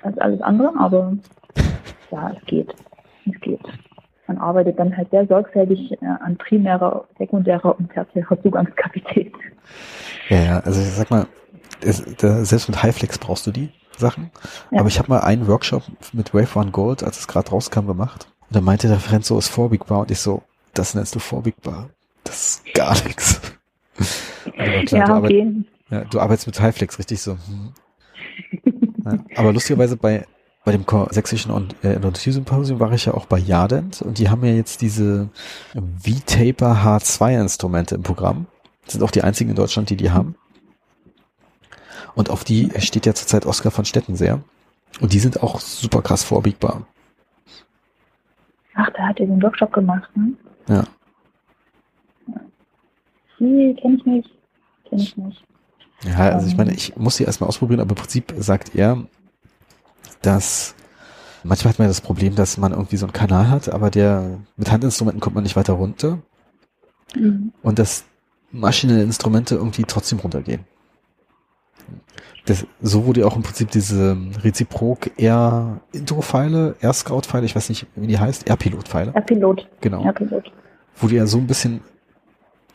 als 0.02 0.16
alles 0.18 0.40
andere, 0.40 0.72
aber 0.78 1.16
ja, 2.12 2.32
es 2.36 2.46
geht. 2.46 2.72
Es 3.26 3.40
geht. 3.40 3.60
Man 4.28 4.38
arbeitet 4.38 4.78
dann 4.78 4.96
halt 4.96 5.10
sehr 5.10 5.26
sorgfältig 5.26 6.00
äh, 6.00 6.06
an 6.06 6.36
primärer, 6.36 7.06
sekundärer 7.18 7.76
und 7.78 7.90
tertiärer 7.92 8.40
Zugangskapazität. 8.40 9.32
Ja, 10.28 10.38
ja, 10.38 10.60
also 10.60 10.80
ich 10.80 10.90
sag 10.90 11.10
mal, 11.10 11.26
selbst 11.92 12.68
mit 12.68 12.82
Highflex 12.82 13.18
brauchst 13.18 13.46
du 13.46 13.50
die 13.50 13.70
Sachen. 13.96 14.30
Ja. 14.70 14.80
Aber 14.80 14.88
ich 14.88 14.98
habe 14.98 15.08
mal 15.08 15.20
einen 15.20 15.46
Workshop 15.46 15.82
mit 16.12 16.34
Wave 16.34 16.58
One 16.58 16.70
Gold, 16.70 17.02
als 17.02 17.18
es 17.18 17.28
gerade 17.28 17.50
rauskam, 17.50 17.86
gemacht. 17.86 18.26
Und 18.48 18.56
da 18.56 18.60
meinte 18.60 18.88
der 18.88 18.96
Referent 18.96 19.24
so, 19.24 19.38
ist 19.38 19.48
vorbiegbar. 19.48 20.00
Und 20.00 20.10
ich 20.10 20.20
so, 20.20 20.42
das 20.72 20.94
nennst 20.94 21.14
du 21.14 21.18
vorbiegbar. 21.18 21.90
Das 22.24 22.46
ist 22.46 22.74
gar 22.74 22.94
nichts. 23.04 23.40
Klar, 24.86 25.00
Ja, 25.00 25.06
du, 25.06 25.12
arbeit, 25.12 25.30
okay. 25.30 25.64
ja, 25.90 26.04
du 26.04 26.20
arbeitest 26.20 26.46
mit 26.46 26.60
Highflex, 26.60 26.98
richtig 26.98 27.20
so. 27.20 27.32
Hm. 27.32 27.72
Ja, 29.04 29.18
aber 29.36 29.52
lustigerweise 29.52 29.96
bei, 29.96 30.26
bei 30.64 30.72
dem 30.72 30.84
sächsischen 31.10 31.50
und 31.50 31.76
äh, 31.84 31.98
Symposium 32.14 32.80
war 32.80 32.92
ich 32.92 33.04
ja 33.04 33.14
auch 33.14 33.26
bei 33.26 33.38
Yardent 33.38 34.02
und 34.02 34.18
die 34.18 34.28
haben 34.28 34.44
ja 34.44 34.52
jetzt 34.52 34.80
diese 34.80 35.28
V-Taper 35.74 36.82
H2 36.84 37.40
Instrumente 37.40 37.94
im 37.94 38.02
Programm. 38.02 38.46
Das 38.84 38.94
sind 38.94 39.02
auch 39.02 39.10
die 39.10 39.22
einzigen 39.22 39.50
in 39.50 39.56
Deutschland, 39.56 39.90
die 39.90 39.96
die 39.96 40.10
haben. 40.10 40.36
Und 42.14 42.30
auf 42.30 42.44
die 42.44 42.70
steht 42.78 43.06
ja 43.06 43.14
zurzeit 43.14 43.46
Oskar 43.46 43.72
von 43.72 43.84
Stetten 43.84 44.14
sehr. 44.16 44.40
Und 45.00 45.12
die 45.12 45.18
sind 45.18 45.42
auch 45.42 45.58
super 45.60 46.02
krass 46.02 46.22
vorbiegbar. 46.22 46.86
Ach, 48.74 48.88
da 48.96 49.08
hat 49.08 49.20
er 49.20 49.26
den 49.26 49.42
Workshop 49.42 49.72
gemacht, 49.72 50.08
ne? 50.16 50.32
Ja. 50.68 50.84
Die 53.38 53.76
kenne 53.80 53.96
ich 53.96 54.06
nicht. 54.06 54.30
Kenne 54.88 55.02
ich 55.02 55.16
nicht. 55.16 55.44
Ja, 56.04 56.30
also 56.30 56.46
ich 56.46 56.52
Ähm. 56.52 56.58
meine, 56.58 56.72
ich 56.74 56.96
muss 56.96 57.16
die 57.16 57.24
erstmal 57.24 57.48
ausprobieren, 57.48 57.80
aber 57.80 57.90
im 57.90 57.96
Prinzip 57.96 58.32
sagt 58.38 58.74
er, 58.74 59.04
dass 60.22 60.74
manchmal 61.42 61.72
hat 61.72 61.78
man 61.78 61.86
ja 61.86 61.90
das 61.90 62.00
Problem, 62.00 62.34
dass 62.34 62.56
man 62.58 62.72
irgendwie 62.72 62.96
so 62.96 63.06
einen 63.06 63.12
Kanal 63.12 63.48
hat, 63.48 63.68
aber 63.68 63.90
der 63.90 64.38
mit 64.56 64.70
Handinstrumenten 64.70 65.20
kommt 65.20 65.34
man 65.34 65.44
nicht 65.44 65.56
weiter 65.56 65.74
runter 65.74 66.18
Mhm. 67.14 67.52
und 67.62 67.78
dass 67.78 68.04
maschinelle 68.50 69.02
Instrumente 69.02 69.54
irgendwie 69.54 69.84
trotzdem 69.84 70.18
runtergehen. 70.18 70.64
Das, 72.46 72.66
so 72.82 73.06
wurde 73.06 73.20
ja 73.20 73.26
auch 73.26 73.36
im 73.36 73.42
Prinzip 73.42 73.70
diese 73.70 74.16
Reziprok 74.42 75.10
Air 75.18 75.80
Intro-Pfeile, 75.92 76.76
Air 76.80 76.92
Scout-Pfeile, 76.92 77.46
ich 77.46 77.56
weiß 77.56 77.70
nicht, 77.70 77.86
wie 77.96 78.06
die 78.06 78.18
heißt, 78.18 78.48
Air 78.48 78.56
Pilot-Pfeile, 78.56 79.12
Ja, 79.14 79.20
Pilot. 79.22 79.66
genau, 79.80 80.04
Ja, 80.04 80.12
Pilot. 80.12 80.52
wurde 80.98 81.14
ja 81.14 81.26
so 81.26 81.38
ein 81.38 81.46
bisschen 81.46 81.80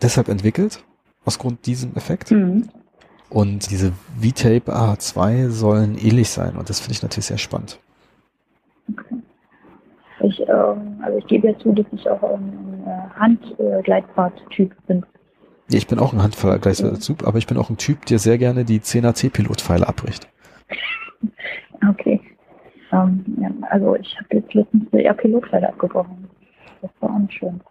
deshalb 0.01 0.27
entwickelt, 0.27 0.83
aus 1.23 1.37
Grund 1.37 1.65
diesem 1.67 1.95
Effekt. 1.95 2.31
Mhm. 2.31 2.69
Und 3.29 3.69
diese 3.69 3.91
V-Tape 4.19 4.73
A2 4.75 5.49
sollen 5.49 5.99
ähnlich 5.99 6.29
sein 6.31 6.55
und 6.57 6.67
das 6.67 6.79
finde 6.79 6.93
ich 6.93 7.03
natürlich 7.03 7.27
sehr 7.27 7.37
spannend. 7.37 7.79
Okay. 8.91 9.17
Ich, 10.21 10.39
ähm, 10.49 10.99
also 11.03 11.17
ich 11.19 11.27
gebe 11.27 11.47
ja 11.51 11.59
zu, 11.59 11.71
dass 11.73 11.85
ich 11.91 12.09
auch 12.09 12.23
ein, 12.23 12.83
ein 12.87 13.15
Handgleitfahrt-Typ 13.19 14.73
bin. 14.87 15.05
Ich 15.69 15.87
bin 15.87 15.99
auch 15.99 16.13
ein 16.13 16.21
Handvergleichstyp, 16.23 17.27
aber 17.27 17.37
ich 17.37 17.47
bin 17.47 17.57
auch 17.57 17.69
ein 17.69 17.77
Typ, 17.77 18.05
der 18.07 18.19
sehr 18.19 18.37
gerne 18.37 18.65
die 18.65 18.79
10er 18.79 19.13
C-Pilot-Pfeile 19.13 19.87
abbricht. 19.87 20.27
Okay. 21.89 22.19
Ähm, 22.91 23.23
ja, 23.39 23.49
also 23.69 23.95
ich 23.95 24.17
habe 24.17 24.35
jetzt 24.35 24.53
letztens 24.53 24.83
eine 24.91 25.03
R-Pilotpfeile 25.05 25.69
abgebrochen. 25.69 26.27
Das 26.81 26.91
war 26.99 27.15
auch 27.15 27.19
nicht 27.19 27.33
schön. 27.33 27.61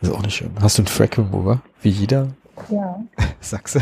Das 0.00 0.08
ist 0.10 0.16
auch 0.16 0.22
nicht 0.22 0.34
schön. 0.34 0.50
Hast 0.62 0.78
du 0.78 0.82
einen 0.82 0.86
Track 0.86 1.18
Remover? 1.18 1.60
Wie 1.82 1.90
jeder 1.90 2.28
Ja. 2.70 3.04
Sachse? 3.40 3.80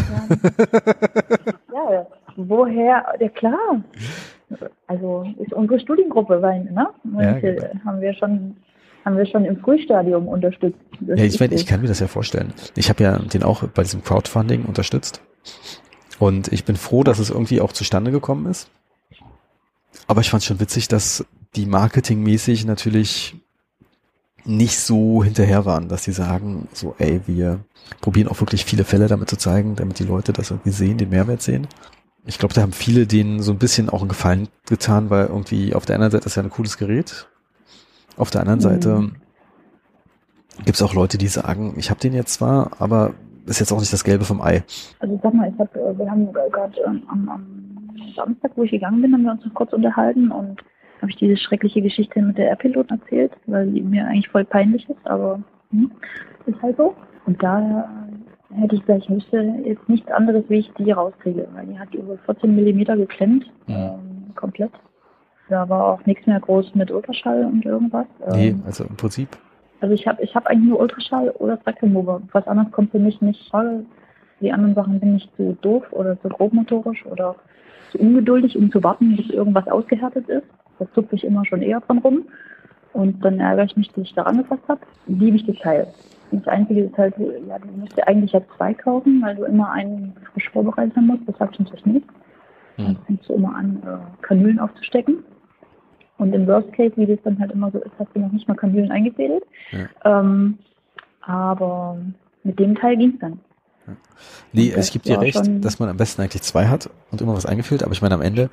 Ja, 1.72 1.93
ja 1.93 2.07
woher? 2.37 3.05
Ja 3.20 3.28
klar. 3.28 3.82
Also 4.89 5.24
ist 5.39 5.53
unsere 5.53 5.78
Studiengruppe, 5.78 6.43
weil, 6.43 6.64
ne? 6.64 6.89
Ja, 7.18 7.32
genau. 7.39 7.62
haben 7.84 8.01
wir 8.01 8.14
schon 8.14 8.57
haben 9.07 9.16
wir 9.16 9.26
schon 9.26 9.44
im 9.44 9.57
Frühstadium 9.59 10.26
unterstützt. 10.26 10.78
Das 11.00 11.18
Ja, 11.18 11.24
ich 11.24 11.38
meine, 11.38 11.54
ich 11.54 11.64
kann 11.64 11.80
mir 11.80 11.86
das 11.86 12.00
ja 12.00 12.09
vorstellen. 12.09 12.52
Ich 12.74 12.88
habe 12.90 13.04
ja 13.04 13.16
den 13.16 13.44
auch 13.44 13.62
bei 13.68 13.84
diesem 13.84 14.02
Crowdfunding 14.02 14.64
unterstützt. 14.64 15.22
Und 16.18 16.52
ich 16.52 16.64
bin 16.64 16.74
froh, 16.74 17.04
dass 17.04 17.20
es 17.20 17.30
irgendwie 17.30 17.61
auch 17.61 17.72
zustande 17.72 18.11
gekommen 18.11 18.46
ist. 18.46 18.68
Aber 20.09 20.22
ich 20.22 20.30
fand 20.30 20.42
es 20.42 20.46
schon 20.46 20.59
witzig, 20.59 20.88
dass 20.88 21.24
die 21.54 21.66
marketingmäßig 21.66 22.64
natürlich 22.66 23.36
nicht 24.44 24.78
so 24.78 25.22
hinterher 25.22 25.64
waren, 25.64 25.88
dass 25.88 26.02
sie 26.02 26.12
sagen, 26.12 26.66
so, 26.72 26.96
ey, 26.98 27.20
wir 27.26 27.61
probieren 28.00 28.28
auch 28.28 28.40
wirklich 28.40 28.64
viele 28.64 28.84
Fälle 28.84 29.07
damit 29.07 29.30
zu 29.30 29.36
zeigen, 29.36 29.76
damit 29.76 30.00
die 30.00 30.04
Leute 30.04 30.32
das 30.32 30.50
irgendwie 30.50 30.70
sehen, 30.70 30.98
den 30.98 31.11
Mehrwert 31.11 31.42
sehen. 31.42 31.68
Ich 32.24 32.38
glaube, 32.38 32.54
da 32.54 32.62
haben 32.62 32.72
viele 32.72 33.07
denen 33.07 33.40
so 33.40 33.52
ein 33.52 33.59
bisschen 33.59 33.88
auch 33.88 34.00
einen 34.00 34.09
Gefallen 34.09 34.48
getan, 34.68 35.11
weil 35.11 35.26
irgendwie 35.26 35.74
auf 35.74 35.86
der 35.86 35.94
einen 35.96 36.11
Seite 36.11 36.26
ist 36.26 36.34
ja 36.34 36.42
ein 36.42 36.50
cooles 36.50 36.76
Gerät. 36.76 37.28
Auf 38.16 38.30
der 38.30 38.40
anderen 38.42 38.58
Mhm. 38.58 38.62
Seite 38.62 39.10
gibt 40.64 40.76
es 40.76 40.82
auch 40.82 40.94
Leute, 40.94 41.18
die 41.18 41.26
sagen, 41.28 41.74
ich 41.76 41.90
habe 41.90 42.00
den 42.00 42.14
jetzt 42.14 42.34
zwar, 42.34 42.70
aber 42.80 43.12
ist 43.46 43.60
jetzt 43.60 43.72
auch 43.72 43.78
nicht 43.80 43.92
das 43.92 44.04
Gelbe 44.04 44.24
vom 44.24 44.40
Ei. 44.40 44.64
Also 44.98 45.18
sag 45.22 45.34
mal, 45.34 45.50
ich 45.52 45.58
hab, 45.58 45.74
äh, 45.76 45.96
wir 45.98 46.10
haben 46.10 46.32
gerade 46.32 46.74
ähm, 46.86 47.02
am, 47.08 47.28
am 47.28 47.46
Samstag, 48.16 48.52
wo 48.56 48.62
ich 48.64 48.70
gegangen 48.70 49.02
bin, 49.02 49.12
haben 49.12 49.22
wir 49.22 49.32
uns 49.32 49.44
noch 49.44 49.54
kurz 49.54 49.72
unterhalten 49.72 50.30
und 50.32 50.60
habe 51.02 51.10
ich 51.10 51.16
diese 51.16 51.36
schreckliche 51.36 51.82
Geschichte 51.82 52.20
mit 52.22 52.38
der 52.38 52.48
Airpilot 52.48 52.90
erzählt, 52.90 53.32
weil 53.46 53.70
die 53.70 53.82
mir 53.82 54.06
eigentlich 54.06 54.28
voll 54.30 54.44
peinlich 54.44 54.88
ist, 54.88 55.06
aber 55.06 55.40
hm, 55.70 55.90
ist 56.46 56.60
halt 56.62 56.76
so. 56.78 56.94
Und 57.26 57.40
da 57.42 57.88
äh, 58.50 58.54
hätte 58.62 58.76
ich 58.76 58.80
gesagt, 58.80 59.04
ich 59.04 59.10
wüsste 59.10 59.36
jetzt 59.64 59.88
nichts 59.88 60.10
anderes, 60.10 60.44
wie 60.48 60.58
ich 60.60 60.72
die 60.78 60.90
rauskriege, 60.90 61.46
weil 61.54 61.66
die 61.66 61.78
hat 61.78 61.94
über 61.94 62.16
14 62.24 62.54
Millimeter 62.56 62.96
geklemmt, 62.96 63.44
Mhm. 63.66 63.74
ähm, 63.74 64.34
komplett. 64.34 64.72
Da 65.49 65.68
war 65.68 65.84
auch 65.84 66.07
nichts 66.07 66.26
mehr 66.26 66.40
groß 66.40 66.74
mit 66.74 66.90
Ultraschall 66.90 67.44
und 67.44 67.64
irgendwas. 67.64 68.07
Nee, 68.32 68.49
Ähm, 68.49 68.62
also 68.66 68.84
im 68.84 68.97
Prinzip. 68.97 69.28
also 69.80 69.94
ich 69.94 70.07
habe 70.07 70.22
ich 70.22 70.34
hab 70.34 70.47
eigentlich 70.47 70.70
nur 70.70 70.80
Ultraschall 70.80 71.30
oder 71.38 71.59
Remover. 71.82 72.20
Was 72.32 72.47
anderes 72.49 72.72
kommt 72.72 72.90
für 72.90 72.99
mich 72.99 73.20
nicht 73.20 73.49
Frage. 73.51 73.84
Die 74.40 74.53
anderen 74.53 74.74
Sachen 74.74 75.01
bin 75.01 75.16
ich 75.16 75.28
zu 75.36 75.57
doof 75.62 75.84
oder 75.92 76.20
zu 76.20 76.28
grobmotorisch 76.28 77.07
oder 77.07 77.36
zu 77.92 77.99
ungeduldig, 77.99 78.57
um 78.57 78.70
zu 78.70 78.82
warten, 78.82 79.16
bis 79.16 79.30
irgendwas 79.30 79.66
ausgehärtet 79.68 80.28
ist. 80.28 80.47
Da 80.78 80.86
zupfe 80.92 81.14
ich 81.16 81.24
immer 81.24 81.44
schon 81.47 81.62
eher 81.62 81.80
dran 81.80 81.99
rum. 81.99 82.24
Und 82.92 83.24
dann 83.24 83.40
ärgere 83.40 83.64
ich 83.64 83.76
mich, 83.76 83.88
dass 83.88 84.05
ich 84.05 84.14
da 84.14 84.22
angefasst 84.22 84.62
habe. 84.68 84.80
Liebe 85.07 85.36
ich 85.36 85.47
das 85.47 85.57
Teil. 85.57 85.86
Das 86.32 86.47
Einzige 86.49 86.84
ist 86.84 86.99
halt, 86.99 87.14
ja, 87.18 87.59
du 87.59 87.68
musst 87.78 87.97
dir 87.97 88.07
eigentlich 88.09 88.32
ja 88.32 88.40
zwei 88.57 88.74
kaufen, 88.74 89.22
weil 89.22 89.36
du 89.36 89.44
immer 89.44 89.70
einen 89.70 90.14
frisch 90.32 90.51
vorbereitet 90.51 90.97
haben 90.97 91.07
musst. 91.07 91.22
Das 91.26 91.38
habe 91.38 91.53
ich 91.53 91.59
natürlich 91.61 91.86
nicht. 91.86 92.07
Dann 92.76 92.88
hm. 92.88 92.97
fängst 93.07 93.28
du 93.28 93.34
immer 93.34 93.55
an, 93.55 93.82
äh, 93.84 94.22
Kanülen 94.26 94.59
aufzustecken. 94.59 95.24
Und 96.18 96.32
im 96.32 96.46
Worst 96.46 96.72
Case, 96.72 96.92
wie 96.96 97.06
das 97.06 97.18
dann 97.24 97.38
halt 97.38 97.52
immer 97.52 97.70
so 97.70 97.78
ist, 97.78 97.92
hast 97.98 98.08
du 98.14 98.20
noch 98.20 98.32
nicht 98.32 98.48
mal 98.48 98.54
Kanülen 98.54 98.90
eingefädelt. 98.90 99.44
Ja. 99.70 100.20
Ähm, 100.20 100.58
aber 101.20 101.98
mit 102.42 102.58
dem 102.58 102.74
Teil 102.74 102.96
ging 102.96 103.12
es 103.14 103.20
dann. 103.20 103.40
Ja. 103.86 103.96
Nee, 104.52 104.72
es 104.74 104.90
gibt 104.90 105.06
dir 105.06 105.20
recht, 105.20 105.42
dass 105.60 105.78
man 105.78 105.88
am 105.88 105.96
besten 105.96 106.22
eigentlich 106.22 106.42
zwei 106.42 106.68
hat 106.68 106.88
und 107.10 107.20
immer 107.20 107.34
was 107.34 107.46
eingefüllt, 107.46 107.82
aber 107.82 107.92
ich 107.92 108.02
meine, 108.02 108.14
am 108.14 108.22
Ende 108.22 108.48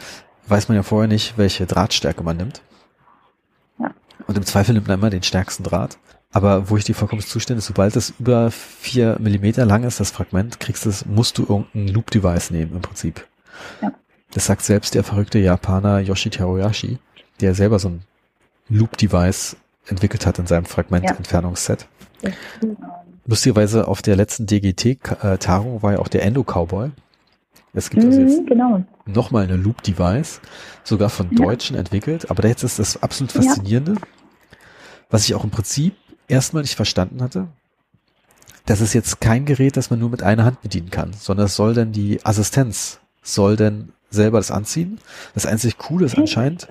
weiß 0.48 0.68
man 0.68 0.76
ja 0.76 0.84
vorher 0.84 1.08
nicht, 1.08 1.38
welche 1.38 1.66
Drahtstärke 1.66 2.24
man 2.24 2.38
nimmt. 2.38 2.62
Ja. 3.80 3.92
Und 4.28 4.38
im 4.38 4.44
Zweifel 4.44 4.74
nimmt 4.74 4.88
man 4.88 5.00
immer 5.00 5.10
den 5.10 5.24
stärksten 5.24 5.64
Draht. 5.64 5.98
Aber 6.34 6.70
wo 6.70 6.78
ich 6.78 6.84
dir 6.84 6.96
vollkommen 6.96 7.22
zustimme, 7.22 7.60
ist, 7.60 7.68
sobald 7.68 7.96
es 7.96 8.16
über 8.20 8.50
vier 8.50 9.18
Millimeter 9.20 9.66
lang 9.66 9.84
ist, 9.84 10.00
das 10.00 10.10
Fragment, 10.10 10.60
kriegst 10.60 10.86
du 10.86 10.90
es, 10.90 11.06
musst 11.06 11.38
du 11.38 11.44
irgendein 11.44 11.94
Loop-Device 11.94 12.50
nehmen, 12.50 12.74
im 12.74 12.82
Prinzip. 12.82 13.26
Ja. 13.82 13.94
Das 14.34 14.48
sagt 14.48 14.64
selbst 14.64 14.96
der 14.96 15.04
verrückte 15.04 15.38
Japaner 15.38 16.00
Yoshitaro 16.00 16.58
Yashi, 16.58 16.98
der 17.42 17.56
selber 17.56 17.80
so 17.80 17.90
ein 17.90 18.02
Loop-Device 18.70 19.58
entwickelt 19.88 20.26
hat 20.26 20.40
in 20.40 20.48
seinem 20.48 20.66
Fragmententfernungsset. 20.66 21.88
Ja. 22.22 22.32
Lustigerweise 23.26 23.88
auf 23.88 24.02
der 24.02 24.16
letzten 24.16 24.46
DGT-Tagung 24.46 25.82
war 25.82 25.94
ja 25.94 26.00
auch 26.00 26.08
der 26.08 26.24
Endo-Cowboy. 26.24 26.92
Es 27.74 27.90
gibt 27.90 28.04
also 28.04 28.20
jetzt 28.20 28.42
mhm, 28.42 28.46
genau. 28.46 28.84
nochmal 29.06 29.44
eine 29.44 29.56
Loop-Device, 29.56 30.42
sogar 30.84 31.10
von 31.10 31.30
ja. 31.32 31.44
Deutschen 31.44 31.76
entwickelt. 31.76 32.30
Aber 32.30 32.48
jetzt 32.48 32.64
ist 32.64 32.80
das 32.80 33.02
absolut 33.02 33.32
Faszinierende, 33.32 33.94
ja. 33.94 34.02
was 35.10 35.26
ich 35.26 35.34
auch 35.36 35.44
im 35.44 35.50
Prinzip 35.50 35.96
erstmal 36.28 36.62
nicht 36.64 36.76
verstanden 36.76 37.22
hatte. 37.22 37.48
Das 38.66 38.80
ist 38.80 38.94
jetzt 38.94 39.20
kein 39.20 39.46
Gerät, 39.46 39.76
das 39.76 39.90
man 39.90 40.00
nur 40.00 40.10
mit 40.10 40.24
einer 40.24 40.46
Hand 40.46 40.62
bedienen 40.62 40.90
kann, 40.90 41.12
sondern 41.14 41.48
es 41.48 41.56
soll 41.56 41.74
denn 41.74 41.92
die 41.92 42.24
Assistenz, 42.26 43.00
soll 43.22 43.58
denn 43.58 43.92
selber 44.10 44.38
das 44.38 44.52
anziehen. 44.52 45.00
Das 45.34 45.46
einzig 45.46 45.78
Coole 45.78 46.06
ist 46.06 46.18
anscheinend, 46.18 46.68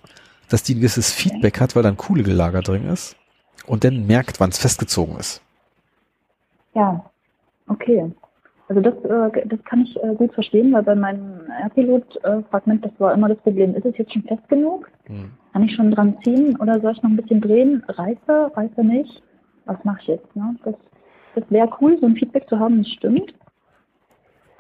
dass 0.53 0.63
die 0.63 0.75
ein 0.75 0.79
gewisses 0.79 1.13
Feedback 1.13 1.61
hat, 1.61 1.75
weil 1.75 1.83
dann 1.83 1.97
Kohle 1.97 2.23
gelagert 2.23 2.69
drin 2.69 2.89
ist 2.89 3.17
und 3.67 3.85
dann 3.85 4.07
merkt, 4.07 4.41
wann 4.41 4.51
es 4.51 4.59
festgezogen 4.59 5.17
ist. 5.17 5.43
Ja, 6.75 7.05
okay. 7.69 8.11
Also 8.69 8.81
das, 8.81 8.95
äh, 9.05 9.47
das 9.47 9.63
kann 9.65 9.83
ich 9.83 9.97
äh, 10.03 10.15
gut 10.15 10.33
verstehen, 10.33 10.73
weil 10.73 10.83
bei 10.83 10.95
meinem 10.95 11.41
Airpilot-Fragment, 11.61 12.85
das 12.85 12.93
war 12.99 13.13
immer 13.13 13.29
das 13.29 13.39
Problem, 13.39 13.75
ist 13.75 13.85
es 13.85 13.99
jetzt 13.99 14.13
schon 14.13 14.23
fest 14.23 14.49
genug? 14.49 14.91
Hm. 15.05 15.31
Kann 15.53 15.63
ich 15.65 15.75
schon 15.75 15.91
dran 15.91 16.17
ziehen 16.23 16.57
oder 16.59 16.81
soll 16.81 16.93
ich 16.93 17.03
noch 17.03 17.11
ein 17.11 17.17
bisschen 17.17 17.41
drehen? 17.41 17.85
Reiße, 17.89 18.53
reiße 18.55 18.85
nicht? 18.85 19.23
Was 19.67 19.83
mache 19.85 19.99
ich 20.01 20.09
jetzt? 20.09 20.37
Ne? 20.37 20.57
Das, 20.65 20.75
das 21.35 21.45
wäre 21.51 21.69
cool, 21.81 21.99
so 22.01 22.07
ein 22.07 22.17
Feedback 22.17 22.49
zu 22.49 22.59
haben, 22.59 22.79
das 22.79 22.89
stimmt. 22.89 23.35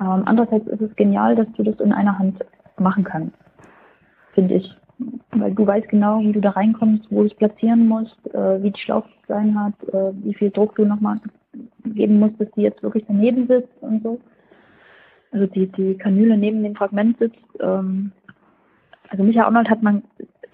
Ähm, 0.00 0.22
andererseits 0.26 0.66
ist 0.66 0.80
es 0.80 0.94
genial, 0.96 1.36
dass 1.36 1.46
du 1.56 1.62
das 1.62 1.78
in 1.80 1.92
einer 1.92 2.18
Hand 2.18 2.44
machen 2.78 3.04
kannst, 3.04 3.36
finde 4.34 4.56
ich. 4.56 4.76
Weil 5.32 5.54
du 5.54 5.66
weißt 5.66 5.88
genau, 5.88 6.20
wie 6.20 6.32
du 6.32 6.40
da 6.40 6.50
reinkommst, 6.50 7.06
wo 7.10 7.20
du 7.20 7.26
es 7.26 7.34
platzieren 7.34 7.88
musst, 7.88 8.18
äh, 8.34 8.62
wie 8.62 8.70
die 8.70 8.80
Schlaufe 8.80 9.08
sein 9.28 9.58
hat, 9.58 9.74
äh, 9.88 10.12
wie 10.24 10.34
viel 10.34 10.50
Druck 10.50 10.74
du 10.76 10.84
nochmal 10.84 11.20
geben 11.84 12.18
muss, 12.18 12.32
dass 12.38 12.50
die 12.52 12.62
jetzt 12.62 12.82
wirklich 12.82 13.04
daneben 13.06 13.46
sitzt 13.46 13.72
und 13.80 14.02
so. 14.02 14.20
Also 15.32 15.46
die, 15.46 15.66
die 15.66 15.94
Kanüle 15.96 16.36
neben 16.36 16.62
dem 16.62 16.74
Fragment 16.74 17.18
sitzt. 17.18 17.38
Ähm, 17.60 18.12
also 19.08 19.24
Michael 19.24 19.46
Arnold 19.46 19.70
hat 19.70 19.82
man, 19.82 20.02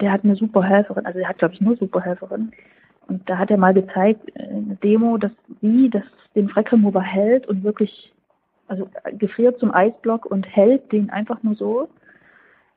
der 0.01 0.13
hat 0.13 0.25
eine 0.25 0.37
super 0.37 0.63
Helferin, 0.63 1.07
also 1.07 1.19
er 1.19 1.29
hat 1.29 1.39
glaube 1.39 1.55
ich 1.55 1.61
nur 1.61 1.77
super 1.77 2.01
Helferin. 2.01 2.53
Und 3.09 3.29
da 3.29 3.39
hat 3.39 3.51
er 3.51 3.57
mal 3.57 3.75
gezeigt, 3.75 4.21
eine 4.37 4.77
Demo, 4.83 5.17
dass 5.17 5.33
wie 5.61 5.89
das 5.89 6.03
den 6.35 6.49
Frack 6.49 6.73
Remover 6.73 7.01
hält 7.01 7.47
und 7.47 7.65
wirklich, 7.65 8.13
also 8.69 8.89
gefriert 9.13 9.59
zum 9.59 9.73
Eisblock 9.75 10.27
und 10.27 10.47
hält 10.47 10.93
den 10.93 11.11
einfach 11.11 11.43
nur 11.43 11.55
so 11.55 11.89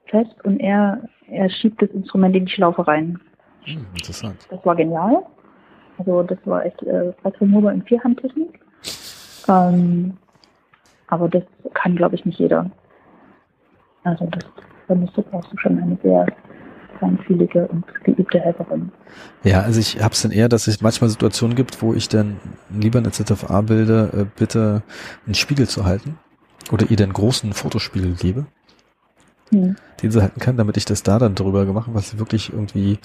fest 0.08 0.34
und 0.44 0.60
er, 0.60 1.02
er 1.28 1.50
schiebt 1.50 1.82
das 1.82 1.90
Instrument 1.92 2.36
in 2.36 2.46
die 2.46 2.52
Schlaufe 2.52 2.88
rein. 2.88 3.20
Hm, 3.64 3.86
interessant. 3.96 4.48
Das 4.50 4.66
war 4.66 4.76
genial. 4.76 5.24
Also 5.98 6.24
das 6.24 6.40
war 6.46 6.66
echt 6.66 6.82
äh, 6.84 7.14
Remover 7.40 7.72
in 7.72 7.84
Vierhandtechnik. 7.84 8.60
Ähm, 9.48 10.18
aber 11.08 11.30
das 11.30 11.44
kann, 11.74 11.96
glaube 11.96 12.16
ich, 12.16 12.26
nicht 12.26 12.40
jeder. 12.40 12.70
Also 14.04 14.26
das, 14.28 14.46
wenn 14.88 15.06
du 15.06 15.22
brauchst 15.22 15.52
du 15.52 15.58
schon 15.58 15.78
eine 15.78 15.98
sehr 16.02 16.26
feinfühlige 17.00 17.68
und 17.68 17.84
geübte 18.04 18.40
Helferin. 18.40 18.92
Ja, 19.44 19.62
also 19.62 19.80
ich 19.80 20.02
habe 20.02 20.14
es 20.14 20.22
dann 20.22 20.32
eher, 20.32 20.48
dass 20.48 20.68
es 20.68 20.82
manchmal 20.82 21.10
Situationen 21.10 21.56
gibt, 21.56 21.82
wo 21.82 21.94
ich 21.94 22.08
dann 22.08 22.38
lieber 22.70 23.00
eine 23.00 23.12
ZFA 23.12 23.62
bilde, 23.62 24.10
äh, 24.14 24.26
bitte 24.40 24.84
einen 25.26 25.36
Spiegel 25.36 25.68
zu 25.68 25.86
halten 25.86 26.18
oder 26.72 26.90
ihr 26.90 26.98
den 26.98 27.12
großen 27.12 27.54
Fotospiegel 27.54 28.14
gebe, 28.14 28.46
hm. 29.52 29.76
den 30.02 30.12
sie 30.12 30.22
halten 30.22 30.40
kann, 30.40 30.58
damit 30.58 30.78
ich 30.78 30.86
das 30.86 31.04
da 31.04 31.20
dann 31.20 31.36
drüber 31.36 31.66
gemacht 31.66 31.88
habe, 31.88 31.98
was 31.98 32.18
wirklich 32.18 32.52
irgendwie, 32.52 33.00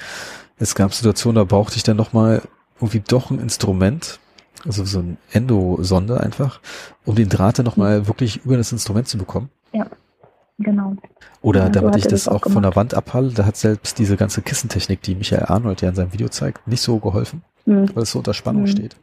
es 0.59 0.75
gab 0.75 0.95
Situationen, 0.95 1.37
da 1.37 1.45
brauchte 1.45 1.77
ich 1.77 1.83
dann 1.83 1.97
nochmal 1.97 2.43
irgendwie 2.81 3.03
doch 3.07 3.31
ein 3.31 3.39
Instrument, 3.39 4.19
also 4.65 4.85
so 4.85 5.01
ein 5.01 5.19
Endo-Sonde 5.33 6.21
einfach, 6.21 6.61
um 7.05 7.15
den 7.15 7.29
Draht 7.29 7.59
dann 7.59 7.67
nochmal 7.67 8.07
wirklich 8.07 8.45
über 8.45 8.57
das 8.57 8.73
Instrument 8.73 9.09
zu 9.09 9.19
bekommen. 9.19 9.51
Ja, 9.73 9.87
genau. 10.59 10.97
Oder 11.43 11.65
ja, 11.65 11.69
damit 11.69 11.97
ich 11.97 12.07
das, 12.07 12.29
auch, 12.29 12.47
auch 12.47 12.51
von 12.51 12.63
der 12.63 12.75
Wand 12.77 12.95
abhalle, 12.95 13.33
da 13.33 13.45
hat 13.45 13.57
selbst 13.57 13.99
diese 13.99 14.17
ganze 14.17 14.43
Kissentechnik, 14.43 15.03
die 15.03 15.15
Michael 15.15 15.45
Arnold 15.47 15.83
ja 15.83 15.91
in 15.91 15.95
seinem 15.95 16.13
Video 16.13 16.29
zeigt, 16.29 16.67
nicht 16.67 16.81
so 16.81 16.99
geholfen, 16.99 17.43
mhm. 17.67 17.91
weil 17.95 18.03
es 18.03 18.13
so 18.13 18.19
unter 18.19 18.35
Spannung 18.35 18.63
mhm. 18.63 18.69
steht. 18.69 18.97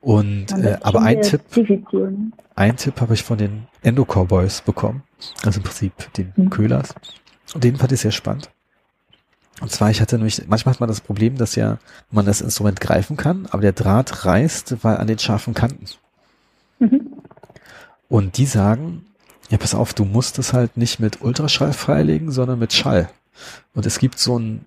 Und 0.00 0.52
äh, 0.52 0.78
aber 0.80 1.02
ein 1.02 1.20
Tipp, 1.20 1.42
ein 2.54 2.76
Tipp 2.76 3.00
habe 3.00 3.14
ich 3.14 3.22
von 3.22 3.36
den 3.36 3.66
Endo 3.82 4.04
Cowboys 4.04 4.62
bekommen, 4.62 5.02
also 5.44 5.58
im 5.60 5.64
Prinzip 5.64 6.12
den 6.14 6.32
mhm. 6.36 6.50
Köhlers. 6.50 6.94
Und 7.54 7.64
den 7.64 7.76
fand 7.76 7.92
ich 7.92 8.00
sehr 8.00 8.10
spannend. 8.10 8.50
Und 9.60 9.70
zwar, 9.70 9.90
ich 9.90 10.00
hatte 10.00 10.16
nämlich, 10.16 10.42
manchmal 10.48 10.74
hat 10.74 10.80
man 10.80 10.88
das 10.88 11.02
Problem, 11.02 11.36
dass 11.36 11.54
ja 11.54 11.78
man 12.10 12.24
das 12.24 12.40
Instrument 12.40 12.80
greifen 12.80 13.16
kann, 13.18 13.46
aber 13.50 13.60
der 13.60 13.72
Draht 13.72 14.24
reißt, 14.24 14.82
weil 14.82 14.96
an 14.96 15.06
den 15.06 15.18
scharfen 15.18 15.52
Kanten. 15.52 15.84
Mhm. 16.78 17.12
Und 18.08 18.38
die 18.38 18.46
sagen, 18.46 19.04
ja, 19.50 19.58
pass 19.58 19.74
auf, 19.74 19.92
du 19.92 20.04
musst 20.04 20.38
es 20.38 20.52
halt 20.52 20.76
nicht 20.76 20.98
mit 20.98 21.20
Ultraschall 21.20 21.72
freilegen, 21.72 22.30
sondern 22.30 22.58
mit 22.58 22.72
Schall. 22.72 23.10
Und 23.74 23.84
es 23.84 23.98
gibt 23.98 24.18
so 24.18 24.36
einen 24.36 24.64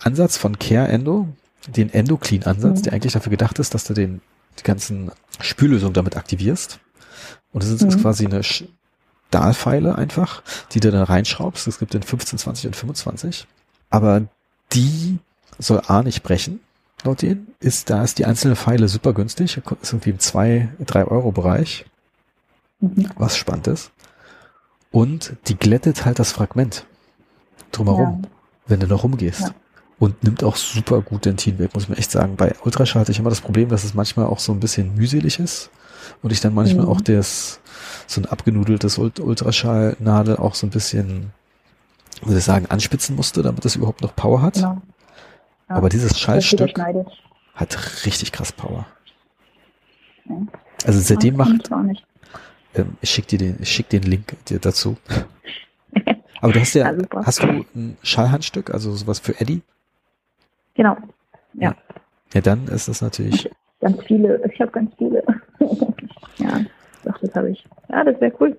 Ansatz 0.00 0.36
von 0.36 0.58
Care 0.58 0.88
Endo, 0.88 1.28
den 1.68 1.92
Endo 1.92 2.16
Clean 2.16 2.42
Ansatz, 2.42 2.80
mhm. 2.80 2.82
der 2.84 2.92
eigentlich 2.94 3.12
dafür 3.12 3.30
gedacht 3.30 3.58
ist, 3.58 3.74
dass 3.74 3.84
du 3.84 3.94
den, 3.94 4.20
die 4.58 4.64
ganzen 4.64 5.10
Spüllösungen 5.40 5.94
damit 5.94 6.16
aktivierst. 6.16 6.80
Und 7.52 7.62
das 7.62 7.70
ist 7.70 7.82
mhm. 7.82 8.00
quasi 8.00 8.26
eine 8.26 8.42
Stahlpfeile 8.42 9.96
einfach, 9.96 10.42
die 10.72 10.80
du 10.80 10.90
da 10.90 11.04
reinschraubst. 11.04 11.66
Es 11.66 11.78
gibt 11.78 11.94
den 11.94 12.02
15, 12.02 12.38
20 12.38 12.66
und 12.66 12.76
25 12.76 13.46
aber 13.90 14.26
die 14.72 15.18
soll 15.58 15.82
A 15.86 16.02
nicht 16.02 16.22
brechen, 16.22 16.60
laut 17.04 17.22
denen, 17.22 17.54
ist, 17.60 17.90
da 17.90 18.02
ist 18.02 18.18
die 18.18 18.26
einzelne 18.26 18.56
Pfeile 18.56 18.88
super 18.88 19.12
günstig, 19.12 19.56
ist 19.56 19.92
irgendwie 19.92 20.10
im 20.10 20.18
2, 20.18 20.68
3 20.80 21.04
Euro 21.04 21.32
Bereich, 21.32 21.86
mhm. 22.80 23.08
was 23.16 23.36
spannend 23.36 23.68
ist. 23.68 23.90
Und 24.90 25.36
die 25.46 25.56
glättet 25.56 26.04
halt 26.04 26.18
das 26.18 26.32
Fragment 26.32 26.86
drumherum, 27.72 28.22
ja. 28.22 28.30
wenn 28.66 28.80
du 28.80 28.86
noch 28.86 29.04
rumgehst. 29.04 29.40
Ja. 29.40 29.54
Und 29.98 30.22
nimmt 30.22 30.44
auch 30.44 30.56
super 30.56 31.00
gut 31.00 31.24
Dentin 31.24 31.58
weg, 31.58 31.72
muss 31.72 31.84
ich 31.84 31.88
mir 31.88 31.96
echt 31.96 32.10
sagen. 32.10 32.36
Bei 32.36 32.54
Ultraschall 32.62 33.00
hatte 33.00 33.12
ich 33.12 33.18
immer 33.18 33.30
das 33.30 33.40
Problem, 33.40 33.70
dass 33.70 33.82
es 33.82 33.94
manchmal 33.94 34.26
auch 34.26 34.40
so 34.40 34.52
ein 34.52 34.60
bisschen 34.60 34.94
mühselig 34.94 35.38
ist. 35.38 35.70
Und 36.22 36.32
ich 36.32 36.40
dann 36.40 36.54
manchmal 36.54 36.84
mhm. 36.84 36.92
auch 36.92 37.00
das, 37.00 37.60
so 38.06 38.20
ein 38.20 38.26
abgenudeltes 38.26 38.98
Ultraschallnadel 38.98 40.36
auch 40.36 40.54
so 40.54 40.66
ein 40.66 40.70
bisschen 40.70 41.32
würde 42.22 42.38
ich 42.38 42.44
sagen, 42.44 42.66
anspitzen 42.66 43.16
musste, 43.16 43.42
damit 43.42 43.64
es 43.64 43.76
überhaupt 43.76 44.02
noch 44.02 44.14
Power 44.14 44.42
hat. 44.42 44.54
Genau. 44.54 44.82
Ja, 45.68 45.76
Aber 45.76 45.88
dieses 45.88 46.18
Schallstück 46.18 46.78
hat 47.54 48.06
richtig 48.06 48.32
krass 48.32 48.52
Power. 48.52 48.86
Ja. 50.28 50.36
Also 50.84 51.00
seitdem 51.00 51.36
macht. 51.36 51.70
Ähm, 52.74 52.96
ich 53.00 53.10
schick 53.10 53.26
dir 53.26 53.38
den, 53.38 53.56
ich 53.60 53.70
schick 53.70 53.88
den 53.88 54.02
Link 54.02 54.36
dir 54.46 54.58
dazu. 54.58 54.96
Aber 56.40 56.52
du 56.52 56.60
hast 56.60 56.74
ja, 56.74 56.92
ja 56.92 57.24
hast 57.24 57.42
du 57.42 57.64
ein 57.74 57.96
Schallhandstück, 58.02 58.70
also 58.70 58.94
sowas 58.94 59.18
für 59.18 59.40
Eddie? 59.40 59.62
Genau. 60.76 60.96
Ja. 61.54 61.74
Ja, 62.34 62.40
dann 62.40 62.66
ist 62.68 62.88
das 62.88 63.02
natürlich. 63.02 63.50
Ganz 63.80 64.02
viele, 64.04 64.40
ich 64.50 64.60
habe 64.60 64.72
ganz 64.72 64.90
viele. 64.96 65.22
ja, 66.38 66.60
doch, 67.04 67.18
das 67.18 67.34
habe 67.34 67.50
ich. 67.50 67.62
Ja, 67.90 68.02
das 68.04 68.18
wäre 68.22 68.32
cool. 68.40 68.56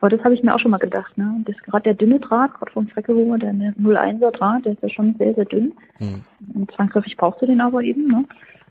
Aber 0.00 0.10
das 0.10 0.22
habe 0.24 0.34
ich 0.34 0.42
mir 0.42 0.54
auch 0.54 0.58
schon 0.58 0.70
mal 0.70 0.78
gedacht. 0.78 1.16
Ne? 1.16 1.42
Das 1.46 1.56
gerade 1.58 1.84
der 1.84 1.94
dünne 1.94 2.18
Draht, 2.18 2.54
gerade 2.54 2.72
vom 2.72 2.88
Freckelhunger, 2.88 3.38
der 3.38 3.52
01er 3.52 4.32
Draht, 4.32 4.64
der 4.64 4.72
ist 4.72 4.82
ja 4.82 4.88
schon 4.88 5.14
sehr, 5.16 5.34
sehr 5.34 5.44
dünn. 5.44 5.72
Mhm. 6.00 6.24
Und 6.54 6.70
zwangsläufig 6.72 7.16
brauchst 7.16 7.40
du 7.40 7.46
den 7.46 7.60
aber 7.60 7.82
eben, 7.82 8.08
ne? 8.08 8.24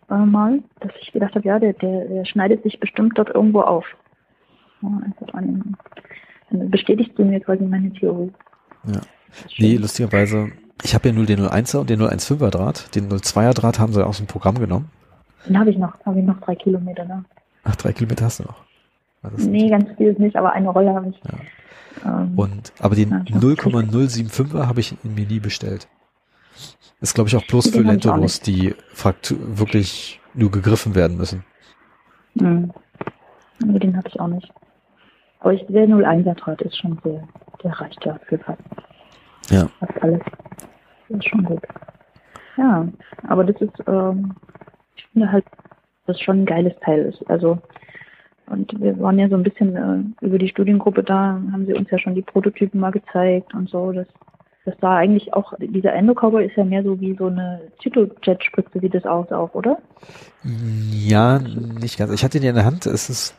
Äh, 0.10 0.26
mal, 0.26 0.60
dass 0.82 0.92
ich 1.02 1.12
gedacht 1.12 1.34
habe, 1.36 1.48
ja, 1.48 1.58
der, 1.58 1.74
der, 1.74 2.06
der 2.06 2.26
schneidet 2.26 2.64
sich 2.64 2.80
bestimmt 2.80 3.18
dort 3.18 3.30
irgendwo 3.30 3.62
auf. 3.62 3.86
Ja, 4.82 5.02
einfach 5.06 5.28
dran. 5.28 5.76
Dann 6.50 6.70
bestätigst 6.70 7.18
du 7.18 7.24
mir 7.24 7.40
quasi 7.40 7.64
meine 7.64 7.94
Theorie. 7.94 8.32
Ja. 8.88 9.02
Nee, 9.58 9.78
lustigerweise, 9.78 10.52
ich 10.84 10.94
habe 10.96 11.10
ja 11.10 11.14
nur 11.14 11.26
den 11.26 11.40
01er 11.40 11.78
und 11.78 11.90
den 11.90 12.02
015er 12.02 12.50
Draht. 12.50 12.96
Den 12.96 13.10
02er 13.10 13.54
Draht 13.54 13.80
haben 13.80 13.94
sie 13.94 14.06
aus 14.06 14.18
dem 14.18 14.28
Programm 14.28 14.60
genommen. 14.60 14.90
Den 15.48 15.58
habe 15.60 15.70
ich 15.70 15.78
noch, 15.78 15.94
habe 16.06 16.20
ich 16.20 16.26
noch 16.26 16.40
drei 16.42 16.56
Kilometer, 16.56 17.06
ne? 17.06 17.24
Ach, 17.64 17.76
drei 17.76 17.94
Kilometer 17.94 18.26
hast 18.26 18.40
du 18.40 18.44
noch. 18.44 18.64
Nee, 19.38 19.70
ganz 19.70 19.88
viel 19.98 20.14
nicht, 20.14 20.36
aber 20.36 20.54
eine 20.54 20.70
Rolle 20.70 20.94
habe 20.94 21.10
ich. 21.10 21.22
Ja. 21.24 22.22
Ähm, 22.24 22.34
Und, 22.36 22.74
aber 22.80 22.96
den 22.96 23.10
ja, 23.10 23.18
0,075er 23.18 24.68
habe 24.68 24.80
ich 24.80 24.96
mir 25.04 25.28
nie 25.28 25.40
bestellt. 25.40 25.88
Ist, 27.02 27.14
glaube 27.14 27.30
ich, 27.30 27.36
auch 27.36 27.46
bloß 27.46 27.70
für 27.70 27.82
Lentolos, 27.82 28.42
die 28.42 28.76
Fraktur 28.94 29.38
wirklich 29.58 30.20
nur 30.34 30.52
gegriffen 30.52 30.96
werden 30.96 31.18
müssen. 31.18 31.44
Mhm. 32.36 32.72
Nee, 33.64 33.80
den 33.80 33.98
habe 33.98 34.08
ich 34.08 34.20
auch 34.20 34.28
nicht. 34.28 34.52
Aber 35.40 35.54
ich, 35.54 35.66
der 35.68 35.88
01er 35.88 36.36
Draht 36.36 36.62
ist 36.62 36.78
schon 36.78 37.00
sehr, 37.04 37.28
der 37.64 37.72
reicht 37.80 38.06
ja 38.06 38.20
für 38.28 38.38
fast, 38.38 38.62
ja. 39.50 39.68
fast 39.80 40.04
alles. 40.04 40.22
Das 41.12 41.20
ist 41.20 41.30
schon 41.30 41.44
gut. 41.44 41.62
Ja, 42.58 42.88
aber 43.28 43.44
das 43.44 43.60
ist, 43.62 43.74
ähm, 43.88 44.34
ich 44.96 45.06
finde 45.12 45.32
halt, 45.32 45.46
dass 46.06 46.16
es 46.16 46.22
schon 46.22 46.42
ein 46.42 46.46
geiles 46.46 46.74
Teil 46.84 47.02
ist. 47.06 47.30
Also, 47.30 47.58
und 48.48 48.80
wir 48.80 48.98
waren 49.00 49.20
ja 49.20 49.30
so 49.30 49.36
ein 49.36 49.44
bisschen 49.44 49.76
äh, 49.76 50.26
über 50.26 50.38
die 50.38 50.50
Studiengruppe 50.50 51.04
da, 51.04 51.40
haben 51.52 51.66
sie 51.66 51.74
uns 51.74 51.90
ja 51.90 52.00
schon 52.00 52.16
die 52.16 52.22
Prototypen 52.22 52.80
mal 52.80 52.92
gezeigt 52.92 53.54
und 53.54 53.70
so. 53.70 53.92
Das, 53.92 54.08
das 54.66 54.76
sah 54.80 54.98
eigentlich 54.98 55.34
auch, 55.34 55.54
dieser 55.60 55.94
Endocowboy 55.94 56.46
ist 56.46 56.56
ja 56.56 56.64
mehr 56.64 56.84
so 56.84 57.00
wie 57.00 57.16
so 57.16 57.28
eine 57.28 57.62
Zytojet-Spritze, 57.82 58.80
sieht 58.80 58.94
das 58.94 59.06
aus 59.06 59.32
auch, 59.32 59.54
oder? 59.54 59.78
Ja, 60.44 61.40
nicht 61.40 61.98
ganz. 61.98 62.14
Ich 62.14 62.24
hatte 62.24 62.40
die 62.40 62.48
in 62.48 62.56
der 62.56 62.66
Hand, 62.66 62.86
es 62.86 63.10
ist, 63.10 63.36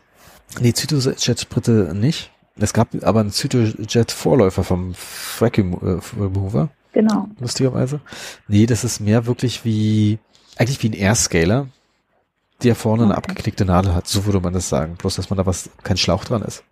nee, 0.61 0.73
Zytojet-Spritze 0.73 1.93
nicht. 1.95 2.31
Es 2.59 2.75
gab 2.75 2.89
aber 3.03 3.20
einen 3.20 3.31
Zytojet-Vorläufer 3.31 4.62
vom 4.62 4.95
Vacuum 4.95 5.75
Remover. 6.18 6.68
Genau. 6.93 7.28
Lustigerweise. 7.40 8.01
Nee, 8.49 8.66
das 8.66 8.84
ist 8.84 9.01
mehr 9.01 9.26
wirklich 9.26 9.64
wie, 9.64 10.18
eigentlich 10.59 10.82
wie 10.82 10.90
ein 10.90 10.95
Airscaler, 10.95 11.66
der 12.62 12.74
vorne 12.74 13.03
okay. 13.03 13.11
eine 13.11 13.16
abgeknickte 13.16 13.64
Nadel 13.64 13.95
hat. 13.95 14.07
So 14.07 14.26
würde 14.26 14.40
man 14.40 14.53
das 14.53 14.68
sagen. 14.68 14.97
Bloß, 14.99 15.16
dass 15.16 15.30
man 15.30 15.38
da 15.38 15.47
was, 15.47 15.70
kein 15.82 15.97
Schlauch 15.97 16.24
dran 16.24 16.43
ist. 16.43 16.64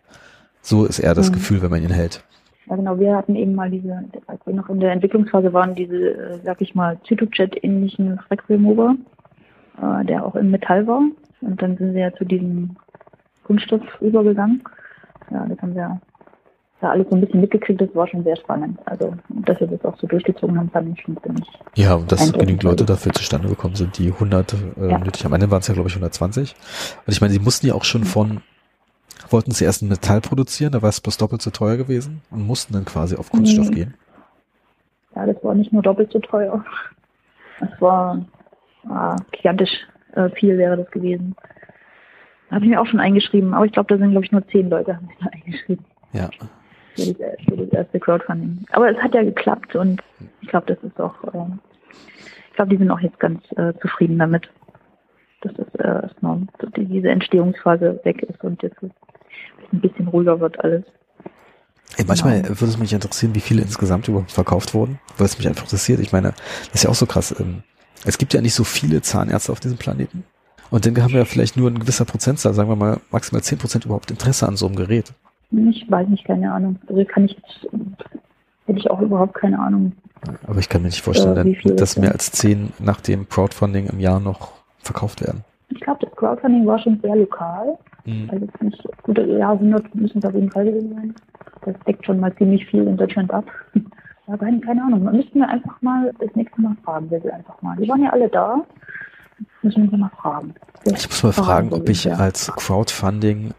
So 0.62 0.84
ist 0.84 0.98
eher 0.98 1.14
das 1.14 1.30
mhm. 1.30 1.34
Gefühl, 1.34 1.62
wenn 1.62 1.70
man 1.70 1.82
ihn 1.82 1.90
hält. 1.90 2.22
Ja, 2.66 2.76
genau. 2.76 2.98
Wir 2.98 3.16
hatten 3.16 3.34
eben 3.34 3.54
mal 3.54 3.70
diese, 3.70 4.04
als 4.26 4.40
wir 4.44 4.54
noch 4.54 4.68
in 4.68 4.80
der 4.80 4.92
Entwicklungsphase 4.92 5.52
waren, 5.52 5.74
diese, 5.74 6.10
äh, 6.10 6.38
sag 6.44 6.60
ich 6.60 6.74
mal, 6.74 7.00
Zytojet-ähnlichen 7.06 8.20
Frack-Remover, 8.28 8.96
äh, 9.80 10.04
der 10.04 10.24
auch 10.24 10.36
in 10.36 10.50
Metall 10.50 10.86
war. 10.86 11.02
Und 11.40 11.62
dann 11.62 11.78
sind 11.78 11.94
wir 11.94 12.02
ja 12.02 12.12
zu 12.14 12.24
diesem 12.24 12.76
Kunststoff 13.44 13.82
übergegangen. 14.00 14.62
Ja, 15.30 15.46
das 15.46 15.58
haben 15.62 15.74
wir 15.74 16.00
da 16.80 16.90
alles 16.90 17.06
so 17.10 17.14
ein 17.14 17.20
bisschen 17.20 17.40
mitgekriegt, 17.40 17.80
das 17.80 17.94
war 17.94 18.08
schon 18.08 18.24
sehr 18.24 18.36
spannend. 18.36 18.78
Also, 18.86 19.14
dass 19.28 19.60
wir 19.60 19.66
das 19.66 19.84
auch 19.84 19.98
so 19.98 20.06
durchgezogen 20.06 20.58
haben, 20.58 20.70
fand 20.70 20.96
ich 20.96 21.04
schon 21.04 21.16
ziemlich. 21.22 21.46
Ja, 21.74 21.94
und 21.94 22.10
dass 22.10 22.32
genügend 22.32 22.62
Leute 22.62 22.84
dafür 22.84 23.12
zustande 23.12 23.48
gekommen 23.48 23.74
sind, 23.74 23.98
die 23.98 24.08
100 24.08 24.54
äh, 24.54 24.88
ja. 24.88 24.98
nötig 24.98 25.24
haben. 25.24 25.32
Am 25.32 25.34
Ende 25.34 25.50
waren 25.50 25.60
es 25.60 25.68
ja, 25.68 25.74
glaube 25.74 25.88
ich, 25.88 25.94
120. 25.94 26.54
Und 27.06 27.12
ich 27.12 27.20
meine, 27.20 27.32
sie 27.32 27.38
mussten 27.38 27.66
ja 27.66 27.74
auch 27.74 27.84
schon 27.84 28.04
von, 28.04 28.40
wollten 29.28 29.50
sie 29.50 29.64
erst 29.64 29.82
ein 29.82 29.88
Metall 29.88 30.20
produzieren, 30.22 30.72
da 30.72 30.80
war 30.80 30.88
es 30.88 31.00
bloß 31.00 31.18
doppelt 31.18 31.42
so 31.42 31.50
teuer 31.50 31.76
gewesen 31.76 32.22
und 32.30 32.46
mussten 32.46 32.72
dann 32.72 32.86
quasi 32.86 33.14
auf 33.16 33.30
Kunststoff 33.30 33.68
mhm. 33.70 33.74
gehen. 33.74 33.94
Ja, 35.14 35.26
das 35.26 35.36
war 35.44 35.54
nicht 35.54 35.72
nur 35.72 35.82
doppelt 35.82 36.10
so 36.12 36.18
teuer. 36.18 36.64
Das 37.60 37.68
war 37.80 38.24
ah, 38.88 39.16
gigantisch 39.32 39.70
äh, 40.14 40.30
viel 40.30 40.56
wäre 40.56 40.78
das 40.78 40.90
gewesen. 40.90 41.36
Habe 42.50 42.64
ich 42.64 42.70
mir 42.70 42.80
auch 42.80 42.86
schon 42.86 43.00
eingeschrieben, 43.00 43.52
aber 43.52 43.66
ich 43.66 43.72
glaube, 43.72 43.94
da 43.94 43.98
sind, 43.98 44.12
glaube 44.12 44.24
ich, 44.24 44.32
nur 44.32 44.46
zehn 44.48 44.70
Leute 44.70 44.96
haben 44.96 45.06
sich 45.06 45.16
da 45.20 45.26
eingeschrieben. 45.30 45.84
Ja 46.12 46.30
für 46.94 47.12
das, 47.14 47.36
für 47.48 47.56
das 47.56 47.68
erste 47.68 48.00
Crowdfunding. 48.00 48.64
Aber 48.72 48.90
es 48.90 48.98
hat 48.98 49.14
ja 49.14 49.22
geklappt 49.22 49.74
und 49.76 50.02
ich 50.40 50.48
glaube, 50.48 50.66
das 50.66 50.78
ist 50.82 51.00
auch, 51.00 51.14
äh, 51.24 51.46
ich 52.50 52.56
glaube, 52.56 52.70
die 52.70 52.76
sind 52.76 52.90
auch 52.90 53.00
jetzt 53.00 53.18
ganz 53.20 53.40
äh, 53.56 53.72
zufrieden 53.80 54.18
damit, 54.18 54.48
dass 55.42 55.54
das 55.54 55.66
äh, 55.78 56.02
erstmal 56.02 56.40
diese 56.76 57.08
Entstehungsphase 57.08 58.00
weg 58.04 58.22
ist 58.22 58.42
und 58.44 58.62
jetzt 58.62 58.82
ein 58.82 59.80
bisschen 59.80 60.08
ruhiger 60.08 60.40
wird 60.40 60.58
alles. 60.60 60.84
Ey, 61.96 62.04
manchmal 62.06 62.42
genau. 62.42 62.48
würde 62.48 62.66
es 62.66 62.78
mich 62.78 62.92
interessieren, 62.92 63.34
wie 63.34 63.40
viele 63.40 63.62
insgesamt 63.62 64.06
überhaupt 64.08 64.30
verkauft 64.30 64.74
wurden, 64.74 65.00
weil 65.18 65.26
es 65.26 65.38
mich 65.38 65.48
einfach 65.48 65.64
interessiert. 65.64 66.00
Ich 66.00 66.12
meine, 66.12 66.34
das 66.66 66.74
ist 66.74 66.84
ja 66.84 66.90
auch 66.90 66.94
so 66.94 67.06
krass. 67.06 67.34
Ähm, 67.40 67.62
es 68.04 68.16
gibt 68.16 68.32
ja 68.32 68.40
nicht 68.40 68.54
so 68.54 68.64
viele 68.64 69.02
Zahnärzte 69.02 69.52
auf 69.52 69.60
diesem 69.60 69.76
Planeten. 69.76 70.24
Und 70.70 70.86
dann 70.86 71.02
haben 71.02 71.12
wir 71.12 71.20
ja 71.20 71.24
vielleicht 71.24 71.56
nur 71.56 71.68
ein 71.68 71.80
gewisser 71.80 72.04
Prozentzahl, 72.04 72.54
sagen 72.54 72.68
wir 72.68 72.76
mal 72.76 73.00
maximal 73.10 73.42
zehn 73.42 73.58
Prozent 73.58 73.84
überhaupt 73.84 74.10
Interesse 74.10 74.46
an 74.46 74.56
so 74.56 74.66
einem 74.66 74.76
Gerät. 74.76 75.12
Ich 75.50 75.90
weiß 75.90 76.08
nicht, 76.08 76.24
keine 76.24 76.52
Ahnung. 76.52 76.78
Also 76.86 77.04
kann 77.04 77.24
ich 77.24 77.36
hätte 78.66 78.78
ich 78.78 78.90
auch 78.90 79.00
überhaupt 79.00 79.34
keine 79.34 79.58
Ahnung. 79.58 79.92
Aber 80.46 80.58
ich 80.58 80.68
kann 80.68 80.82
mir 80.82 80.88
nicht 80.88 81.02
vorstellen, 81.02 81.36
äh, 81.36 81.74
dass 81.74 81.96
mehr 81.96 82.12
als 82.12 82.30
zehn 82.30 82.72
nach 82.78 83.00
dem 83.00 83.28
Crowdfunding 83.28 83.86
im 83.86 84.00
Jahr 84.00 84.20
noch 84.20 84.52
verkauft 84.78 85.20
werden. 85.22 85.44
Ich 85.70 85.80
glaube, 85.80 86.06
das 86.06 86.14
Crowdfunding 86.16 86.66
war 86.66 86.78
schon 86.78 87.00
sehr 87.00 87.16
lokal. 87.16 87.78
Mhm. 88.04 88.28
Also 88.30 88.46
nicht 88.60 88.88
gut, 89.02 89.18
ja, 89.18 89.52
100 89.52 89.94
müssen 89.94 90.18
es 90.18 90.24
auf 90.24 90.34
jeden 90.34 90.50
Fall 90.50 90.64
gewesen 90.64 90.94
sein. 90.94 91.14
Das 91.62 91.74
deckt 91.86 92.04
schon 92.06 92.20
mal 92.20 92.34
ziemlich 92.36 92.66
viel 92.66 92.86
in 92.86 92.96
Deutschland 92.96 93.30
ab. 93.30 93.44
Ja, 94.26 94.36
keine, 94.36 94.60
keine 94.60 94.84
Ahnung. 94.84 95.02
Man 95.02 95.16
müssten 95.16 95.40
wir 95.40 95.48
einfach 95.48 95.82
mal 95.82 96.12
das 96.20 96.32
nächste 96.36 96.60
Mal 96.60 96.76
fragen, 96.84 97.10
wir 97.10 97.20
sie 97.20 97.32
einfach 97.32 97.60
mal. 97.62 97.76
Die 97.76 97.88
waren 97.88 98.00
ja 98.00 98.10
alle 98.10 98.28
da. 98.28 98.64
Müssen 99.62 99.90
wir 99.90 99.98
mal 99.98 100.10
fragen. 100.10 100.54
Ich 100.84 101.08
muss 101.08 101.22
mal 101.24 101.32
fragen, 101.32 101.72
ob 101.72 101.88
ich 101.88 102.12
als 102.12 102.46
Crowdfunding 102.54 103.50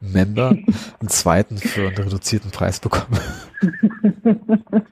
Member 0.00 0.50
einen 0.50 1.08
zweiten 1.08 1.58
für 1.58 1.88
einen 1.88 1.96
reduzierten 1.96 2.50
Preis 2.50 2.80
bekommen. 2.80 3.18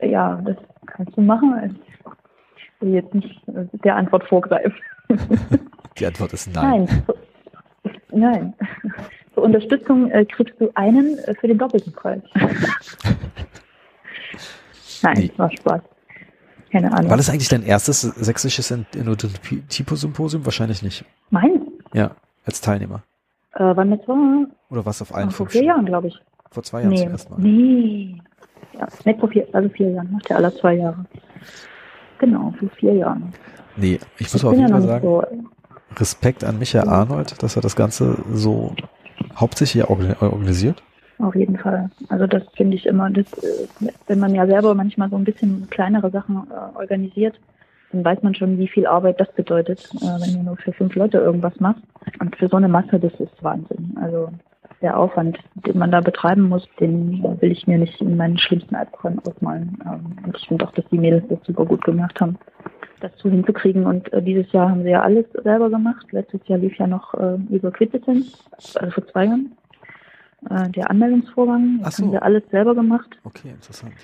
ja, 0.00 0.40
das 0.44 0.56
kannst 0.86 1.16
du 1.16 1.20
machen. 1.20 1.78
Ich 2.56 2.70
will 2.80 2.94
jetzt 2.94 3.14
nicht 3.14 3.40
der 3.84 3.96
Antwort 3.96 4.24
vorgreifen. 4.28 4.74
Die 5.98 6.06
Antwort 6.06 6.32
ist 6.32 6.52
nein. 6.52 6.86
Nein. 6.86 7.04
Nein. 8.12 8.54
Zur 9.34 9.42
Unterstützung 9.44 10.10
äh, 10.10 10.24
kriegst 10.24 10.54
du 10.60 10.70
einen 10.74 11.18
äh, 11.18 11.34
für 11.34 11.48
den 11.48 11.58
doppelten 11.58 11.92
Preis. 11.92 12.22
nein, 15.02 15.16
nee. 15.16 15.30
war 15.36 15.50
Spaß. 15.50 15.82
Keine 16.70 16.92
Ahnung. 16.92 17.10
War 17.10 17.16
das 17.16 17.28
eigentlich 17.28 17.48
dein 17.48 17.62
erstes 17.62 18.00
sächsisches 18.00 18.70
Endotherapie-Symposium? 18.70 20.44
Wahrscheinlich 20.44 20.82
nicht. 20.82 21.04
Meins? 21.30 21.62
Ja, 21.92 22.16
als 22.46 22.60
Teilnehmer. 22.62 23.02
Äh, 23.54 23.76
wann 23.76 23.90
das 23.90 24.06
war? 24.08 24.46
Oder 24.70 24.86
was 24.86 25.02
auf 25.02 25.14
einen 25.14 25.30
Vor 25.30 25.48
vier 25.48 25.64
Jahren, 25.64 25.86
glaube 25.86 26.08
ich. 26.08 26.20
Vor 26.50 26.62
zwei 26.62 26.80
Jahren 26.80 26.90
nee, 26.90 27.02
zum 27.02 27.10
ersten 27.10 27.32
Mal. 27.32 27.40
Nee. 27.40 28.16
Ja, 28.78 28.88
nicht 29.04 29.20
vor 29.20 29.28
vier, 29.28 29.46
also 29.52 29.68
vier 29.68 29.90
Jahren, 29.90 30.12
macht 30.12 30.28
ja 30.30 30.36
alle 30.36 30.54
zwei 30.54 30.74
Jahre. 30.74 31.04
Genau, 32.18 32.54
vor 32.58 32.68
vier 32.70 32.94
Jahren. 32.94 33.32
Nee, 33.76 33.98
ich 34.18 34.32
muss 34.32 34.44
auf 34.44 34.54
jeden 34.54 34.68
Fall 34.68 34.82
sagen, 34.82 35.04
so, 35.04 35.24
Respekt 35.96 36.44
an 36.44 36.58
Michael 36.58 36.88
Arnold, 36.88 37.42
dass 37.42 37.56
er 37.56 37.62
das 37.62 37.76
Ganze 37.76 38.18
so 38.32 38.74
hauptsächlich 39.36 39.88
organisiert. 39.88 40.82
Auf 41.18 41.34
jeden 41.34 41.58
Fall. 41.58 41.90
Also 42.08 42.26
das 42.26 42.42
finde 42.56 42.76
ich 42.76 42.86
immer, 42.86 43.10
das, 43.10 43.26
äh, 43.34 43.68
wenn 44.06 44.18
man 44.18 44.34
ja 44.34 44.46
selber 44.46 44.74
manchmal 44.74 45.08
so 45.10 45.16
ein 45.16 45.24
bisschen 45.24 45.68
kleinere 45.70 46.10
Sachen 46.10 46.48
äh, 46.50 46.76
organisiert, 46.78 47.38
dann 47.92 48.04
weiß 48.04 48.22
man 48.22 48.34
schon, 48.34 48.58
wie 48.58 48.68
viel 48.68 48.86
Arbeit 48.86 49.20
das 49.20 49.30
bedeutet, 49.32 49.88
äh, 49.96 50.20
wenn 50.20 50.34
du 50.34 50.42
nur 50.42 50.56
für 50.56 50.72
fünf 50.72 50.94
Leute 50.94 51.18
irgendwas 51.18 51.58
machst. 51.60 51.82
Und 52.20 52.34
für 52.36 52.48
so 52.48 52.56
eine 52.56 52.68
Masse, 52.68 52.98
das 52.98 53.12
ist 53.20 53.42
Wahnsinn. 53.42 53.96
Also 54.00 54.30
der 54.80 54.98
Aufwand, 54.98 55.38
den 55.54 55.78
man 55.78 55.92
da 55.92 56.00
betreiben 56.00 56.48
muss, 56.48 56.66
den 56.80 57.22
will 57.40 57.52
ich 57.52 57.66
mir 57.66 57.78
nicht 57.78 58.00
in 58.00 58.16
meinen 58.16 58.38
schlimmsten 58.38 58.74
Albträumen 58.74 59.20
ausmalen. 59.20 59.78
Ähm, 59.84 60.16
und 60.24 60.36
ich 60.36 60.48
finde 60.48 60.66
auch, 60.66 60.72
dass 60.72 60.84
die 60.90 60.98
Mädels 60.98 61.24
das 61.28 61.38
super 61.44 61.66
gut 61.66 61.84
gemacht 61.84 62.20
haben, 62.20 62.38
das 63.00 63.12
so 63.18 63.28
hinzukriegen. 63.28 63.86
Und 63.86 64.12
äh, 64.12 64.22
dieses 64.22 64.50
Jahr 64.52 64.70
haben 64.70 64.82
sie 64.82 64.90
ja 64.90 65.02
alles 65.02 65.26
selber 65.44 65.68
gemacht. 65.70 66.06
Letztes 66.10 66.40
Jahr 66.48 66.58
lief 66.58 66.76
ja 66.78 66.86
noch 66.86 67.14
äh, 67.14 67.36
über 67.50 67.70
Quittenz, 67.70 68.44
also 68.76 68.90
vor 68.90 69.06
zwei 69.08 69.26
Jahren. 69.26 69.52
Der 70.74 70.90
Anmeldungsvorgang, 70.90 71.82
das 71.84 71.98
so. 71.98 72.02
haben 72.02 72.10
sie 72.10 72.18
alles 72.20 72.42
selber 72.50 72.74
gemacht. 72.74 73.16
Okay, 73.22 73.50
interessant. 73.50 73.94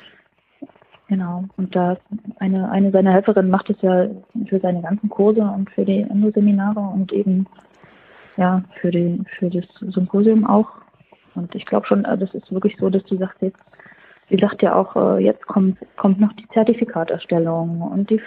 Genau. 1.09 1.44
Und 1.56 1.74
da 1.74 1.96
eine, 2.38 2.70
eine 2.70 2.90
seiner 2.90 3.12
Helferinnen 3.12 3.50
macht 3.50 3.70
es 3.70 3.80
ja 3.80 4.09
für 4.46 4.61
seine 4.61 4.82
ganzen 4.82 5.09
Kurse 5.09 5.40
und 5.40 5.70
für 5.70 5.84
die 5.84 6.02
Endoseminare 6.02 6.80
und 6.80 7.12
eben 7.12 7.46
ja 8.36 8.62
für 8.80 8.90
die 8.90 9.22
für 9.38 9.48
das 9.48 9.64
Symposium 9.80 10.46
auch. 10.46 10.68
Und 11.34 11.54
ich 11.54 11.64
glaube 11.64 11.86
schon, 11.86 12.02
das 12.02 12.34
ist 12.34 12.52
wirklich 12.52 12.76
so, 12.78 12.90
dass 12.90 13.02
du 13.04 13.16
sagst 13.16 13.40
jetzt, 13.40 13.59
sie 14.28 14.36
sagt 14.36 14.61
ja 14.62 14.74
auch, 14.74 14.94
äh, 14.96 15.24
jetzt 15.24 15.46
kommt 15.46 15.78
kommt 15.96 16.20
noch 16.20 16.32
die 16.34 16.48
Zertifikaterstellung 16.48 17.80
und 17.80 18.11
die 18.11 18.20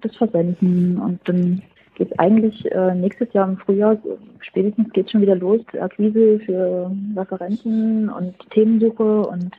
das 0.00 0.14
Versenden 0.14 0.98
und 0.98 1.20
dann 1.28 1.62
geht 1.96 2.20
eigentlich 2.20 2.70
äh, 2.70 2.94
nächstes 2.94 3.32
Jahr 3.32 3.48
im 3.48 3.56
Frühjahr, 3.56 3.96
spätestens 4.38 4.92
geht 4.92 5.10
schon 5.10 5.22
wieder 5.22 5.34
los, 5.34 5.60
Akquise 5.80 6.38
für 6.46 6.92
Referenten 7.16 8.08
und 8.08 8.38
Themensuche 8.50 9.26
und 9.26 9.50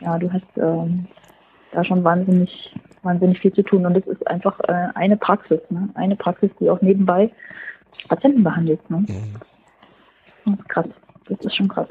ja, 0.00 0.16
du 0.16 0.32
hast 0.32 0.46
ähm, 0.56 1.08
da 1.72 1.84
schon 1.84 2.04
wahnsinnig, 2.04 2.74
wahnsinnig 3.02 3.38
viel 3.40 3.52
zu 3.52 3.62
tun. 3.62 3.86
Und 3.86 3.96
es 3.96 4.06
ist 4.06 4.26
einfach 4.26 4.58
äh, 4.68 4.88
eine 4.94 5.16
Praxis, 5.16 5.60
ne? 5.70 5.88
eine 5.94 6.16
Praxis, 6.16 6.50
die 6.60 6.70
auch 6.70 6.80
nebenbei 6.80 7.30
Patienten 8.08 8.42
behandelt. 8.42 8.88
Ne? 8.90 8.98
Mhm. 8.98 9.34
Das 10.44 10.54
ist 10.58 10.68
krass. 10.68 10.86
Das 11.28 11.38
ist 11.40 11.56
schon 11.56 11.68
krass. 11.68 11.88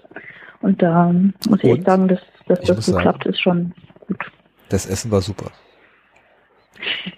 Und 0.62 0.82
da 0.82 1.10
ähm, 1.10 1.34
muss 1.48 1.64
ich 1.64 1.72
echt 1.72 1.86
sagen, 1.86 2.08
dass, 2.08 2.20
dass 2.48 2.60
das 2.62 2.86
so 2.86 2.92
sagen, 2.94 3.02
klappt, 3.04 3.26
ist 3.26 3.42
schon 3.42 3.74
gut. 4.08 4.32
Das 4.70 4.86
Essen 4.86 5.12
war 5.12 5.22
super. 5.22 5.52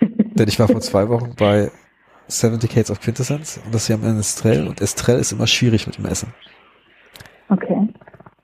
Denn 0.02 0.48
ich 0.48 0.60
war 0.60 0.68
vor 0.68 0.82
zwei 0.82 1.08
Wochen 1.10 1.34
bei 1.38 1.72
Seven 2.28 2.60
Decades 2.60 2.92
of 2.92 3.00
Quintessence 3.02 3.60
und 3.66 3.74
das 3.74 3.88
hier 3.88 3.96
am 3.96 4.20
Estrell 4.20 4.68
und 4.68 4.82
Estrell 4.82 5.20
ist 5.20 5.32
immer 5.32 5.48
schwierig 5.48 5.88
mit 5.88 5.98
dem 5.98 6.06
Essen. 6.06 6.34
Okay. 7.50 7.88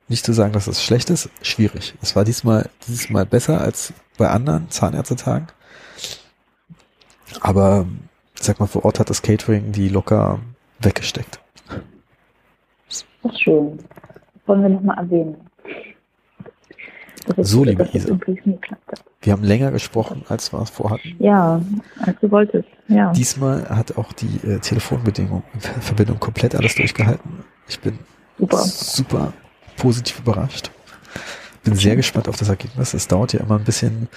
Nicht 0.07 0.26
zu 0.26 0.34
sagen, 0.34 0.53
dass 0.53 0.68
es 0.68 0.84
schlecht 0.84 1.09
ist, 1.09 1.30
schwierig. 1.41 1.93
Es 2.01 2.16
war 2.16 2.26
diesmal, 2.26 2.70
dieses 2.88 3.09
Mal 3.09 3.26
besser 3.26 3.61
als 3.61 3.93
bei 4.18 4.30
anderen 4.30 4.70
Zahnärztetagen. 4.70 5.47
Aber, 7.41 7.86
sag 8.36 8.59
mal, 8.59 8.68
vor 8.68 8.86
Ort 8.86 8.99
hat 8.99 9.09
das 9.09 9.22
Catering 9.22 9.72
die 9.72 9.89
locker 9.89 10.39
weggesteckt. 10.80 11.39
Das 12.88 13.05
ist 13.24 13.41
schön. 13.41 13.80
Wollen 14.45 14.61
wir 14.61 14.70
nochmal 14.70 14.97
erwähnen. 14.97 15.36
So, 17.38 17.63
liebe 17.63 17.89
Isa. 17.91 18.18
Wir 19.22 19.34
haben 19.34 19.43
länger 19.43 19.72
gesprochen, 19.72 20.24
als 20.30 20.53
wir 20.53 20.61
es 20.61 20.70
vorhatten. 20.70 21.16
Ja, 21.18 21.59
als 22.05 22.20
du 22.22 22.30
wolltest. 22.30 22.70
Ja. 22.88 23.11
Diesmal 23.13 23.68
hat 23.68 23.97
auch 23.97 24.13
die 24.13 24.47
äh, 24.47 24.59
Telefonbedingung, 24.59 25.41
Verbindung 25.82 26.20
komplett 26.20 26.53
alles 26.53 26.76
durchgehalten. 26.76 27.43
Ich 27.68 27.80
bin 27.80 27.97
Super. 28.38 28.57
super 28.59 29.34
positiv 29.78 30.20
überrascht. 30.20 30.70
Bin 31.66 31.76
sehr 31.76 31.95
gespannt 31.95 32.30
auf 32.30 32.38
das 32.38 32.47
Ergebnis. 32.47 32.93
Es 32.93 33.07
dauert 33.07 33.34
ja 33.34 33.41
immer 33.41 33.57
ein 33.57 33.63
bisschen, 33.66 34.07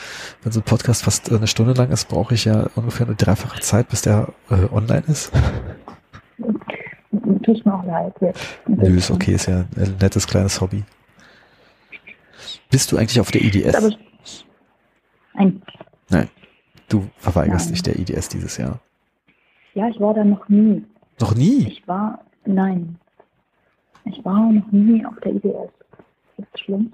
wenn 0.43 0.53
so 0.53 0.61
ein 0.61 0.65
Podcast 0.65 1.03
fast 1.03 1.33
eine 1.33 1.47
Stunde 1.47 1.73
lang 1.73 1.91
ist, 1.91 2.07
brauche 2.09 2.35
ich 2.35 2.45
ja 2.45 2.69
ungefähr 2.77 3.07
eine 3.07 3.17
dreifache 3.17 3.61
Zeit, 3.61 3.89
bis 3.89 4.03
der 4.03 4.29
äh, 4.51 4.73
online 4.73 5.05
ist. 5.09 5.33
Tut 7.43 7.65
mir 7.67 7.75
auch 7.75 7.85
leid. 7.85 8.15
Jetzt. 8.21 8.41
Nö, 8.67 8.97
ist 8.97 9.11
okay, 9.11 9.35
ist 9.35 9.47
ja 9.47 9.65
ein 9.77 9.97
nettes 10.01 10.27
kleines 10.27 10.61
Hobby. 10.61 10.85
Bist 12.71 12.93
du 12.93 12.99
eigentlich 12.99 13.19
auf 13.21 13.31
der 13.31 13.43
IDS? 13.43 13.75
Aber 13.75 13.91
ein, 15.35 15.63
Du 16.89 17.09
verweigerst 17.19 17.67
Nein. 17.67 17.75
dich 17.75 17.83
der 17.83 17.99
IDS 17.99 18.29
dieses 18.31 18.57
Jahr. 18.57 18.81
ja, 19.75 19.89
ich 19.89 20.01
war 20.01 20.15
da 20.15 20.25
noch 20.25 20.49
nie. 20.49 20.85
Noch 21.21 21.35
nie? 21.35 21.67
Ich 21.69 21.87
war, 21.87 22.25
nein. 22.47 22.99
Ich 24.05 24.25
war 24.25 24.51
noch 24.51 24.73
nie 24.73 25.05
auf 25.05 25.15
der 25.23 25.35
IDS. 25.35 25.71
Ist 26.39 26.49
das 26.53 26.61
schlimm? 26.61 26.93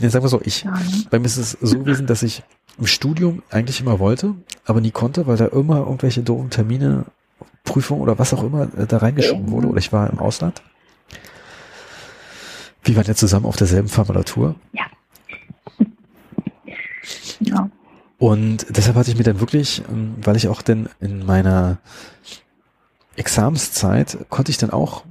Ja, 0.00 0.10
sagen 0.10 0.24
wir 0.24 0.28
so, 0.28 0.40
ich, 0.42 0.64
Ja, 0.64 0.72
ne? 0.72 0.80
bei 1.10 1.18
mir 1.18 1.26
ist 1.26 1.36
es 1.38 1.52
so 1.52 1.78
gewesen, 1.78 2.06
dass 2.06 2.22
ich 2.22 2.42
im 2.78 2.86
Studium 2.86 3.42
eigentlich 3.50 3.80
immer 3.80 3.98
wollte, 3.98 4.34
aber 4.64 4.80
nie 4.80 4.90
konnte, 4.90 5.26
weil 5.26 5.36
da 5.36 5.46
immer 5.46 5.78
irgendwelche 5.78 6.22
doofen 6.22 6.50
Termine, 6.50 7.06
Prüfungen 7.64 8.02
oder 8.02 8.18
was 8.18 8.34
auch 8.34 8.42
immer 8.42 8.68
äh, 8.76 8.86
da 8.86 8.98
reingeschoben 8.98 9.50
wurde. 9.50 9.68
Oder 9.68 9.78
ich 9.78 9.92
war 9.92 10.10
im 10.10 10.18
Ausland. 10.18 10.62
Wir 12.82 12.96
waren 12.96 13.06
ja 13.06 13.14
zusammen 13.14 13.46
auf 13.46 13.56
derselben 13.56 13.88
Formulatur. 13.88 14.54
Ja. 17.40 17.68
Und 18.18 18.64
deshalb 18.70 18.96
hatte 18.96 19.10
ich 19.10 19.18
mir 19.18 19.24
dann 19.24 19.40
wirklich, 19.40 19.82
ähm, 19.90 20.14
weil 20.22 20.36
ich 20.36 20.48
auch 20.48 20.62
dann 20.62 20.88
in 21.00 21.26
meiner 21.26 21.78
Examenszeit 23.16 24.16
konnte 24.30 24.50
ich 24.50 24.56
dann 24.56 24.70
auch, 24.70 25.04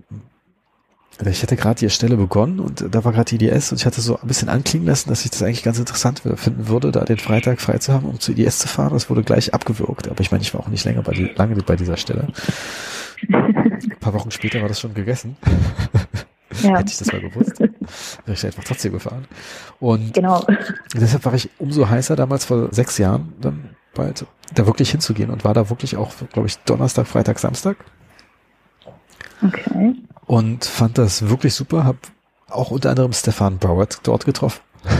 ich 1.25 1.43
hatte 1.43 1.55
gerade 1.55 1.79
die 1.79 1.89
Stelle 1.89 2.17
begonnen 2.17 2.59
und 2.59 2.83
da 2.93 3.03
war 3.05 3.11
gerade 3.11 3.37
die 3.37 3.45
IDS 3.45 3.71
und 3.71 3.79
ich 3.79 3.85
hatte 3.85 4.01
so 4.01 4.19
ein 4.19 4.27
bisschen 4.27 4.49
anklingen 4.49 4.87
lassen, 4.87 5.09
dass 5.09 5.23
ich 5.25 5.31
das 5.31 5.43
eigentlich 5.43 5.63
ganz 5.63 5.77
interessant 5.79 6.21
finden 6.35 6.67
würde, 6.67 6.91
da 6.91 7.05
den 7.05 7.17
Freitag 7.19 7.61
frei 7.61 7.77
zu 7.77 7.93
haben, 7.93 8.05
um 8.05 8.19
zur 8.19 8.37
IDS 8.37 8.59
zu 8.59 8.67
fahren. 8.67 8.93
Das 8.93 9.09
wurde 9.09 9.23
gleich 9.23 9.53
abgewürgt, 9.53 10.09
aber 10.09 10.19
ich 10.21 10.31
meine, 10.31 10.41
ich 10.41 10.53
war 10.53 10.61
auch 10.61 10.67
nicht 10.67 10.85
länger 10.85 11.03
bei 11.03 11.13
die, 11.13 11.25
lange 11.35 11.55
bei 11.55 11.75
dieser 11.75 11.97
Stelle. 11.97 12.27
Ein 13.31 13.95
paar 13.99 14.13
Wochen 14.13 14.31
später 14.31 14.61
war 14.61 14.67
das 14.67 14.79
schon 14.79 14.93
gegessen. 14.93 15.37
ja. 16.61 16.77
Hätte 16.77 16.91
ich 16.91 16.97
das 16.97 17.11
mal 17.11 17.21
gewusst, 17.21 17.59
wäre 17.59 17.71
ich 18.27 18.45
einfach 18.45 18.63
trotzdem 18.63 18.93
gefahren. 18.93 19.25
Und 19.79 20.13
Genau. 20.13 20.45
deshalb 20.95 21.25
war 21.25 21.33
ich 21.35 21.49
umso 21.59 21.89
heißer 21.89 22.15
damals 22.15 22.45
vor 22.45 22.73
sechs 22.73 22.97
Jahren 22.97 23.33
dann 23.39 23.69
bald, 23.93 24.25
da 24.55 24.65
wirklich 24.65 24.91
hinzugehen 24.91 25.29
und 25.29 25.43
war 25.45 25.53
da 25.53 25.69
wirklich 25.69 25.95
auch, 25.95 26.11
glaube 26.31 26.47
ich, 26.47 26.57
Donnerstag, 26.59 27.07
Freitag, 27.07 27.39
Samstag 27.39 27.77
Okay. 29.45 29.95
Und 30.33 30.65
fand 30.65 30.97
das 30.97 31.29
wirklich 31.29 31.53
super. 31.53 31.85
Hab 31.85 31.97
auch 32.49 32.71
unter 32.71 32.89
anderem 32.89 33.13
Stefan 33.13 33.59
Broward 33.59 33.99
dort 34.03 34.25
getroffen. 34.25 34.61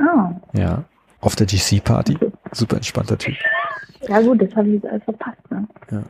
Ah. 0.00 0.30
Ja. 0.54 0.84
Auf 1.20 1.34
der 1.36 1.46
GC-Party. 1.46 2.16
Super 2.52 2.76
entspannter 2.76 3.18
Typ. 3.18 3.34
Ja 4.08 4.20
gut, 4.20 4.40
das 4.40 4.54
habe 4.54 4.68
ich 4.68 4.74
jetzt 4.74 4.86
alles 4.86 5.02
verpasst. 5.04 5.50
Ne? 5.50 6.04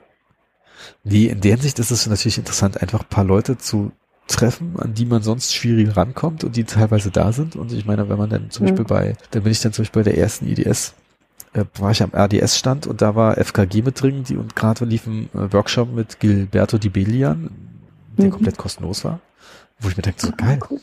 Die, 1.05 1.29
in 1.29 1.41
der 1.41 1.53
Hinsicht 1.53 1.79
ist 1.79 1.91
es 1.91 2.07
natürlich 2.07 2.39
interessant, 2.39 2.81
einfach 2.81 3.01
ein 3.01 3.09
paar 3.09 3.25
Leute 3.25 3.57
zu 3.59 3.91
treffen, 4.29 4.75
an 4.79 4.93
die 4.95 5.07
man 5.07 5.23
sonst 5.23 5.55
schwierig 5.55 5.97
rankommt 5.97 6.45
und 6.45 6.55
die 6.55 6.65
teilweise 6.65 7.11
da 7.11 7.33
sind. 7.33 7.57
Und 7.57 7.73
ich 7.73 7.87
meine, 7.87 8.09
wenn 8.09 8.19
man 8.19 8.31
dann 8.31 8.51
zum 8.51 8.67
Mhm. 8.67 8.71
Beispiel 8.71 8.85
bei, 8.85 9.17
dann 9.31 9.43
bin 9.43 9.53
ich 9.53 9.61
dann 9.63 9.73
zum 9.73 9.83
Beispiel 9.85 10.05
bei 10.05 10.11
der 10.11 10.19
ersten 10.19 10.47
IDS, 10.47 10.95
äh, 11.55 11.65
war 11.79 11.91
ich 11.91 12.03
am 12.03 12.13
RDS-Stand 12.15 12.87
und 12.87 13.01
da 13.03 13.15
war 13.17 13.39
FKG 13.39 13.83
mit 13.83 14.01
drin, 14.01 14.23
die 14.23 14.37
und 14.37 14.55
gerade 14.55 14.85
lief 14.85 15.07
ein 15.07 15.31
äh, 15.35 15.53
Workshop 15.53 15.93
mit 15.93 16.21
Gilberto 16.21 16.77
Di 16.79 16.91
Belian, 16.91 17.51
der 18.19 18.27
Mhm. 18.27 18.33
komplett 18.33 18.59
kostenlos 18.59 19.05
war. 19.05 19.21
Wo 19.81 19.89
ich 19.89 19.97
mir 19.97 20.03
dachte, 20.03 20.27
so 20.27 20.33
geil. 20.37 20.59
Cool. 20.69 20.81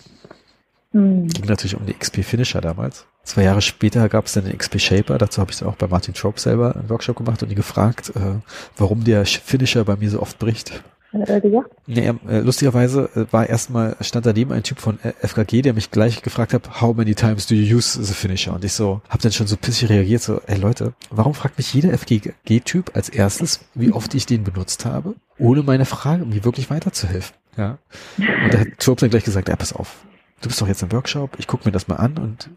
Hm. 0.92 1.28
Ging 1.28 1.46
natürlich 1.46 1.76
um 1.76 1.86
die 1.86 1.94
XP 1.94 2.24
Finisher 2.24 2.62
damals. 2.62 3.06
Zwei 3.24 3.44
Jahre 3.44 3.62
später 3.62 4.08
gab 4.08 4.28
es 4.28 4.34
dann 4.34 4.46
den 4.46 4.58
XP 4.58 4.80
Shaper. 4.80 5.18
Dazu 5.18 5.42
habe 5.42 5.52
ich 5.52 5.58
dann 5.58 5.68
auch 5.68 5.76
bei 5.76 5.88
Martin 5.88 6.14
Trope 6.14 6.40
selber 6.40 6.76
einen 6.76 6.90
Workshop 6.90 7.18
gemacht 7.18 7.44
und 7.44 7.50
ihn 7.50 7.56
gefragt, 7.56 8.14
äh, 8.16 8.40
warum 8.78 9.04
der 9.04 9.26
Finisher 9.26 9.84
bei 9.84 9.96
mir 9.98 10.10
so 10.10 10.22
oft 10.22 10.40
bricht. 10.40 10.84
Hat 11.12 11.30
er 11.30 11.40
gesagt? 11.42 11.72
Nee, 11.88 12.14
äh, 12.28 12.40
lustigerweise 12.40 13.10
äh, 13.16 13.26
war 13.34 13.48
erstmal, 13.48 13.96
stand 14.02 14.26
daneben 14.26 14.52
ein 14.52 14.64
Typ 14.64 14.80
von 14.80 15.00
äh, 15.02 15.14
FKG, 15.26 15.62
der 15.62 15.74
mich 15.74 15.90
gleich 15.92 16.22
gefragt 16.22 16.54
hat, 16.54 16.82
how 16.82 16.96
many 16.96 17.16
times 17.16 17.48
do 17.48 17.56
you 17.56 17.78
use 17.78 18.02
the 18.02 18.14
finisher? 18.14 18.54
Und 18.54 18.64
ich 18.66 18.74
so, 18.74 19.02
hab 19.10 19.22
dann 19.22 19.32
schon 19.32 19.48
so 19.48 19.56
pissig 19.58 19.90
reagiert, 19.90 20.22
so, 20.22 20.40
ey 20.46 20.58
Leute, 20.58 20.94
warum 21.10 21.34
fragt 21.34 21.58
mich 21.58 21.74
jeder 21.74 21.98
FKG-Typ 21.98 22.92
als 22.96 23.10
erstes, 23.10 23.62
wie 23.74 23.92
oft 23.92 24.14
ich 24.14 24.26
den 24.26 24.44
benutzt 24.44 24.86
habe, 24.86 25.16
ohne 25.38 25.64
meine 25.64 25.86
Frage, 25.86 26.24
um 26.24 26.30
mir 26.30 26.44
wirklich 26.44 26.70
weiterzuhelfen? 26.70 27.36
Ja. 27.58 27.78
Und 28.18 28.54
da 28.54 28.60
hat 28.60 28.68
Trope 28.80 29.02
dann 29.02 29.10
gleich 29.10 29.24
gesagt, 29.24 29.48
ja, 29.50 29.56
pass 29.56 29.74
auf, 29.74 30.04
du 30.42 30.50
bist 30.50 30.62
doch 30.62 30.68
jetzt 30.68 30.84
im 30.84 30.92
Workshop, 30.92 31.38
ich 31.40 31.48
guck 31.48 31.66
mir 31.66 31.72
das 31.72 31.88
mal 31.88 31.96
an 31.96 32.18
und 32.18 32.50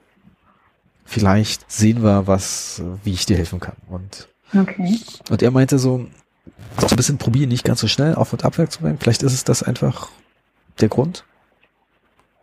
vielleicht 1.05 1.71
sehen 1.71 2.03
wir 2.03 2.27
was, 2.27 2.83
wie 3.05 3.13
ich 3.13 3.27
dir 3.27 3.37
helfen 3.37 3.61
kann. 3.61 3.77
Und 3.89 4.29
Okay. 4.57 4.99
und 5.31 5.43
er 5.43 5.51
meinte 5.51 5.79
so, 5.79 6.07
so 6.79 6.87
ein 6.87 6.97
bisschen 6.97 7.19
probieren, 7.19 7.51
nicht 7.51 7.65
ganz 7.65 7.81
so 7.81 7.87
schnell 7.87 8.15
auf 8.15 8.33
und 8.33 8.45
abwärts 8.45 8.77
zu 8.77 8.81
bleiben. 8.81 8.97
Vielleicht 8.99 9.23
ist 9.23 9.35
es 9.35 9.45
das 9.45 9.63
einfach 9.63 10.09
der 10.81 10.89
Grund. 10.89 11.25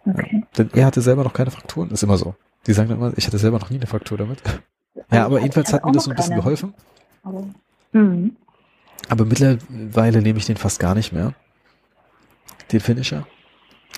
Okay. 0.05 0.43
Denn 0.57 0.69
er 0.73 0.85
hatte 0.85 1.01
selber 1.01 1.23
noch 1.23 1.33
keine 1.33 1.49
Frakturen. 1.49 1.89
Ist 1.89 2.03
immer 2.03 2.17
so. 2.17 2.35
Die 2.67 2.73
sagen 2.73 2.89
dann 2.89 2.99
immer, 2.99 3.13
ich 3.17 3.25
hatte 3.25 3.39
selber 3.39 3.57
noch 3.57 3.71
nie 3.71 3.77
eine 3.77 3.87
Fraktur 3.87 4.19
damit. 4.19 4.39
Ja, 5.11 5.25
aber 5.25 5.37
Ich 5.37 5.43
jedenfalls 5.43 5.73
hat 5.73 5.83
mir 5.83 5.91
das 5.93 6.03
so 6.03 6.11
ein 6.11 6.15
bisschen 6.15 6.29
keine. 6.31 6.41
geholfen. 6.41 6.73
Aber, 7.23 7.47
mhm. 7.93 8.35
Aber 9.09 9.25
mittlerweile 9.25 10.21
nehme 10.21 10.39
ich 10.39 10.45
den 10.45 10.57
fast 10.57 10.79
gar 10.79 10.95
nicht 10.95 11.11
mehr. 11.13 11.33
Den 12.71 12.79
Finisher. 12.79 13.27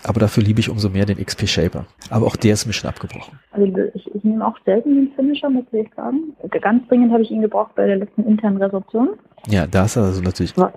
Aber 0.04 0.20
dafür 0.20 0.44
liebe 0.44 0.60
ich 0.60 0.70
umso 0.70 0.90
mehr 0.90 1.06
den 1.06 1.24
XP 1.24 1.48
Shaper. 1.48 1.86
Aber 2.10 2.28
auch 2.28 2.36
der 2.36 2.54
ist 2.54 2.66
mir 2.66 2.74
schon 2.74 2.90
abgebrochen. 2.90 3.40
Also 3.52 3.66
ich, 3.94 4.16
ich 4.16 4.24
nehme 4.24 4.46
auch 4.46 4.58
selten 4.66 4.96
den 4.96 5.12
Finisher, 5.16 5.50
muss 5.50 5.66
ich 5.72 5.90
sagen. 5.96 6.36
Ganz 6.62 6.88
dringend 6.88 7.12
habe 7.12 7.24
ich 7.24 7.32
ihn 7.32 7.42
gebraucht 7.42 7.74
bei 7.76 7.88
der 7.88 7.98
letzten 7.98 8.24
internen 8.26 8.62
Resorption. 8.62 9.10
Ja, 9.48 9.66
da 9.66 9.86
ist 9.86 9.96
er 9.96 10.04
also 10.04 10.22
natürlich 10.22 10.56
Wa- 10.58 10.74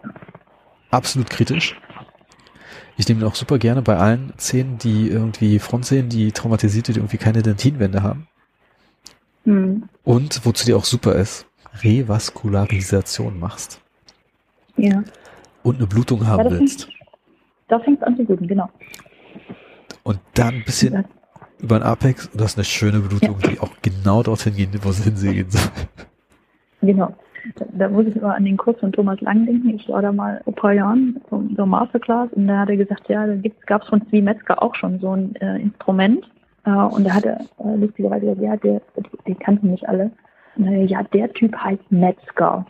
absolut 0.91 1.29
kritisch. 1.29 1.79
Ich 2.97 3.09
nehme 3.09 3.21
ihn 3.21 3.27
auch 3.27 3.35
super 3.35 3.59
gerne 3.59 3.83
bei 3.83 3.97
allen 3.97 4.33
Zähnen, 4.37 4.79
die 4.79 5.09
irgendwie 5.09 5.59
Frontzähnen, 5.59 6.09
die 6.09 6.33
traumatisiert 6.33 6.87
sind, 6.87 6.97
die 6.97 7.01
irgendwie 7.01 7.17
keine 7.19 7.43
Dentinwände 7.43 8.03
haben. 8.03 8.27
Hm. 9.45 9.89
Und 10.05 10.45
wozu 10.45 10.67
dir 10.67 10.77
auch 10.77 10.85
super 10.85 11.15
ist, 11.15 11.47
Revaskularisation 11.83 13.39
machst 13.39 13.81
Ja. 14.83 15.03
und 15.63 15.77
eine 15.77 15.87
Blutung 15.87 16.21
ja 16.23 16.27
haben 16.29 16.45
das 16.45 16.53
willst. 16.61 16.85
fängt, 16.85 16.99
da 17.69 17.79
fängt 17.81 18.01
es 18.01 18.07
an 18.07 18.17
zu 18.17 18.25
bluten, 18.25 18.47
genau. 18.49 18.69
Und 20.03 20.19
dann 20.35 20.55
ein 20.55 20.65
bisschen 20.65 20.95
Ja. 20.95 21.05
über 21.59 21.79
den 21.79 21.83
Apex 21.85 22.27
und 22.29 22.41
das 22.41 22.53
ist 22.53 22.59
eine 22.59 22.65
schöne 22.65 23.01
Blutung, 23.01 23.37
die 23.49 23.59
auch 23.61 23.71
genau 23.83 24.23
dorthin 24.23 24.55
gehen, 24.57 24.71
wo 24.83 24.91
sie 24.93 25.03
hinsehen 25.05 25.51
soll. 25.51 25.71
Genau. 26.83 27.15
Da, 27.57 27.65
da 27.73 27.89
muss 27.89 28.07
ich 28.07 28.17
immer 28.17 28.35
an 28.35 28.45
den 28.45 28.57
Kurs 28.57 28.79
von 28.81 28.93
Thomas 28.93 29.21
Lang 29.23 29.47
denken. 29.47 29.71
Ich 29.71 29.89
war 29.89 30.03
da 30.03 30.13
mal 30.13 30.41
vor 30.45 30.53
ein 30.53 30.57
paar 30.57 30.73
Jahren 30.73 31.21
so, 31.31 31.43
so 31.57 31.65
Masterclass 31.67 32.31
und 32.33 32.47
da 32.49 32.61
hat 32.61 32.69
er 32.71 32.77
gesagt, 32.77 33.09
ja, 33.09 33.27
da 33.27 33.35
gab 33.67 33.83
es 33.83 33.89
von 33.89 34.07
Zwie 34.09 34.21
Metzger 34.23 34.63
auch 34.63 34.75
schon 34.75 34.99
so 35.01 35.15
ein 35.17 35.35
äh, 35.37 35.57
Instrument. 35.59 36.25
Äh, 36.65 36.71
und 36.71 37.05
da 37.07 37.15
hat 37.15 37.25
er 37.25 37.41
äh, 37.65 37.77
lustigerweise 37.77 38.27
gesagt, 38.27 38.43
ja, 38.43 38.57
der, 38.57 38.83
die, 38.97 39.19
die 39.29 39.35
kannten 39.35 39.71
nicht 39.71 39.89
alle. 39.89 40.11
Und 40.57 40.67
ja, 40.89 41.03
der 41.03 41.33
Typ 41.33 41.57
heißt 41.57 41.91
Metzger. 41.91 42.67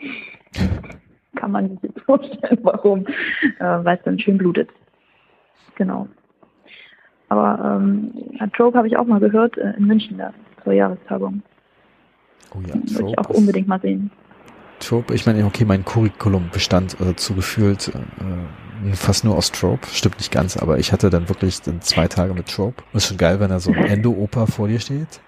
Kann 1.36 1.52
man 1.52 1.70
sich 1.70 1.82
jetzt 1.82 2.00
vorstellen, 2.00 2.58
warum. 2.62 3.06
Äh, 3.58 3.84
Weil 3.84 3.96
es 3.96 4.02
dann 4.04 4.18
schön 4.18 4.38
blutet. 4.38 4.70
Genau. 5.76 6.08
Aber 7.28 7.78
ähm, 7.80 8.12
Trope 8.56 8.76
habe 8.76 8.88
ich 8.88 8.96
auch 8.96 9.06
mal 9.06 9.20
gehört 9.20 9.56
äh, 9.56 9.72
in 9.76 9.86
München 9.86 10.18
da 10.18 10.34
zur 10.64 10.72
Jahrestagung. 10.72 11.42
Oh 12.54 12.60
ja, 12.60 12.74
Würde 12.74 13.10
ich 13.10 13.18
auch 13.18 13.26
Trope, 13.26 13.38
unbedingt 13.38 13.68
mal 13.68 13.80
sehen. 13.80 14.10
Trope, 14.80 15.14
ich 15.14 15.26
meine, 15.26 15.44
okay, 15.44 15.64
mein 15.64 15.84
Curriculum 15.84 16.50
bestand 16.52 17.00
äh, 17.00 17.14
zugefühlt 17.14 17.88
äh, 17.88 18.94
fast 18.94 19.24
nur 19.24 19.36
aus 19.36 19.52
Trope, 19.52 19.86
stimmt 19.92 20.18
nicht 20.18 20.32
ganz, 20.32 20.56
aber 20.56 20.78
ich 20.78 20.92
hatte 20.92 21.10
dann 21.10 21.28
wirklich 21.28 21.60
dann 21.62 21.80
zwei 21.82 22.08
Tage 22.08 22.34
mit 22.34 22.48
Trope. 22.48 22.82
Und 22.92 22.96
ist 22.96 23.06
schon 23.06 23.16
geil, 23.16 23.38
wenn 23.40 23.50
da 23.50 23.60
so 23.60 23.70
ein 23.70 23.76
Endo-Opa 23.84 24.46
vor 24.46 24.68
dir 24.68 24.80
steht 24.80 25.20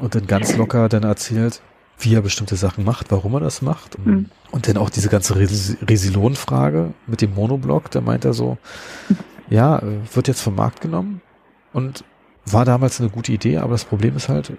und 0.00 0.14
dann 0.14 0.26
ganz 0.26 0.56
locker 0.56 0.88
dann 0.88 1.02
erzählt, 1.02 1.60
wie 1.98 2.14
er 2.14 2.22
bestimmte 2.22 2.56
Sachen 2.56 2.84
macht, 2.84 3.10
warum 3.10 3.34
er 3.34 3.40
das 3.40 3.62
macht. 3.62 3.98
Mhm. 4.04 4.30
Und 4.54 4.68
dann 4.68 4.76
auch 4.76 4.88
diese 4.88 5.08
ganze 5.08 5.34
Res 5.34 5.76
Resilon-Frage 5.82 6.94
mit 7.08 7.20
dem 7.22 7.34
Monoblock, 7.34 7.90
da 7.90 8.00
meint 8.00 8.24
er 8.24 8.34
so, 8.34 8.56
ja, 9.50 9.80
äh, 9.80 9.98
wird 10.12 10.28
jetzt 10.28 10.42
vom 10.42 10.54
Markt 10.54 10.80
genommen 10.80 11.22
und 11.72 12.04
war 12.46 12.64
damals 12.64 13.00
eine 13.00 13.10
gute 13.10 13.32
Idee, 13.32 13.56
aber 13.58 13.72
das 13.72 13.84
Problem 13.84 14.14
ist 14.14 14.28
halt, 14.28 14.52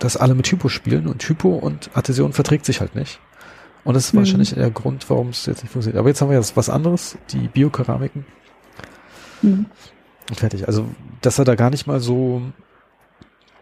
dass 0.00 0.18
alle 0.18 0.34
mit 0.34 0.46
Hypo 0.48 0.68
spielen 0.68 1.06
und 1.06 1.26
Hypo 1.26 1.48
und 1.54 1.88
Adhäsion 1.94 2.34
verträgt 2.34 2.66
sich 2.66 2.82
halt 2.82 2.94
nicht. 2.94 3.20
Und 3.84 3.94
das 3.94 4.04
ist 4.04 4.12
mhm. 4.12 4.18
wahrscheinlich 4.18 4.52
der 4.52 4.70
Grund, 4.70 5.08
warum 5.08 5.30
es 5.30 5.46
jetzt 5.46 5.62
nicht 5.62 5.72
funktioniert. 5.72 5.98
Aber 5.98 6.10
jetzt 6.10 6.20
haben 6.20 6.28
wir 6.28 6.36
jetzt 6.36 6.54
was 6.58 6.68
anderes, 6.68 7.16
die 7.30 7.48
Biokeramiken. 7.48 8.26
Mhm. 9.40 9.64
Und 10.28 10.38
fertig. 10.38 10.66
Also, 10.66 10.84
dass 11.22 11.38
er 11.38 11.46
da 11.46 11.54
gar 11.54 11.70
nicht 11.70 11.86
mal 11.86 12.00
so 12.00 12.42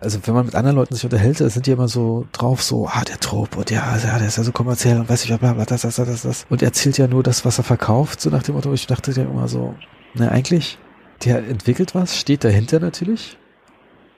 also 0.01 0.19
wenn 0.27 0.35
man 0.35 0.47
mit 0.47 0.55
anderen 0.55 0.77
Leuten 0.77 0.95
sich 0.95 1.05
unterhält, 1.05 1.39
sind 1.39 1.67
die 1.67 1.71
immer 1.71 1.89
so 1.89 2.27
drauf, 2.33 2.63
so, 2.63 2.87
ah, 2.87 3.03
der 3.05 3.19
Trop 3.19 3.57
und 3.57 3.71
ja, 3.71 3.97
ja, 3.97 4.19
der 4.19 4.29
ist 4.29 4.37
ja 4.37 4.45
so 4.45 4.53
kommerziell 4.53 4.99
und 5.01 5.09
weiß 5.09 5.25
ich, 5.25 5.39
bla, 5.39 5.55
bla, 5.55 5.65
das, 5.65 5.83
das, 5.83 5.97
das, 5.97 6.23
das. 6.23 6.47
Und 6.51 6.63
er 6.63 6.69
erzählt 6.69 6.99
ja 6.99 7.07
nur 7.07 7.23
das, 7.23 7.45
was 7.45 7.59
er 7.59 7.65
verkauft, 7.65 8.21
so 8.21 8.29
nach 8.29 8.43
dem 8.43 8.55
Motto, 8.55 8.73
ich 8.73 8.87
dachte 8.87 9.11
ja 9.13 9.23
immer 9.23 9.49
so, 9.49 9.75
na, 10.15 10.29
eigentlich, 10.29 10.79
der 11.25 11.39
entwickelt 11.49 11.95
was, 11.95 12.19
steht 12.19 12.45
dahinter 12.45 12.79
natürlich, 12.79 13.39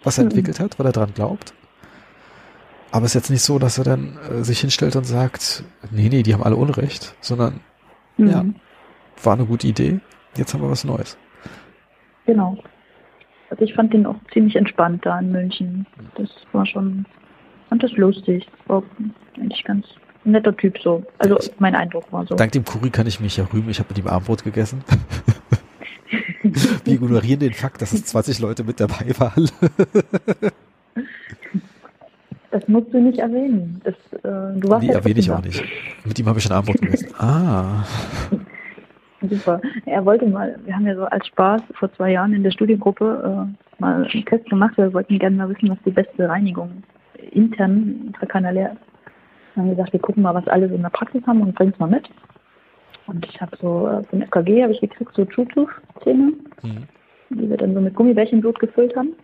was 0.03 0.19
er 0.19 0.25
mhm. 0.25 0.31
entwickelt 0.31 0.59
hat, 0.59 0.79
weil 0.79 0.87
er 0.87 0.93
dran 0.93 1.15
glaubt. 1.15 1.55
Aber 2.91 3.05
es 3.05 3.11
ist 3.11 3.15
jetzt 3.15 3.31
nicht 3.31 3.43
so, 3.43 3.59
dass 3.59 3.79
er 3.79 3.85
dann 3.85 4.19
äh, 4.31 4.43
sich 4.43 4.61
hinstellt 4.61 4.97
und 4.97 5.05
sagt, 5.05 5.63
nee, 5.91 6.09
nee, 6.09 6.23
die 6.23 6.35
haben 6.35 6.43
alle 6.43 6.57
Unrecht, 6.57 7.15
sondern 7.21 7.61
mhm. 8.17 8.29
ja, 8.29 8.45
war 9.23 9.35
eine 9.35 9.47
gute 9.47 9.67
Idee, 9.69 10.01
jetzt 10.37 10.55
haben 10.55 10.63
wir 10.63 10.71
was 10.71 10.85
Neues. 10.85 11.17
Genau. 12.27 12.59
Also 13.51 13.65
ich 13.65 13.75
fand 13.75 13.93
den 13.93 14.07
auch 14.07 14.17
ziemlich 14.33 14.57
entspannt 14.57 15.05
da 15.07 15.19
in 15.19 15.33
München. 15.33 15.87
Das 16.17 16.29
war 16.53 16.67
schon, 16.67 17.07
fand 17.69 17.83
das 17.83 17.93
lustig. 17.93 18.47
War 18.67 18.83
eigentlich 19.37 19.65
ganz 19.65 19.87
netter 20.25 20.57
Typ 20.57 20.79
so. 20.79 21.03
Also 21.19 21.39
mein 21.59 21.75
Eindruck 21.75 22.13
war 22.13 22.27
so. 22.27 22.35
Dank 22.35 22.53
dem 22.53 22.65
Kuri 22.65 22.91
kann 22.91 23.07
ich 23.07 23.21
mich 23.21 23.37
ja 23.37 23.45
rühmen, 23.53 23.71
ich 23.71 23.79
habe 23.79 23.89
mit 23.91 23.99
ihm 23.99 24.09
Armbrot 24.09 24.45
gegessen. 24.45 24.85
Wir 26.85 26.95
ignorieren 26.95 27.41
den 27.41 27.53
Fakt, 27.53 27.83
dass 27.83 27.93
es 27.93 28.05
20 28.07 28.39
Leute 28.39 28.65
mit 28.65 28.81
dabei 28.81 29.13
waren. 29.19 29.51
Das 32.51 32.67
musst 32.67 32.93
du 32.95 32.99
nicht 32.99 33.19
erwähnen. 33.19 33.81
Das, 33.85 33.95
äh, 34.23 34.59
du 34.59 34.69
warst 34.69 34.87
nee, 34.87 34.93
erwähne 34.93 35.21
ich 35.21 35.31
auch 35.31 35.43
nicht. 35.43 35.63
Mit 36.05 36.19
ihm 36.19 36.27
habe 36.27 36.39
ich 36.39 36.45
schon 36.45 36.53
Armbrot 36.53 36.81
gegessen. 36.81 37.15
Ah. 37.19 37.85
Super. 39.21 39.61
Er 39.87 40.05
wollte 40.05 40.27
mal, 40.27 40.59
wir 40.65 40.75
haben 40.75 40.87
ja 40.87 40.95
so 40.95 41.05
als 41.05 41.27
Spaß 41.27 41.63
vor 41.75 41.93
zwei 41.95 42.13
Jahren 42.13 42.33
in 42.33 42.45
der 42.45 42.53
Studiengruppe 42.53 43.49
äh, 43.49 43.81
mal 43.81 44.05
einen 44.05 44.25
Test 44.25 44.49
gemacht. 44.49 44.77
Wir 44.77 44.93
wollten 44.95 45.19
gerne 45.19 45.37
mal 45.37 45.49
wissen, 45.49 45.71
was 45.71 45.79
die 45.85 45.91
beste 45.91 46.29
Reinigung 46.29 46.83
intern 47.33 48.03
intrakanalär 48.07 48.73
ist. 48.73 48.81
Dann 49.55 49.65
haben 49.65 49.71
wir 49.71 49.77
gesagt, 49.77 49.93
wir 49.93 50.01
gucken 50.01 50.23
mal, 50.23 50.35
was 50.35 50.47
alle 50.47 50.69
so 50.69 50.75
in 50.77 50.83
der 50.83 50.91
Praxis 50.91 51.27
haben 51.27 51.41
und 51.41 51.55
bringen 51.55 51.73
es 51.73 51.79
mal 51.81 51.91
mit. 51.91 52.09
Und 53.07 53.27
ich 53.27 53.41
habe 53.41 53.57
so 53.61 53.89
äh, 53.89 54.05
vom 54.05 54.23
FKG 54.23 54.63
habe 54.63 54.73
ich 54.73 54.81
gekriegt 54.81 55.13
so 55.15 55.25
Bluetooth-Zähne, 55.25 56.33
mhm. 56.63 56.89
die 57.31 57.51
wir 57.51 57.57
dann 57.57 57.75
so 57.75 57.81
mit 57.81 57.95
Gummibärchenblut 57.95 58.61
gefüllt 58.61 58.95
haben. 58.95 59.15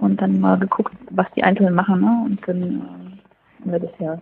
Und 0.00 0.20
dann 0.20 0.40
mal 0.40 0.58
geguckt, 0.58 0.92
was 1.10 1.26
die 1.36 1.44
Einzelnen 1.44 1.74
machen. 1.74 2.00
Ne? 2.00 2.22
Und 2.24 2.48
dann 2.48 2.62
äh, 2.62 3.62
haben 3.62 3.72
wir 3.72 3.78
das 3.78 3.92
ja 4.00 4.18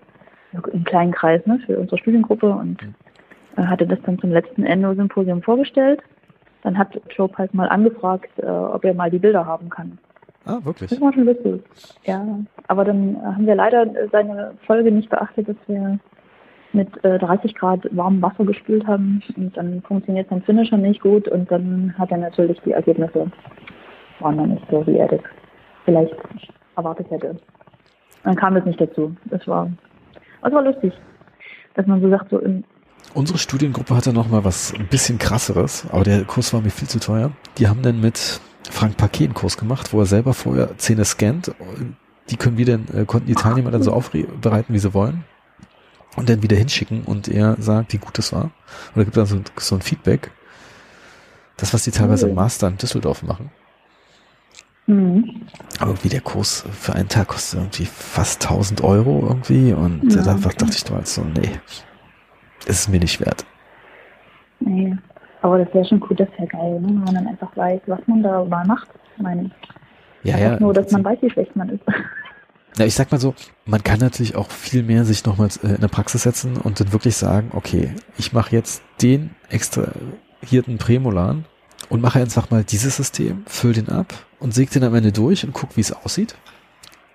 im 0.73 0.85
kleinen 0.85 1.13
Kreis 1.13 1.45
ne, 1.47 1.59
für 1.65 1.79
unsere 1.79 1.97
Studiengruppe 1.97 2.51
und 2.51 2.83
mhm 2.83 2.95
hatte 3.57 3.87
das 3.87 3.99
dann 4.05 4.19
zum 4.19 4.33
letzten 4.33 4.65
Endo-Symposium 4.65 5.43
vorgestellt. 5.43 6.01
Dann 6.63 6.79
hat 6.79 7.01
Job 7.11 7.37
halt 7.39 7.55
mal 7.55 7.69
angefragt, 7.69 8.31
äh, 8.39 8.47
ob 8.47 8.85
er 8.85 8.95
mal 8.95 9.11
die 9.11 9.19
Bilder 9.19 9.45
haben 9.47 9.69
kann. 9.69 9.99
Ah, 10.45 10.59
wirklich? 10.63 10.91
Das 10.91 11.01
war 11.01 11.13
schon 11.13 11.25
lustig. 11.25 11.63
Ja, 12.05 12.25
aber 12.69 12.85
dann 12.85 13.17
haben 13.23 13.47
wir 13.47 13.55
leider 13.55 13.87
seine 14.11 14.55
Folge 14.67 14.91
nicht 14.91 15.09
beachtet, 15.09 15.49
dass 15.49 15.57
wir 15.67 15.99
mit 16.73 17.05
äh, 17.05 17.19
30 17.19 17.55
Grad 17.55 17.87
warmem 17.91 18.23
Wasser 18.23 18.45
gespült 18.45 18.87
haben 18.87 19.23
und 19.37 19.57
dann 19.57 19.83
funktioniert 19.83 20.29
sein 20.31 20.43
Finisher 20.43 20.79
nicht 20.79 21.01
gut 21.01 21.29
und 21.29 21.51
dann 21.51 21.95
hat 21.99 22.11
er 22.11 22.19
natürlich 22.19 22.61
die 22.65 22.73
Ergebnisse 22.73 23.31
waren 24.23 24.37
dann 24.37 24.51
nicht 24.51 24.67
so, 24.71 24.87
wie 24.87 24.97
er 24.97 25.09
das 25.09 25.21
vielleicht 25.85 26.15
erwartet 26.77 27.11
hätte. 27.11 27.37
Dann 28.25 28.37
kam 28.37 28.57
es 28.57 28.65
nicht 28.65 28.81
dazu. 28.81 29.15
Das 29.27 29.47
war, 29.47 29.71
das 30.43 30.53
war 30.53 30.63
lustig, 30.63 30.93
dass 31.75 31.87
man 31.87 32.01
so 32.01 32.09
sagt, 32.09 32.31
so 32.31 32.39
im 32.39 32.65
Unsere 33.15 33.39
Studiengruppe 33.39 33.95
hatte 33.95 34.13
noch 34.13 34.29
mal 34.29 34.45
was 34.45 34.73
ein 34.75 34.87
bisschen 34.89 35.19
krasseres, 35.19 35.85
aber 35.91 36.05
der 36.05 36.25
Kurs 36.25 36.53
war 36.53 36.63
mir 36.63 36.71
viel 36.71 36.89
zu 36.89 36.99
teuer. 36.99 37.33
Die 37.59 37.69
haben 37.69 37.83
dann 37.83 38.01
mit 38.01 38.41
Frank 38.71 38.97
Paquet 38.97 39.25
einen 39.25 39.35
Kurs 39.35 39.59
gemacht, 39.59 39.93
wo 39.93 40.01
er 40.01 40.07
selber 40.07 40.33
vorher 40.33 40.79
Zähne 40.79 41.05
scannt. 41.05 41.55
Die 42.31 42.37
können 42.37 42.57
wir 42.57 42.65
dann, 42.65 42.87
äh, 42.95 43.05
konnten 43.05 43.27
die 43.27 43.35
Teilnehmer 43.35 43.71
dann 43.71 43.83
so 43.83 43.93
aufbereiten, 43.93 44.75
wie 44.75 44.79
sie 44.79 44.95
wollen. 44.95 45.25
Und 46.17 46.29
dann 46.29 46.43
wieder 46.43 46.57
hinschicken 46.57 47.03
und 47.05 47.29
er 47.29 47.57
sagt, 47.59 47.93
wie 47.93 47.99
gut 47.99 48.19
es 48.19 48.33
war. 48.33 48.51
Oder 48.95 49.05
gibt 49.05 49.17
dann 49.17 49.27
so, 49.27 49.41
so 49.59 49.75
ein 49.75 49.83
Feedback. 49.83 50.31
Das, 51.57 51.75
was 51.75 51.85
die 51.85 51.91
teilweise 51.91 52.29
im 52.29 52.35
Master 52.35 52.69
in 52.69 52.77
Düsseldorf 52.77 53.23
machen. 53.23 53.51
Mhm. 54.87 55.43
Aber 55.79 55.93
irgendwie 55.93 56.09
der 56.09 56.21
Kurs 56.21 56.65
für 56.73 56.95
einen 56.95 57.09
Tag 57.09 57.29
kostet 57.29 57.61
irgendwie 57.61 57.87
fast 57.87 58.43
1000 58.43 58.83
Euro 58.83 59.25
irgendwie 59.29 59.73
und 59.73 60.13
ja, 60.13 60.23
da 60.23 60.35
okay. 60.35 60.55
dachte 60.59 60.77
ich 60.77 60.85
damals 60.85 61.15
so, 61.15 61.23
nee, 61.23 61.61
ist 62.67 62.89
mir 62.89 63.01
nicht 63.01 63.21
wert. 63.21 63.45
Nee, 64.61 64.97
aber 65.43 65.59
das 65.59 65.75
wäre 65.75 65.85
schon 65.85 66.03
cool, 66.09 66.17
das 66.17 66.29
wäre 66.37 66.49
geil, 66.49 66.81
ne? 66.81 66.89
wenn 66.89 67.05
man 67.05 67.15
dann 67.15 67.27
einfach 67.27 67.57
weiß, 67.57 67.81
was 67.87 68.01
man 68.07 68.23
da 68.23 68.45
mal 68.45 68.67
macht. 68.67 68.89
Ich 69.17 69.23
meine, 69.23 69.51
ja, 70.23 70.39
ja, 70.39 70.61
nur, 70.61 70.73
dass 70.73 70.91
man 70.93 71.05
weiß, 71.05 71.19
wie 71.21 71.31
schlecht 71.31 71.55
man 71.57 71.69
ist. 71.69 71.83
Ja, 72.79 72.87
ich 72.87 72.95
sag 72.95 73.13
mal 73.13 73.21
so, 73.21 73.35
man 73.67 73.83
kann 73.83 73.99
natürlich 73.99 74.35
auch 74.35 74.51
viel 74.51 74.83
mehr 74.83 75.05
sich 75.05 75.27
nochmals 75.27 75.59
äh, 75.59 75.75
in 75.75 75.83
der 75.83 75.89
Praxis 75.89 76.23
setzen 76.23 76.57
und 76.57 76.81
dann 76.81 76.91
wirklich 76.91 77.17
sagen, 77.17 77.51
okay, 77.53 77.95
ich 78.17 78.33
mache 78.33 78.57
jetzt 78.57 78.83
den 79.03 79.29
extrahierten 79.51 80.79
Prämolan 80.79 81.45
und 81.91 82.01
mache 82.01 82.21
einfach 82.21 82.51
mal 82.51 82.65
dieses 82.65 82.97
System, 82.97 83.43
füll 83.47 83.75
den 83.75 83.91
ab 83.91 84.15
und 84.41 84.55
säge 84.55 84.71
den 84.71 84.85
am 84.85 84.95
Ende 84.95 85.13
durch 85.13 85.45
und 85.45 85.53
guck, 85.53 85.77
wie 85.77 85.83
es 85.83 85.93
aussieht. 85.93 86.35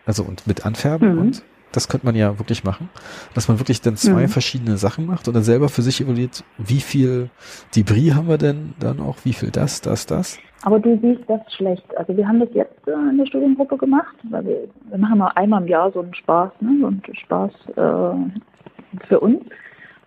Also 0.06 0.22
und 0.22 0.46
mit 0.46 0.64
Anfärben 0.64 1.14
mhm. 1.14 1.22
und 1.22 1.44
das 1.72 1.88
könnte 1.88 2.06
man 2.06 2.16
ja 2.16 2.40
wirklich 2.40 2.64
machen, 2.64 2.90
dass 3.34 3.48
man 3.48 3.60
wirklich 3.60 3.82
dann 3.82 3.96
zwei 3.96 4.24
mhm. 4.24 4.30
verschiedene 4.30 4.78
Sachen 4.78 5.06
macht 5.06 5.28
und 5.28 5.34
dann 5.34 5.44
selber 5.44 5.70
für 5.70 5.82
sich 5.82 6.02
evaluiert, 6.02 6.44
wie 6.58 6.80
viel 6.80 7.30
Debris 7.76 8.16
haben 8.16 8.28
wir 8.28 8.38
denn 8.38 8.74
dann 8.80 9.00
auch, 9.00 9.18
wie 9.24 9.34
viel 9.34 9.52
das, 9.52 9.82
das, 9.82 10.06
das. 10.06 10.40
Aber 10.64 10.80
du 10.80 10.98
siehst 11.02 11.22
das 11.28 11.42
schlecht. 11.54 11.86
Also 11.98 12.18
wir 12.18 12.28
haben 12.28 12.40
das 12.40 12.50
jetzt 12.54 12.88
äh, 12.88 12.92
in 12.92 13.18
der 13.18 13.26
Studiengruppe 13.28 13.78
gemacht, 13.78 14.16
weil 14.30 14.46
wir, 14.46 14.68
wir 14.90 14.98
machen 14.98 15.20
mal 15.20 15.32
einmal 15.36 15.62
im 15.62 15.68
Jahr 15.68 15.92
so 15.92 16.02
einen 16.02 16.16
Spaß, 16.16 16.52
ne, 16.62 16.78
so 16.82 16.88
einen 16.88 17.02
Spaß 17.14 17.52
äh, 17.76 19.06
für 19.08 19.20
uns 19.20 19.44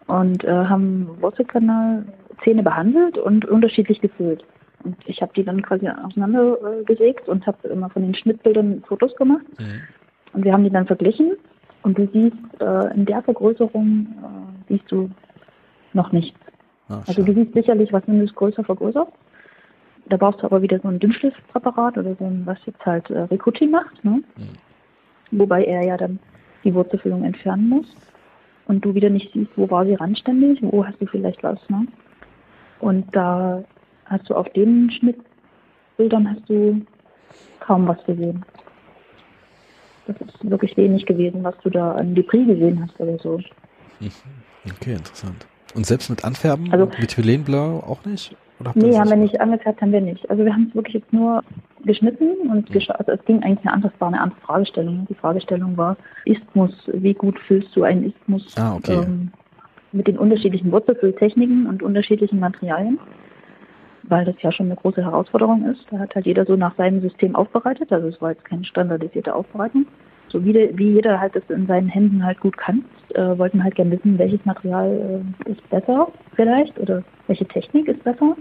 und 0.06 0.44
äh, 0.44 0.50
haben 0.50 1.08
Wurzelkanal 1.20 2.04
Zähne 2.42 2.62
behandelt 2.62 3.18
und 3.18 3.44
unterschiedlich 3.44 4.00
gefüllt. 4.00 4.44
Und 4.82 4.96
ich 5.06 5.20
habe 5.20 5.32
die 5.34 5.44
dann 5.44 5.62
quasi 5.62 5.88
auseinandergesägt 5.88 7.28
und 7.28 7.46
habe 7.46 7.68
immer 7.68 7.90
von 7.90 8.02
den 8.02 8.14
Schnittbildern 8.14 8.82
Fotos 8.88 9.14
gemacht. 9.16 9.44
Mhm. 9.58 9.82
Und 10.32 10.44
wir 10.44 10.52
haben 10.52 10.64
die 10.64 10.70
dann 10.70 10.86
verglichen 10.86 11.32
und 11.82 11.98
du 11.98 12.08
siehst, 12.12 12.60
äh, 12.60 12.94
in 12.94 13.06
der 13.06 13.22
Vergrößerung 13.22 14.06
äh, 14.06 14.72
siehst 14.72 14.90
du 14.90 15.10
noch 15.92 16.12
nichts. 16.12 16.38
Ach, 16.88 17.06
also 17.06 17.22
du 17.22 17.32
siehst 17.32 17.54
sicherlich, 17.54 17.92
was 17.92 18.02
wenn 18.06 18.18
du 18.18 18.24
es 18.24 18.34
größer 18.34 18.64
vergrößert. 18.64 19.08
Da 20.06 20.16
brauchst 20.16 20.42
du 20.42 20.46
aber 20.46 20.62
wieder 20.62 20.78
so 20.80 20.88
ein 20.88 20.98
Dünnschliffpräparat 20.98 21.96
oder 21.98 22.14
so 22.16 22.24
ein, 22.24 22.42
was 22.44 22.58
jetzt 22.66 22.84
halt 22.84 23.08
äh, 23.10 23.20
Ricuti 23.22 23.66
macht, 23.66 24.04
ne? 24.04 24.22
Mhm. 24.36 25.38
Wobei 25.38 25.64
er 25.64 25.84
ja 25.84 25.96
dann 25.96 26.18
die 26.64 26.74
Wurzelfüllung 26.74 27.24
entfernen 27.24 27.68
muss. 27.68 27.86
Und 28.66 28.84
du 28.84 28.94
wieder 28.94 29.10
nicht 29.10 29.32
siehst, 29.32 29.50
wo 29.56 29.70
war 29.70 29.84
sie 29.84 29.94
randständig, 29.94 30.60
wo 30.62 30.84
hast 30.84 31.00
du 31.00 31.06
vielleicht 31.06 31.42
was, 31.42 31.58
ne? 31.68 31.86
Und 32.80 33.14
da 33.14 33.62
hast 34.06 34.28
du 34.28 34.34
auf 34.34 34.48
den 34.50 34.90
Schnittbildern 34.90 36.30
hast 36.30 36.48
du 36.48 36.84
kaum 37.60 37.86
was 37.86 38.04
gesehen. 38.04 38.44
Das 40.18 40.34
ist 40.34 40.50
wirklich 40.50 40.76
wenig 40.76 41.06
gewesen, 41.06 41.42
was 41.44 41.54
du 41.62 41.70
da 41.70 41.92
an 41.92 42.14
Debris 42.14 42.46
gesehen 42.46 42.82
hast 42.82 42.98
oder 43.00 43.18
so. 43.18 43.38
Mhm. 44.00 44.10
Okay, 44.76 44.92
interessant. 44.92 45.46
Und 45.74 45.86
selbst 45.86 46.10
mit 46.10 46.24
Anfärben, 46.24 46.72
also, 46.72 46.88
mit 46.98 47.16
Hylenblau 47.16 47.80
auch 47.86 48.04
nicht? 48.04 48.36
Oder 48.60 48.72
nee, 48.74 48.98
haben 48.98 49.08
wir 49.08 49.16
nicht 49.16 49.40
angefärbt, 49.40 49.80
haben 49.80 49.92
wir 49.92 50.02
nicht. 50.02 50.28
Also 50.28 50.44
wir 50.44 50.52
haben 50.52 50.66
es 50.68 50.74
wirklich 50.74 50.96
jetzt 50.96 51.12
nur 51.12 51.42
geschnitten 51.84 52.50
und 52.50 52.68
mhm. 52.68 52.72
geschaut. 52.72 52.98
Also 52.98 53.12
es 53.12 53.24
ging 53.24 53.42
eigentlich 53.42 53.64
eine 53.66 53.72
andere, 53.72 53.92
war 53.98 54.08
eine 54.08 54.20
andere 54.20 54.40
Fragestellung. 54.40 55.06
Die 55.08 55.14
Fragestellung 55.14 55.76
war 55.76 55.96
Isthmus, 56.26 56.72
wie 56.92 57.14
gut 57.14 57.38
füllst 57.40 57.74
du 57.74 57.84
einen 57.84 58.04
Isthmus 58.04 58.54
ah, 58.58 58.74
okay. 58.74 59.00
ähm, 59.02 59.32
mit 59.92 60.06
den 60.06 60.18
unterschiedlichen 60.18 60.70
Wurzelfülltechniken 60.72 61.66
und 61.66 61.82
unterschiedlichen 61.82 62.38
Materialien? 62.38 62.98
Weil 64.10 64.26
das 64.26 64.34
ja 64.42 64.52
schon 64.52 64.66
eine 64.66 64.76
große 64.76 65.02
Herausforderung 65.02 65.64
ist. 65.70 65.86
Da 65.90 65.98
hat 65.98 66.14
halt 66.14 66.26
jeder 66.26 66.44
so 66.44 66.56
nach 66.56 66.76
seinem 66.76 67.00
System 67.00 67.34
aufbereitet. 67.34 67.90
Also 67.90 68.08
es 68.08 68.20
war 68.20 68.32
jetzt 68.32 68.44
keine 68.44 68.64
standardisierte 68.64 69.34
Aufbereitung 69.34 69.86
so 70.30 70.44
wie, 70.44 70.54
wie 70.74 70.92
jeder 70.94 71.20
halt 71.20 71.34
das 71.34 71.42
in 71.48 71.66
seinen 71.66 71.88
Händen 71.88 72.24
halt 72.24 72.40
gut 72.40 72.56
kann, 72.56 72.84
äh, 73.14 73.36
wollten 73.36 73.62
halt 73.62 73.74
gerne 73.74 73.90
wissen, 73.92 74.18
welches 74.18 74.44
Material 74.44 75.22
äh, 75.46 75.50
ist 75.50 75.70
besser 75.70 76.08
vielleicht 76.34 76.78
oder 76.78 77.02
welche 77.26 77.46
Technik 77.46 77.88
ist 77.88 78.02
besser. 78.04 78.36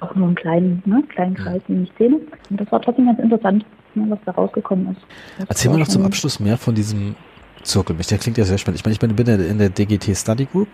Auch 0.00 0.14
nur 0.14 0.26
einen 0.26 0.36
kleinen, 0.36 0.82
ne, 0.84 1.02
kleinen 1.08 1.34
Kreis, 1.34 1.62
nämlich 1.68 1.90
Szene. 1.92 2.20
Und 2.50 2.60
das 2.60 2.70
war 2.70 2.80
trotzdem 2.82 3.06
ganz 3.06 3.18
interessant, 3.18 3.64
ne, 3.94 4.06
was 4.08 4.18
da 4.24 4.32
rausgekommen 4.32 4.92
ist. 4.92 5.00
Das 5.38 5.48
Erzähl 5.48 5.70
mal 5.70 5.78
noch 5.78 5.88
zum 5.88 6.04
Abschluss 6.04 6.38
mehr 6.38 6.58
von 6.58 6.74
diesem 6.74 7.16
Zirkel. 7.62 7.96
Der 7.96 8.18
klingt 8.18 8.38
ja 8.38 8.44
sehr 8.44 8.58
spannend. 8.58 8.80
Ich 8.80 8.84
meine, 8.84 9.12
ich 9.12 9.16
bin 9.16 9.26
in 9.26 9.58
der 9.58 9.70
DGT 9.70 10.14
Study 10.14 10.46
Group. 10.46 10.68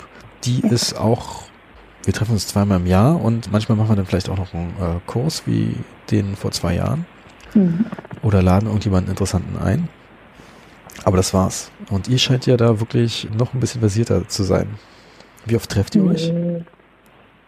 Die 0.44 0.60
ja. 0.60 0.70
ist 0.70 0.98
auch, 0.98 1.44
wir 2.04 2.12
treffen 2.12 2.32
uns 2.32 2.46
zweimal 2.48 2.80
im 2.80 2.86
Jahr 2.86 3.22
und 3.22 3.52
manchmal 3.52 3.78
machen 3.78 3.90
wir 3.90 3.96
dann 3.96 4.06
vielleicht 4.06 4.28
auch 4.28 4.36
noch 4.36 4.52
einen 4.54 4.70
äh, 4.80 5.00
Kurs 5.06 5.46
wie 5.46 5.76
den 6.10 6.36
vor 6.36 6.50
zwei 6.50 6.74
Jahren. 6.74 7.06
Mhm. 7.54 7.86
Oder 8.22 8.42
laden 8.42 8.66
irgendjemanden 8.66 9.10
Interessanten 9.10 9.58
ein. 9.58 9.88
Aber 11.04 11.16
das 11.16 11.34
war's. 11.34 11.70
Und 11.90 12.08
ihr 12.08 12.18
scheint 12.18 12.46
ja 12.46 12.56
da 12.56 12.80
wirklich 12.80 13.28
noch 13.36 13.54
ein 13.54 13.60
bisschen 13.60 13.80
versierter 13.80 14.26
zu 14.28 14.42
sein. 14.42 14.68
Wie 15.46 15.56
oft 15.56 15.70
trefft 15.70 15.94
ihr 15.94 16.04
euch? 16.04 16.32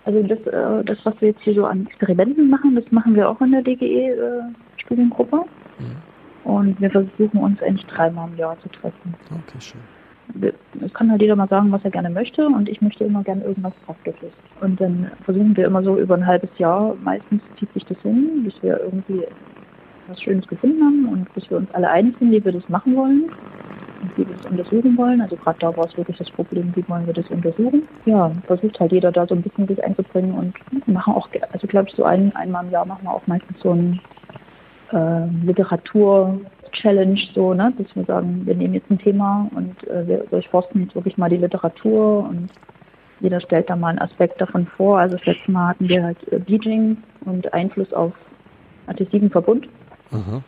Also 0.05 0.23
das, 0.23 0.39
äh, 0.41 0.85
das, 0.85 0.99
was 1.05 1.15
wir 1.21 1.29
jetzt 1.29 1.41
hier 1.43 1.55
so 1.55 1.65
an 1.65 1.87
Experimenten 1.87 2.51
machen, 2.51 2.75
das 2.75 2.85
machen 2.91 3.15
wir 3.15 3.29
auch 3.29 3.41
in 3.41 3.53
der 3.53 3.63
DGE-Studiengruppe. 3.63 5.37
Äh, 5.37 5.83
mhm. 5.83 6.53
Und 6.53 6.81
wir 6.81 6.91
versuchen 6.91 7.39
uns 7.39 7.63
eigentlich 7.63 7.87
dreimal 7.87 8.29
im 8.29 8.37
Jahr 8.37 8.57
zu 8.61 8.69
treffen. 8.69 9.15
Okay, 9.31 9.61
schön. 9.61 9.81
Kann 10.93 11.11
halt 11.11 11.23
jeder 11.23 11.37
mal 11.37 11.49
sagen, 11.49 11.73
was 11.73 11.85
er 11.85 11.91
gerne 11.91 12.11
möchte 12.11 12.47
und 12.47 12.69
ich 12.69 12.81
möchte 12.81 13.05
immer 13.05 13.23
gerne 13.23 13.45
irgendwas 13.45 13.75
Praktisches. 13.87 14.33
Und 14.61 14.81
dann 14.81 15.11
versuchen 15.25 15.57
wir 15.57 15.67
immer 15.67 15.83
so 15.83 15.99
über 15.99 16.15
ein 16.15 16.27
halbes 16.27 16.51
Jahr, 16.59 16.95
meistens 17.03 17.43
zieht 17.59 17.73
sich 17.73 17.85
das 17.85 17.99
hin, 17.99 18.43
bis 18.45 18.55
wir 18.63 18.81
irgendwie 18.81 19.25
was 20.09 20.21
Schönes 20.21 20.47
gefunden 20.47 20.83
haben 20.83 21.09
und 21.09 21.35
bis 21.35 21.49
wir 21.51 21.59
uns 21.59 21.71
alle 21.73 21.89
einig 21.89 22.15
sind, 22.19 22.31
wie 22.31 22.45
wir 22.45 22.53
das 22.53 22.69
machen 22.69 22.95
wollen 22.97 23.25
und 24.03 24.17
wie 24.17 24.29
wir 24.29 24.37
das 24.37 24.51
untersuchen 24.51 24.97
wollen. 24.97 25.21
Also 25.21 25.37
gerade 25.37 25.59
da 25.61 25.77
war 25.77 25.87
es 25.87 25.97
wirklich 25.97 26.19
das 26.19 26.31
Problem, 26.31 26.73
wie 26.75 26.89
wollen 26.89 27.07
wir 27.07 27.15
das 27.15 27.29
untersuchen. 27.31 27.83
Ja, 28.05 28.31
versucht 28.47 28.79
halt 28.81 28.93
jeder 28.93 29.13
da 29.13 29.27
so 29.27 29.35
ein 29.35 29.43
bisschen 29.43 29.67
sich 29.67 29.83
einzubringen 29.83 30.35
und 30.35 30.89
machen 30.89 31.15
auch, 31.15 31.29
also 31.53 31.67
glaube 31.67 31.89
ich, 31.89 31.95
so 31.95 32.05
ein, 32.05 32.35
einmal 32.37 32.65
im 32.65 32.71
Jahr 32.71 32.87
machen 32.87 33.05
wir 33.05 33.13
auch 33.13 33.27
meistens 33.27 33.59
so 33.61 33.73
ein 33.73 34.01
äh, 34.93 35.27
Literatur-Challenge, 36.75 37.21
so, 37.35 37.55
ne, 37.55 37.73
dass 37.79 37.95
wir 37.95 38.05
sagen, 38.05 38.43
wir 38.45 38.55
nehmen 38.55 38.75
jetzt 38.75 38.91
ein 38.91 38.99
Thema 38.99 39.49
und 39.55 39.87
äh, 39.89 40.07
wir 40.07 40.19
durchforsten 40.31 40.83
jetzt 40.83 40.95
wirklich 40.95 41.17
mal 41.17 41.31
die 41.31 41.37
Literatur 41.37 42.29
und 42.29 42.49
jeder 43.21 43.41
stellt 43.41 43.71
da 43.71 43.77
mal 43.77 43.89
einen 43.89 44.01
Aspekt 44.01 44.41
davon 44.41 44.67
vor. 44.77 44.99
Also 44.99 45.17
das 45.17 45.27
letzte 45.27 45.51
Mal 45.51 45.69
hatten 45.69 45.89
wir 45.89 46.03
halt 46.03 46.33
äh, 46.33 46.39
Beijing 46.39 46.97
und 47.25 47.53
Einfluss 47.53 47.93
auf 47.93 48.13
adhesiven 48.87 49.31
Verbund. 49.31 49.69
Aha. 50.11 50.43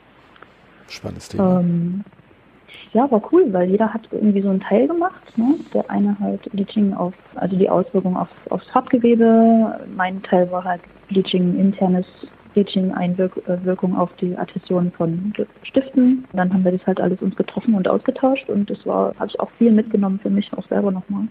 Spannendes 0.88 1.28
Thema. 1.28 1.60
Ähm, 1.60 2.04
ja, 2.92 3.10
war 3.10 3.22
cool, 3.32 3.52
weil 3.52 3.70
jeder 3.70 3.92
hat 3.92 4.08
irgendwie 4.10 4.42
so 4.42 4.50
einen 4.50 4.60
Teil 4.60 4.86
gemacht. 4.86 5.36
Ne? 5.36 5.56
Der 5.72 5.88
eine 5.90 6.18
halt 6.18 6.50
Bleaching 6.52 6.92
auf, 6.94 7.14
also 7.34 7.56
die 7.56 7.68
Auswirkung 7.68 8.16
auf, 8.16 8.28
aufs 8.50 8.72
Hautgewebe. 8.74 9.80
Mein 9.94 10.22
Teil 10.22 10.50
war 10.50 10.64
halt 10.64 10.82
Bleaching 11.08 11.58
internes 11.58 12.06
Bleaching-Einwirkung 12.56 13.92
äh, 13.92 13.96
auf 13.96 14.10
die 14.16 14.36
Adhäsion 14.36 14.90
von 14.92 15.34
Stiften. 15.62 16.24
Dann 16.32 16.52
haben 16.52 16.64
wir 16.64 16.72
das 16.72 16.86
halt 16.86 17.00
alles 17.00 17.20
uns 17.20 17.36
getroffen 17.36 17.74
und 17.74 17.86
ausgetauscht 17.86 18.48
und 18.48 18.70
das 18.70 18.84
war, 18.86 19.14
habe 19.18 19.28
ich 19.28 19.38
auch 19.38 19.50
viel 19.58 19.70
mitgenommen 19.70 20.18
für 20.22 20.30
mich 20.30 20.50
auch 20.54 20.66
selber 20.68 20.90
nochmal. 20.90 21.28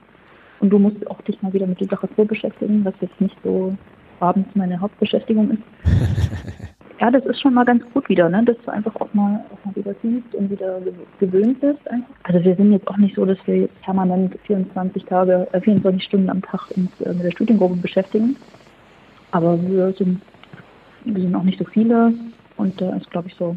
Und 0.59 0.69
du 0.69 0.78
musst 0.78 1.05
auch 1.09 1.19
dich 1.21 1.41
mal 1.41 1.51
wieder 1.51 1.65
mit 1.65 1.80
Literatur 1.80 2.26
beschäftigen, 2.26 2.86
was 2.86 2.93
jetzt 3.01 3.19
nicht 3.19 3.36
so 3.43 3.76
abends 4.19 4.49
meine 4.53 4.80
Hauptbeschäftigung 4.80 5.51
ist. 5.51 5.63
ja, 7.01 7.09
das 7.09 7.26
ist 7.26 7.41
schon 7.41 7.55
mal 7.55 7.65
ganz 7.65 7.84
gut 7.91 8.07
wieder, 8.07 8.30
ne? 8.30 8.43
dass 8.45 8.57
du 8.63 8.71
einfach 8.71 8.95
auch 8.97 9.11
mal, 9.15 9.43
auch 9.51 9.65
mal 9.65 9.76
wieder 9.76 9.95
siehst 10.03 10.34
und 10.36 10.51
wieder 10.51 10.80
gewöhnt 11.19 11.59
bist. 11.59 11.88
Einfach. 11.89 12.13
Also 12.23 12.43
wir 12.43 12.55
sind 12.55 12.71
jetzt 12.71 12.88
auch 12.88 12.97
nicht 12.97 13.15
so, 13.15 13.26
dass 13.26 13.39
wir 13.45 13.61
jetzt 13.61 13.82
permanent 13.82 14.38
24 14.45 15.05
Tage, 15.05 15.47
äh, 15.53 15.59
24 15.59 16.03
Stunden 16.03 16.30
am 16.30 16.43
Tag 16.43 16.69
uns 16.78 16.89
äh, 17.01 17.13
mit 17.13 17.23
der 17.23 17.32
Studiengruppe 17.32 17.78
beschäftigen. 17.78 18.36
Aber 19.32 19.61
wir 19.61 19.91
sind, 19.93 20.21
wir 21.06 21.22
sind 21.22 21.36
auch 21.36 21.43
nicht 21.43 21.60
so 21.60 21.66
viele 21.66 22.14
und 22.58 22.82
äh, 22.82 22.97
ist, 22.97 23.10
glaube 23.12 23.28
ich, 23.28 23.36
so 23.36 23.56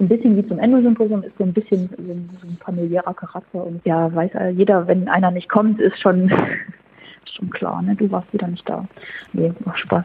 so 0.00 0.04
ein 0.04 0.08
bisschen 0.08 0.34
wie 0.34 0.48
zum 0.48 0.58
Endosymposium 0.58 1.22
ist 1.24 1.36
so 1.36 1.44
ein 1.44 1.52
bisschen 1.52 1.90
so 1.90 2.12
ein, 2.12 2.30
so 2.40 2.48
ein, 2.48 2.56
familiärer 2.64 3.12
Charakter 3.12 3.62
und 3.62 3.84
ja, 3.84 4.12
weiß 4.14 4.30
jeder, 4.56 4.86
wenn 4.86 5.08
einer 5.08 5.30
nicht 5.30 5.50
kommt, 5.50 5.78
ist 5.78 6.00
schon, 6.00 6.32
schon 7.36 7.50
klar, 7.50 7.82
ne? 7.82 7.94
Du 7.96 8.10
warst 8.10 8.32
wieder 8.32 8.48
nicht 8.48 8.66
da. 8.66 8.86
Nee, 9.34 9.52
macht 9.66 9.78
Spaß. 9.80 10.04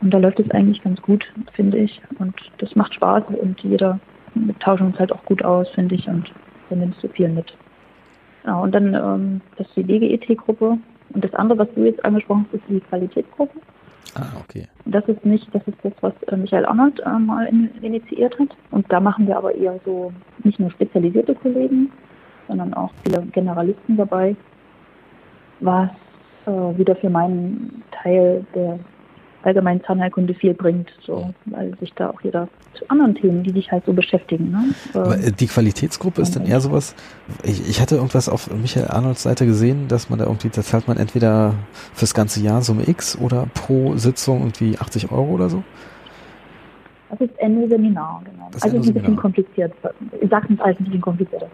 Und 0.00 0.12
da 0.12 0.18
läuft 0.18 0.40
es 0.40 0.50
eigentlich 0.50 0.82
ganz 0.82 1.00
gut, 1.02 1.24
finde 1.52 1.78
ich. 1.78 2.02
Und 2.18 2.34
das 2.58 2.74
macht 2.74 2.94
Spaß 2.94 3.24
und 3.40 3.60
jeder, 3.60 4.00
wir 4.34 4.58
tauschen 4.58 4.88
uns 4.88 4.98
halt 4.98 5.12
auch 5.12 5.24
gut 5.24 5.44
aus, 5.44 5.68
finde 5.70 5.94
ich, 5.94 6.08
und 6.08 6.32
da 6.68 6.74
nimmst 6.74 7.00
du 7.04 7.08
viel 7.08 7.28
mit. 7.28 7.54
Ja, 8.44 8.58
und 8.58 8.74
dann, 8.74 8.94
ähm, 8.94 9.40
das 9.56 9.68
ist 9.68 9.76
die 9.76 9.84
DGET-Gruppe. 9.84 10.78
Und 11.10 11.24
das 11.24 11.32
andere, 11.34 11.60
was 11.60 11.68
du 11.74 11.84
jetzt 11.84 12.04
angesprochen 12.04 12.46
hast, 12.48 12.60
ist 12.60 12.68
die 12.68 12.80
Qualitätsgruppe. 12.80 13.56
Ah, 14.14 14.40
okay. 14.42 14.66
Das 14.86 15.04
ist 15.06 15.24
nicht, 15.24 15.46
das 15.54 15.62
ist 15.66 15.78
das, 15.82 15.92
was 16.00 16.12
äh, 16.28 16.36
Michael 16.36 16.66
Arnold 16.66 17.00
äh, 17.00 17.18
mal 17.18 17.46
in, 17.46 17.70
initiiert 17.82 18.38
hat. 18.38 18.48
Und 18.70 18.90
da 18.90 19.00
machen 19.00 19.26
wir 19.26 19.36
aber 19.36 19.54
eher 19.54 19.78
so 19.84 20.12
nicht 20.44 20.58
nur 20.58 20.70
spezialisierte 20.70 21.34
Kollegen, 21.34 21.92
sondern 22.48 22.74
auch 22.74 22.90
viele 23.04 23.22
Generalisten 23.26 23.96
dabei, 23.96 24.34
was 25.60 25.90
äh, 26.46 26.50
wieder 26.50 26.96
für 26.96 27.10
meinen 27.10 27.82
Teil 27.90 28.44
der 28.54 28.78
allgemein 29.42 29.82
Zahnheilkunde 29.84 30.34
viel 30.34 30.54
bringt, 30.54 30.90
so, 31.00 31.32
weil 31.46 31.76
sich 31.78 31.92
da 31.94 32.10
auch 32.10 32.20
jeder 32.22 32.48
zu 32.74 32.88
anderen 32.88 33.14
Themen, 33.14 33.42
die 33.42 33.52
dich 33.52 33.70
halt 33.70 33.84
so 33.86 33.92
beschäftigen. 33.92 34.50
Ne? 34.50 34.74
Aber 34.94 35.18
äh, 35.18 35.32
die 35.32 35.46
Qualitätsgruppe 35.46 36.22
ist 36.22 36.34
dann 36.36 36.46
eher 36.46 36.60
sowas, 36.60 36.94
ich, 37.42 37.68
ich 37.68 37.80
hatte 37.80 37.96
irgendwas 37.96 38.28
auf 38.28 38.50
Michael 38.52 38.88
Arnolds 38.88 39.22
Seite 39.22 39.46
gesehen, 39.46 39.88
dass 39.88 40.10
man 40.10 40.18
da 40.18 40.26
irgendwie, 40.26 40.48
da 40.48 40.62
zahlt 40.62 40.88
man 40.88 40.96
entweder 40.96 41.54
fürs 41.94 42.14
ganze 42.14 42.40
Jahr 42.40 42.62
Summe 42.62 42.88
X 42.88 43.18
oder 43.18 43.46
pro 43.54 43.96
Sitzung 43.96 44.40
irgendwie 44.40 44.78
80 44.78 45.10
Euro 45.12 45.30
oder 45.32 45.48
so? 45.48 45.62
Das 47.10 47.20
ist 47.20 47.38
Ende 47.38 47.68
Seminar, 47.68 48.22
genau. 48.24 48.48
Das 48.52 48.62
also 48.62 48.76
ist 48.76 48.88
ein 48.88 48.94
bisschen 48.94 49.16
kompliziert. 49.16 49.72
Sage 50.28 50.52
es 50.52 50.60
alles 50.60 50.78
ein 50.78 50.84
bisschen 50.84 51.00
komplizierter. 51.00 51.48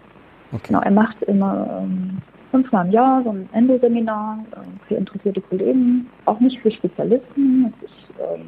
Okay. 0.51 0.67
Genau, 0.67 0.81
er 0.81 0.91
macht 0.91 1.21
immer 1.23 1.81
ähm, 1.81 2.21
fünfmal 2.55 2.85
im 2.85 2.91
Jahr 2.91 3.21
so 3.23 3.31
ein 3.31 3.49
Endoseminar 3.51 4.45
äh, 4.51 4.87
für 4.87 4.95
interessierte 4.95 5.41
Kollegen, 5.41 6.09
auch 6.23 6.39
nicht 6.39 6.61
für 6.61 6.71
Spezialisten. 6.71 7.73
Das 7.81 7.89
ist 7.89 8.19
ähm, 8.19 8.47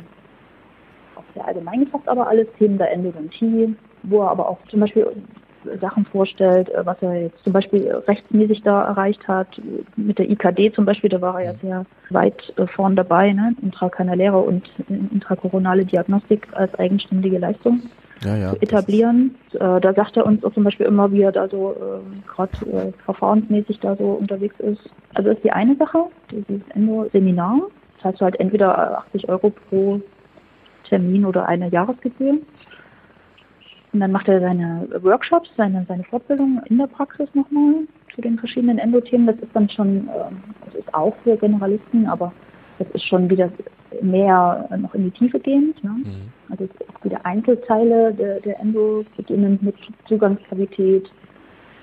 auch 1.15 1.23
sehr 1.33 1.45
allgemein 1.45 1.81
gefasst, 1.81 2.07
aber 2.07 2.27
alles 2.27 2.47
Themen 2.57 2.77
der 2.77 2.91
Endodontie, 2.93 3.75
wo 4.03 4.21
er 4.21 4.31
aber 4.31 4.47
auch 4.47 4.59
zum 4.69 4.79
Beispiel 4.79 5.07
Sachen 5.81 6.05
vorstellt, 6.05 6.69
äh, 6.69 6.85
was 6.85 6.95
er 7.01 7.21
jetzt 7.23 7.43
zum 7.43 7.51
Beispiel 7.51 7.91
rechtsmäßig 8.07 8.61
da 8.61 8.85
erreicht 8.85 9.27
hat. 9.27 9.61
Mit 9.97 10.19
der 10.19 10.29
IKD 10.29 10.71
zum 10.73 10.85
Beispiel, 10.85 11.09
da 11.09 11.19
war 11.19 11.41
er 11.41 11.47
ja 11.47 11.53
mhm. 11.53 11.57
sehr 11.61 11.85
weit 12.11 12.53
äh, 12.57 12.65
vorn 12.67 12.95
dabei, 12.95 13.33
ne? 13.33 13.55
intrakanäläre 13.61 14.37
und 14.37 14.69
intrakoronale 14.87 15.83
Diagnostik 15.83 16.47
als 16.53 16.73
eigenständige 16.75 17.39
Leistung 17.39 17.81
ja, 18.23 18.35
ja, 18.35 18.49
zu 18.51 18.61
etablieren. 18.61 19.35
Äh, 19.53 19.79
da 19.79 19.93
sagt 19.93 20.17
er 20.17 20.25
uns 20.25 20.43
auch 20.43 20.53
zum 20.53 20.63
Beispiel 20.63 20.85
immer, 20.85 21.11
wie 21.11 21.21
er 21.21 21.31
da 21.31 21.47
so 21.47 21.71
äh, 21.73 22.27
gerade 22.27 22.51
äh, 22.69 22.91
verfahrensmäßig 23.05 23.79
da 23.79 23.95
so 23.95 24.11
unterwegs 24.13 24.59
ist. 24.59 24.81
Also 25.13 25.29
ist 25.29 25.43
die 25.43 25.51
eine 25.51 25.75
Sache, 25.75 26.05
dieses 26.31 26.61
Endo-Seminar. 26.69 27.61
Das 27.97 28.13
heißt 28.13 28.21
halt 28.21 28.39
entweder 28.39 28.99
80 28.99 29.29
Euro 29.29 29.51
pro 29.69 30.01
Termin 30.87 31.25
oder 31.25 31.47
eine 31.47 31.69
Jahresgebühr. 31.69 32.37
Und 33.93 33.99
dann 33.99 34.11
macht 34.11 34.27
er 34.27 34.39
seine 34.39 34.87
Workshops, 35.01 35.49
seine, 35.57 35.85
seine 35.87 36.03
Fortbildung 36.03 36.61
in 36.65 36.77
der 36.77 36.87
Praxis 36.87 37.29
nochmal 37.33 37.87
zu 38.13 38.21
den 38.21 38.37
verschiedenen 38.37 38.77
Endothemen. 38.77 39.27
Das 39.27 39.37
ist 39.37 39.55
dann 39.55 39.69
schon, 39.69 40.09
ähm, 40.09 40.43
das 40.65 40.75
ist 40.75 40.93
auch 40.93 41.15
für 41.23 41.37
Generalisten, 41.37 42.07
aber 42.07 42.33
das 42.79 42.87
ist 42.91 43.05
schon 43.05 43.29
wieder 43.29 43.49
mehr 44.01 44.69
noch 44.77 44.93
in 44.93 45.05
die 45.05 45.11
Tiefe 45.11 45.39
gehend. 45.39 45.83
Ne? 45.83 45.91
Mhm. 45.91 46.31
Also 46.49 46.65
ist 46.65 47.03
wieder 47.03 47.25
Einzelteile 47.25 48.13
der, 48.13 48.39
der 48.41 48.59
Endo, 48.59 49.05
beginnend 49.15 49.61
mit 49.61 49.75
Zugangskavität, 50.07 51.09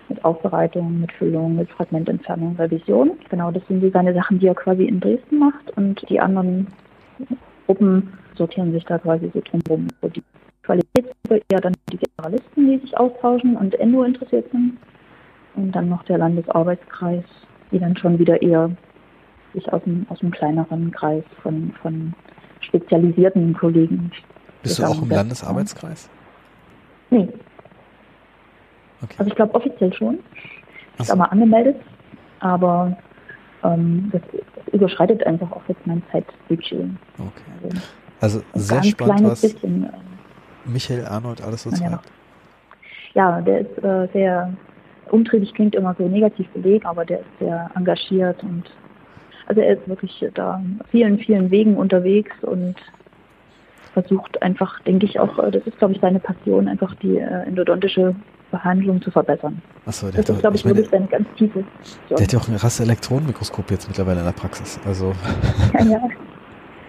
mit 0.08 0.24
Aufbereitung, 0.24 1.00
mit 1.00 1.12
Füllung, 1.12 1.56
mit 1.56 1.70
Fragmententfernung, 1.70 2.56
Revision. 2.56 3.12
Genau, 3.30 3.50
das 3.50 3.66
sind 3.68 3.80
so 3.80 3.90
seine 3.90 4.14
Sachen, 4.14 4.38
die 4.38 4.46
er 4.46 4.54
quasi 4.54 4.84
in 4.84 5.00
Dresden 5.00 5.38
macht 5.38 5.76
und 5.76 6.04
die 6.08 6.20
anderen 6.20 6.66
Gruppen 7.66 8.12
sortieren 8.36 8.72
sich 8.72 8.84
da 8.84 8.98
quasi 8.98 9.30
so 9.32 9.40
drumherum. 9.40 9.88
So 10.02 10.08
die 10.08 10.22
Qualitätsgruppe 10.62 11.42
eher 11.48 11.60
dann 11.60 11.74
die 11.92 11.98
Generalisten, 11.98 12.70
die 12.70 12.78
sich 12.78 12.96
austauschen 12.98 13.56
und 13.56 13.74
Endo 13.78 14.02
interessiert 14.02 14.50
sind. 14.50 14.78
Und 15.56 15.72
dann 15.72 15.88
noch 15.88 16.02
der 16.04 16.18
Landesarbeitskreis, 16.18 17.24
die 17.70 17.78
dann 17.78 17.96
schon 17.96 18.18
wieder 18.18 18.42
eher 18.42 18.70
sich 19.54 19.72
aus 19.72 19.82
einem, 19.84 20.06
aus 20.10 20.20
einem 20.20 20.32
kleineren 20.32 20.90
Kreis 20.90 21.24
von, 21.42 21.72
von 21.80 22.12
spezialisierten 22.60 23.54
Kollegen. 23.54 24.10
Bist 24.62 24.78
du 24.78 24.84
auch 24.84 25.00
im 25.00 25.08
Landesarbeitskreis? 25.08 26.08
Nee. 27.10 27.28
Okay. 29.02 29.14
Also 29.18 29.28
ich 29.28 29.36
glaube 29.36 29.54
offiziell 29.54 29.92
schon. 29.92 30.18
Ich 30.98 31.08
bin 31.08 31.18
mal 31.18 31.26
angemeldet, 31.26 31.76
aber 32.40 32.96
ähm, 33.62 34.10
das 34.12 34.22
überschreitet 34.72 35.26
einfach 35.26 35.50
auch 35.52 35.62
jetzt 35.68 35.86
mein 35.86 36.02
Zeitbudget. 36.10 36.88
Okay. 37.18 37.80
Also, 38.20 38.42
also 38.52 38.74
sehr 38.74 38.82
spannend, 38.84 39.24
was 39.24 39.40
bisschen, 39.42 39.88
Michael 40.64 41.06
Arnold 41.06 41.42
alles 41.42 41.62
so 41.62 41.70
zeigt. 41.70 42.10
Ja, 43.14 43.40
der 43.40 43.60
ist 43.60 43.84
äh, 43.84 44.08
sehr 44.12 44.52
umtriebig, 45.10 45.52
klingt 45.54 45.74
immer 45.74 45.94
so 45.98 46.08
negativ 46.08 46.48
belegt, 46.50 46.86
aber 46.86 47.04
der 47.04 47.20
ist 47.20 47.38
sehr 47.38 47.70
engagiert 47.74 48.42
und 48.42 48.64
also 49.46 49.60
er 49.60 49.74
ist 49.78 49.88
wirklich 49.88 50.24
da 50.34 50.62
vielen, 50.90 51.18
vielen 51.18 51.50
Wegen 51.50 51.76
unterwegs 51.76 52.32
und 52.42 52.76
versucht 53.92 54.42
einfach, 54.42 54.80
denke 54.80 55.06
ich 55.06 55.20
auch, 55.20 55.36
das 55.50 55.66
ist 55.66 55.78
glaube 55.78 55.94
ich 55.94 56.00
seine 56.00 56.18
Passion, 56.18 56.68
einfach 56.68 56.94
die 56.96 57.18
äh, 57.18 57.42
endodontische 57.46 58.14
Behandlung 58.50 59.00
zu 59.02 59.10
verbessern. 59.10 59.60
Achso, 59.86 60.06
der 60.10 60.20
Das 60.22 60.28
hat 60.30 60.36
ist, 60.36 60.40
glaube 60.40 60.56
ich, 60.56 60.64
meine, 60.64 60.76
wirklich 60.76 60.90
seine 60.90 61.06
ganz 61.06 61.26
tiefe 61.36 61.64
der 62.10 62.18
hat 62.20 62.32
ja 62.32 62.38
auch 62.38 62.48
ein 62.48 62.56
Rasse-Elektronenmikroskop 62.56 63.70
jetzt 63.70 63.88
mittlerweile 63.88 64.20
in 64.20 64.26
der 64.26 64.32
Praxis. 64.32 64.78
Also, 64.86 65.12
Ja, 65.74 65.84
ja. 65.84 66.00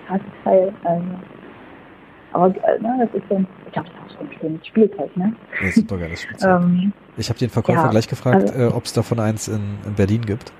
Krasses 0.08 0.26
Teil. 0.44 0.72
Also. 0.84 1.04
Aber 2.34 2.48
äh, 2.48 2.80
ne, 2.82 3.08
das 3.12 3.22
ist 3.22 3.24
dann, 3.30 3.48
ich 3.66 3.72
glaube, 3.74 3.90
das 3.90 4.12
ist 4.12 4.18
auch 4.18 4.20
so 4.20 4.26
ein 4.26 4.40
schönes 4.40 4.68
Spielzeug, 4.68 5.18
ne? 5.18 5.34
ja, 5.64 5.72
super 5.72 5.98
geiles 5.98 6.22
Spielzeug. 6.22 6.50
Ähm, 6.62 6.94
Ich 7.18 7.30
habe 7.30 7.40
den 7.40 7.50
Verkäufer 7.50 7.84
ja, 7.84 7.90
gleich 7.90 8.08
gefragt, 8.08 8.50
also- 8.52 8.60
äh, 8.60 8.68
ob 8.68 8.86
es 8.86 8.94
davon 8.94 9.20
eins 9.20 9.48
in, 9.48 9.78
in 9.86 9.94
Berlin 9.96 10.22
gibt. 10.26 10.52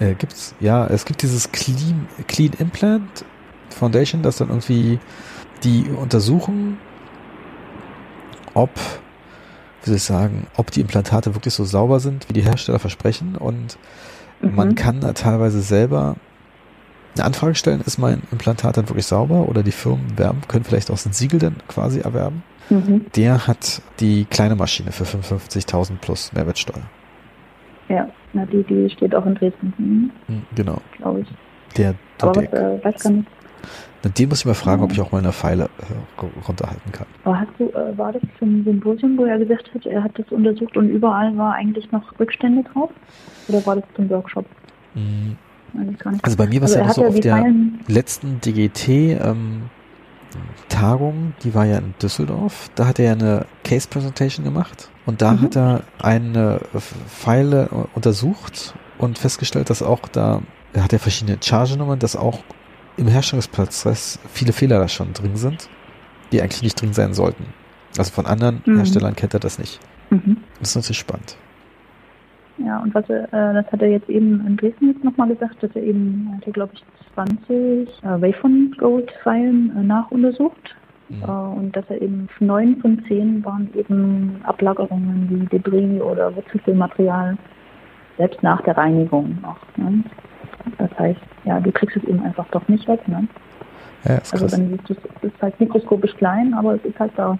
Äh, 0.00 0.14
gibt's? 0.14 0.54
Ja, 0.60 0.86
es 0.86 1.04
gibt 1.04 1.22
dieses 1.22 1.50
Clean, 1.52 2.08
Clean 2.26 2.52
Implant 2.58 3.24
Foundation, 3.70 4.22
das 4.22 4.36
dann 4.36 4.48
irgendwie 4.48 4.98
die 5.64 5.84
untersuchen, 5.84 6.78
ob, 8.54 8.70
wie 9.82 9.86
soll 9.86 9.96
ich 9.96 10.02
sagen, 10.02 10.46
ob 10.56 10.70
die 10.70 10.80
Implantate 10.80 11.34
wirklich 11.34 11.54
so 11.54 11.64
sauber 11.64 12.00
sind, 12.00 12.28
wie 12.28 12.32
die 12.32 12.42
Hersteller 12.42 12.78
versprechen. 12.78 13.36
Und 13.36 13.78
man 14.40 14.68
mhm. 14.68 14.74
kann 14.74 15.00
da 15.00 15.12
teilweise 15.12 15.60
selber 15.60 16.16
eine 17.14 17.24
Anfrage 17.24 17.54
stellen, 17.54 17.80
ist 17.80 17.98
mein 17.98 18.22
Implantat 18.30 18.76
dann 18.76 18.88
wirklich 18.88 19.06
sauber? 19.06 19.48
Oder 19.48 19.62
die 19.62 19.72
Firmen 19.72 20.16
werben, 20.16 20.42
können 20.46 20.64
vielleicht 20.64 20.90
auch 20.90 20.98
so 20.98 21.08
ein 21.08 21.12
Siegel 21.12 21.40
dann 21.40 21.56
quasi 21.66 22.00
erwerben. 22.00 22.42
Mhm. 22.70 23.06
Der 23.16 23.46
hat 23.46 23.82
die 24.00 24.24
kleine 24.26 24.54
Maschine 24.54 24.92
für 24.92 25.04
55.000 25.04 25.96
plus 26.00 26.32
Mehrwertsteuer. 26.32 26.82
Ja, 27.88 28.08
na, 28.34 28.44
die, 28.46 28.62
die 28.64 28.90
steht 28.90 29.14
auch 29.14 29.24
in 29.26 29.34
Dresden, 29.34 29.72
mhm, 29.78 30.10
Hm, 30.26 30.42
Genau. 30.54 30.78
glaube 30.98 31.20
ich. 31.20 31.28
Der 31.76 31.94
Aber 32.20 32.36
was, 32.36 32.44
äh, 32.52 32.84
weiß 32.84 33.02
gar 33.02 33.10
nicht. 33.12 33.28
Na, 34.04 34.10
Den 34.10 34.28
muss 34.28 34.40
ich 34.40 34.46
mal 34.46 34.54
fragen, 34.54 34.82
ob 34.82 34.88
Mhm. 34.90 34.94
ich 34.94 35.00
auch 35.00 35.10
mal 35.12 35.18
eine 35.18 35.32
Pfeile 35.32 35.64
äh, 35.64 36.20
ru- 36.22 36.46
runterhalten 36.46 36.92
kann. 36.92 37.06
Aber 37.24 37.40
hast 37.40 37.48
du, 37.58 37.68
äh, 37.70 37.96
war 37.98 38.12
das 38.12 38.22
zum 38.38 38.62
Symposium, 38.64 39.16
wo 39.18 39.24
er 39.24 39.38
gesagt 39.38 39.72
hat, 39.74 39.86
er 39.86 40.02
hat 40.04 40.18
das 40.18 40.26
untersucht 40.30 40.76
und 40.76 40.88
überall 40.90 41.36
war 41.36 41.54
eigentlich 41.54 41.90
noch 41.92 42.02
Rückstände 42.20 42.62
drauf? 42.72 42.90
Oder 43.48 43.64
war 43.66 43.76
das 43.76 43.84
zum 43.96 44.08
Workshop? 44.10 44.44
Hm, 44.94 45.36
nicht. 45.72 46.04
Also 46.22 46.36
bei 46.36 46.46
mir 46.46 46.60
war 46.60 46.66
es 46.66 46.76
also 46.76 46.88
ja 46.88 46.94
so 46.94 47.06
auf 47.06 47.20
der 47.20 47.36
Fallen, 47.38 47.80
letzten 47.88 48.40
DGT 48.40 48.88
ähm, 49.20 49.62
Tagung, 50.68 51.32
die 51.42 51.54
war 51.54 51.64
ja 51.64 51.78
in 51.78 51.94
Düsseldorf, 52.00 52.70
da 52.74 52.86
hat 52.86 52.98
er 52.98 53.06
ja 53.06 53.12
eine 53.12 53.46
Case 53.64 53.88
Presentation 53.88 54.44
gemacht 54.44 54.90
und 55.08 55.22
da 55.22 55.32
Mhm. 55.32 55.40
hat 55.40 55.56
er 55.56 55.80
eine 56.02 56.60
Pfeile 56.76 57.68
untersucht 57.94 58.74
und 58.98 59.18
festgestellt, 59.18 59.70
dass 59.70 59.82
auch 59.82 60.00
da, 60.08 60.42
er 60.74 60.84
hat 60.84 60.92
ja 60.92 60.98
verschiedene 60.98 61.38
Chargenummern, 61.42 61.98
dass 61.98 62.14
auch 62.14 62.40
im 62.98 63.08
Herstellungsprozess 63.08 64.18
viele 64.32 64.52
Fehler 64.52 64.78
da 64.78 64.86
schon 64.88 65.12
drin 65.14 65.36
sind, 65.36 65.68
die 66.30 66.42
eigentlich 66.42 66.62
nicht 66.62 66.80
drin 66.80 66.92
sein 66.92 67.14
sollten. 67.14 67.46
Also 67.96 68.12
von 68.12 68.26
anderen 68.26 68.62
Mhm. 68.66 68.76
Herstellern 68.76 69.16
kennt 69.16 69.32
er 69.34 69.40
das 69.40 69.58
nicht. 69.58 69.80
mhm. 70.10 70.36
Das 70.60 70.70
ist 70.70 70.76
natürlich 70.76 70.98
spannend. 70.98 71.36
Ja, 72.58 72.80
und 72.80 72.92
was 72.94 73.08
er, 73.08 73.24
äh, 73.32 73.54
das 73.62 73.70
hat 73.72 73.80
er 73.82 73.88
jetzt 73.88 74.08
eben 74.10 74.44
in 74.46 74.56
Dresden 74.56 74.88
jetzt 74.88 75.04
nochmal 75.04 75.28
gesagt, 75.28 75.62
dass 75.62 75.70
er 75.74 75.82
eben, 75.82 76.28
hat 76.36 76.46
er 76.46 76.52
glaube 76.52 76.72
ich 76.74 76.82
20 77.14 77.46
äh, 77.46 77.86
Wavefront 78.20 78.76
Gold 78.78 79.10
Pfeilen 79.22 79.72
äh, 79.76 79.82
nachuntersucht. 79.84 80.74
Mhm. 81.08 81.22
Äh, 81.22 81.58
und 81.58 81.76
dass 81.76 81.84
er 81.88 82.00
eben 82.00 82.28
neun 82.40 82.76
von 82.80 83.02
zehn 83.08 83.44
waren 83.44 83.68
eben 83.74 84.40
Ablagerungen 84.44 85.28
wie 85.30 85.46
Debris 85.46 86.00
oder 86.00 86.34
Wurzelfilmmaterial, 86.34 87.36
selbst 88.16 88.42
nach 88.42 88.60
der 88.62 88.76
Reinigung 88.76 89.38
noch. 89.42 89.58
Ne? 89.76 90.04
Das 90.78 90.90
heißt, 90.98 91.20
ja, 91.44 91.60
du 91.60 91.72
kriegst 91.72 91.96
es 91.96 92.04
eben 92.04 92.22
einfach 92.22 92.46
doch 92.50 92.66
nicht 92.68 92.86
weg. 92.88 93.06
Ne? 93.08 93.26
Ja, 94.04 94.16
ist 94.16 94.32
Also 94.32 94.46
dann 94.46 94.68
siehst 94.68 94.90
du, 94.90 94.94
es 94.94 95.32
ist 95.32 95.42
halt 95.42 95.58
mikroskopisch 95.60 96.14
klein, 96.16 96.54
aber 96.54 96.74
es 96.74 96.84
ist 96.84 96.98
halt 96.98 97.12
da. 97.16 97.38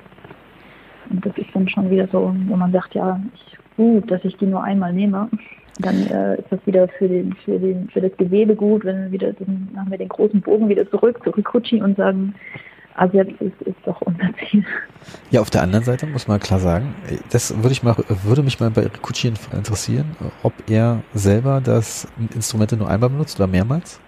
Und 1.11 1.25
das 1.25 1.37
ist 1.37 1.49
dann 1.55 1.69
schon 1.69 1.91
wieder 1.91 2.07
so, 2.09 2.35
wo 2.49 2.57
man 2.57 2.73
sagt, 2.73 2.95
ja, 2.95 3.21
ich, 3.35 3.59
gut, 3.77 4.11
dass 4.11 4.25
ich 4.25 4.37
die 4.37 4.47
nur 4.47 4.63
einmal 4.63 4.93
nehme. 4.93 5.29
Dann 5.81 6.07
äh, 6.09 6.39
ist 6.39 6.51
das 6.51 6.59
wieder 6.67 6.89
für 6.89 7.09
den, 7.09 7.35
für 7.45 7.59
den, 7.59 7.89
für 7.91 8.01
das 8.01 8.17
Gewebe 8.17 8.57
gut, 8.57 8.85
wenn 8.85 9.05
wir 9.05 9.13
wieder, 9.13 9.33
dann 9.33 9.69
machen 9.73 9.91
wir 9.91 9.99
den 9.99 10.09
großen 10.09 10.41
Bogen 10.41 10.69
wieder 10.69 10.89
zurück 10.91 11.21
zu 11.23 11.31
Rikuchi 11.31 11.81
und 11.81 11.97
sagen, 11.97 12.35
also 12.99 13.17
jetzt 13.17 13.41
ist, 13.41 13.61
ist 13.63 13.77
doch 13.85 14.01
unser 14.03 14.29
Ziel. 14.51 14.65
Ja, 15.31 15.41
auf 15.41 15.51
der 15.51 15.63
anderen 15.63 15.85
Seite 15.85 16.07
muss 16.07 16.29
man 16.29 16.41
klar 16.41 16.61
sagen, 16.61 16.95
das 17.31 17.57
würde 17.57 17.73
ich 17.73 17.83
mal, 17.83 17.97
würde 18.25 18.43
mich 18.43 18.61
mal 18.61 18.71
bei 18.71 18.83
Rikuchi 18.83 19.29
interessieren, 19.53 20.17
ob 20.43 20.53
er 20.69 21.03
selber 21.15 21.61
das 21.63 22.07
Instrumente 22.35 22.77
nur 22.77 22.89
einmal 22.91 23.09
benutzt 23.11 23.39
oder 23.39 23.47
mehrmals. 23.47 24.01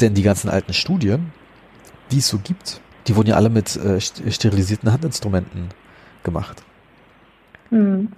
Denn 0.00 0.14
die 0.14 0.22
ganzen 0.22 0.48
alten 0.48 0.72
Studien, 0.72 1.32
die 2.10 2.18
es 2.18 2.28
so 2.28 2.38
gibt, 2.38 2.80
die 3.06 3.16
wurden 3.16 3.28
ja 3.28 3.36
alle 3.36 3.50
mit 3.50 3.74
äh, 3.76 3.96
st- 3.96 4.30
sterilisierten 4.30 4.92
Handinstrumenten 4.92 5.68
gemacht. 6.22 6.62
Hm. 7.70 8.08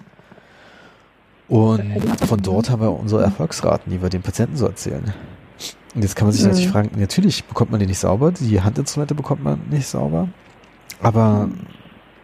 Und 1.49 1.81
ich- 1.97 2.27
von 2.29 2.41
dort 2.43 2.71
haben 2.71 2.83
wir 2.83 2.91
unsere 2.93 3.23
Erfolgsraten, 3.23 3.93
die 3.93 4.03
wir 4.03 4.09
den 4.09 4.23
Patienten 4.23 4.57
so 4.57 4.67
erzählen. 4.67 5.15
Und 5.95 6.03
jetzt 6.03 6.17
kann 6.17 6.27
man 6.27 6.33
sich 6.33 6.43
Mhm. 6.43 6.49
natürlich 6.51 6.69
fragen, 6.69 6.91
natürlich 6.99 7.45
bekommt 7.45 7.71
man 7.71 7.81
die 7.81 7.87
nicht 7.87 7.99
sauber, 7.99 8.33
die 8.33 8.61
Handinstrumente 8.61 9.15
bekommt 9.15 9.45
man 9.45 9.61
nicht 9.71 9.87
sauber, 9.87 10.29
aber 11.01 11.49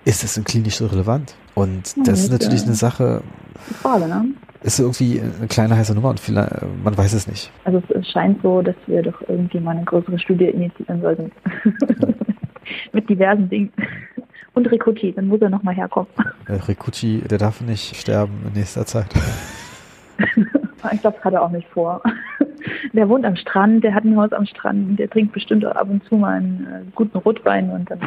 ist 0.04 0.24
das 0.24 0.34
denn 0.34 0.44
klinisch 0.44 0.76
so 0.76 0.86
relevant? 0.86 1.34
Und 1.54 1.94
Ja, 1.96 2.02
das 2.04 2.20
ist 2.24 2.32
natürlich 2.32 2.62
äh, 2.62 2.66
eine 2.66 2.74
Sache, 2.74 3.22
Frage, 3.82 4.08
ne? 4.08 4.24
ist 4.62 4.78
irgendwie 4.80 5.20
eine 5.20 5.46
kleine 5.46 5.76
heiße 5.76 5.94
Nummer 5.94 6.10
und 6.10 6.18
vielleicht, 6.20 6.50
man 6.82 6.96
weiß 6.98 7.12
es 7.12 7.26
nicht. 7.28 7.50
Also 7.64 7.82
es 7.94 8.08
scheint 8.10 8.42
so, 8.42 8.60
dass 8.62 8.74
wir 8.86 9.02
doch 9.02 9.20
irgendwie 9.28 9.60
mal 9.60 9.76
eine 9.76 9.84
größere 9.84 10.18
Studie 10.18 10.46
initiieren 10.46 11.00
sollten. 11.00 11.30
Mit 12.92 13.08
diversen 13.08 13.48
Dingen. 13.48 13.72
Und 14.54 14.70
Rikuchi, 14.70 15.12
dann 15.12 15.28
muss 15.28 15.40
er 15.40 15.48
nochmal 15.50 15.74
herkommen. 15.74 16.08
Rikuchi, 16.48 17.20
der 17.20 17.38
darf 17.38 17.60
nicht 17.60 17.94
sterben 17.96 18.32
in 18.46 18.52
nächster 18.54 18.84
Zeit. 18.84 19.06
Ich 20.92 21.00
glaube, 21.00 21.16
das 21.16 21.24
hat 21.24 21.34
er 21.34 21.42
auch 21.42 21.50
nicht 21.50 21.68
vor. 21.68 22.02
Der 22.92 23.08
wohnt 23.08 23.24
am 23.24 23.36
Strand, 23.36 23.84
der 23.84 23.94
hat 23.94 24.04
ein 24.04 24.16
Haus 24.16 24.32
am 24.32 24.44
Strand 24.44 24.98
der 24.98 25.08
trinkt 25.08 25.32
bestimmt 25.32 25.64
ab 25.64 25.88
und 25.88 26.04
zu 26.04 26.16
mal 26.16 26.36
einen 26.36 26.66
äh, 26.66 26.90
guten 26.94 27.16
Rotwein 27.18 27.70
und 27.70 27.90
dann 27.90 28.00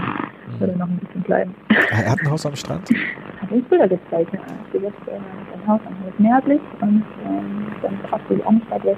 wird 0.59 0.71
er 0.71 0.77
noch 0.77 0.87
ein 0.87 0.97
bisschen 0.99 1.21
bleiben. 1.21 1.55
Er 1.89 2.11
hat 2.11 2.19
ein 2.19 2.29
Haus 2.29 2.45
am 2.45 2.55
Strand? 2.55 2.87
Hat 3.41 3.51
uns 3.51 3.67
Bilder 3.67 3.87
gezeigt, 3.87 4.33
ja. 4.33 4.39
Er 4.73 4.79
äh, 4.79 4.91
sein 5.07 5.67
Haus 5.67 5.81
am 5.85 5.93
Haus 6.05 6.13
nördlich 6.17 6.61
und 6.81 7.03
ähm, 7.25 7.67
dann 7.81 8.45
auch 8.45 8.51
nicht 8.51 8.71
weit 8.71 8.85
weg 8.85 8.97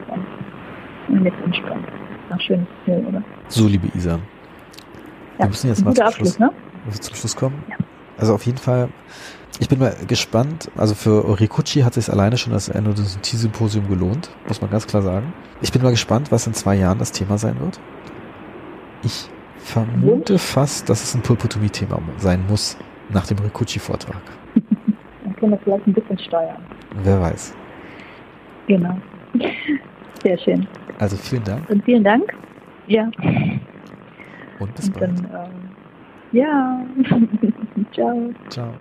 und, 1.07 1.23
mit 1.23 1.33
entspannt. 1.43 1.85
Ach, 2.29 2.41
schönes 2.41 2.67
Ziel, 2.83 3.05
oder? 3.07 3.23
So, 3.47 3.67
liebe 3.67 3.87
Isa. 3.95 4.19
Wir 5.37 5.39
Ja, 5.39 5.47
müssen 5.47 5.67
jetzt 5.67 5.79
ein 5.81 5.85
mal 5.85 5.93
zum 5.93 6.11
Schluss, 6.11 6.39
ne? 6.39 6.51
zum 6.99 7.15
Schluss 7.15 7.35
kommen. 7.35 7.63
Ja. 7.69 7.75
Also 8.17 8.33
auf 8.33 8.45
jeden 8.45 8.57
Fall, 8.57 8.89
ich 9.59 9.69
bin 9.69 9.79
mal 9.79 9.95
gespannt. 10.07 10.69
Also 10.75 10.95
für 10.95 11.39
Rikuchi 11.39 11.81
hat 11.81 11.93
sich 11.93 12.11
alleine 12.11 12.37
schon 12.37 12.53
das 12.53 12.69
Endodontie-Symposium 12.69 13.87
gelohnt, 13.87 14.29
muss 14.47 14.61
man 14.61 14.69
ganz 14.69 14.85
klar 14.87 15.01
sagen. 15.01 15.33
Ich 15.61 15.71
bin 15.71 15.81
mal 15.81 15.91
gespannt, 15.91 16.31
was 16.31 16.45
in 16.47 16.53
zwei 16.53 16.75
Jahren 16.75 16.99
das 16.99 17.11
Thema 17.11 17.37
sein 17.37 17.59
wird. 17.59 17.79
Ich 19.03 19.29
vermute 19.57 20.37
fast, 20.37 20.89
dass 20.89 21.03
es 21.03 21.15
ein 21.15 21.21
Pulpotomie-Thema 21.21 21.99
sein 22.17 22.43
muss 22.49 22.77
nach 23.09 23.27
dem 23.27 23.37
Rikuchi-Vortrag. 23.39 24.21
Dann 25.23 25.35
können 25.37 25.51
wir 25.53 25.59
vielleicht 25.59 25.87
ein 25.87 25.93
bisschen 25.93 26.19
steuern. 26.19 26.61
Wer 27.03 27.21
weiß. 27.21 27.55
Genau. 28.67 28.97
Sehr 30.23 30.37
schön. 30.39 30.67
Also 30.99 31.17
vielen 31.17 31.43
Dank 31.43 31.69
Und 31.69 31.83
vielen 31.83 32.03
Dank. 32.03 32.33
Ja. 32.87 33.09
und 34.59 34.75
bis 34.75 34.87
Und 34.87 34.99
bald. 34.99 35.19
dann, 35.19 35.29
ähm, 35.33 35.69
ja. 36.31 36.85
Ciao. 37.93 38.33
Ciao. 38.49 38.73